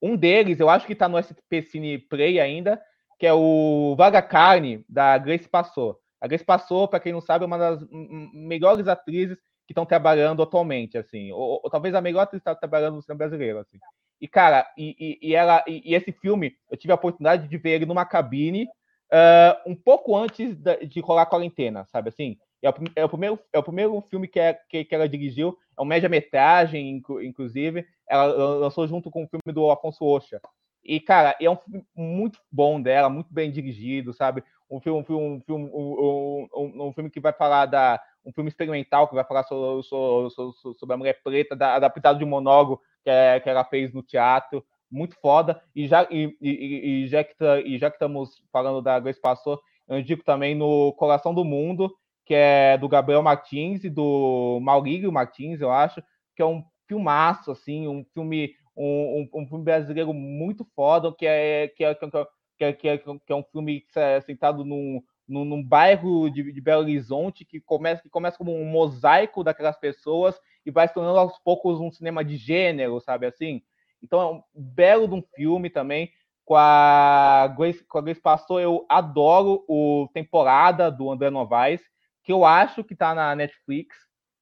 Um 0.00 0.16
deles, 0.16 0.58
eu 0.58 0.70
acho 0.70 0.86
que 0.86 0.94
está 0.94 1.08
no 1.10 1.18
SP 1.20 1.60
Cine 1.62 1.98
Play 1.98 2.40
ainda, 2.40 2.82
que 3.18 3.26
é 3.26 3.34
o 3.34 3.94
Vaga 3.96 4.22
Carne, 4.22 4.84
da 4.88 5.18
Grace 5.18 5.46
Passou. 5.46 6.00
A 6.18 6.26
Grace 6.26 6.44
Passou, 6.44 6.88
para 6.88 6.98
quem 6.98 7.12
não 7.12 7.20
sabe, 7.20 7.44
é 7.44 7.46
uma 7.46 7.58
das 7.58 7.86
melhores 8.32 8.88
atrizes 8.88 9.38
que 9.66 9.72
estão 9.72 9.86
trabalhando 9.86 10.42
atualmente, 10.42 10.98
assim. 10.98 11.32
Ou, 11.32 11.60
ou, 11.62 11.70
talvez 11.70 11.94
a 11.94 12.00
melhor 12.00 12.22
atriz 12.22 12.40
está 12.40 12.54
trabalhando 12.54 12.96
no 12.96 13.02
cinema 13.02 13.18
brasileiro, 13.18 13.58
assim. 13.58 13.78
E, 14.20 14.28
cara, 14.28 14.66
e, 14.76 14.96
e, 14.98 15.30
e 15.30 15.34
ela, 15.34 15.64
e, 15.66 15.90
e, 15.90 15.94
esse 15.94 16.12
filme, 16.12 16.54
eu 16.70 16.76
tive 16.76 16.92
a 16.92 16.96
oportunidade 16.96 17.48
de 17.48 17.58
ver 17.58 17.70
ele 17.70 17.86
numa 17.86 18.04
cabine 18.04 18.64
uh, 19.12 19.70
um 19.70 19.74
pouco 19.74 20.16
antes 20.16 20.54
de, 20.56 20.86
de 20.86 21.00
rolar 21.00 21.22
a 21.22 21.26
quarentena, 21.26 21.84
sabe 21.86 22.08
assim? 22.08 22.38
É 22.62 22.70
o, 22.70 22.74
é 22.94 23.04
o, 23.04 23.08
primeiro, 23.08 23.38
é 23.52 23.58
o 23.58 23.62
primeiro 23.62 24.00
filme 24.02 24.28
que, 24.28 24.38
é, 24.38 24.54
que, 24.68 24.84
que 24.84 24.94
ela 24.94 25.08
dirigiu, 25.08 25.58
é 25.76 25.82
uma 25.82 25.88
média-metragem, 25.88 27.02
inclusive. 27.22 27.84
Ela 28.08 28.26
lançou 28.26 28.86
junto 28.86 29.10
com 29.10 29.24
o 29.24 29.28
filme 29.28 29.52
do 29.52 29.68
Afonso 29.70 30.04
Ocha. 30.04 30.40
E, 30.84 31.00
cara, 31.00 31.36
é 31.40 31.48
um 31.48 31.56
filme 31.56 31.84
muito 31.94 32.38
bom 32.50 32.80
dela, 32.80 33.08
muito 33.08 33.32
bem 33.32 33.50
dirigido, 33.50 34.12
sabe? 34.12 34.42
Um 34.70 34.80
filme, 34.80 35.00
um 35.00 35.04
filme, 35.04 35.42
um 35.48 35.52
um, 35.54 36.48
um, 36.54 36.88
um 36.88 36.92
filme 36.92 37.10
que 37.10 37.20
vai 37.20 37.32
falar 37.32 37.66
da. 37.66 38.00
Um 38.24 38.32
filme 38.32 38.48
experimental 38.48 39.08
que 39.08 39.14
vai 39.14 39.24
falar 39.24 39.42
sobre, 39.44 39.82
sobre, 39.82 40.30
sobre 40.78 40.94
a 40.94 40.96
mulher 40.96 41.20
preta, 41.22 41.56
da, 41.56 41.74
adaptado 41.74 42.18
de 42.18 42.24
um 42.24 42.28
monólogo 42.28 42.80
que, 43.02 43.10
é, 43.10 43.40
que 43.40 43.48
ela 43.48 43.64
fez 43.64 43.92
no 43.92 44.02
teatro, 44.02 44.64
muito 44.90 45.16
foda. 45.20 45.60
E 45.74 45.88
já, 45.88 46.06
e, 46.10 46.36
e, 46.40 47.04
e 47.04 47.08
já, 47.08 47.24
que, 47.24 47.34
e 47.64 47.78
já 47.78 47.90
que 47.90 47.96
estamos 47.96 48.42
falando 48.52 48.82
da 48.82 49.00
Grace 49.00 49.20
Passou, 49.20 49.60
eu 49.88 49.98
indico 49.98 50.22
também 50.22 50.54
no 50.54 50.92
Coração 50.92 51.34
do 51.34 51.44
Mundo, 51.44 51.92
que 52.24 52.34
é 52.34 52.78
do 52.78 52.88
Gabriel 52.88 53.22
Martins 53.22 53.84
e 53.84 53.90
do 53.90 54.60
Maurílio 54.62 55.10
Martins, 55.10 55.60
eu 55.60 55.70
acho, 55.70 56.02
que 56.36 56.42
é 56.42 56.46
um 56.46 56.62
filmaço, 56.86 57.50
assim, 57.50 57.88
um 57.88 58.04
filme, 58.14 58.54
um, 58.76 59.28
um, 59.34 59.42
um 59.42 59.46
filme 59.46 59.64
brasileiro 59.64 60.12
muito 60.12 60.64
foda, 60.76 61.12
que 61.16 61.26
é, 61.26 61.68
que 61.68 61.84
é, 61.84 61.94
que 61.94 62.64
é, 62.64 62.72
que 62.72 62.88
é, 62.88 62.98
que 62.98 63.32
é 63.32 63.34
um 63.34 63.42
filme 63.42 63.84
sentado 64.24 64.64
num, 64.64 65.02
num, 65.32 65.44
num 65.44 65.62
bairro 65.62 66.28
de, 66.30 66.52
de, 66.52 66.60
Belo 66.60 66.82
Horizonte 66.82 67.44
que 67.44 67.58
começa, 67.58 68.02
que 68.02 68.10
começa 68.10 68.36
como 68.36 68.54
um 68.54 68.66
mosaico 68.66 69.42
daquelas 69.42 69.78
pessoas 69.78 70.38
e 70.64 70.70
vai 70.70 70.86
se 70.86 70.94
tornando 70.94 71.18
aos 71.18 71.38
poucos 71.38 71.80
um 71.80 71.90
cinema 71.90 72.22
de 72.22 72.36
gênero, 72.36 73.00
sabe 73.00 73.26
assim? 73.26 73.62
Então 74.02 74.20
é 74.20 74.26
um 74.26 74.42
belo 74.54 75.08
de 75.08 75.14
um 75.14 75.22
filme 75.34 75.70
também. 75.70 76.12
Com 76.44 76.56
a 76.56 77.54
Grace, 77.56 77.84
com 77.84 77.98
a 77.98 78.02
Grace 78.02 78.20
Passou, 78.20 78.60
eu 78.60 78.84
adoro 78.88 79.64
o 79.68 80.08
Temporada 80.12 80.90
do 80.90 81.10
André 81.10 81.30
Novaes, 81.30 81.80
que 82.22 82.32
eu 82.32 82.44
acho 82.44 82.84
que 82.84 82.94
tá 82.94 83.14
na 83.14 83.34
Netflix. 83.34 83.96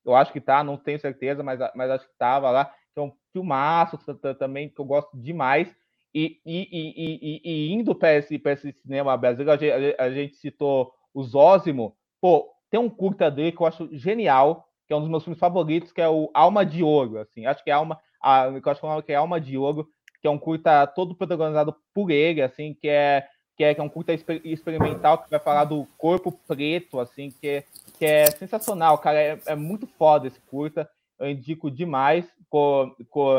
Eu 0.05 0.17
acho 0.17 0.33
que 0.33 0.41
tá, 0.41 0.65
não 0.65 0.77
tenho 0.77 0.99
certeza, 0.99 1.43
mas, 1.43 1.61
mas 1.75 1.91
acho 1.91 2.07
que 2.07 2.19
tava 2.19 2.51
lá. 2.51 2.75
É 2.97 3.01
um 3.01 3.13
filmaço 3.33 3.99
também 4.39 4.69
que 4.69 4.81
eu 4.81 4.85
gosto 4.85 5.11
demais. 5.15 5.75
E, 6.15 6.41
e, 6.45 6.69
e, 6.73 7.41
e 7.45 7.73
indo 7.73 7.95
para 7.95 8.15
esse, 8.15 8.41
esse 8.45 8.73
cinema 8.73 9.17
brasileiro, 9.17 9.53
a 9.53 9.57
gente, 9.57 9.97
a 10.01 10.11
gente 10.11 10.37
citou 10.37 10.93
o 11.15 11.23
Zózimo. 11.23 11.97
Pô, 12.21 12.49
tem 12.71 12.81
um 12.81 12.91
curta 12.91 13.31
dele 13.31 13.53
que 13.53 13.61
eu 13.61 13.67
acho 13.67 13.89
genial, 13.93 14.67
que 14.87 14.93
é 14.93 14.97
um 14.97 15.01
dos 15.01 15.09
meus 15.09 15.25
filmes 15.25 15.39
favoritos, 15.39 15.93
que 15.93 16.01
é 16.01 16.09
o 16.09 16.31
Alma 16.35 16.67
de 16.67 16.83
Ouro, 16.83 17.19
assim. 17.19 17.47
Acho 17.47 17.63
que 17.63 17.71
é 17.71 17.75
Alma, 17.75 17.99
a, 18.23 18.47
eu 18.47 18.63
acho 18.71 19.03
que 19.03 19.13
é 19.13 19.17
Alma 19.17 19.41
de 19.41 19.57
Ouro, 19.57 19.89
que 20.21 20.27
é 20.27 20.31
um 20.31 20.39
curta 20.39 20.87
todo 20.87 21.15
protagonizado 21.15 21.75
por 21.95 22.11
ele, 22.11 22.43
assim, 22.43 22.75
que 22.75 22.89
é 22.89 23.27
que 23.57 23.65
é, 23.65 23.75
que 23.75 23.81
é 23.81 23.85
um 23.85 23.91
curta 23.91 24.15
exper 24.15 24.41
experimental 24.43 25.19
que 25.19 25.29
vai 25.29 25.39
falar 25.39 25.65
do 25.65 25.87
corpo 25.99 26.33
preto, 26.49 26.99
assim, 26.99 27.31
que 27.31 27.47
é, 27.47 27.65
que 27.99 28.07
é 28.07 28.31
sensacional, 28.31 28.97
cara, 28.97 29.21
é, 29.21 29.39
é 29.45 29.55
muito 29.55 29.87
foda 29.87 30.27
esse 30.27 30.41
curta, 30.41 30.89
eu 31.19 31.29
indico 31.29 31.71
demais, 31.71 32.25
co, 32.49 32.91
co, 33.11 33.35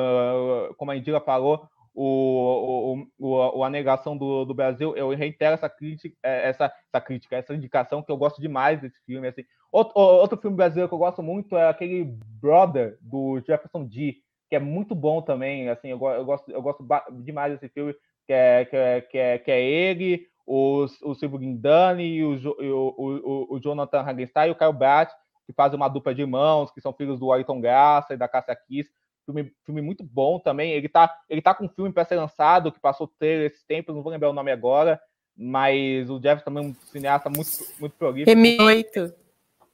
como 0.78 0.92
a 0.92 0.96
Indira 0.96 1.20
falou, 1.20 1.68
o, 1.94 3.06
o, 3.20 3.58
o, 3.58 3.64
a 3.64 3.70
negação 3.70 4.18
do, 4.18 4.46
do 4.46 4.54
Brasil, 4.54 4.96
eu 4.96 5.10
reitero 5.10 5.56
essa 5.56 5.70
crítica, 5.70 6.16
é, 6.24 6.50
essa, 6.50 6.66
essa 6.66 7.02
crítica, 7.02 7.36
essa 7.36 7.54
indicação 7.54 8.02
que 8.02 8.12
eu 8.12 8.18
gosto 8.18 8.42
demais 8.42 8.82
desse 8.82 9.00
filme. 9.06 9.28
Assim. 9.28 9.44
Outro, 9.72 10.00
outro 10.00 10.38
filme 10.38 10.56
brasileiro 10.56 10.88
que 10.88 10.96
eu 10.96 11.00
gosto 11.00 11.22
muito 11.22 11.58
é 11.58 11.68
aquele 11.68 12.06
Brother, 12.42 12.98
do 13.02 13.42
Jefferson 13.46 13.86
D, 13.86 14.18
que 14.50 14.56
é 14.56 14.60
muito 14.60 14.96
bom 14.96 15.22
também. 15.22 15.70
Assim, 15.70 15.90
eu, 15.90 16.00
eu 16.02 16.26
gosto, 16.26 16.50
eu 16.50 16.62
gosto 16.62 16.86
demais 17.24 17.54
desse 17.54 17.74
filme, 17.74 17.94
que 18.26 18.34
é, 18.34 18.66
que 18.66 18.76
é, 18.76 19.02
que 19.02 19.18
é, 19.18 19.38
que 19.38 19.52
é 19.52 19.62
ele, 19.62 20.28
o, 20.46 20.86
o 21.04 21.16
Silvio 21.16 21.40
Guindani, 21.40 22.24
o, 22.24 22.36
o, 22.36 23.48
o, 23.52 23.56
o 23.56 23.60
Jonathan 23.60 24.02
Hagenstein 24.02 24.48
e 24.48 24.52
o 24.52 24.56
Caio 24.56 24.74
Brat, 24.74 25.12
que 25.46 25.54
fazem 25.54 25.76
uma 25.76 25.90
dupla 25.90 26.16
de 26.16 26.22
irmãos, 26.22 26.72
que 26.72 26.80
são 26.80 26.94
filhos 26.94 27.20
do 27.20 27.32
Ayrton 27.32 27.60
Graça 27.60 28.14
e 28.14 28.18
da 28.18 28.28
Cássia 28.28 28.56
Kiss 28.56 28.90
filme, 29.26 29.52
filme 29.66 29.82
muito 29.82 30.04
bom 30.04 30.40
também. 30.40 30.72
Ele 30.72 30.90
tá, 30.90 31.14
ele 31.30 31.42
tá 31.42 31.54
com 31.54 31.66
um 31.66 31.70
filme 31.70 31.92
para 31.92 32.06
ser 32.06 32.16
lançado, 32.16 32.72
que 32.72 32.80
passou 32.80 33.08
ter 33.08 33.46
esses 33.46 33.64
tempos, 33.64 33.96
não 33.96 34.04
vou 34.04 34.12
lembrar 34.12 34.30
o 34.30 34.34
nome 34.34 34.52
agora, 34.52 35.00
mas 35.36 36.10
o 36.10 36.20
Jeff 36.20 36.44
também 36.44 36.64
é 36.64 36.68
um 36.68 36.74
cineasta 36.74 37.30
muito, 37.30 37.50
muito 37.80 37.96
prolífico. 37.96 38.32
M8. 38.32 39.14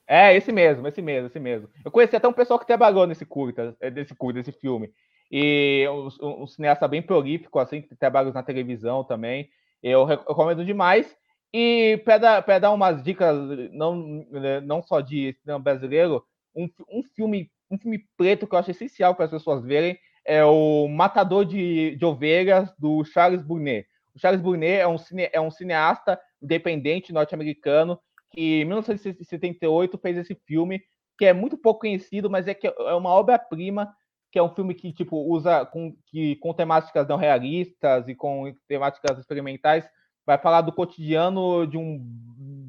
É, 0.07 0.35
esse 0.35 0.53
mesmo, 0.53 0.87
esse 0.87 1.01
mesmo, 1.01 1.27
esse 1.27 1.39
mesmo. 1.39 1.69
Eu 1.83 1.91
conheci 1.91 2.15
até 2.15 2.27
um 2.27 2.33
pessoal 2.33 2.57
que 2.57 2.65
trabalhou 2.65 3.05
nesse 3.05 3.25
curta, 3.25 3.75
nesse 3.93 4.15
curta, 4.15 4.39
nesse 4.39 4.53
filme. 4.53 4.93
E 5.29 5.85
um, 5.89 6.43
um 6.43 6.47
cineasta 6.47 6.87
bem 6.87 7.01
prolífico, 7.01 7.59
assim, 7.59 7.81
que 7.81 7.93
trabalha 7.95 8.31
na 8.31 8.41
televisão 8.41 9.03
também. 9.03 9.49
Eu 9.83 10.05
recomendo 10.05 10.63
demais. 10.63 11.13
E 11.53 12.01
para 12.05 12.17
dar, 12.17 12.59
dar 12.59 12.71
umas 12.71 13.03
dicas, 13.03 13.35
não, 13.71 14.25
não 14.63 14.81
só 14.81 15.01
de 15.01 15.35
cinema 15.41 15.59
brasileiro, 15.59 16.23
um, 16.55 16.69
um 16.89 17.03
filme 17.03 17.51
um 17.69 17.77
filme 17.77 17.99
preto 18.17 18.47
que 18.47 18.55
eu 18.55 18.59
acho 18.59 18.71
essencial 18.71 19.15
para 19.15 19.25
as 19.25 19.31
pessoas 19.31 19.63
verem 19.63 19.97
é 20.25 20.43
o 20.43 20.87
Matador 20.87 21.45
de, 21.45 21.95
de 21.95 22.05
Ovelhas, 22.05 22.73
do 22.77 23.03
Charles 23.05 23.41
Brunet. 23.41 23.87
O 24.13 24.19
Charles 24.19 24.41
Brunet 24.41 24.79
é 24.79 24.87
um, 24.87 24.97
cine, 24.97 25.29
é 25.31 25.39
um 25.39 25.49
cineasta 25.49 26.19
independente 26.41 27.13
norte-americano 27.13 27.99
que 28.31 28.61
em 28.61 28.65
1978 28.65 29.97
fez 29.97 30.17
esse 30.17 30.35
filme 30.45 30.81
que 31.17 31.25
é 31.25 31.33
muito 31.33 31.57
pouco 31.57 31.81
conhecido, 31.81 32.29
mas 32.29 32.47
é 32.47 32.53
que 32.53 32.67
é 32.67 32.93
uma 32.93 33.09
obra-prima, 33.09 33.91
que 34.31 34.37
é 34.37 34.43
um 34.43 34.53
filme 34.53 34.75
que 34.75 34.93
tipo 34.93 35.17
usa 35.17 35.65
com 35.65 35.95
que 36.05 36.35
com 36.35 36.53
temáticas 36.53 37.07
não 37.07 37.15
realistas 37.15 38.07
e 38.07 38.13
com 38.13 38.53
temáticas 38.67 39.17
experimentais, 39.17 39.87
vai 40.25 40.37
falar 40.37 40.61
do 40.61 40.73
cotidiano 40.73 41.65
de 41.65 41.77
um 41.77 42.03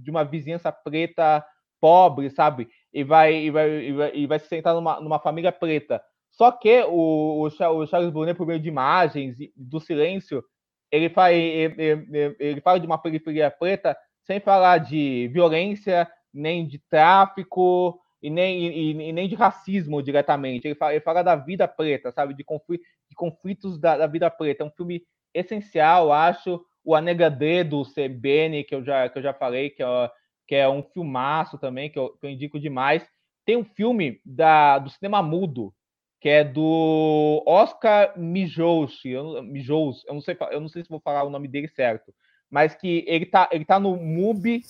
de 0.02 0.10
uma 0.10 0.24
vizinhança 0.24 0.72
preta 0.72 1.44
pobre, 1.80 2.30
sabe? 2.30 2.68
E 2.93 3.05
vai 3.05 3.35
e 3.35 3.51
vai, 3.51 3.70
e 3.70 3.93
vai, 3.93 4.12
e 4.15 4.27
vai 4.27 4.39
se 4.39 4.48
sentar 4.48 4.74
numa, 4.74 5.01
numa 5.01 5.19
família 5.19 5.52
preta. 5.52 6.02
Só 6.31 6.52
que 6.52 6.82
o, 6.85 7.43
o 7.43 7.51
Charles 7.51 8.10
Brunet, 8.10 8.36
por 8.36 8.47
meio 8.47 8.60
de 8.60 8.69
imagens 8.69 9.36
do 9.56 9.81
silêncio, 9.81 10.43
ele, 10.90 11.09
faz, 11.09 11.36
ele, 11.36 12.36
ele 12.39 12.60
fala 12.60 12.78
de 12.78 12.86
uma 12.86 12.98
periferia 12.98 13.51
preta 13.51 13.97
sem 14.23 14.40
falar 14.40 14.78
de 14.78 15.28
violência, 15.32 16.09
nem 16.32 16.66
de 16.66 16.78
tráfico 16.78 17.98
e 18.23 18.31
nem, 18.31 18.66
e, 18.66 18.90
e 18.90 19.12
nem 19.12 19.28
de 19.28 19.35
racismo 19.35 20.02
diretamente. 20.02 20.66
Ele 20.66 20.74
fala, 20.74 20.93
ele 20.93 21.01
fala, 21.01 21.23
da 21.23 21.36
vida 21.36 21.66
preta, 21.66 22.12
sabe? 22.12 22.35
De, 22.35 22.44
conflitos, 22.44 22.86
de 23.09 23.15
conflitos 23.15 23.78
da, 23.78 23.97
da, 23.97 24.06
vida 24.06 24.31
preta. 24.31 24.62
É 24.62 24.66
um 24.66 24.70
filme 24.70 25.02
essencial, 25.32 26.12
acho. 26.12 26.60
O 26.85 26.94
A 26.94 27.01
Negra 27.01 27.31
D 27.31 27.65
do 27.65 27.82
CBN, 27.85 28.65
que 28.65 28.74
eu 28.74 28.85
já, 28.85 29.09
que 29.09 29.19
eu 29.19 29.23
já 29.23 29.35
falei, 29.35 29.70
que 29.70 29.82
é, 29.82 30.10
que 30.48 30.54
é 30.54 30.66
um 30.66 30.82
filmaço 30.82 31.58
também, 31.58 31.90
que 31.90 31.98
eu, 31.98 32.08
que 32.18 32.26
eu 32.26 32.30
indico 32.30 32.58
demais. 32.58 33.06
Tem 33.44 33.56
um 33.56 33.64
filme 33.64 34.18
da, 34.24 34.78
do 34.78 34.88
cinema 34.88 35.22
mudo, 35.22 35.72
que 36.20 36.28
é 36.28 36.42
do 36.42 37.42
Oscar 37.46 38.18
Mijouchi, 38.18 39.10
eu, 39.10 39.42
Mijous, 39.42 40.04
eu 40.08 40.14
não 40.14 40.20
sei, 40.22 40.36
eu 40.50 40.60
não 40.60 40.68
sei 40.68 40.82
se 40.82 40.88
vou 40.88 41.00
falar 41.00 41.22
o 41.22 41.30
nome 41.30 41.46
dele 41.46 41.68
certo, 41.68 42.12
mas 42.50 42.74
que 42.74 43.04
ele 43.06 43.26
tá, 43.26 43.48
ele 43.52 43.64
tá 43.64 43.78
no 43.78 43.94
MUBI. 43.96 44.62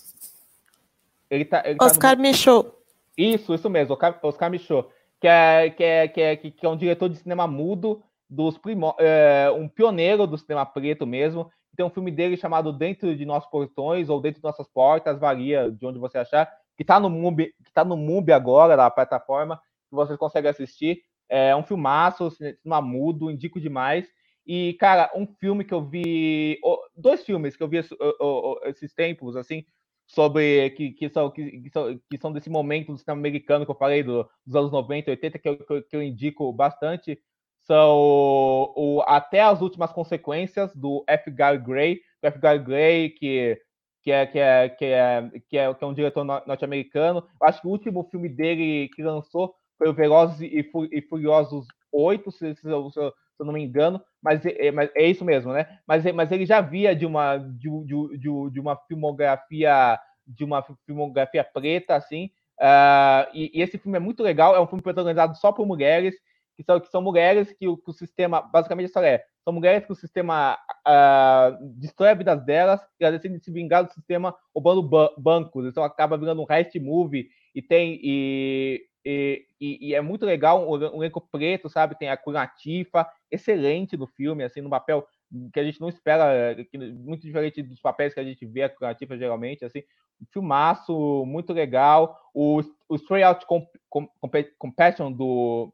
Ele 1.31 1.45
tá, 1.45 1.63
ele 1.65 1.79
Oscar 1.81 2.17
tá. 2.17 2.23
Michaud. 2.23 2.71
Isso, 3.17 3.55
isso 3.55 3.71
mesmo, 3.71 3.95
Oscar, 3.95 4.19
Oscar 4.23 4.51
Michaud, 4.51 4.89
que 5.21 5.29
é, 5.29 5.71
que, 5.71 5.85
é, 5.85 6.09
que, 6.09 6.21
é, 6.21 6.37
que 6.37 6.67
é 6.67 6.69
um 6.69 6.77
diretor 6.77 7.09
de 7.09 7.17
cinema 7.17 7.47
mudo, 7.47 8.03
dos 8.29 8.59
primo, 8.59 8.95
é, 8.99 9.51
um 9.55 9.69
pioneiro 9.69 10.27
do 10.27 10.37
cinema 10.37 10.67
preto 10.67 11.07
mesmo. 11.07 11.51
Tem 11.79 11.87
um 11.87 11.91
filme 11.91 12.11
dele 12.11 12.37
chamado 12.37 12.73
Dentro 12.73 13.15
de 13.15 13.25
Nossos 13.25 13.49
Portões 13.49 14.09
ou 14.09 14.21
Dentro 14.21 14.41
de 14.41 14.45
Nossas 14.45 14.67
Portas, 14.67 15.17
varia 15.17 15.71
de 15.71 15.87
onde 15.87 15.97
você 15.97 16.19
achar, 16.19 16.53
que 16.77 16.85
tá 16.85 16.99
no 16.99 17.09
MUBI, 17.09 17.55
que 17.65 17.73
tá 17.73 17.85
no 17.85 17.97
MUBI 17.97 18.33
agora, 18.33 18.77
na 18.77 18.91
plataforma, 18.91 19.59
que 19.89 19.95
vocês 19.95 20.19
conseguem 20.19 20.51
assistir. 20.51 21.01
É 21.29 21.55
um 21.55 21.63
filmaço, 21.63 22.33
cinema 22.33 22.83
mudo, 22.83 23.31
indico 23.31 23.61
demais. 23.61 24.09
E, 24.45 24.73
cara, 24.81 25.09
um 25.15 25.25
filme 25.39 25.63
que 25.63 25.73
eu 25.73 25.81
vi. 25.81 26.59
Dois 26.97 27.25
filmes 27.25 27.55
que 27.55 27.63
eu 27.63 27.69
vi 27.69 27.77
esses 28.65 28.93
tempos, 28.93 29.37
assim, 29.37 29.65
sobre. 30.05 30.71
que, 30.71 30.91
que, 30.91 31.09
são, 31.09 31.31
que, 31.31 31.61
que, 31.61 31.71
são, 31.71 32.01
que 32.11 32.19
são 32.21 32.33
desse 32.33 32.51
momento 32.51 32.91
do 32.91 32.99
cinema 32.99 33.21
americano 33.21 33.65
que 33.65 33.71
eu 33.71 33.77
falei, 33.77 34.03
do, 34.03 34.29
dos 34.45 34.57
anos 34.57 34.73
90, 34.73 35.13
80, 35.13 35.39
que 35.39 35.49
eu, 35.49 35.85
que 35.85 35.95
eu 35.97 36.03
indico 36.03 36.53
bastante, 36.53 37.21
são 37.69 38.73
o, 38.75 39.05
Até 39.07 39.43
as 39.43 39.61
Últimas 39.61 39.93
Consequências, 39.93 40.75
do 40.75 41.05
F. 41.07 41.31
Gary 41.31 41.59
Gray. 41.59 42.01
O 42.23 42.27
F. 42.27 42.39
Gary 42.39 42.59
Gray, 42.59 43.11
que 43.11 43.61
que 44.03 44.13
é, 44.13 44.27
que 44.27 44.39
é, 44.39 44.69
que 44.71 44.85
é, 44.87 45.31
que 45.51 45.59
é, 45.59 45.75
que 45.75 45.85
é 45.85 45.87
um 45.87 45.93
diretor 45.93 46.25
norte-americano. 46.25 47.23
Acho 47.43 47.61
que 47.61 47.67
o 47.67 47.71
último 47.71 48.05
filme 48.11 48.29
dele 48.29 48.89
que 48.95 49.03
lançou 49.03 49.55
foi 49.77 49.89
o 49.89 49.93
Velozes 49.93 50.41
e 50.41 51.03
Furiosos 51.03 51.67
8, 51.93 52.33
se, 52.33 52.55
se, 52.55 52.63
se, 52.63 52.63
se 52.63 52.71
eu 52.71 53.47
não 53.47 53.53
me 53.53 53.63
engano, 53.63 54.01
mas 54.23 54.45
é, 54.47 54.71
mas 54.73 54.91
é 54.97 55.07
isso 55.07 55.25
mesmo, 55.25 55.53
né? 55.53 55.79
Mas, 55.87 56.05
mas 56.13 56.33
ele 56.33 56.47
já 56.47 56.61
via 56.61 56.97
de 56.97 57.05
uma, 57.05 57.37
de, 57.37 57.69
de, 57.85 58.19
de, 58.19 58.51
de 58.51 58.61
uma 58.61 58.77
filmografia 58.89 59.99
de 60.27 60.45
uma 60.45 60.63
filmografia 60.85 61.43
preta, 61.43 61.95
assim, 61.95 62.27
uh, 62.61 63.25
e, 63.33 63.51
e, 63.55 63.63
esse 63.63 63.79
filme 63.79 63.97
é 63.97 64.01
muito 64.01 64.23
legal, 64.23 64.55
é 64.55 64.61
um 64.61 64.67
filme 64.67 64.83
protagonizado 64.83 65.35
só 65.39 65.51
por 65.53 65.67
mulheres, 65.67 66.15
que 66.59 66.65
são, 66.65 66.81
que 66.81 66.89
são 66.89 67.01
mulheres 67.01 67.53
que 67.53 67.69
o, 67.69 67.77
que 67.77 67.89
o 67.89 67.93
sistema, 67.93 68.43
basicamente 68.43 68.89
isso 68.89 68.99
é, 68.99 69.23
são 69.45 69.53
mulheres 69.53 69.87
que 69.87 69.93
o 69.93 69.95
sistema 69.95 70.59
uh, 70.85 71.57
destrói 71.79 72.11
a 72.11 72.15
vida 72.15 72.35
delas 72.35 72.81
e 72.99 73.05
elas 73.05 73.21
decidem 73.21 73.39
se 73.39 73.53
vingar 73.53 73.85
do 73.85 73.93
sistema 73.93 74.35
roubando 74.53 74.83
ba 74.83 75.15
bancos, 75.17 75.67
então 75.67 75.85
acaba 75.85 76.19
virando 76.19 76.43
um 76.43 76.53
heist 76.53 76.75
movie 76.81 77.29
e 77.55 77.63
tem, 77.63 78.01
e, 78.03 78.85
e, 79.05 79.47
e, 79.61 79.89
e, 79.89 79.95
é 79.95 80.01
muito 80.01 80.27
legal, 80.27 80.69
um 80.69 81.01
elenco 81.01 81.21
preto, 81.31 81.69
sabe? 81.69 81.97
Tem 81.97 82.11
a 82.11 82.17
Curatifa, 82.17 83.09
excelente 83.31 83.97
no 83.97 84.09
filme, 84.09 84.43
assim, 84.43 84.61
no 84.61 84.69
papel 84.69 85.07
que 85.53 85.61
a 85.61 85.65
gente 85.65 85.81
não 85.81 85.89
espera, 85.89 86.55
que, 86.71 86.79
muito 86.79 87.23
diferente 87.23 87.63
dos 87.63 87.81
papéis 87.81 88.15
que 88.15 88.21
a 88.21 88.25
gente 88.25 88.45
vê 88.47 88.63
a 88.63 88.69
Curatifa 88.69 89.17
geralmente, 89.17 89.65
assim, 89.65 89.83
um 90.21 90.27
filmaço 90.33 91.25
muito 91.27 91.53
legal. 91.53 92.19
O, 92.35 92.61
o 92.89 92.97
Straight 92.97 93.25
Out 93.25 93.47
Com, 93.47 93.67
Com, 93.89 94.09
Compassion 94.59 95.13
do, 95.13 95.73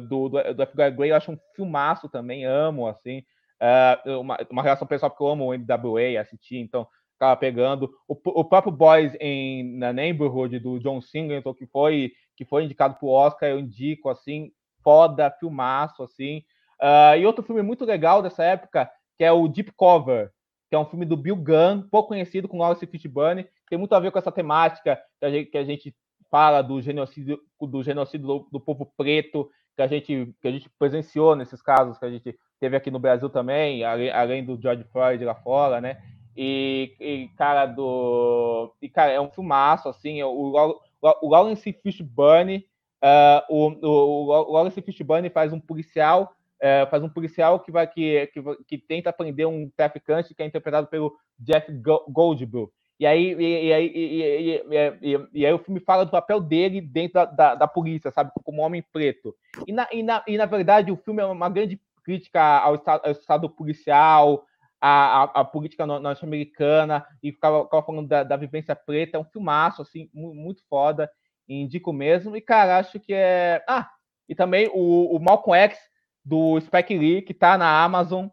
do, 0.00 0.54
do 0.54 0.62
F. 0.62 0.76
Gray, 0.76 1.10
eu 1.10 1.16
acho 1.16 1.32
um 1.32 1.38
filmaço 1.54 2.08
também, 2.08 2.44
amo, 2.44 2.86
assim, 2.86 3.22
uh, 3.60 4.20
uma, 4.20 4.38
uma 4.50 4.62
relação 4.62 4.86
pessoal, 4.86 5.10
porque 5.10 5.22
eu 5.22 5.28
amo 5.28 5.46
o 5.46 5.54
MWA, 5.54 6.20
assistir, 6.20 6.58
então 6.58 6.86
acaba 7.16 7.36
pegando. 7.36 7.90
O, 8.08 8.16
o 8.40 8.44
próprio 8.44 8.72
Boys 8.72 9.14
em, 9.20 9.76
na 9.76 9.92
Neighborhood 9.92 10.58
do 10.58 10.78
John 10.78 11.00
Singleton, 11.00 11.54
que 11.54 11.66
foi 11.66 12.12
que 12.40 12.44
foi 12.46 12.64
indicado 12.64 12.94
para 12.94 13.06
o 13.06 13.10
Oscar, 13.10 13.50
eu 13.50 13.58
indico, 13.58 14.08
assim, 14.08 14.50
foda, 14.82 15.30
filmaço, 15.30 16.02
assim. 16.02 16.42
Uh, 16.80 17.16
e 17.18 17.26
outro 17.26 17.44
filme 17.44 17.62
muito 17.62 17.84
legal 17.84 18.22
dessa 18.22 18.42
época, 18.42 18.90
que 19.18 19.24
é 19.24 19.30
o 19.30 19.46
Deep 19.46 19.72
Cover, 19.72 20.30
que 20.68 20.74
é 20.74 20.78
um 20.78 20.86
filme 20.86 21.04
do 21.04 21.16
Bill 21.16 21.36
Gunn, 21.36 21.82
pouco 21.90 22.08
conhecido 22.08 22.48
com 22.48 22.58
Lawrence 22.58 22.86
Fishburne, 22.86 23.46
tem 23.68 23.78
muito 23.78 23.94
a 23.94 24.00
ver 24.00 24.10
com 24.10 24.18
essa 24.18 24.32
temática 24.32 25.00
que 25.18 25.26
a 25.26 25.30
gente, 25.30 25.50
que 25.50 25.58
a 25.58 25.64
gente 25.64 25.94
fala 26.30 26.62
do 26.62 26.80
genocídio 26.80 27.40
do 27.60 27.82
genocídio 27.82 28.26
do, 28.26 28.48
do, 28.52 28.60
povo 28.60 28.90
preto, 28.96 29.50
que 29.76 29.82
a 29.82 29.86
gente 29.86 30.34
que 30.40 30.48
a 30.48 30.50
gente 30.50 30.70
presenciou 30.78 31.34
nesses 31.34 31.60
casos 31.60 31.98
que 31.98 32.04
a 32.04 32.10
gente 32.10 32.38
teve 32.58 32.76
aqui 32.76 32.90
no 32.90 32.98
Brasil 32.98 33.28
também, 33.28 33.84
além, 33.84 34.10
além 34.10 34.44
do 34.44 34.60
George 34.60 34.84
Floyd 34.84 35.24
lá 35.24 35.34
fora, 35.34 35.80
né? 35.80 36.00
E, 36.36 36.94
e, 37.00 37.28
cara 37.36 37.66
do 37.66 38.72
e 38.80 38.88
cara 38.88 39.12
é 39.12 39.20
um 39.20 39.30
filmaço 39.30 39.88
assim, 39.88 40.22
o, 40.22 40.78
o 41.02 41.28
Lawrence 41.28 41.72
Fishburne, 41.82 42.64
uh, 43.02 43.42
o, 43.48 43.68
o, 43.86 44.50
o 44.50 44.52
Lawrence 44.52 44.80
Fishburne 44.80 45.28
faz 45.28 45.52
um 45.52 45.60
policial, 45.60 46.32
uh, 46.60 46.88
faz 46.90 47.02
um 47.02 47.08
policial 47.08 47.60
que 47.60 47.72
vai 47.72 47.86
que, 47.86 48.26
que, 48.28 48.42
que, 48.66 48.78
tenta 48.78 49.12
prender 49.12 49.46
um 49.46 49.70
traficante 49.76 50.34
que 50.34 50.42
é 50.42 50.46
interpretado 50.46 50.86
pelo 50.86 51.16
Jeff 51.38 51.70
Goldblum. 52.08 52.68
E 52.98 53.06
aí, 53.06 53.32
e, 53.32 53.70
e, 53.70 53.72
e, 53.72 54.62
e, 55.00 55.28
e, 55.32 55.46
aí 55.46 55.52
o 55.54 55.58
filme 55.58 55.80
fala 55.80 56.04
do 56.04 56.10
papel 56.10 56.38
dele 56.38 56.82
dentro 56.82 57.14
da, 57.14 57.24
da, 57.24 57.54
da 57.54 57.66
polícia, 57.66 58.10
sabe, 58.10 58.30
como 58.44 58.60
homem 58.60 58.84
preto. 58.92 59.34
E 59.66 59.72
na, 59.72 59.88
e, 59.90 60.02
na, 60.02 60.22
e 60.26 60.36
na 60.36 60.44
verdade 60.44 60.92
o 60.92 60.96
filme 60.96 61.22
é 61.22 61.24
uma 61.24 61.48
grande 61.48 61.80
crítica 62.04 62.42
ao 62.58 62.74
estado, 62.74 63.00
ao 63.06 63.12
estado 63.12 63.48
policial, 63.48 64.44
a, 64.80 65.24
a 65.40 65.44
política 65.44 65.86
norte-americana 65.86 67.04
e 67.22 67.32
ficava, 67.32 67.64
ficava 67.64 67.82
falando 67.84 68.08
da, 68.08 68.22
da, 68.22 68.36
vivência 68.36 68.74
preta. 68.74 69.16
É 69.16 69.20
um 69.20 69.24
filmaço, 69.24 69.82
assim, 69.82 70.08
muito 70.12 70.62
foda. 70.68 71.10
Indico 71.48 71.92
mesmo. 71.92 72.36
E, 72.36 72.40
cara, 72.40 72.78
acho 72.78 72.98
que 72.98 73.12
é. 73.12 73.62
Ah, 73.68 73.90
e 74.28 74.34
também 74.34 74.70
o, 74.72 75.16
o 75.16 75.18
Malcolm 75.18 75.58
X 75.58 75.89
do 76.24 76.60
Spike 76.60 76.96
Lee, 76.96 77.22
que 77.22 77.34
tá 77.34 77.56
na 77.56 77.82
Amazon. 77.82 78.28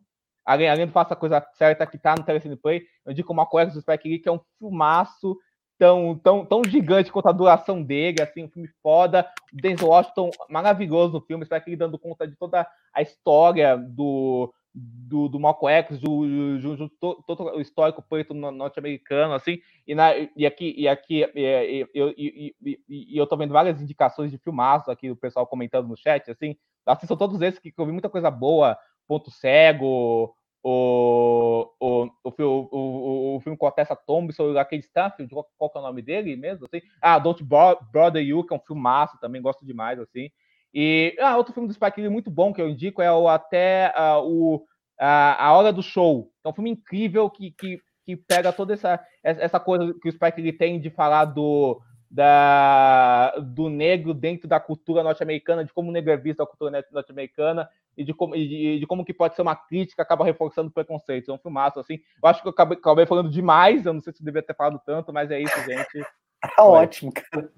Além, 0.45 0.69
além 0.69 0.85
do 0.85 0.91
Faça 0.93 1.13
a 1.13 1.17
Coisa 1.17 1.45
Certa, 1.53 1.85
que 1.85 1.97
tá 1.97 2.15
no 2.17 2.23
Telecine 2.23 2.55
Play. 2.55 2.83
Eu 3.05 3.11
indico 3.11 3.33
o 3.33 3.35
Malcolm 3.35 3.65
X 3.65 3.73
do 3.73 3.81
Spike 3.81 4.07
Lee, 4.07 4.19
que 4.19 4.29
é 4.29 4.31
um 4.31 4.39
filmaço 4.57 5.37
tão, 5.77 6.17
tão, 6.17 6.45
tão 6.45 6.63
gigante 6.63 7.11
quanto 7.11 7.27
a 7.27 7.33
duração 7.33 7.81
dele, 7.81 8.21
assim, 8.21 8.45
um 8.45 8.49
filme 8.49 8.69
foda. 8.81 9.29
Denzel 9.53 9.89
Washington 9.89 10.31
maravilhoso 10.49 11.13
no 11.13 11.21
filme, 11.21 11.45
Spike 11.45 11.69
Lee 11.69 11.75
dando 11.75 11.99
conta 11.99 12.27
de 12.27 12.35
toda 12.35 12.67
a 12.93 13.01
história 13.01 13.77
do, 13.77 14.53
do, 14.73 15.27
do 15.27 15.39
X, 15.69 15.99
do, 15.99 16.25
do, 16.59 16.77
do, 16.77 17.23
todo 17.23 17.43
o 17.55 17.61
histórico 17.61 18.01
preto 18.01 18.33
norte-americano, 18.33 19.33
assim, 19.33 19.59
e, 19.87 19.95
na, 19.95 20.11
e 20.35 20.45
aqui, 20.45 20.73
e 20.77 20.87
aqui 20.87 21.23
e, 21.35 21.87
eu, 21.93 22.13
e, 22.17 22.55
e, 22.87 23.17
eu 23.17 23.25
tô 23.27 23.37
vendo 23.37 23.53
várias 23.53 23.81
indicações 23.81 24.31
de 24.31 24.37
filmaços 24.37 24.89
aqui, 24.89 25.09
o 25.09 25.15
pessoal 25.15 25.47
comentando 25.47 25.87
no 25.87 25.97
chat, 25.97 26.29
assim, 26.29 26.55
assim 26.87 27.05
são 27.05 27.17
todos 27.17 27.41
esses 27.41 27.59
que, 27.59 27.71
que 27.71 27.79
eu 27.79 27.85
vi 27.85 27.91
muita 27.91 28.09
coisa 28.09 28.31
boa, 28.31 28.77
Ponto 29.07 29.29
Cego, 29.29 30.33
o, 30.63 31.71
o, 31.79 32.09
o, 32.23 32.31
o, 32.71 33.35
o, 33.35 33.39
filme 33.41 33.57
com 33.57 33.67
a 33.67 33.71
Tessa 33.71 33.95
Thompson, 33.95 34.57
aquele 34.57 34.81
Stanfield, 34.81 35.33
qual, 35.33 35.47
qual 35.57 35.69
que 35.69 35.77
é 35.77 35.81
o 35.81 35.83
nome 35.83 36.01
dele 36.01 36.35
mesmo, 36.35 36.65
assim, 36.65 36.81
ah, 37.01 37.19
Don't 37.19 37.43
Bother 37.43 38.23
You, 38.23 38.45
que 38.45 38.53
é 38.53 38.57
um 38.57 38.65
filmaço, 38.65 39.19
também 39.19 39.41
gosto 39.41 39.65
demais, 39.65 39.99
assim, 39.99 40.29
e 40.73 41.15
ah, 41.19 41.37
outro 41.37 41.53
filme 41.53 41.67
do 41.67 41.73
Spike 41.73 42.01
Lee 42.01 42.09
muito 42.09 42.29
bom 42.29 42.53
que 42.53 42.61
eu 42.61 42.69
indico 42.69 43.01
é 43.01 43.11
o 43.11 43.27
até 43.27 43.93
uh, 43.97 44.21
o 44.23 44.65
a, 44.99 45.47
a 45.47 45.53
Hora 45.53 45.71
do 45.71 45.81
Show. 45.81 46.31
É 46.43 46.49
um 46.49 46.53
filme 46.53 46.71
incrível 46.71 47.29
que, 47.29 47.51
que, 47.51 47.79
que 48.05 48.15
pega 48.15 48.51
toda 48.51 48.73
essa, 48.73 48.99
essa 49.23 49.59
coisa 49.59 49.93
que 50.01 50.09
o 50.09 50.11
Spike 50.11 50.41
Lee 50.41 50.53
tem 50.53 50.79
de 50.79 50.89
falar 50.89 51.25
do, 51.25 51.81
da, 52.09 53.31
do 53.37 53.69
negro 53.69 54.13
dentro 54.13 54.47
da 54.47 54.59
cultura 54.59 55.03
norte-americana, 55.03 55.63
de 55.63 55.73
como 55.73 55.89
o 55.89 55.91
negro 55.91 56.11
é 56.11 56.17
visto 56.17 56.39
na 56.39 56.45
cultura 56.45 56.85
norte-americana 56.91 57.69
e 57.97 58.03
de 58.03 58.13
como, 58.13 58.35
de, 58.35 58.79
de, 58.79 58.87
como 58.87 59.03
que 59.03 59.13
pode 59.13 59.35
ser 59.35 59.41
uma 59.41 59.55
crítica, 59.55 60.03
acaba 60.03 60.23
reforçando 60.23 60.71
preconceitos. 60.71 61.27
É 61.27 61.33
um 61.33 61.37
filmaço, 61.37 61.79
assim. 61.79 61.99
Eu 62.21 62.29
acho 62.29 62.41
que 62.41 62.47
eu 62.47 62.51
acabei, 62.51 62.77
acabei 62.77 63.05
falando 63.05 63.29
demais, 63.29 63.85
eu 63.85 63.93
não 63.93 64.01
sei 64.01 64.13
se 64.13 64.21
eu 64.21 64.25
devia 64.25 64.43
ter 64.43 64.55
falado 64.55 64.79
tanto, 64.85 65.11
mas 65.11 65.31
é 65.31 65.39
isso, 65.39 65.59
gente. 65.63 66.05
Tá 66.55 66.63
ótimo, 66.63 67.11
cara. 67.11 67.51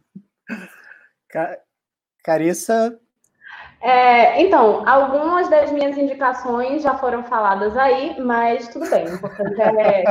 Carissa, 2.23 2.97
é, 3.81 4.41
então, 4.41 4.87
algumas 4.87 5.49
das 5.49 5.71
minhas 5.71 5.97
indicações 5.97 6.81
já 6.81 6.95
foram 6.95 7.23
faladas 7.23 7.77
aí, 7.77 8.19
mas 8.19 8.67
tudo 8.67 8.89
bem. 8.89 9.05
O 9.05 9.15
importante 9.15 9.61
é. 9.61 10.03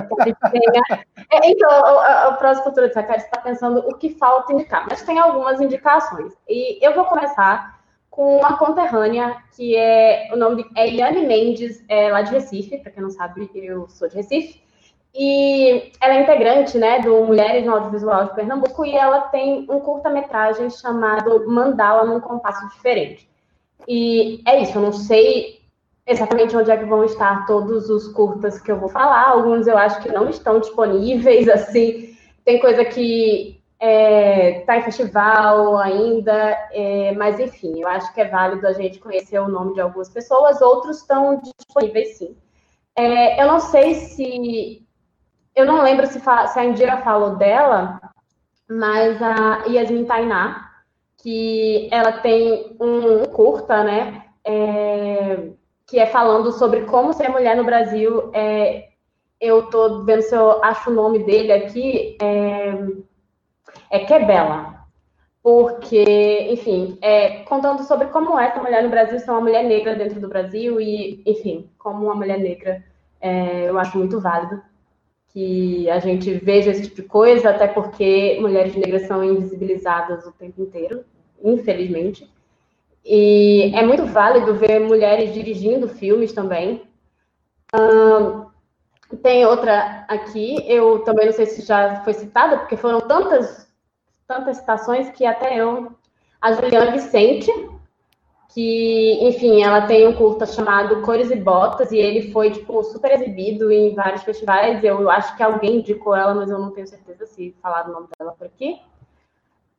É, 1.30 1.50
então, 1.50 1.70
o, 1.70 2.30
o 2.30 2.36
Próximo 2.36 2.64
Cultura 2.64 2.88
de 2.88 2.94
Sacari 2.94 3.20
está 3.20 3.40
pensando 3.40 3.80
o 3.80 3.94
que 3.94 4.10
falta 4.10 4.52
indicar, 4.52 4.86
mas 4.88 5.02
tem 5.02 5.18
algumas 5.18 5.60
indicações. 5.60 6.32
E 6.48 6.84
eu 6.84 6.94
vou 6.94 7.04
começar 7.04 7.78
com 8.10 8.38
uma 8.38 8.56
conterrânea, 8.56 9.36
que 9.54 9.76
é 9.76 10.30
o 10.32 10.36
nome 10.36 10.64
de, 10.64 10.70
é 10.74 10.88
Yane 10.88 11.26
Mendes, 11.26 11.84
é 11.88 12.10
lá 12.10 12.22
de 12.22 12.32
Recife, 12.32 12.78
para 12.78 12.90
quem 12.90 13.02
não 13.02 13.10
sabe, 13.10 13.50
eu 13.54 13.86
sou 13.88 14.08
de 14.08 14.16
Recife. 14.16 14.62
E 15.14 15.92
ela 16.00 16.14
é 16.14 16.22
integrante 16.22 16.78
né, 16.78 17.00
do 17.00 17.24
Mulheres 17.24 17.66
no 17.66 17.72
Audiovisual 17.72 18.26
de 18.26 18.34
Pernambuco 18.34 18.84
e 18.84 18.96
ela 18.96 19.22
tem 19.22 19.66
um 19.68 19.80
curta-metragem 19.80 20.70
chamado 20.70 21.48
Mandala 21.48 22.04
num 22.04 22.20
Compasso 22.20 22.68
Diferente. 22.68 23.27
E 23.86 24.42
é 24.46 24.62
isso, 24.62 24.76
eu 24.76 24.82
não 24.82 24.92
sei 24.92 25.58
exatamente 26.06 26.56
onde 26.56 26.70
é 26.70 26.76
que 26.76 26.86
vão 26.86 27.04
estar 27.04 27.46
todos 27.46 27.90
os 27.90 28.08
curtas 28.08 28.58
que 28.60 28.72
eu 28.72 28.78
vou 28.80 28.88
falar. 28.88 29.28
Alguns 29.28 29.66
eu 29.66 29.76
acho 29.76 30.00
que 30.00 30.10
não 30.10 30.28
estão 30.28 30.58
disponíveis, 30.58 31.48
assim. 31.50 32.16
Tem 32.44 32.58
coisa 32.60 32.84
que 32.84 33.60
é, 33.78 34.60
tá 34.60 34.78
em 34.78 34.82
festival 34.82 35.76
ainda, 35.78 36.32
é, 36.72 37.12
mas 37.12 37.38
enfim, 37.38 37.80
eu 37.80 37.88
acho 37.88 38.12
que 38.12 38.20
é 38.20 38.26
válido 38.26 38.66
a 38.66 38.72
gente 38.72 38.98
conhecer 38.98 39.38
o 39.38 39.48
nome 39.48 39.74
de 39.74 39.80
algumas 39.80 40.08
pessoas, 40.08 40.60
outros 40.60 40.98
estão 40.98 41.40
disponíveis 41.58 42.16
sim. 42.16 42.36
É, 42.96 43.40
eu 43.40 43.46
não 43.46 43.60
sei 43.60 43.94
se. 43.94 44.84
Eu 45.54 45.66
não 45.66 45.82
lembro 45.82 46.06
se, 46.06 46.20
se 46.20 46.58
a 46.58 46.64
Indira 46.64 46.98
falou 46.98 47.36
dela, 47.36 48.00
mas 48.68 49.20
a 49.22 49.64
Yasmin 49.66 50.04
Tainá, 50.04 50.67
que 51.18 51.88
ela 51.90 52.12
tem 52.12 52.76
um, 52.80 53.24
curta, 53.26 53.82
né? 53.82 54.24
É, 54.44 55.48
que 55.86 55.98
é 55.98 56.06
falando 56.06 56.52
sobre 56.52 56.82
como 56.82 57.12
ser 57.12 57.28
mulher 57.28 57.56
no 57.56 57.64
Brasil. 57.64 58.30
É, 58.34 58.88
eu 59.40 59.64
tô 59.70 60.04
vendo 60.04 60.22
se 60.22 60.34
eu 60.34 60.62
acho 60.64 60.90
o 60.90 60.94
nome 60.94 61.24
dele 61.24 61.52
aqui. 61.52 62.16
É, 62.20 63.98
é 63.98 64.04
Quebela. 64.04 64.78
Porque, 65.42 66.48
enfim, 66.50 66.98
é, 67.00 67.42
contando 67.44 67.82
sobre 67.84 68.08
como 68.08 68.38
é 68.38 68.50
ser 68.50 68.60
mulher 68.60 68.82
no 68.82 68.90
Brasil, 68.90 69.18
ser 69.18 69.30
uma 69.30 69.40
mulher 69.40 69.64
negra 69.64 69.94
dentro 69.94 70.20
do 70.20 70.28
Brasil 70.28 70.80
e, 70.80 71.22
enfim, 71.24 71.70
como 71.78 72.04
uma 72.04 72.14
mulher 72.14 72.38
negra, 72.38 72.84
é, 73.20 73.68
eu 73.68 73.78
acho 73.78 73.96
muito 73.96 74.20
válido 74.20 74.60
que 75.38 75.88
a 75.88 76.00
gente 76.00 76.32
veja 76.32 76.72
esse 76.72 76.82
tipo 76.82 76.96
de 76.96 77.02
coisa, 77.04 77.50
até 77.50 77.68
porque 77.68 78.38
mulheres 78.40 78.74
negras 78.74 79.02
são 79.02 79.22
invisibilizadas 79.22 80.26
o 80.26 80.32
tempo 80.32 80.60
inteiro, 80.60 81.04
infelizmente. 81.40 82.28
E 83.04 83.70
é 83.72 83.86
muito 83.86 84.04
válido 84.04 84.52
ver 84.56 84.80
mulheres 84.80 85.32
dirigindo 85.32 85.88
filmes 85.88 86.32
também. 86.32 86.82
tem 89.22 89.46
outra 89.46 90.04
aqui, 90.08 90.56
eu 90.66 91.04
também 91.04 91.26
não 91.26 91.32
sei 91.32 91.46
se 91.46 91.62
já 91.62 92.02
foi 92.02 92.14
citada, 92.14 92.58
porque 92.58 92.76
foram 92.76 93.02
tantas, 93.02 93.70
tantas 94.26 94.56
citações 94.56 95.08
que 95.10 95.24
até 95.24 95.56
eu. 95.56 95.92
A 96.40 96.52
Juliana 96.52 96.90
Vicente, 96.90 97.52
que, 98.58 99.20
enfim, 99.22 99.62
ela 99.62 99.82
tem 99.82 100.08
um 100.08 100.12
curta 100.12 100.44
chamado 100.44 101.00
Cores 101.02 101.30
e 101.30 101.36
Botas, 101.36 101.92
e 101.92 101.96
ele 101.96 102.32
foi, 102.32 102.50
tipo, 102.50 102.82
super 102.82 103.12
exibido 103.12 103.70
em 103.70 103.94
vários 103.94 104.24
festivais. 104.24 104.82
Eu 104.82 105.08
acho 105.08 105.36
que 105.36 105.44
alguém 105.44 105.76
indicou 105.76 106.12
ela, 106.16 106.34
mas 106.34 106.50
eu 106.50 106.58
não 106.58 106.72
tenho 106.72 106.88
certeza 106.88 107.24
se 107.24 107.54
falar 107.62 107.88
o 107.88 107.92
nome 107.92 108.08
dela 108.18 108.34
por 108.36 108.48
aqui. 108.48 108.80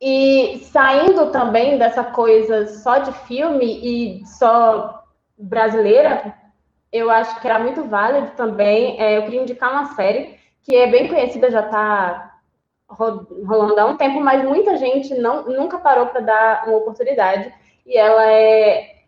E 0.00 0.60
saindo 0.72 1.26
também 1.26 1.76
dessa 1.76 2.02
coisa 2.04 2.68
só 2.68 3.00
de 3.00 3.12
filme 3.26 3.66
e 3.66 4.26
só 4.26 5.04
brasileira, 5.36 6.34
eu 6.90 7.10
acho 7.10 7.38
que 7.38 7.46
era 7.46 7.58
muito 7.58 7.84
válido 7.84 8.30
também. 8.34 8.98
É, 8.98 9.18
eu 9.18 9.24
queria 9.24 9.42
indicar 9.42 9.72
uma 9.72 9.94
série 9.94 10.38
que 10.62 10.74
é 10.74 10.90
bem 10.90 11.06
conhecida, 11.06 11.50
já 11.50 11.66
está 11.66 12.34
rolando 12.88 13.78
há 13.78 13.84
um 13.84 13.98
tempo, 13.98 14.22
mas 14.22 14.42
muita 14.42 14.78
gente 14.78 15.14
não, 15.16 15.44
nunca 15.44 15.78
parou 15.78 16.06
para 16.06 16.20
dar 16.20 16.64
uma 16.66 16.78
oportunidade 16.78 17.52
e 17.86 17.96
ela 17.96 18.30
é 18.30 19.00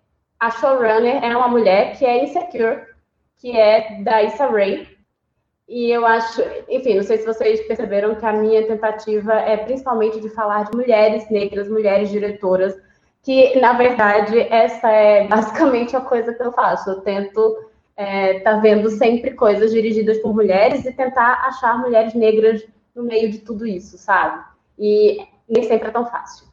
a 0.42 0.50
showrunner 0.50 1.22
é 1.22 1.36
uma 1.36 1.46
mulher 1.46 1.96
que 1.96 2.04
é 2.04 2.24
Insecure, 2.24 2.82
que 3.36 3.56
é 3.56 4.02
da 4.02 4.22
Issa 4.24 4.46
Rae. 4.46 4.88
E 5.68 5.90
eu 5.90 6.04
acho, 6.04 6.42
enfim, 6.68 6.96
não 6.96 7.02
sei 7.04 7.18
se 7.18 7.24
vocês 7.24 7.60
perceberam 7.66 8.16
que 8.16 8.26
a 8.26 8.32
minha 8.32 8.66
tentativa 8.66 9.34
é 9.34 9.56
principalmente 9.56 10.20
de 10.20 10.28
falar 10.30 10.64
de 10.64 10.76
mulheres 10.76 11.30
negras, 11.30 11.68
mulheres 11.68 12.10
diretoras, 12.10 12.76
que 13.22 13.58
na 13.60 13.72
verdade 13.74 14.38
essa 14.50 14.90
é 14.90 15.26
basicamente 15.28 15.96
a 15.96 16.00
coisa 16.00 16.34
que 16.34 16.42
eu 16.42 16.52
faço. 16.52 16.90
Eu 16.90 17.00
tento 17.02 17.70
estar 17.96 18.04
é, 18.04 18.40
tá 18.40 18.56
vendo 18.56 18.90
sempre 18.90 19.30
coisas 19.34 19.70
dirigidas 19.70 20.18
por 20.18 20.34
mulheres 20.34 20.84
e 20.84 20.92
tentar 20.92 21.34
achar 21.46 21.78
mulheres 21.78 22.14
negras 22.14 22.66
no 22.94 23.04
meio 23.04 23.30
de 23.30 23.38
tudo 23.38 23.66
isso, 23.66 23.96
sabe? 23.96 24.44
E 24.78 25.24
nem 25.48 25.62
sempre 25.62 25.88
é 25.88 25.92
tão 25.92 26.04
fácil. 26.04 26.51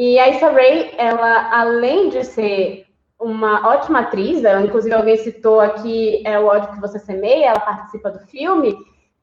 E 0.00 0.16
a 0.16 0.28
Issa 0.28 0.52
Rae, 0.52 0.94
ela, 0.96 1.50
além 1.60 2.08
de 2.08 2.22
ser 2.22 2.86
uma 3.18 3.66
ótima 3.66 3.98
atriz, 3.98 4.44
ela, 4.44 4.62
inclusive 4.62 4.94
alguém 4.94 5.16
citou 5.16 5.58
aqui 5.58 6.22
é 6.24 6.38
o 6.38 6.46
ódio 6.46 6.70
que 6.70 6.80
você 6.80 7.00
semeia, 7.00 7.46
ela 7.46 7.58
participa 7.58 8.08
do 8.08 8.20
filme, 8.20 8.76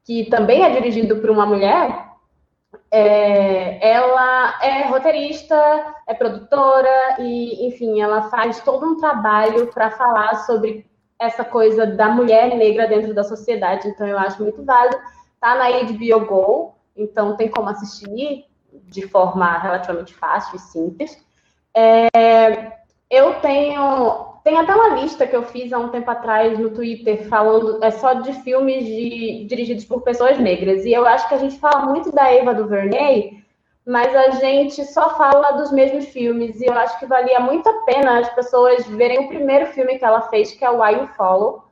que 0.04 0.26
também 0.26 0.66
é 0.66 0.70
dirigido 0.70 1.16
por 1.22 1.30
uma 1.30 1.46
mulher. 1.46 2.10
É, 2.92 3.90
ela 3.90 4.62
é 4.62 4.88
roteirista, 4.88 5.56
é 6.06 6.14
produtora 6.14 7.16
e, 7.20 7.68
enfim, 7.68 8.02
ela 8.02 8.24
faz 8.24 8.60
todo 8.60 8.86
um 8.86 8.98
trabalho 8.98 9.68
para 9.68 9.92
falar 9.92 10.44
sobre 10.46 10.86
essa 11.18 11.46
coisa 11.46 11.86
da 11.88 12.10
mulher 12.10 12.54
negra 12.54 12.86
dentro 12.86 13.14
da 13.14 13.24
sociedade. 13.24 13.88
Então, 13.88 14.06
eu 14.06 14.20
acho 14.20 14.44
muito 14.44 14.62
válido. 14.66 14.98
Tá 15.40 15.56
na 15.56 15.70
HBO 15.70 16.26
Go, 16.26 16.76
então 16.98 17.38
tem 17.38 17.48
como 17.48 17.70
assistir 17.70 18.44
de 18.84 19.08
forma 19.08 19.58
relativamente 19.58 20.14
fácil 20.14 20.56
e 20.56 20.60
simples. 20.60 21.24
É, 21.74 22.72
eu 23.10 23.36
tenho, 23.36 24.36
tem 24.44 24.58
até 24.58 24.74
uma 24.74 25.02
lista 25.02 25.28
que 25.28 25.36
eu 25.36 25.44
fiz 25.44 25.72
há 25.72 25.80
um 25.80 25.90
tempo 25.90 26.10
atrás 26.10 26.58
no 26.58 26.70
Twitter 26.70 27.28
falando 27.28 27.84
é 27.84 27.92
só 27.92 28.14
de 28.14 28.34
filmes 28.42 28.86
de, 28.86 29.46
dirigidos 29.46 29.86
por 29.86 30.02
pessoas 30.02 30.40
negras. 30.40 30.86
E 30.86 30.94
eu 30.94 31.06
acho 31.06 31.28
que 31.28 31.36
a 31.36 31.40
gente 31.40 31.60
fala 31.60 31.86
muito 31.86 32.12
da 32.12 32.32
Eva 32.32 32.54
DuVernay, 32.54 33.44
mas 33.86 34.16
a 34.16 34.32
gente 34.32 34.84
só 34.86 35.16
fala 35.18 35.52
dos 35.52 35.72
mesmos 35.72 36.06
filmes. 36.06 36.60
E 36.60 36.66
eu 36.66 36.74
acho 36.74 37.00
que 37.00 37.06
valia 37.06 37.40
muito 37.40 37.68
a 37.70 37.84
pena 37.86 38.20
as 38.20 38.30
pessoas 38.34 38.86
verem 38.88 39.20
o 39.20 39.28
primeiro 39.28 39.68
filme 39.68 40.00
que 40.00 40.06
ela 40.06 40.22
fez, 40.24 40.52
que 40.52 40.66
é 40.66 40.70
o 40.70 40.82
Why 40.82 40.94
You 40.94 41.08
Follow, 41.16 41.64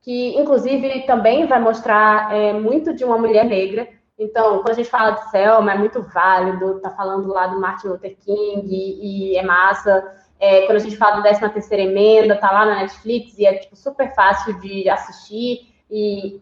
que 0.00 0.38
inclusive 0.38 1.02
também 1.02 1.46
vai 1.46 1.60
mostrar 1.60 2.34
é, 2.34 2.52
muito 2.52 2.94
de 2.94 3.04
uma 3.04 3.18
mulher 3.18 3.44
negra. 3.44 3.88
Então, 4.18 4.56
quando 4.58 4.70
a 4.70 4.74
gente 4.74 4.90
fala 4.90 5.12
de 5.12 5.30
Selma, 5.30 5.72
é 5.72 5.78
muito 5.78 6.02
válido, 6.02 6.80
tá 6.80 6.90
falando 6.90 7.28
lá 7.28 7.46
do 7.46 7.60
Martin 7.60 7.88
Luther 7.88 8.16
King 8.16 8.66
e, 8.66 9.32
e 9.32 9.36
é 9.36 9.42
massa. 9.42 10.12
É, 10.40 10.66
quando 10.66 10.76
a 10.76 10.80
gente 10.80 10.96
fala 10.96 11.16
da 11.16 11.34
13 11.34 11.48
terceira 11.50 11.84
emenda, 11.84 12.36
tá 12.36 12.50
lá 12.50 12.66
na 12.66 12.80
Netflix 12.80 13.38
e 13.38 13.46
é 13.46 13.54
tipo, 13.54 13.76
super 13.76 14.12
fácil 14.14 14.58
de 14.60 14.88
assistir 14.88 15.72
e 15.90 16.40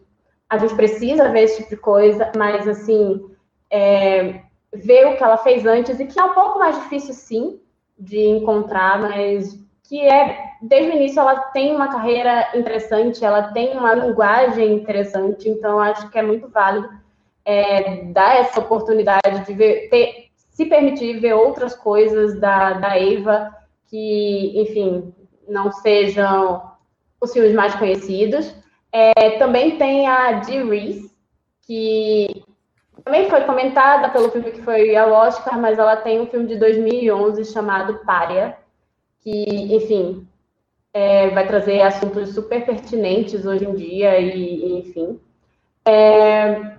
a 0.49 0.57
gente 0.57 0.75
precisa 0.75 1.29
ver 1.29 1.43
esse 1.43 1.57
tipo 1.57 1.69
de 1.71 1.77
coisa, 1.77 2.31
mas 2.35 2.67
assim, 2.67 3.29
é, 3.69 4.41
ver 4.73 5.07
o 5.07 5.17
que 5.17 5.23
ela 5.23 5.37
fez 5.37 5.65
antes 5.65 5.99
e 5.99 6.05
que 6.05 6.19
é 6.19 6.23
um 6.23 6.33
pouco 6.33 6.59
mais 6.59 6.75
difícil 6.75 7.13
sim 7.13 7.59
de 7.97 8.25
encontrar, 8.27 8.99
mas 8.99 9.59
que 9.83 10.01
é 10.01 10.47
desde 10.61 10.91
o 10.91 10.95
início 10.95 11.19
ela 11.19 11.39
tem 11.51 11.75
uma 11.75 11.87
carreira 11.87 12.49
interessante, 12.55 13.23
ela 13.23 13.51
tem 13.53 13.77
uma 13.77 13.93
linguagem 13.93 14.73
interessante, 14.73 15.49
então 15.49 15.79
acho 15.79 16.09
que 16.09 16.17
é 16.17 16.21
muito 16.21 16.47
válido 16.49 16.89
é, 17.47 18.03
dar 18.11 18.41
essa 18.41 18.59
oportunidade 18.59 19.45
de 19.45 19.53
ver, 19.53 19.87
ter, 19.89 20.25
se 20.35 20.65
permitir 20.65 21.21
ver 21.21 21.33
outras 21.33 21.73
coisas 21.73 22.37
da, 22.41 22.73
da 22.73 22.99
Eva 22.99 23.55
que, 23.89 24.51
enfim, 24.61 25.13
não 25.47 25.71
sejam 25.71 26.61
os 27.21 27.31
filmes 27.31 27.53
mais 27.53 27.73
conhecidos. 27.75 28.53
É, 28.91 29.37
também 29.37 29.77
tem 29.77 30.09
a 30.09 30.33
Dee 30.33 30.61
Reese, 30.61 31.09
que 31.65 32.43
também 33.05 33.29
foi 33.29 33.41
comentada 33.45 34.09
pelo 34.09 34.29
filme 34.29 34.51
que 34.51 34.61
foi 34.61 34.93
ao 34.97 35.11
Oscar, 35.11 35.57
mas 35.57 35.79
ela 35.79 35.95
tem 35.95 36.19
um 36.19 36.27
filme 36.27 36.47
de 36.47 36.57
2011 36.57 37.45
chamado 37.45 38.01
Pária, 38.05 38.57
que, 39.21 39.73
enfim, 39.73 40.27
é, 40.93 41.29
vai 41.29 41.47
trazer 41.47 41.81
assuntos 41.81 42.33
super 42.33 42.65
pertinentes 42.65 43.45
hoje 43.45 43.63
em 43.63 43.73
dia 43.73 44.19
e, 44.19 44.65
e 44.65 44.79
enfim. 44.79 45.17
É, 45.85 46.76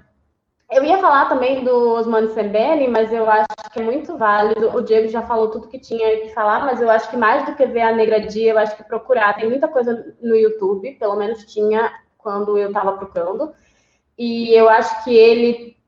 eu 0.70 0.84
ia 0.84 0.98
falar 0.98 1.28
também 1.28 1.64
do 1.64 1.94
Osmani 1.94 2.28
Sembene, 2.28 2.88
mas 2.88 3.10
eu 3.12 3.28
acho 3.28 3.46
que 3.72 3.80
é 3.80 3.82
muito 3.82 4.18
válido. 4.18 4.76
O 4.76 4.82
Diego 4.82 5.08
já 5.08 5.22
falou 5.22 5.50
tudo 5.50 5.68
que 5.68 5.78
tinha 5.78 6.20
que 6.20 6.34
falar, 6.34 6.60
mas 6.66 6.80
eu 6.80 6.90
acho 6.90 7.08
que 7.08 7.16
mais 7.16 7.46
do 7.46 7.54
que 7.54 7.64
ver 7.64 7.82
a 7.82 7.92
Negra 7.92 8.20
Dia, 8.20 8.52
eu 8.52 8.58
acho 8.58 8.76
que 8.76 8.84
procurar. 8.84 9.34
Tem 9.34 9.48
muita 9.48 9.66
coisa 9.66 10.14
no 10.20 10.36
YouTube, 10.36 10.92
pelo 10.92 11.16
menos 11.16 11.44
tinha 11.46 11.90
quando 12.18 12.58
eu 12.58 12.68
estava 12.68 12.92
procurando. 12.98 13.52
E 14.18 14.52
eu 14.52 14.68
acho 14.68 15.04
que 15.04 15.16
ele 15.16 15.78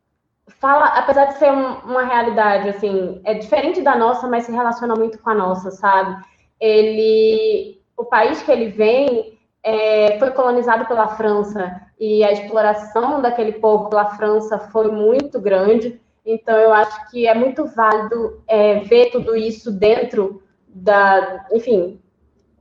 fala, 0.59 0.87
apesar 0.87 1.27
de 1.27 1.39
ser 1.39 1.53
um, 1.53 1.75
uma 1.81 2.05
realidade, 2.05 2.71
assim, 2.71 3.21
é 3.25 3.35
diferente 3.35 3.83
da 3.83 3.97
nossa, 3.97 4.27
mas 4.29 4.45
se 4.45 4.53
relaciona 4.53 4.95
muito 4.95 5.19
com 5.19 5.31
a 5.31 5.35
nossa, 5.35 5.71
sabe? 5.71 6.25
Ele, 6.59 7.83
o 7.97 8.05
país 8.07 8.43
que 8.43 8.51
ele 8.51 8.69
vem 8.69 9.39
é, 9.63 10.19
foi 10.19 10.31
colonizado 10.31 10.87
pela 10.87 11.09
França 11.09 11.90
e 12.01 12.25
a 12.25 12.33
exploração 12.33 13.21
daquele 13.21 13.53
povo 13.53 13.91
pela 13.91 14.17
França 14.17 14.59
foi 14.59 14.91
muito 14.91 15.39
grande. 15.39 16.01
Então, 16.25 16.57
eu 16.57 16.73
acho 16.73 17.11
que 17.11 17.27
é 17.27 17.35
muito 17.35 17.67
válido 17.67 18.43
é, 18.49 18.81
ver 18.81 19.11
tudo 19.11 19.37
isso 19.37 19.71
dentro 19.71 20.43
da, 20.67 21.47
enfim, 21.53 22.01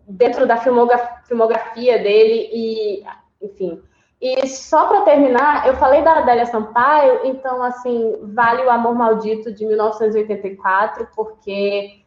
dentro 0.06 0.46
da 0.46 0.58
filmografia, 0.58 1.98
dele 2.00 2.50
e, 2.52 3.04
enfim. 3.42 3.82
E 4.22 4.46
só 4.48 4.88
para 4.88 5.04
terminar, 5.04 5.66
eu 5.66 5.76
falei 5.76 6.02
da 6.02 6.18
Adélia 6.18 6.46
Sampaio, 6.46 7.22
então, 7.24 7.64
assim, 7.64 8.18
vale 8.34 8.64
o 8.64 8.70
Amor 8.70 8.94
Maldito 8.94 9.54
de 9.54 9.66
1984, 9.66 11.08
porque, 11.16 12.02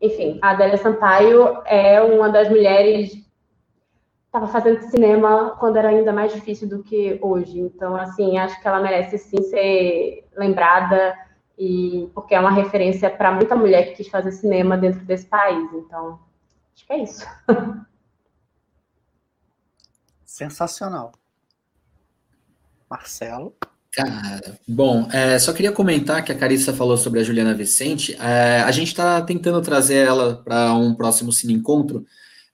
enfim, 0.00 0.40
a 0.42 0.50
Adélia 0.50 0.76
Sampaio 0.76 1.62
é 1.66 2.02
uma 2.02 2.28
das 2.28 2.48
mulheres 2.48 3.23
estava 4.34 4.48
fazendo 4.48 4.90
cinema 4.90 5.50
quando 5.60 5.76
era 5.76 5.90
ainda 5.90 6.12
mais 6.12 6.34
difícil 6.34 6.68
do 6.68 6.82
que 6.82 7.20
hoje. 7.22 7.60
Então, 7.60 7.94
assim, 7.94 8.36
acho 8.36 8.60
que 8.60 8.66
ela 8.66 8.80
merece 8.80 9.16
sim 9.16 9.40
ser 9.42 10.28
lembrada 10.36 11.16
e 11.56 12.10
porque 12.12 12.34
é 12.34 12.40
uma 12.40 12.50
referência 12.50 13.08
para 13.08 13.30
muita 13.30 13.54
mulher 13.54 13.84
que 13.84 13.98
quis 13.98 14.08
fazer 14.08 14.32
cinema 14.32 14.76
dentro 14.76 15.04
desse 15.04 15.26
país. 15.26 15.70
Então, 15.72 16.18
acho 16.74 16.84
que 16.84 16.92
é 16.92 17.02
isso. 17.04 17.24
Sensacional. 20.26 21.12
Marcelo. 22.90 23.54
Cara, 23.92 24.58
bom, 24.66 25.08
é, 25.12 25.38
só 25.38 25.52
queria 25.52 25.70
comentar 25.70 26.24
que 26.24 26.32
a 26.32 26.34
Carissa 26.36 26.74
falou 26.74 26.96
sobre 26.96 27.20
a 27.20 27.22
Juliana 27.22 27.54
Vicente. 27.54 28.16
É, 28.20 28.62
a 28.62 28.72
gente 28.72 28.88
está 28.88 29.22
tentando 29.22 29.62
trazer 29.62 30.04
ela 30.04 30.42
para 30.42 30.74
um 30.74 30.92
próximo 30.92 31.30
Cine 31.30 31.54
Encontro, 31.54 32.04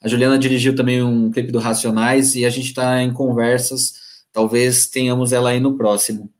a 0.02 0.08
Juliana 0.08 0.38
dirigiu 0.38 0.74
também 0.74 1.02
um 1.02 1.30
clipe 1.30 1.52
do 1.52 1.58
Racionais 1.58 2.34
e 2.34 2.46
a 2.46 2.50
gente 2.50 2.68
está 2.68 3.02
em 3.02 3.12
conversas. 3.12 3.94
Talvez 4.32 4.86
tenhamos 4.86 5.32
ela 5.32 5.50
aí 5.50 5.60
no 5.60 5.76
próximo. 5.76 6.30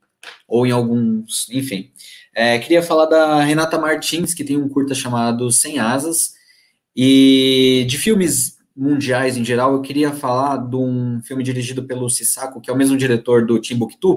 Ou 0.49 0.67
em 0.67 0.71
alguns. 0.71 1.49
Enfim. 1.51 1.91
É, 2.35 2.59
queria 2.59 2.83
falar 2.83 3.07
da 3.07 3.43
Renata 3.43 3.79
Martins, 3.79 4.33
que 4.33 4.45
tem 4.45 4.57
um 4.57 4.69
curta 4.69 4.95
chamado 4.95 5.51
Sem 5.51 5.79
Asas. 5.79 6.33
E 6.97 7.85
de 7.89 7.99
filmes 7.99 8.59
mundiais 8.75 9.37
em 9.37 9.45
geral, 9.45 9.75
eu 9.75 9.83
queria 9.83 10.13
falar 10.13 10.57
de 10.57 10.77
um 10.77 11.21
filme 11.23 11.43
dirigido 11.43 11.85
pelo 11.85 12.09
Sissako, 12.09 12.61
que 12.61 12.71
é 12.71 12.73
o 12.73 12.77
mesmo 12.77 12.97
diretor 12.97 13.45
do 13.45 13.59
Timbuktu, 13.59 14.17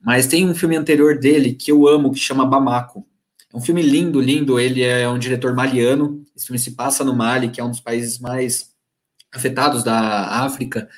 mas 0.00 0.26
tem 0.26 0.48
um 0.48 0.54
filme 0.54 0.76
anterior 0.76 1.18
dele 1.18 1.54
que 1.54 1.72
eu 1.72 1.88
amo, 1.88 2.12
que 2.12 2.18
chama 2.20 2.46
Bamako. 2.46 3.04
É 3.52 3.56
um 3.56 3.60
filme 3.60 3.82
lindo, 3.82 4.20
lindo. 4.20 4.60
Ele 4.60 4.82
é 4.82 5.08
um 5.08 5.18
diretor 5.18 5.54
maliano. 5.54 6.24
Esse 6.36 6.46
filme 6.46 6.58
se 6.58 6.72
passa 6.72 7.04
no 7.04 7.14
Mali, 7.14 7.48
que 7.48 7.60
é 7.60 7.64
um 7.64 7.70
dos 7.70 7.80
países 7.80 8.18
mais 8.18 8.73
afetados 9.34 9.82
da 9.82 10.44
África, 10.44 10.88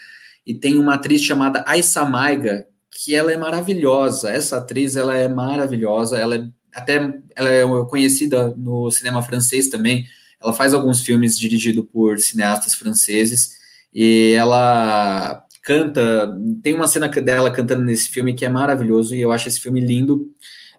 e 0.47 0.55
tem 0.55 0.79
uma 0.79 0.95
atriz 0.95 1.23
chamada 1.23 1.65
Aissa 1.67 2.05
Maiga, 2.05 2.67
que 2.91 3.15
ela 3.15 3.33
é 3.33 3.37
maravilhosa. 3.37 4.31
Essa 4.31 4.59
atriz, 4.59 4.97
ela 4.97 5.17
é 5.17 5.29
maravilhosa, 5.29 6.19
ela 6.19 6.37
é 6.37 6.47
até 6.77 6.97
ela 7.35 7.49
é 7.49 7.65
conhecida 7.89 8.55
no 8.55 8.91
cinema 8.91 9.23
francês 9.23 9.69
também. 9.69 10.07
Ela 10.41 10.53
faz 10.53 10.75
alguns 10.75 11.01
filmes 11.01 11.39
dirigidos 11.39 11.87
por 11.91 12.19
cineastas 12.19 12.75
franceses 12.75 13.57
e 13.93 14.35
ela 14.37 15.43
canta. 15.63 16.37
Tem 16.63 16.75
uma 16.75 16.87
cena 16.87 17.09
dela 17.09 17.51
cantando 17.51 17.83
nesse 17.83 18.11
filme 18.11 18.35
que 18.35 18.45
é 18.45 18.49
maravilhoso 18.51 19.15
e 19.15 19.21
eu 19.23 19.33
acho 19.33 19.49
esse 19.49 19.59
filme 19.59 19.81
lindo. 19.81 20.31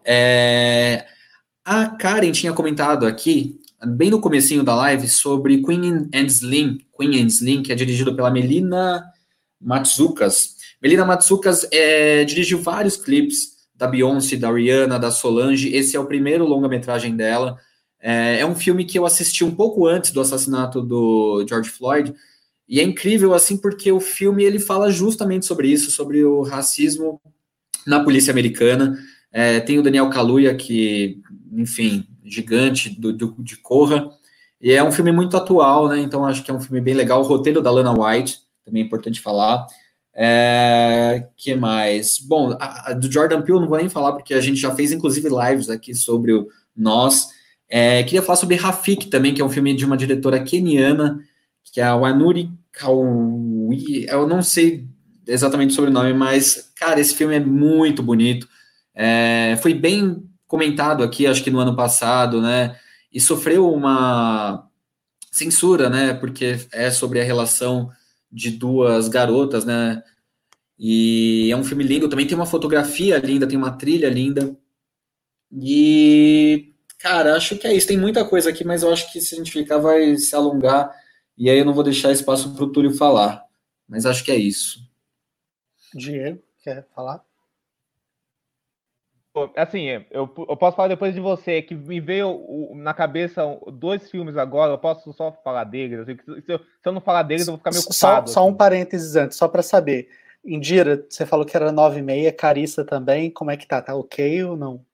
É, 0.06 1.08
a 1.66 1.88
Karen 1.88 2.32
tinha 2.32 2.54
comentado 2.54 3.08
aqui 3.08 3.60
bem 3.86 4.10
no 4.10 4.20
comecinho 4.20 4.64
da 4.64 4.76
live 4.76 5.08
sobre 5.08 5.62
Queen 5.62 6.10
and 6.14 6.26
Slim, 6.26 6.80
Queen 6.98 7.22
and 7.22 7.28
Slim, 7.28 7.62
que 7.62 7.72
é 7.72 7.76
dirigido 7.76 8.16
pela 8.16 8.32
Melina 8.32 9.04
Matsukas. 9.62 10.56
Melina 10.82 11.06
Matsukas 11.06 11.68
é, 11.72 12.24
dirigiu 12.24 12.62
vários 12.62 12.98
clipes 12.98 13.58
da 13.76 13.88
Beyoncé, 13.88 14.36
da 14.36 14.52
Rihanna, 14.52 14.98
da 14.98 15.12
Solange. 15.12 15.74
Esse 15.76 15.96
é 15.96 16.00
o 16.00 16.06
primeiro 16.06 16.46
longa-metragem 16.46 17.16
dela. 17.16 17.58
É, 18.00 18.40
é, 18.40 18.46
um 18.46 18.56
filme 18.56 18.86
que 18.86 18.98
eu 18.98 19.06
assisti 19.06 19.44
um 19.44 19.54
pouco 19.54 19.86
antes 19.86 20.12
do 20.12 20.22
assassinato 20.22 20.82
do 20.82 21.46
George 21.48 21.70
Floyd. 21.70 22.14
E 22.68 22.80
é 22.80 22.84
incrível, 22.84 23.34
assim, 23.34 23.58
porque 23.58 23.92
o 23.92 24.00
filme 24.00 24.44
ele 24.44 24.60
fala 24.60 24.92
justamente 24.92 25.46
sobre 25.46 25.70
isso, 25.70 25.92
sobre 25.92 26.24
o 26.24 26.42
racismo 26.42 27.22
na 27.86 28.04
polícia 28.04 28.32
americana. 28.32 28.98
É, 29.32 29.60
tem 29.60 29.78
o 29.80 29.84
Daniel 29.84 30.10
Kaluuya, 30.10 30.56
que, 30.56 31.22
enfim, 31.54 32.06
gigante 32.30 32.90
do, 32.90 33.14
do, 33.14 33.36
de 33.40 33.58
Corra. 33.58 34.10
E 34.62 34.72
é 34.72 34.84
um 34.84 34.92
filme 34.92 35.12
muito 35.12 35.38
atual, 35.38 35.88
né? 35.88 36.00
Então 36.00 36.26
acho 36.26 36.44
que 36.44 36.52
é 36.52 36.54
um 36.54 36.60
filme 36.60 36.82
bem 36.82 36.94
legal. 36.94 37.22
O 37.22 37.26
roteiro 37.26 37.62
da 37.62 37.72
Lana 37.72 37.94
White, 37.94 38.40
também 38.66 38.84
é 38.84 38.86
importante 38.86 39.22
falar. 39.22 39.66
É, 40.14 41.28
que 41.38 41.54
mais? 41.56 42.18
Bom, 42.20 42.58
a, 42.60 42.92
a 42.92 42.94
do 42.94 43.12
Jordan 43.12 43.42
Peele 43.44 43.60
não 43.60 43.68
vou 43.68 43.78
nem 43.78 43.88
falar, 43.88 44.14
porque 44.14 44.34
a 44.34 44.42
gente 44.42 44.60
já 44.60 44.74
fez 44.74 44.92
inclusive 44.92 45.30
lives 45.30 45.70
aqui 45.70 45.94
sobre 45.94 46.34
o 46.34 46.48
Nós. 46.76 47.28
É, 47.70 48.02
queria 48.04 48.22
falar 48.22 48.38
sobre 48.38 48.56
Rafik 48.56 49.08
também, 49.08 49.34
que 49.34 49.42
é 49.42 49.46
um 49.46 49.50
filme 49.50 49.76
de 49.76 49.86
uma 49.86 49.98
diretora 49.98 50.44
keniana, 50.44 51.20
que 51.64 51.80
é 51.80 51.84
a 51.84 51.96
Wanuri 51.96 52.50
Kawi. 52.72 54.06
Eu 54.10 54.28
não 54.28 54.42
sei 54.42 54.88
exatamente 55.28 55.74
sobre 55.74 55.90
o 55.90 55.94
nome, 55.94 56.14
mas, 56.14 56.72
cara, 56.76 57.00
esse 57.00 57.14
filme 57.14 57.36
é 57.36 57.40
muito 57.40 58.02
bonito. 58.02 58.48
É, 58.96 59.58
foi 59.62 59.74
bem 59.74 60.27
comentado 60.48 61.04
aqui, 61.04 61.28
acho 61.28 61.44
que 61.44 61.52
no 61.52 61.60
ano 61.60 61.76
passado, 61.76 62.42
né? 62.42 62.80
E 63.12 63.20
sofreu 63.20 63.72
uma 63.72 64.68
censura, 65.32 65.90
né? 65.90 66.14
Porque 66.14 66.58
é 66.72 66.90
sobre 66.90 67.20
a 67.22 67.24
relação 67.24 67.92
de 68.32 68.52
duas 68.52 69.08
garotas, 69.08 69.66
né? 69.66 70.04
E 70.80 71.50
é 71.52 71.58
um 71.58 71.64
filme 71.64 71.84
lindo, 71.84 72.10
também 72.10 72.28
tem 72.28 72.36
uma 72.36 72.46
fotografia 72.46 73.18
linda, 73.18 73.48
tem 73.48 73.58
uma 73.58 73.78
trilha 73.78 74.10
linda. 74.10 74.56
E, 75.52 76.74
cara, 77.00 77.36
acho 77.36 77.58
que 77.58 77.66
é 77.66 77.74
isso. 77.74 77.88
Tem 77.88 77.98
muita 77.98 78.24
coisa 78.26 78.50
aqui, 78.50 78.64
mas 78.64 78.84
eu 78.84 78.92
acho 78.92 79.12
que 79.12 79.20
se 79.20 79.36
a 79.36 79.38
gente 79.38 79.52
ficar 79.52 79.80
vai 79.80 80.16
se 80.18 80.36
alongar. 80.36 80.94
E 81.38 81.50
aí 81.50 81.58
eu 81.58 81.66
não 81.66 81.74
vou 81.74 81.84
deixar 81.84 82.12
espaço 82.12 82.54
para 82.54 82.64
o 82.64 82.72
Túlio 82.72 82.94
falar. 82.94 83.44
Mas 83.88 84.06
acho 84.06 84.24
que 84.24 84.32
é 84.32 84.36
isso. 84.36 84.80
Diego, 85.94 86.42
quer 86.64 86.88
falar? 86.94 87.24
Assim, 89.56 89.86
eu, 89.88 90.34
eu 90.38 90.58
posso 90.58 90.76
falar 90.76 90.88
depois 90.88 91.14
de 91.14 91.20
você, 91.20 91.62
que 91.62 91.76
me 91.76 92.00
veio 92.00 92.72
na 92.76 92.94
cabeça 92.94 93.44
dois 93.72 94.10
filmes 94.10 94.38
agora, 94.38 94.74
eu 94.74 94.78
posso 94.78 95.12
só 95.14 95.32
falar 95.44 95.64
deles. 95.66 96.00
Assim, 96.00 96.18
se, 96.18 96.52
eu, 96.52 96.60
se, 96.60 96.64
eu, 96.86 96.92
não 96.92 97.02
falar 97.02 97.24
deles, 97.24 97.48
eu 97.48 97.54
vou 97.54 97.58
ficar 97.58 97.72
meio 97.72 97.84
ocupado. 97.84 98.30
Só, 98.30 98.34
só 98.34 98.46
um 98.46 98.50
assim. 98.50 98.58
parênteses 98.58 99.16
antes, 99.16 99.38
só 99.38 99.48
para 99.48 99.62
saber. 99.62 100.10
Indira, 100.46 101.06
você 101.10 101.26
falou 101.26 101.46
que 101.46 101.56
era 101.58 101.72
9,6, 101.72 102.36
Carissa 102.36 102.86
também, 102.86 103.30
como 103.30 103.52
é 103.52 103.58
que 103.58 103.68
tá? 103.68 103.82
Tá 103.82 103.96
ok 103.96 104.44
ou 104.44 104.56
não? 104.56 104.86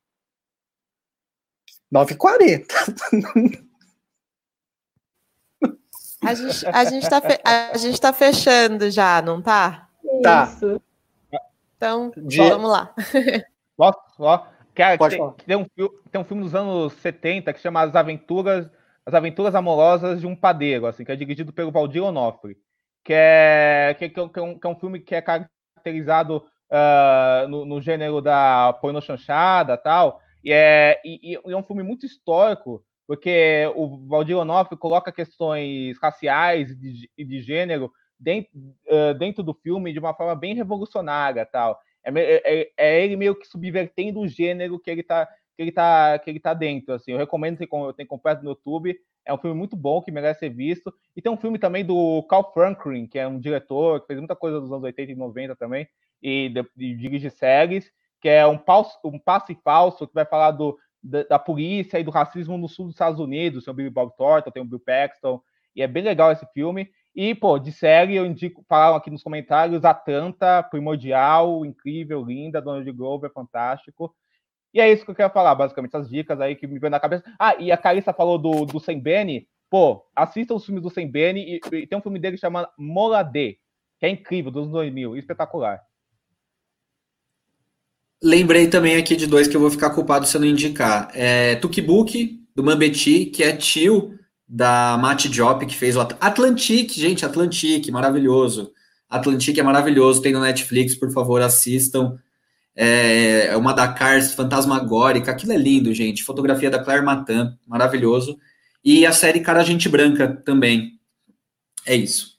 9,40. 1.94 2.66
A 6.26 6.34
gente, 6.34 6.66
a, 6.66 6.86
gente 6.86 7.10
tá 7.10 7.22
fe, 7.22 7.40
a 7.44 7.78
gente 7.78 8.00
tá 8.00 8.14
fechando 8.14 8.90
já, 8.90 9.22
não 9.22 9.42
tá? 9.42 9.90
Tá. 10.24 10.58
Então, 11.76 12.12
de... 12.16 12.38
vamos 12.38 12.72
lá. 12.72 12.96
Posso? 13.76 14.00
Ó, 14.20 14.46
cara, 14.74 14.98
Pode 14.98 15.18
tem, 15.18 15.34
tem, 15.46 15.56
um, 15.58 15.66
tem 16.12 16.22
um 16.22 16.24
filme 16.24 16.44
dos 16.44 16.56
anos 16.56 16.94
70 16.94 17.54
que 17.54 17.60
chama 17.60 17.82
As 17.82 17.96
Aventuras, 17.96 18.70
As 19.06 19.14
Aventuras 19.14 19.56
Amorosas 19.56 20.22
de 20.22 20.28
um 20.28 20.36
Padeiro, 20.36 20.86
assim, 20.86 21.04
que 21.04 21.12
é 21.12 21.16
dirigido 21.16 21.52
pelo 21.52 21.72
Valdir 21.72 22.04
Onofre, 22.04 22.58
que 23.04 23.14
é, 23.14 23.96
que, 23.98 24.10
que, 24.10 24.20
é, 24.20 24.24
um, 24.42 24.58
que 24.58 24.68
é 24.68 24.70
um 24.70 24.80
filme 24.80 25.00
que 25.00 25.16
é 25.16 25.22
caracterizado 25.22 26.38
uh, 26.72 27.48
no, 27.48 27.66
no, 27.66 27.82
gênero 27.82 28.22
da 28.22 28.74
porno 28.82 29.02
chanchada 29.02 29.78
tal, 29.78 30.22
e 30.44 30.52
é, 30.52 31.02
e, 31.04 31.34
e 31.34 31.52
é 31.52 31.58
um 31.58 31.64
filme 31.64 31.84
muito 31.84 32.06
histórico, 32.06 32.84
porque 33.08 33.72
o 33.76 34.08
Valdir 34.08 34.38
Onofre 34.38 34.78
coloca 34.78 35.12
questões 35.12 35.98
raciais 36.02 36.72
e 36.72 36.76
de, 36.76 37.10
de, 37.18 37.42
gênero 37.42 37.92
dentro, 38.20 38.52
uh, 38.88 39.14
dentro 39.18 39.44
do 39.44 39.54
filme 39.54 39.92
de 39.92 40.00
uma 40.00 40.14
forma 40.14 40.36
bem 40.36 40.56
revolucionária 40.56 41.46
tal. 41.46 41.80
É, 42.04 42.12
é, 42.12 42.42
é, 42.46 42.72
é, 42.78 43.04
ele 43.04 43.16
meio 43.16 43.36
que 43.36 43.48
subvertendo 43.48 44.20
o 44.20 44.28
gênero 44.28 44.80
que 44.80 44.92
ele 44.92 45.04
tá, 45.04 45.26
que 45.56 45.62
ele 45.62 45.72
tá, 45.72 46.20
que 46.20 46.30
ele 46.30 46.40
tá 46.40 46.54
dentro. 46.54 46.94
Assim, 46.94 47.12
eu 47.12 47.18
recomendo 47.18 47.58
que 47.58 47.68
tem 47.96 48.06
completo 48.06 48.44
no 48.44 48.52
YouTube. 48.52 48.96
É 49.26 49.34
um 49.34 49.38
filme 49.38 49.58
muito 49.58 49.76
bom 49.76 50.02
que 50.02 50.12
merece 50.12 50.42
ser 50.42 50.50
visto. 50.50 50.94
E 51.16 51.22
tem 51.22 51.32
um 51.32 51.38
filme 51.38 51.58
também 51.58 51.86
do 51.86 52.24
Carl 52.24 52.52
Franklin, 52.54 53.08
que 53.08 53.18
é 53.18 53.28
um 53.28 53.40
diretor 53.40 54.02
que 54.02 54.08
fez 54.08 54.20
muita 54.20 54.36
coisa 54.36 54.60
dos 54.60 54.72
anos 54.72 54.84
80 54.84 55.12
e 55.12 55.16
90 55.16 55.56
também, 55.56 55.88
e, 56.22 56.50
de, 56.50 56.66
de 56.76 56.96
dirige 56.96 57.30
séries, 57.30 57.90
que 58.22 58.28
é 58.28 58.46
um, 58.46 58.58
passo, 58.58 58.98
um 59.06 59.20
passe 59.20 59.58
falso, 59.64 60.08
que 60.08 60.14
vai 60.14 60.26
falar 60.26 60.52
do, 60.52 60.78
da, 61.02 61.24
da, 61.24 61.40
polícia 61.40 62.00
e 62.00 62.04
do 62.04 62.12
racismo 62.12 62.58
no 62.58 62.68
sul 62.68 62.86
dos 62.86 62.96
Estados 62.96 63.20
Unidos. 63.20 63.64
Tem 63.64 63.72
o 63.72 63.76
Billy 63.76 63.90
Bob 63.90 64.12
Thornton, 64.18 64.52
tem 64.52 64.62
o 64.62 64.66
Bill 64.66 64.80
Paxton, 64.80 65.42
e 65.76 65.82
é 65.82 65.88
bem 65.88 66.04
legal 66.04 66.32
esse 66.32 66.46
filme. 66.54 66.90
E, 67.16 67.36
pô, 67.36 67.60
de 67.60 67.72
série, 67.72 68.16
eu 68.16 68.26
indico, 68.26 68.66
falaram 68.68 68.96
aqui 68.96 69.12
nos 69.12 69.22
comentários, 69.22 69.86
Atlanta, 69.86 70.64
Primordial, 70.64 71.64
incrível, 71.64 72.24
linda, 72.24 72.60
Donald 72.60 72.92
Glover, 72.92 73.32
fantástico. 73.32 74.16
E 74.74 74.82
é 74.82 74.92
isso 74.92 75.06
que 75.06 75.12
eu 75.12 75.16
quero 75.16 75.32
falar, 75.32 75.54
basicamente, 75.54 75.96
essas 75.96 76.10
dicas 76.10 76.42
aí 76.42 76.56
que 76.56 76.66
me 76.66 76.80
vem 76.80 76.90
na 76.90 77.00
cabeça. 77.00 77.24
Ah, 77.38 77.56
e 77.60 77.72
a 77.72 77.78
Carissa 77.78 78.12
falou 78.12 78.40
do, 78.40 78.66
do 78.66 78.80
Sem. 78.80 79.02
Pô, 79.70 80.04
assistam 80.16 80.56
os 80.56 80.66
filmes 80.66 80.82
do 80.82 80.90
Sem 80.90 81.12
e, 81.16 81.60
e, 81.72 81.88
tem 81.88 81.98
um 81.98 82.02
filme 82.02 82.18
dele 82.18 82.38
chamado 82.38 82.68
Moladê, 82.78 83.60
que 84.00 84.08
é 84.08 84.10
incrível, 84.10 84.50
dos 84.50 84.68
2000, 84.70 85.16
espetacular. 85.16 85.80
Lembrei 88.24 88.68
também 88.68 88.98
aqui 88.98 89.16
de 89.16 89.28
dois 89.28 89.48
que 89.48 89.56
eu 89.56 89.62
vou 89.62 89.70
ficar 89.70 89.92
culpado 89.92 90.26
se 90.26 90.36
eu 90.36 90.42
não 90.42 90.48
indicar. 90.48 91.12
É 91.14 91.56
do 92.56 92.64
Mambeti, 92.64 93.26
que 93.26 93.44
é 93.44 93.56
tio 93.56 94.18
da 94.56 94.96
Matt 95.00 95.26
Diop, 95.26 95.66
que 95.66 95.76
fez 95.76 95.96
o 95.96 96.00
Atlantic, 96.00 96.92
gente, 96.92 97.26
Atlantic, 97.26 97.90
maravilhoso. 97.90 98.72
Atlantic 99.10 99.58
é 99.58 99.64
maravilhoso, 99.64 100.22
tem 100.22 100.32
no 100.32 100.42
Netflix, 100.42 100.94
por 100.94 101.12
favor, 101.12 101.42
assistam. 101.42 102.20
É, 102.76 103.48
é 103.48 103.58
uma 103.58 103.74
da 103.74 103.88
Cars 103.88 104.36
fantasmagórica, 104.36 105.32
aquilo 105.32 105.54
é 105.54 105.58
lindo, 105.58 105.92
gente. 105.92 106.24
Fotografia 106.24 106.70
da 106.70 106.84
Claire 106.84 107.04
Matan, 107.04 107.58
maravilhoso. 107.66 108.38
E 108.86 109.08
a 109.08 109.12
série 109.12 109.40
Cara 109.40 109.64
Gente 109.64 109.90
Branca 109.90 110.40
também. 110.46 111.00
É 111.84 111.96
isso. 111.96 112.34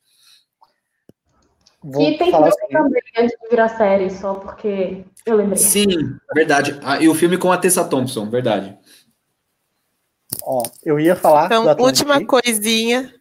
Vou 1.82 2.00
e 2.00 2.16
tem 2.16 2.30
filme 2.30 2.48
assim. 2.48 2.68
também 2.70 3.02
antes 3.18 3.36
de 3.42 3.48
virar 3.50 3.68
série, 3.70 4.08
só 4.10 4.34
porque 4.34 5.04
eu 5.26 5.36
lembrei. 5.36 5.58
Sim, 5.58 6.16
verdade. 6.32 6.78
Ah, 6.84 7.02
e 7.02 7.08
o 7.08 7.14
filme 7.14 7.36
com 7.36 7.50
a 7.50 7.58
Tessa 7.58 7.84
Thompson, 7.84 8.30
verdade. 8.30 8.78
Ó, 10.46 10.62
eu 10.84 11.00
ia 11.00 11.16
falar. 11.16 11.46
Então, 11.46 11.64
última 11.78 12.24
coisinha. 12.24 13.14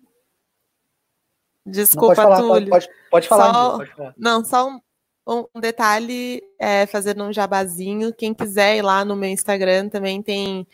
Desculpa, 1.65 2.07
Não, 2.07 2.15
pode 2.15 2.21
falar, 2.21 2.41
Túlio. 2.41 2.69
Pode, 2.69 2.89
pode, 3.09 3.27
falar, 3.27 3.53
só, 3.53 3.77
pode 3.77 3.91
falar. 3.95 4.13
Não, 4.17 4.43
só 4.43 4.69
um, 4.69 5.45
um 5.55 5.59
detalhe, 5.61 6.43
é, 6.59 6.85
fazendo 6.85 7.23
um 7.23 7.31
jabazinho. 7.31 8.13
Quem 8.13 8.33
quiser 8.33 8.77
ir 8.77 8.81
lá 8.81 9.05
no 9.05 9.15
meu 9.15 9.29
Instagram 9.29 9.87
também 9.87 10.21
tem 10.21 10.67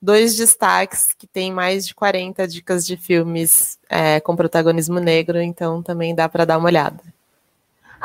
dois 0.00 0.36
destaques 0.36 1.12
que 1.14 1.26
tem 1.26 1.52
mais 1.52 1.84
de 1.84 1.94
40 1.94 2.46
dicas 2.46 2.86
de 2.86 2.96
filmes 2.96 3.76
é, 3.90 4.20
com 4.20 4.36
protagonismo 4.36 5.00
negro, 5.00 5.42
então 5.42 5.82
também 5.82 6.14
dá 6.14 6.28
para 6.28 6.44
dar 6.44 6.58
uma 6.58 6.68
olhada. 6.68 7.02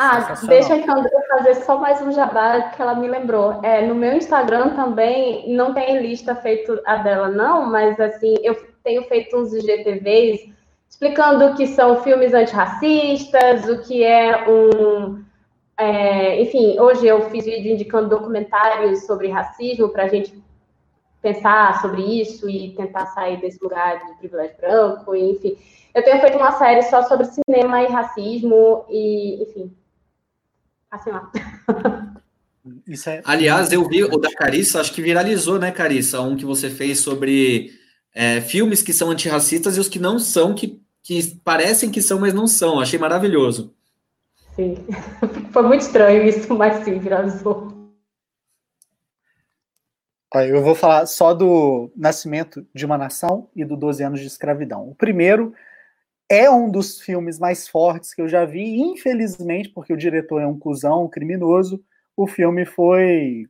Ah, 0.04 0.34
deixa 0.48 0.78
eu 0.78 1.22
fazer 1.30 1.54
só 1.64 1.78
mais 1.78 2.02
um 2.02 2.12
jabá 2.12 2.60
que 2.72 2.82
ela 2.82 2.96
me 2.96 3.08
lembrou. 3.08 3.64
É, 3.64 3.86
no 3.86 3.94
meu 3.94 4.14
Instagram 4.14 4.76
também 4.76 5.54
não 5.54 5.76
tem 5.76 6.02
lista 6.02 6.34
feita 6.34 6.82
a 6.88 6.96
dela, 6.96 7.30
não, 7.30 7.68
mas 7.70 8.00
assim, 8.00 8.34
eu 8.42 8.56
tenho 8.84 9.04
feito 9.04 9.38
uns 9.38 9.54
IGTVs 9.54 10.52
explicando 10.90 11.46
o 11.46 11.56
que 11.56 11.68
são 11.68 12.02
filmes 12.02 12.34
antirracistas, 12.34 13.70
o 13.70 13.84
que 13.84 14.04
é 14.04 14.50
um. 14.50 15.24
É, 15.78 16.42
enfim, 16.42 16.80
hoje 16.80 17.06
eu 17.06 17.30
fiz 17.30 17.46
vídeo 17.46 17.72
indicando 17.72 18.10
documentários 18.10 19.06
sobre 19.06 19.28
racismo 19.28 19.88
para 19.90 20.06
a 20.06 20.08
gente 20.08 20.34
pensar 21.22 21.80
sobre 21.80 22.02
isso 22.02 22.50
e 22.50 22.74
tentar 22.74 23.06
sair 23.06 23.40
desse 23.40 23.64
lugar 23.64 24.04
de 24.04 24.18
privilégio 24.18 24.58
branco, 24.60 25.16
enfim. 25.16 25.56
Eu 25.94 26.04
tenho 26.04 26.20
feito 26.20 26.38
uma 26.40 26.54
série 26.54 26.82
só 26.82 27.04
sobre 27.04 27.28
cinema 27.28 27.84
e 27.84 27.88
racismo 27.88 28.86
e, 28.90 29.44
enfim, 29.44 29.72
assim 30.92 31.10
lá. 31.10 31.32
É... 33.08 33.22
Aliás, 33.26 33.72
eu 33.72 33.88
vi 33.88 34.04
o 34.04 34.18
da 34.18 34.32
Carissa, 34.34 34.82
acho 34.82 34.94
que 34.94 35.02
viralizou, 35.02 35.58
né, 35.58 35.72
Carissa? 35.72 36.22
Um 36.22 36.36
que 36.36 36.46
você 36.46 36.70
fez 36.70 37.00
sobre 37.00 37.72
é, 38.14 38.40
filmes 38.42 38.84
que 38.84 38.94
são 38.94 39.10
antirracistas 39.10 39.78
e 39.78 39.80
os 39.80 39.90
que 39.90 39.98
não 39.98 40.20
são, 40.20 40.54
que, 40.54 40.80
que 41.02 41.36
parecem 41.44 41.90
que 41.90 42.02
são, 42.02 42.20
mas 42.20 42.34
não 42.34 42.46
são. 42.46 42.80
Achei 42.80 43.00
maravilhoso. 43.00 43.74
Sim, 44.56 44.76
foi 45.52 45.64
muito 45.64 45.82
estranho 45.82 46.24
isso, 46.24 46.54
mas 46.54 46.84
sim, 46.84 47.00
viralizou. 47.00 47.72
Eu 50.34 50.62
vou 50.64 50.76
falar 50.76 51.06
só 51.08 51.34
do 51.34 51.92
Nascimento 51.96 52.66
de 52.74 52.86
uma 52.86 52.98
Nação 52.98 53.50
e 53.54 53.66
do 53.66 53.76
12 53.76 54.04
anos 54.04 54.20
de 54.22 54.28
escravidão. 54.28 54.88
O 54.88 54.96
primeiro 54.96 55.54
é 56.32 56.50
um 56.50 56.72
dos 56.72 57.02
filmes 57.02 57.38
mais 57.38 57.68
fortes 57.68 58.14
que 58.14 58.22
eu 58.22 58.30
já 58.30 58.46
vi, 58.46 58.80
infelizmente, 58.80 59.68
porque 59.68 59.92
o 59.92 59.98
diretor 59.98 60.42
é 60.42 60.48
um 60.48 60.58
cuzão, 60.58 61.04
um 61.04 61.10
criminoso, 61.10 61.84
o 62.16 62.26
filme 62.26 62.66
foi 62.66 63.48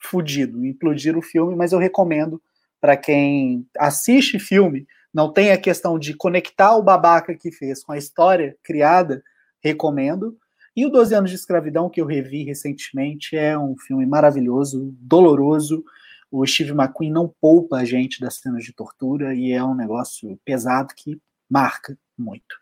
fudido, 0.00 0.66
implodir 0.66 1.16
o 1.16 1.22
filme, 1.22 1.54
mas 1.54 1.70
eu 1.70 1.78
recomendo 1.78 2.42
para 2.80 2.96
quem 2.96 3.64
assiste 3.78 4.40
filme, 4.40 4.84
não 5.14 5.32
tem 5.32 5.52
a 5.52 5.56
questão 5.56 5.96
de 5.96 6.12
conectar 6.12 6.74
o 6.76 6.82
babaca 6.82 7.36
que 7.36 7.52
fez 7.52 7.84
com 7.84 7.92
a 7.92 7.98
história 7.98 8.56
criada, 8.64 9.22
recomendo. 9.62 10.36
E 10.74 10.84
o 10.84 10.90
12 10.90 11.14
anos 11.14 11.30
de 11.30 11.36
escravidão 11.36 11.88
que 11.88 12.00
eu 12.00 12.04
revi 12.04 12.42
recentemente 12.42 13.36
é 13.36 13.56
um 13.56 13.76
filme 13.78 14.04
maravilhoso, 14.04 14.92
doloroso. 14.98 15.84
O 16.32 16.44
Steve 16.44 16.72
McQueen 16.72 17.12
não 17.12 17.32
poupa 17.40 17.76
a 17.76 17.84
gente 17.84 18.20
das 18.20 18.40
cenas 18.40 18.64
de 18.64 18.72
tortura 18.72 19.36
e 19.36 19.52
é 19.52 19.62
um 19.62 19.76
negócio 19.76 20.36
pesado 20.44 20.92
que 20.96 21.16
marca 21.48 21.96
muito. 22.16 22.56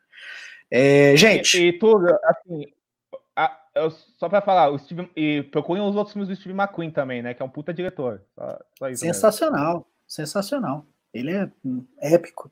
É, 0.70 1.16
gente. 1.16 1.60
E, 1.60 1.68
e 1.68 1.78
tudo, 1.78 2.06
assim, 2.24 2.64
a, 3.36 3.58
eu, 3.74 3.90
só 3.90 4.28
para 4.28 4.42
falar, 4.42 4.70
o 4.70 4.78
Steve, 4.78 5.10
e 5.16 5.42
procurem 5.44 5.82
os 5.82 5.96
outros 5.96 6.12
filmes 6.12 6.28
do 6.28 6.36
Steve 6.36 6.54
McQueen 6.54 6.90
também, 6.90 7.22
né? 7.22 7.34
Que 7.34 7.42
é 7.42 7.44
um 7.44 7.50
puta 7.50 7.72
diretor. 7.72 8.22
Só, 8.34 8.58
só 8.78 8.94
sensacional, 8.94 9.74
mesmo. 9.74 9.86
sensacional. 10.06 10.86
Ele 11.12 11.32
é 11.32 11.50
épico. 12.00 12.50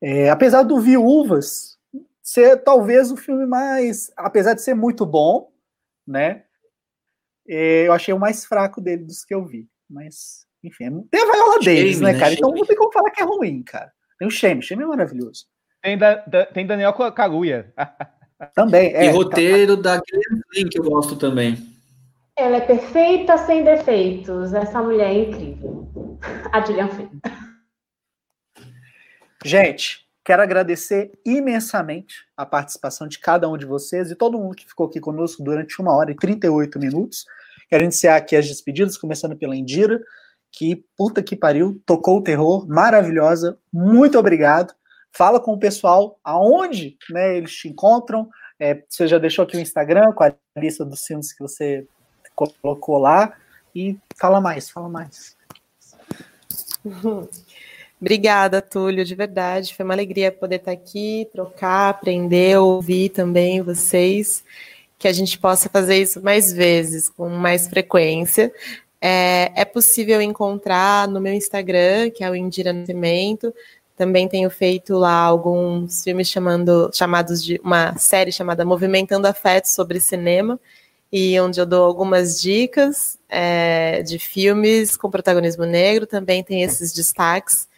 É, 0.00 0.30
apesar 0.30 0.62
do 0.62 0.80
Viúvas 0.80 1.78
ser 2.22 2.62
talvez 2.62 3.10
o 3.10 3.16
filme 3.16 3.46
mais, 3.46 4.10
apesar 4.16 4.54
de 4.54 4.62
ser 4.62 4.74
muito 4.74 5.04
bom, 5.04 5.52
né? 6.06 6.44
É, 7.46 7.86
eu 7.86 7.92
achei 7.92 8.14
o 8.14 8.18
mais 8.18 8.44
fraco 8.44 8.80
dele 8.80 9.04
dos 9.04 9.24
que 9.24 9.34
eu 9.34 9.44
vi. 9.44 9.68
Mas, 9.88 10.46
enfim, 10.62 11.02
tem 11.10 11.22
a 11.22 11.32
Viola 11.32 11.58
Davis, 11.60 12.00
né, 12.00 12.12
né, 12.12 12.18
cara? 12.18 12.32
Então 12.32 12.50
não 12.50 12.64
tem 12.64 12.76
como 12.76 12.92
falar 12.92 13.10
que 13.10 13.22
é 13.22 13.24
ruim, 13.24 13.62
cara. 13.62 13.92
Tem 14.18 14.26
o 14.26 14.30
Shame, 14.30 14.62
Shame 14.62 14.82
é 14.82 14.86
maravilhoso. 14.86 15.46
Tem, 15.84 15.98
da, 15.98 16.14
da, 16.26 16.46
tem 16.46 16.66
Daniel 16.66 16.94
Kaguya. 16.94 17.70
Também, 18.54 18.94
é. 18.94 19.04
E 19.04 19.10
roteiro 19.10 19.76
da 19.76 20.00
Glenn 20.00 20.68
que 20.70 20.78
eu 20.78 20.84
gosto 20.84 21.14
também. 21.14 21.56
Ela 22.36 22.56
é 22.56 22.60
perfeita 22.60 23.38
sem 23.38 23.62
defeitos. 23.62 24.52
Essa 24.52 24.82
mulher 24.82 25.10
é 25.10 25.28
incrível. 25.28 26.18
A 26.52 26.60
Gillian 26.60 26.88
Flynn. 26.88 27.08
Gente, 29.44 30.06
quero 30.24 30.42
agradecer 30.42 31.12
imensamente 31.24 32.26
a 32.36 32.44
participação 32.44 33.06
de 33.06 33.18
cada 33.18 33.48
um 33.48 33.56
de 33.56 33.64
vocês 33.64 34.10
e 34.10 34.16
todo 34.16 34.38
mundo 34.38 34.56
que 34.56 34.66
ficou 34.66 34.86
aqui 34.86 35.00
conosco 35.00 35.42
durante 35.42 35.80
uma 35.80 35.94
hora 35.94 36.10
e 36.10 36.16
38 36.16 36.78
minutos. 36.78 37.24
Quero 37.70 37.84
iniciar 37.84 38.16
aqui 38.16 38.36
as 38.36 38.46
despedidas, 38.46 38.98
começando 38.98 39.36
pela 39.36 39.56
Indira, 39.56 40.02
que 40.50 40.84
puta 40.98 41.22
que 41.22 41.36
pariu, 41.36 41.80
tocou 41.86 42.18
o 42.18 42.22
terror, 42.22 42.66
maravilhosa. 42.66 43.56
Muito 43.72 44.18
obrigado. 44.18 44.74
Fala 45.16 45.38
com 45.38 45.52
o 45.52 45.58
pessoal 45.58 46.18
aonde 46.24 46.96
né, 47.08 47.36
eles 47.36 47.54
te 47.54 47.68
encontram. 47.68 48.28
É, 48.58 48.82
você 48.88 49.06
já 49.06 49.18
deixou 49.18 49.44
aqui 49.44 49.56
o 49.56 49.60
Instagram 49.60 50.12
com 50.12 50.24
a 50.24 50.32
lista 50.56 50.84
dos 50.84 51.04
filmes 51.04 51.32
que 51.32 51.40
você 51.40 51.86
colocou 52.34 52.98
lá. 52.98 53.32
E 53.74 53.96
fala 54.16 54.40
mais, 54.40 54.70
fala 54.70 54.88
mais. 54.88 55.36
Obrigada, 58.00 58.60
Túlio, 58.60 59.04
de 59.04 59.14
verdade. 59.14 59.74
Foi 59.74 59.84
uma 59.84 59.94
alegria 59.94 60.32
poder 60.32 60.56
estar 60.56 60.72
aqui, 60.72 61.28
trocar, 61.32 61.90
aprender, 61.90 62.58
ouvir 62.58 63.10
também 63.10 63.62
vocês. 63.62 64.44
Que 64.98 65.08
a 65.08 65.12
gente 65.12 65.38
possa 65.38 65.68
fazer 65.68 65.96
isso 66.02 66.22
mais 66.22 66.52
vezes, 66.52 67.08
com 67.08 67.28
mais 67.28 67.68
frequência. 67.68 68.52
É, 69.00 69.52
é 69.54 69.64
possível 69.64 70.20
encontrar 70.20 71.06
no 71.06 71.20
meu 71.20 71.32
Instagram, 71.32 72.10
que 72.10 72.24
é 72.24 72.30
o 72.30 72.34
Indira 72.34 72.72
Nascimento. 72.72 73.54
Também 73.96 74.28
tenho 74.28 74.50
feito 74.50 74.94
lá 74.96 75.14
alguns 75.14 76.02
filmes 76.02 76.28
chamando, 76.28 76.90
chamados 76.92 77.42
de 77.44 77.60
uma 77.62 77.96
série 77.96 78.32
chamada 78.32 78.64
Movimentando 78.64 79.28
Afetos 79.28 79.72
sobre 79.72 80.00
cinema, 80.00 80.58
e 81.12 81.38
onde 81.40 81.60
eu 81.60 81.66
dou 81.66 81.84
algumas 81.84 82.40
dicas 82.40 83.18
é, 83.28 84.02
de 84.02 84.18
filmes 84.18 84.96
com 84.96 85.10
protagonismo 85.10 85.64
negro. 85.64 86.06
Também 86.06 86.42
tem 86.42 86.62
esses 86.62 86.92
destaques, 86.92 87.68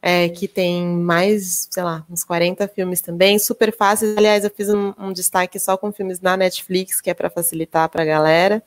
é, 0.00 0.28
que 0.28 0.48
tem 0.48 0.84
mais, 0.84 1.68
sei 1.70 1.82
lá, 1.82 2.04
uns 2.10 2.24
40 2.24 2.66
filmes 2.68 3.02
também, 3.02 3.38
super 3.38 3.76
fáceis. 3.76 4.16
Aliás, 4.16 4.42
eu 4.44 4.50
fiz 4.50 4.70
um, 4.70 4.94
um 4.98 5.12
destaque 5.12 5.58
só 5.58 5.76
com 5.76 5.92
filmes 5.92 6.20
na 6.20 6.36
Netflix, 6.36 7.00
que 7.00 7.10
é 7.10 7.14
para 7.14 7.30
facilitar 7.30 7.88
para 7.90 8.02
a 8.02 8.06
galera. 8.06 8.62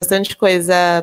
Bastante 0.00 0.36
coisa 0.36 1.02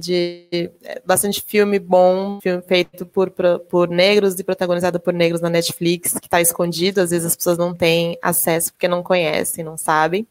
de 0.00 0.70
é, 0.82 1.02
bastante 1.04 1.42
filme 1.42 1.78
bom, 1.78 2.40
filme 2.40 2.62
feito 2.62 3.04
por, 3.06 3.30
por 3.30 3.88
negros 3.88 4.38
e 4.38 4.44
protagonizado 4.44 4.98
por 4.98 5.12
negros 5.12 5.40
na 5.40 5.50
Netflix, 5.50 6.14
que 6.14 6.26
está 6.26 6.40
escondido, 6.40 7.00
às 7.00 7.10
vezes 7.10 7.26
as 7.26 7.36
pessoas 7.36 7.58
não 7.58 7.74
têm 7.74 8.18
acesso 8.22 8.72
porque 8.72 8.88
não 8.88 9.02
conhecem, 9.02 9.64
não 9.64 9.76
sabem. 9.76 10.26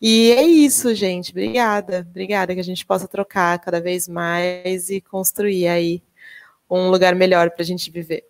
E 0.00 0.32
é 0.32 0.42
isso, 0.42 0.92
gente. 0.94 1.30
Obrigada. 1.30 2.06
Obrigada 2.10 2.54
que 2.54 2.60
a 2.60 2.64
gente 2.64 2.84
possa 2.84 3.06
trocar 3.06 3.58
cada 3.60 3.80
vez 3.80 4.08
mais 4.08 4.90
e 4.90 5.00
construir 5.00 5.68
aí 5.68 6.02
um 6.68 6.90
lugar 6.90 7.14
melhor 7.14 7.50
para 7.50 7.62
a 7.62 7.66
gente 7.66 7.90
viver. 7.90 8.26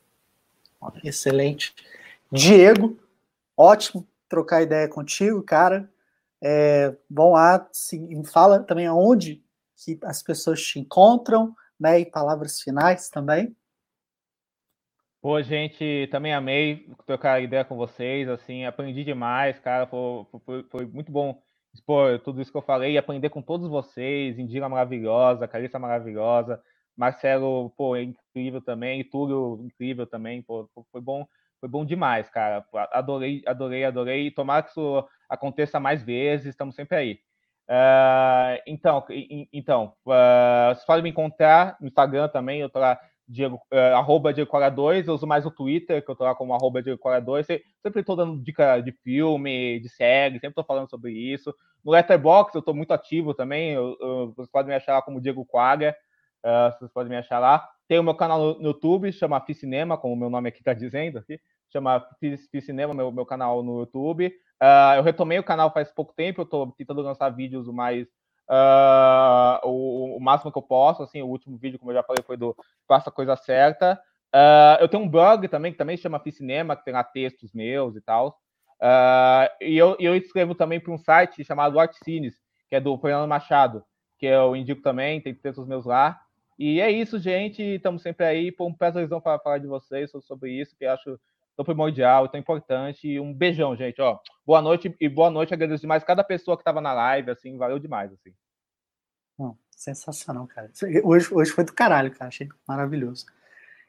Excelente. 1.02 1.74
Diego, 2.30 2.98
ótimo 3.56 4.06
trocar 4.28 4.62
ideia 4.62 4.88
contigo, 4.88 5.42
cara. 5.42 5.88
É, 6.42 6.94
vão 7.08 7.32
lá, 7.32 7.66
se, 7.72 8.00
fala 8.24 8.60
também 8.60 8.86
aonde 8.86 9.40
que 9.84 9.98
as 10.04 10.22
pessoas 10.22 10.62
te 10.62 10.78
encontram, 10.78 11.54
né? 11.78 12.00
E 12.00 12.06
palavras 12.06 12.60
finais 12.60 13.08
também. 13.08 13.54
Pô, 15.20 15.40
gente, 15.40 16.08
também 16.10 16.34
amei 16.34 16.88
trocar 17.06 17.40
ideia 17.40 17.64
com 17.64 17.76
vocês, 17.76 18.28
assim, 18.28 18.64
aprendi 18.64 19.04
demais, 19.04 19.56
cara, 19.60 19.86
foi, 19.86 20.26
foi, 20.44 20.62
foi 20.64 20.86
muito 20.86 21.12
bom 21.12 21.40
expor 21.72 22.18
tudo 22.18 22.42
isso 22.42 22.50
que 22.50 22.58
eu 22.58 22.62
falei 22.62 22.94
e 22.94 22.98
aprender 22.98 23.30
com 23.30 23.40
todos 23.40 23.68
vocês, 23.68 24.36
Indira 24.36 24.68
maravilhosa, 24.68 25.46
Carissa 25.46 25.78
maravilhosa, 25.78 26.60
Marcelo, 26.96 27.70
pô, 27.76 27.94
é 27.94 28.02
incrível 28.02 28.60
também, 28.60 29.04
Túlio 29.04 29.64
incrível 29.64 30.08
também, 30.08 30.42
pô, 30.42 30.68
foi 30.90 31.00
bom, 31.00 31.24
foi 31.60 31.68
bom 31.68 31.84
demais, 31.84 32.28
cara, 32.28 32.66
adorei, 32.90 33.44
adorei, 33.46 33.84
adorei, 33.84 34.30
tomara 34.32 34.64
que 34.64 34.70
isso 34.70 35.08
aconteça 35.28 35.78
mais 35.78 36.02
vezes, 36.02 36.46
estamos 36.46 36.74
sempre 36.74 36.96
aí. 36.96 37.20
Uh, 37.68 38.60
então, 38.66 39.04
então 39.52 39.94
uh, 40.04 40.74
vocês 40.74 40.84
podem 40.84 41.02
me 41.02 41.10
encontrar 41.10 41.76
no 41.80 41.86
Instagram 41.86 42.28
também, 42.28 42.60
eu 42.60 42.68
tô 42.68 42.78
lá 42.78 42.98
Diego, 43.26 43.56
uh, 43.72 43.96
arroba 43.96 44.32
Diego 44.32 44.50
Cora 44.50 44.68
2, 44.68 45.06
eu 45.06 45.14
uso 45.14 45.26
mais 45.26 45.46
o 45.46 45.50
Twitter, 45.50 46.04
que 46.04 46.10
eu 46.10 46.16
tô 46.16 46.24
lá 46.24 46.34
como 46.34 46.52
arroba 46.52 46.82
Diego 46.82 46.98
Cora 46.98 47.20
2, 47.20 47.46
sempre 47.46 48.00
estou 48.00 48.16
dando 48.16 48.42
dica 48.42 48.80
de 48.80 48.92
filme, 48.92 49.80
de 49.80 49.88
série, 49.88 50.34
sempre 50.34 50.48
estou 50.48 50.64
falando 50.64 50.90
sobre 50.90 51.12
isso. 51.12 51.54
No 51.84 51.92
Letterboxd 51.92 52.56
eu 52.56 52.60
estou 52.60 52.74
muito 52.74 52.92
ativo 52.92 53.32
também, 53.32 53.70
eu, 53.70 53.96
eu, 54.00 54.32
vocês 54.36 54.50
podem 54.50 54.68
me 54.68 54.74
achar 54.74 54.94
lá 54.94 55.02
como 55.02 55.20
Diego 55.20 55.46
Quaga, 55.46 55.96
uh, 56.44 56.76
vocês 56.76 56.92
podem 56.92 57.10
me 57.10 57.16
achar 57.16 57.38
lá. 57.38 57.66
Tem 57.88 57.98
o 57.98 58.02
meu 58.02 58.14
canal 58.14 58.58
no, 58.58 58.62
YouTube, 58.62 59.12
chama 59.12 59.40
Fi 59.40 59.54
Cinema, 59.54 59.96
como 59.96 60.14
o 60.14 60.16
meu 60.16 60.28
nome 60.28 60.48
aqui 60.48 60.58
está 60.58 60.74
dizendo, 60.74 61.18
aqui, 61.18 61.40
chama 61.72 62.04
Fi 62.20 62.60
Cinema, 62.60 62.92
meu, 62.92 63.10
meu 63.10 63.24
canal 63.24 63.62
no 63.62 63.80
YouTube. 63.80 64.32
Uh, 64.62 64.94
eu 64.96 65.02
retomei 65.02 65.40
o 65.40 65.44
canal 65.44 65.72
faz 65.72 65.90
pouco 65.90 66.14
tempo, 66.14 66.40
eu 66.40 66.44
estou 66.44 66.70
tentando 66.72 67.02
lançar 67.02 67.28
vídeos 67.30 67.66
mais 67.66 68.06
Uh, 68.50 69.66
o, 69.66 70.16
o, 70.16 70.20
máximo 70.20 70.52
que 70.52 70.58
eu 70.58 70.62
posso, 70.62 71.02
assim, 71.02 71.22
o 71.22 71.26
último 71.26 71.56
vídeo, 71.56 71.78
como 71.78 71.90
eu 71.90 71.94
já 71.96 72.02
falei, 72.02 72.22
foi 72.22 72.36
do 72.36 72.54
Faça 72.86 73.08
a 73.08 73.12
Coisa 73.12 73.34
Certa. 73.34 73.98
Uh, 74.34 74.76
eu 74.80 74.88
tenho 74.88 75.02
um 75.02 75.08
blog 75.08 75.48
também, 75.48 75.72
que 75.72 75.78
também 75.78 75.96
chama 75.96 76.20
Cinema, 76.30 76.76
que 76.76 76.84
tem 76.84 76.92
lá 76.92 77.02
textos 77.02 77.52
meus 77.54 77.96
e 77.96 78.00
tal. 78.02 78.38
E 79.60 79.78
eu, 79.78 79.96
eu 79.98 80.14
escrevo 80.14 80.54
também 80.54 80.80
para 80.80 80.92
um 80.92 80.98
site 80.98 81.44
chamado 81.44 81.78
Artcines, 81.80 82.34
que 82.68 82.76
é 82.76 82.80
do 82.80 82.98
Fernando 82.98 83.28
Machado, 83.28 83.82
que 84.18 84.26
eu 84.26 84.54
indico 84.54 84.82
também, 84.82 85.20
tem 85.20 85.34
textos 85.34 85.66
meus 85.66 85.86
lá. 85.86 86.20
E 86.58 86.80
é 86.80 86.90
isso, 86.90 87.18
gente. 87.18 87.62
Estamos 87.62 88.02
sempre 88.02 88.26
aí. 88.26 88.52
Por 88.52 88.66
um 88.66 88.74
prazerzão 88.74 89.20
para 89.20 89.38
falar 89.38 89.58
de 89.58 89.66
vocês 89.66 90.10
sobre 90.22 90.50
isso, 90.52 90.76
que 90.76 90.84
eu 90.84 90.92
acho 90.92 91.18
tão 91.56 91.64
primordial, 91.64 92.28
tão 92.28 92.40
importante. 92.40 93.18
Um 93.18 93.32
beijão, 93.32 93.76
gente. 93.76 94.00
Ó, 94.00 94.18
boa 94.46 94.62
noite 94.62 94.94
e 95.00 95.08
boa 95.08 95.30
noite. 95.30 95.54
Agradeço 95.54 95.82
demais 95.82 96.04
cada 96.04 96.24
pessoa 96.24 96.56
que 96.56 96.62
estava 96.62 96.80
na 96.80 96.92
live, 96.92 97.30
assim, 97.30 97.56
valeu 97.56 97.78
demais, 97.78 98.12
assim. 98.12 98.34
sensacional, 99.82 100.46
cara. 100.46 100.70
Hoje, 101.02 101.34
hoje 101.34 101.50
foi 101.50 101.64
do 101.64 101.72
caralho, 101.72 102.10
cara. 102.12 102.28
Achei 102.28 102.48
maravilhoso. 102.66 103.26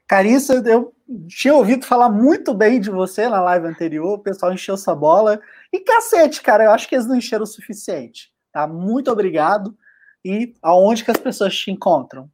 Carissa, 0.07 0.56
eu 0.65 0.94
tinha 1.27 1.53
ouvido 1.53 1.85
falar 1.85 2.10
muito 2.10 2.53
bem 2.53 2.80
de 2.80 2.90
você 2.90 3.27
na 3.30 3.41
live 3.41 3.68
anterior, 3.68 4.14
o 4.14 4.19
pessoal 4.19 4.52
encheu 4.52 4.76
essa 4.76 4.94
bola. 4.94 5.40
E 5.72 5.80
cacete, 5.80 6.41
cara, 6.41 6.65
eu 6.65 6.72
acho 6.72 6.88
que 6.88 6.95
eles 6.95 7.07
não 7.07 7.15
encheram 7.15 7.44
o 7.44 7.48
suficiente. 7.48 8.31
Tá? 8.52 8.68
Muito 8.68 9.10
obrigado. 9.11 9.77
E 10.26 10.53
aonde 10.61 11.03
que 11.03 11.11
as 11.11 11.18
pessoas 11.18 11.56
te 11.56 11.72
encontram? 11.72 12.30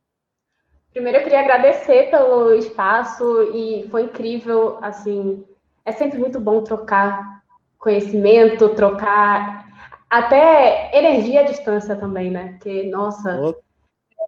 Primeiro 0.91 1.19
eu 1.19 1.23
queria 1.23 1.41
agradecer 1.41 2.09
pelo 2.09 2.53
espaço 2.55 3.43
e 3.53 3.87
foi 3.89 4.03
incrível, 4.03 4.77
assim, 4.81 5.45
é 5.85 5.91
sempre 5.91 6.17
muito 6.17 6.39
bom 6.39 6.63
trocar 6.63 7.43
conhecimento, 7.77 8.69
trocar 8.75 9.67
até 10.09 10.89
energia 10.97 11.41
à 11.41 11.43
distância 11.43 11.95
também, 11.95 12.31
né? 12.31 12.53
Porque, 12.53 12.83
nossa, 12.83 13.39
oh. 13.41 13.55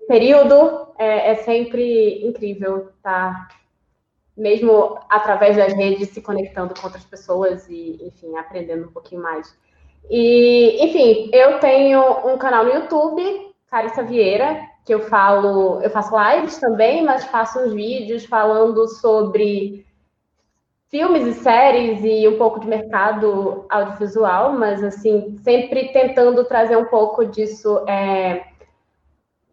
período 0.08 0.88
é, 0.98 1.32
é, 1.32 1.36
sempre 1.36 2.26
incrível, 2.26 2.92
tá? 3.02 3.48
Mesmo 4.38 5.00
através 5.10 5.58
das 5.58 5.74
redes, 5.74 6.10
se 6.10 6.22
conectando 6.22 6.74
com 6.80 6.88
outras 6.88 7.04
pessoas 7.04 7.68
e, 7.68 7.98
enfim, 8.02 8.38
aprendendo 8.38 8.88
um 8.88 8.92
pouquinho 8.92 9.22
mais. 9.22 9.58
E, 10.10 10.78
enfim, 10.84 11.30
eu 11.34 11.60
tenho 11.60 12.02
um 12.28 12.38
canal 12.38 12.64
no 12.64 12.74
YouTube, 12.74 13.54
Carissa 13.68 14.04
Vieira, 14.04 14.71
que 14.86 14.94
eu 14.94 15.02
falo, 15.02 15.82
eu 15.82 15.90
faço 15.90 16.16
lives 16.18 16.58
também, 16.60 17.04
mas 17.04 17.26
faço 17.26 17.60
uns 17.60 17.74
vídeos 17.74 18.26
falando 18.26 18.88
sobre 18.88 19.86
filmes 20.90 21.26
e 21.26 21.34
séries 21.42 22.04
e 22.04 22.28
um 22.28 22.38
pouco 22.38 22.60
de 22.60 22.68
mercado 22.68 23.66
audiovisual, 23.70 24.54
mas 24.54 24.84
assim, 24.84 25.38
sempre 25.42 25.94
tentando 25.94 26.44
trazer 26.44 26.76
um 26.76 26.86
pouco 26.86 27.26
disso 27.26 27.86
é, 27.88 28.44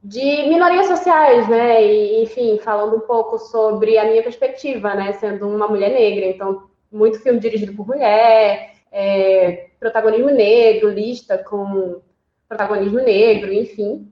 de 0.03 0.49
minorias 0.49 0.87
sociais, 0.87 1.49
né? 1.49 1.85
E, 1.85 2.23
enfim, 2.23 2.59
falando 2.59 2.97
um 2.97 3.01
pouco 3.01 3.39
sobre 3.39 3.99
a 3.99 4.05
minha 4.05 4.23
perspectiva, 4.23 4.95
né? 4.95 5.13
Sendo 5.13 5.49
uma 5.49 5.69
mulher 5.69 5.91
negra, 5.91 6.27
então, 6.27 6.65
muito 6.91 7.21
filme 7.21 7.39
dirigido 7.39 7.75
por 7.75 7.87
mulher, 7.87 8.75
é, 8.91 9.69
protagonismo 9.79 10.31
negro, 10.31 10.89
lista 10.89 11.39
com 11.39 12.01
protagonismo 12.49 12.99
negro, 12.99 13.53
enfim. 13.53 14.11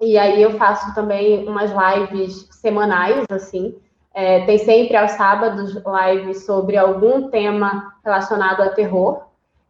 E 0.00 0.16
aí 0.16 0.42
eu 0.42 0.52
faço 0.52 0.94
também 0.94 1.46
umas 1.46 1.70
lives 1.70 2.48
semanais, 2.52 3.24
assim. 3.30 3.76
É, 4.14 4.44
tem 4.46 4.58
sempre 4.58 4.96
aos 4.96 5.12
sábados 5.12 5.74
lives 5.74 6.44
sobre 6.44 6.76
algum 6.76 7.28
tema 7.28 7.94
relacionado 8.02 8.62
a 8.62 8.70
terror. 8.70 9.26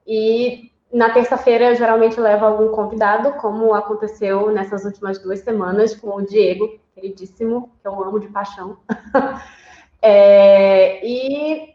E 0.07 0.71
na 0.93 1.11
terça-feira 1.11 1.75
geralmente 1.75 2.21
levo 2.21 2.47
algum 2.47 2.69
convidado, 2.69 3.33
como 3.35 3.75
aconteceu 3.75 4.51
nessas 4.51 4.85
últimas 4.85 5.19
duas 5.19 5.41
semanas 5.41 5.95
com 5.95 6.17
o 6.17 6.23
Diego, 6.23 6.79
queridíssimo, 6.95 7.71
que 7.81 7.89
eu 7.89 8.03
amo 8.03 8.21
de 8.21 8.29
paixão. 8.29 8.77
é, 10.01 11.05
e 11.05 11.75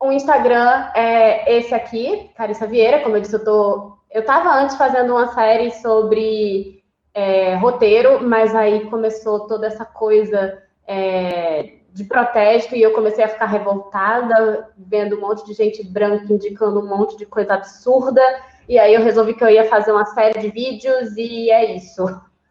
o 0.00 0.10
Instagram 0.10 0.90
é 0.94 1.58
esse 1.58 1.74
aqui, 1.74 2.30
Carissa 2.34 2.66
Vieira, 2.66 3.00
como 3.00 3.16
eu 3.16 3.20
disse, 3.20 3.34
eu 3.34 3.44
tô. 3.44 3.98
Eu 4.10 4.22
estava 4.22 4.52
antes 4.54 4.76
fazendo 4.76 5.12
uma 5.12 5.28
série 5.28 5.70
sobre 5.70 6.79
é, 7.20 7.54
roteiro, 7.56 8.26
mas 8.26 8.54
aí 8.54 8.88
começou 8.88 9.40
toda 9.40 9.66
essa 9.66 9.84
coisa 9.84 10.58
é, 10.86 11.74
de 11.92 12.04
protesto 12.04 12.74
e 12.74 12.82
eu 12.82 12.92
comecei 12.92 13.22
a 13.22 13.28
ficar 13.28 13.44
revoltada, 13.44 14.70
vendo 14.78 15.16
um 15.16 15.20
monte 15.20 15.44
de 15.44 15.52
gente 15.52 15.86
branca 15.86 16.32
indicando 16.32 16.80
um 16.80 16.86
monte 16.86 17.18
de 17.18 17.26
coisa 17.26 17.54
absurda, 17.54 18.22
e 18.66 18.78
aí 18.78 18.94
eu 18.94 19.02
resolvi 19.02 19.34
que 19.34 19.44
eu 19.44 19.50
ia 19.50 19.66
fazer 19.66 19.92
uma 19.92 20.06
série 20.06 20.40
de 20.40 20.48
vídeos 20.48 21.14
e 21.16 21.50
é 21.50 21.76
isso. 21.76 22.04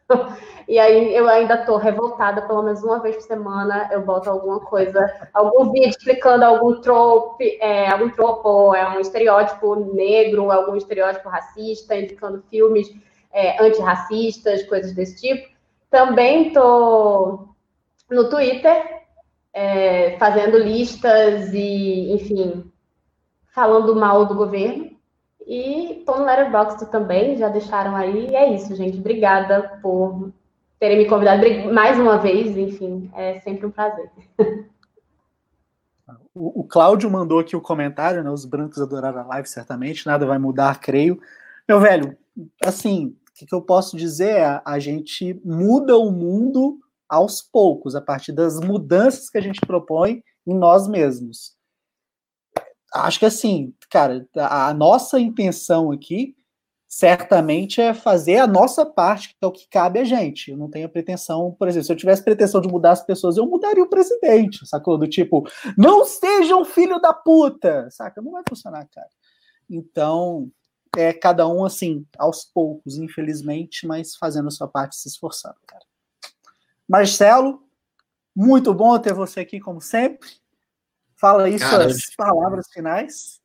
E 0.67 0.77
aí 0.77 1.15
eu 1.15 1.27
ainda 1.27 1.55
estou 1.55 1.77
revoltada, 1.77 2.43
pelo 2.43 2.61
menos 2.61 2.83
uma 2.83 2.99
vez 2.99 3.15
por 3.15 3.23
semana 3.23 3.89
eu 3.91 4.01
boto 4.01 4.29
alguma 4.29 4.59
coisa, 4.59 5.11
algum 5.33 5.71
vídeo 5.71 5.89
explicando 5.89 6.45
algum 6.45 6.79
trope, 6.79 7.57
é, 7.59 7.89
algum 7.89 8.07
tropo, 8.11 8.75
é 8.75 8.87
um 8.87 8.99
estereótipo 8.99 9.75
negro, 9.95 10.51
algum 10.51 10.75
estereótipo 10.75 11.27
racista, 11.27 11.95
indicando 11.95 12.43
filmes 12.51 12.87
é, 13.31 13.61
antirracistas, 13.63 14.63
coisas 14.63 14.93
desse 14.93 15.21
tipo. 15.21 15.49
Também 15.89 16.47
estou 16.47 17.49
no 18.09 18.29
Twitter, 18.29 18.99
é, 19.53 20.17
fazendo 20.17 20.57
listas 20.57 21.51
e, 21.53 22.13
enfim, 22.13 22.71
falando 23.53 23.95
mal 23.95 24.25
do 24.25 24.35
governo. 24.35 24.89
E 25.45 25.99
estou 25.99 26.19
no 26.19 26.25
Letterboxd 26.25 26.91
também, 26.91 27.35
já 27.35 27.49
deixaram 27.49 27.95
aí. 27.95 28.29
E 28.29 28.35
é 28.35 28.53
isso, 28.53 28.75
gente. 28.75 28.99
Obrigada 28.99 29.79
por 29.81 30.31
terem 30.79 30.99
me 30.99 31.05
convidado 31.07 31.43
mais 31.73 31.97
uma 31.97 32.17
vez. 32.17 32.55
Enfim, 32.55 33.09
é 33.15 33.39
sempre 33.39 33.65
um 33.65 33.71
prazer. 33.71 34.11
O, 36.33 36.61
o 36.61 36.63
Cláudio 36.63 37.09
mandou 37.09 37.39
aqui 37.39 37.55
o 37.55 37.61
comentário, 37.61 38.23
né? 38.23 38.29
Os 38.29 38.45
brancos 38.45 38.79
adoraram 38.79 39.21
a 39.21 39.25
live, 39.25 39.49
certamente. 39.49 40.05
Nada 40.05 40.25
vai 40.25 40.37
mudar, 40.37 40.79
creio. 40.79 41.19
Meu 41.67 41.79
velho, 41.79 42.15
assim, 42.63 43.15
o 43.43 43.47
que 43.47 43.55
eu 43.55 43.61
posso 43.61 43.97
dizer 43.97 44.37
é 44.37 44.61
a 44.65 44.79
gente 44.79 45.39
muda 45.43 45.97
o 45.97 46.11
mundo 46.11 46.79
aos 47.07 47.41
poucos, 47.41 47.95
a 47.95 48.01
partir 48.01 48.31
das 48.31 48.59
mudanças 48.59 49.29
que 49.29 49.37
a 49.37 49.41
gente 49.41 49.59
propõe 49.61 50.23
em 50.45 50.53
nós 50.53 50.87
mesmos. 50.87 51.57
Acho 52.93 53.19
que 53.19 53.25
assim, 53.25 53.73
cara, 53.89 54.27
a 54.35 54.73
nossa 54.73 55.19
intenção 55.19 55.91
aqui 55.91 56.35
certamente 56.87 57.79
é 57.79 57.93
fazer 57.93 58.37
a 58.37 58.47
nossa 58.47 58.83
parte, 58.83 59.29
que 59.29 59.35
é 59.43 59.47
o 59.47 59.51
que 59.51 59.69
cabe 59.69 59.99
a 59.99 60.03
gente. 60.03 60.49
Eu 60.49 60.57
não 60.57 60.67
tenho 60.67 60.89
pretensão, 60.89 61.55
por 61.57 61.67
exemplo, 61.67 61.85
se 61.85 61.91
eu 61.91 61.95
tivesse 61.95 62.23
pretensão 62.23 62.59
de 62.59 62.67
mudar 62.67 62.91
as 62.91 63.05
pessoas, 63.05 63.37
eu 63.37 63.45
mudaria 63.45 63.83
o 63.83 63.89
presidente, 63.89 64.65
sacou? 64.67 64.97
Do 64.97 65.07
tipo, 65.07 65.47
não 65.77 66.03
sejam 66.03 66.65
filho 66.65 66.99
da 66.99 67.13
puta, 67.13 67.87
saca? 67.91 68.21
Não 68.23 68.31
vai 68.31 68.41
funcionar, 68.47 68.87
cara. 68.91 69.07
Então, 69.69 70.51
é 70.97 71.13
cada 71.13 71.47
um 71.47 71.65
assim, 71.65 72.05
aos 72.17 72.43
poucos, 72.43 72.97
infelizmente, 72.97 73.85
mas 73.85 74.15
fazendo 74.15 74.47
a 74.47 74.51
sua 74.51 74.67
parte, 74.67 74.95
se 74.95 75.07
esforçando, 75.07 75.57
cara. 75.67 75.83
Marcelo, 76.87 77.61
muito 78.35 78.73
bom 78.73 78.97
ter 78.97 79.13
você 79.13 79.41
aqui, 79.41 79.59
como 79.59 79.81
sempre. 79.81 80.29
Fala 81.15 81.43
aí 81.43 81.59
cara, 81.59 81.89
suas 81.89 82.15
palavras 82.15 82.67
finais. 82.71 83.39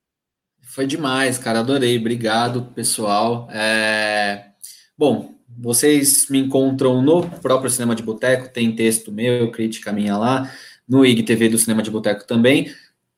Foi 0.62 0.87
demais, 0.87 1.39
cara. 1.39 1.61
Adorei. 1.61 1.99
Obrigado, 1.99 2.66
pessoal. 2.75 3.49
É... 3.51 4.53
Bom, 4.97 5.35
vocês 5.49 6.29
me 6.31 6.39
encontram 6.39 7.03
no 7.03 7.29
próprio 7.41 7.71
Cinema 7.71 7.95
de 7.95 8.03
Boteco, 8.03 8.49
tem 8.49 8.75
texto 8.75 9.12
meu, 9.12 9.51
crítica 9.51 9.93
minha 9.93 10.16
lá, 10.16 10.51
no 10.89 11.05
IGTV 11.05 11.49
do 11.49 11.59
Cinema 11.59 11.83
de 11.83 11.91
Boteco 11.91 12.27
também. 12.27 12.73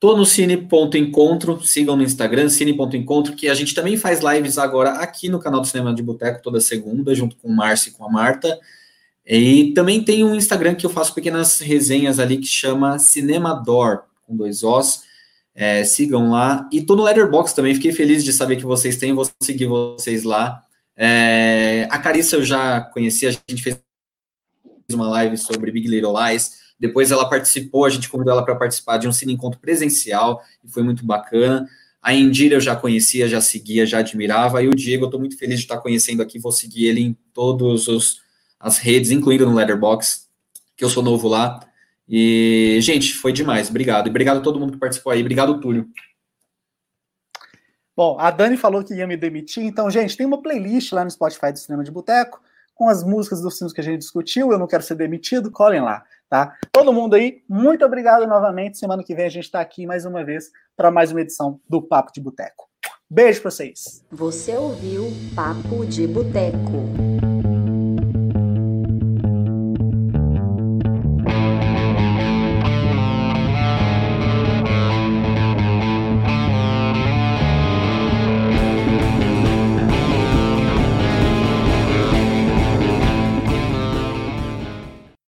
Tô 0.07 0.17
no 0.17 0.25
Cine.encontro, 0.25 1.61
sigam 1.65 1.97
no 1.97 2.03
Instagram, 2.05 2.49
Cine.encontro, 2.49 3.35
que 3.35 3.49
a 3.49 3.55
gente 3.55 3.75
também 3.75 3.97
faz 3.97 4.21
lives 4.21 4.57
agora 4.57 4.91
aqui 5.01 5.29
no 5.29 5.41
canal 5.41 5.61
do 5.61 5.67
Cinema 5.67 5.93
de 5.93 6.01
Boteco 6.01 6.41
toda 6.41 6.61
segunda, 6.61 7.13
junto 7.13 7.35
com 7.35 7.49
o 7.49 7.53
Márcio 7.53 7.91
e 7.91 7.93
com 7.93 8.05
a 8.05 8.09
Marta. 8.09 8.57
E 9.27 9.73
também 9.75 10.05
tem 10.05 10.23
um 10.23 10.37
Instagram 10.37 10.77
que 10.77 10.87
eu 10.87 10.91
faço 10.91 11.13
pequenas 11.13 11.59
resenhas 11.59 12.21
ali 12.21 12.39
que 12.39 12.47
chama 12.47 13.01
Cinemador, 13.01 14.05
com 14.25 14.37
dois 14.37 14.63
Os. 14.63 15.03
É, 15.53 15.83
sigam 15.83 16.31
lá. 16.31 16.69
E 16.71 16.83
tô 16.83 16.95
no 16.95 17.03
Letterbox 17.03 17.53
também, 17.53 17.75
fiquei 17.75 17.91
feliz 17.91 18.23
de 18.23 18.33
saber 18.33 18.55
que 18.55 18.65
vocês 18.65 18.97
têm, 18.99 19.13
vou 19.13 19.29
seguir 19.43 19.67
vocês 19.67 20.23
lá. 20.23 20.63
É, 20.97 21.89
a 21.91 21.99
Carissa 21.99 22.37
eu 22.37 22.45
já 22.45 22.81
conhecia, 22.81 23.31
a 23.31 23.33
gente 23.33 23.61
fez 23.61 23.77
uma 24.93 25.09
live 25.09 25.37
sobre 25.37 25.73
Big 25.73 25.89
Little 25.89 26.15
Lies. 26.17 26.65
Depois 26.79 27.11
ela 27.11 27.29
participou, 27.29 27.85
a 27.85 27.91
gente 27.91 28.09
convidou 28.09 28.33
ela 28.33 28.45
para 28.45 28.55
participar 28.55 28.99
de 28.99 29.09
um 29.09 29.13
cine 29.13 29.33
encontro 29.33 29.59
presencial 29.59 30.43
e 30.63 30.69
foi 30.69 30.83
muito 30.83 31.05
bacana. 31.05 31.67
A 32.03 32.15
Indira 32.15 32.57
eu 32.57 32.61
já 32.61 32.77
conhecia, 32.77 33.29
já 33.29 33.41
seguia, 33.41 33.87
já 33.87 33.99
admirava. 33.99 34.63
E 34.63 34.69
o 34.69 34.75
Diego, 34.75 35.05
eu 35.05 35.09
estou 35.09 35.19
muito 35.19 35.37
feliz 35.37 35.59
de 35.59 35.65
estar 35.65 35.79
conhecendo 35.79 36.23
aqui. 36.23 36.39
Vou 36.39 36.53
seguir 36.53 36.87
ele 36.87 37.01
em 37.01 37.17
todas 37.33 37.87
as 38.61 38.79
redes, 38.79 39.11
incluindo 39.11 39.47
no 39.47 39.55
Letterbox, 39.55 40.29
que 40.77 40.85
eu 40.85 40.91
sou 40.91 41.03
novo 41.03 41.27
lá. 41.27 41.61
E, 42.09 42.79
gente, 42.81 43.15
foi 43.15 43.33
demais. 43.33 43.71
Obrigado. 43.71 44.07
E 44.07 44.11
obrigado 44.11 44.39
a 44.39 44.41
todo 44.41 44.61
mundo 44.61 44.73
que 44.73 44.79
participou 44.79 45.13
aí. 45.13 45.21
Obrigado, 45.21 45.61
Túlio. 45.61 45.89
Bom, 47.97 48.19
a 48.21 48.31
Dani 48.31 48.59
falou 48.59 48.85
que 48.85 48.95
ia 48.95 49.07
me 49.07 49.17
demitir, 49.17 49.65
então, 49.65 49.91
gente, 49.91 50.19
tem 50.19 50.27
uma 50.27 50.43
playlist 50.43 50.93
lá 50.93 51.03
no 51.03 51.11
Spotify 51.11 51.51
do 51.51 51.59
Cinema 51.59 51.83
de 51.83 51.91
Boteco 51.91 52.43
com 52.75 52.91
as 52.91 53.03
músicas 53.03 53.41
dos 53.41 53.57
filmes 53.57 53.73
que 53.73 53.81
a 53.81 53.85
gente 53.85 54.01
discutiu. 54.01 54.53
Eu 54.53 54.59
não 54.59 54.67
quero 54.67 54.83
ser 54.83 54.97
demitido, 54.97 55.51
colhem 55.51 55.81
lá, 55.81 56.05
tá? 56.29 56.55
Todo 56.73 56.93
mundo 56.93 57.15
aí, 57.15 57.43
muito 57.49 57.85
obrigado 57.85 58.27
novamente. 58.27 58.79
Semana 58.79 59.03
que 59.03 59.15
vem 59.15 59.27
a 59.27 59.31
gente 59.31 59.45
está 59.45 59.61
aqui 59.61 59.87
mais 59.87 60.05
uma 60.05 60.25
vez 60.25 60.51
para 60.77 60.91
mais 60.91 61.11
uma 61.11 61.21
edição 61.21 61.61
do 61.69 61.81
Papo 61.83 62.13
de 62.13 62.21
Boteco. 62.21 62.69
Beijo 63.09 63.41
para 63.41 63.51
vocês. 63.51 64.05
Você 64.11 64.57
ouviu 64.57 65.07
Papo 65.35 65.87
de 65.87 66.07
Boteco. 66.07 67.26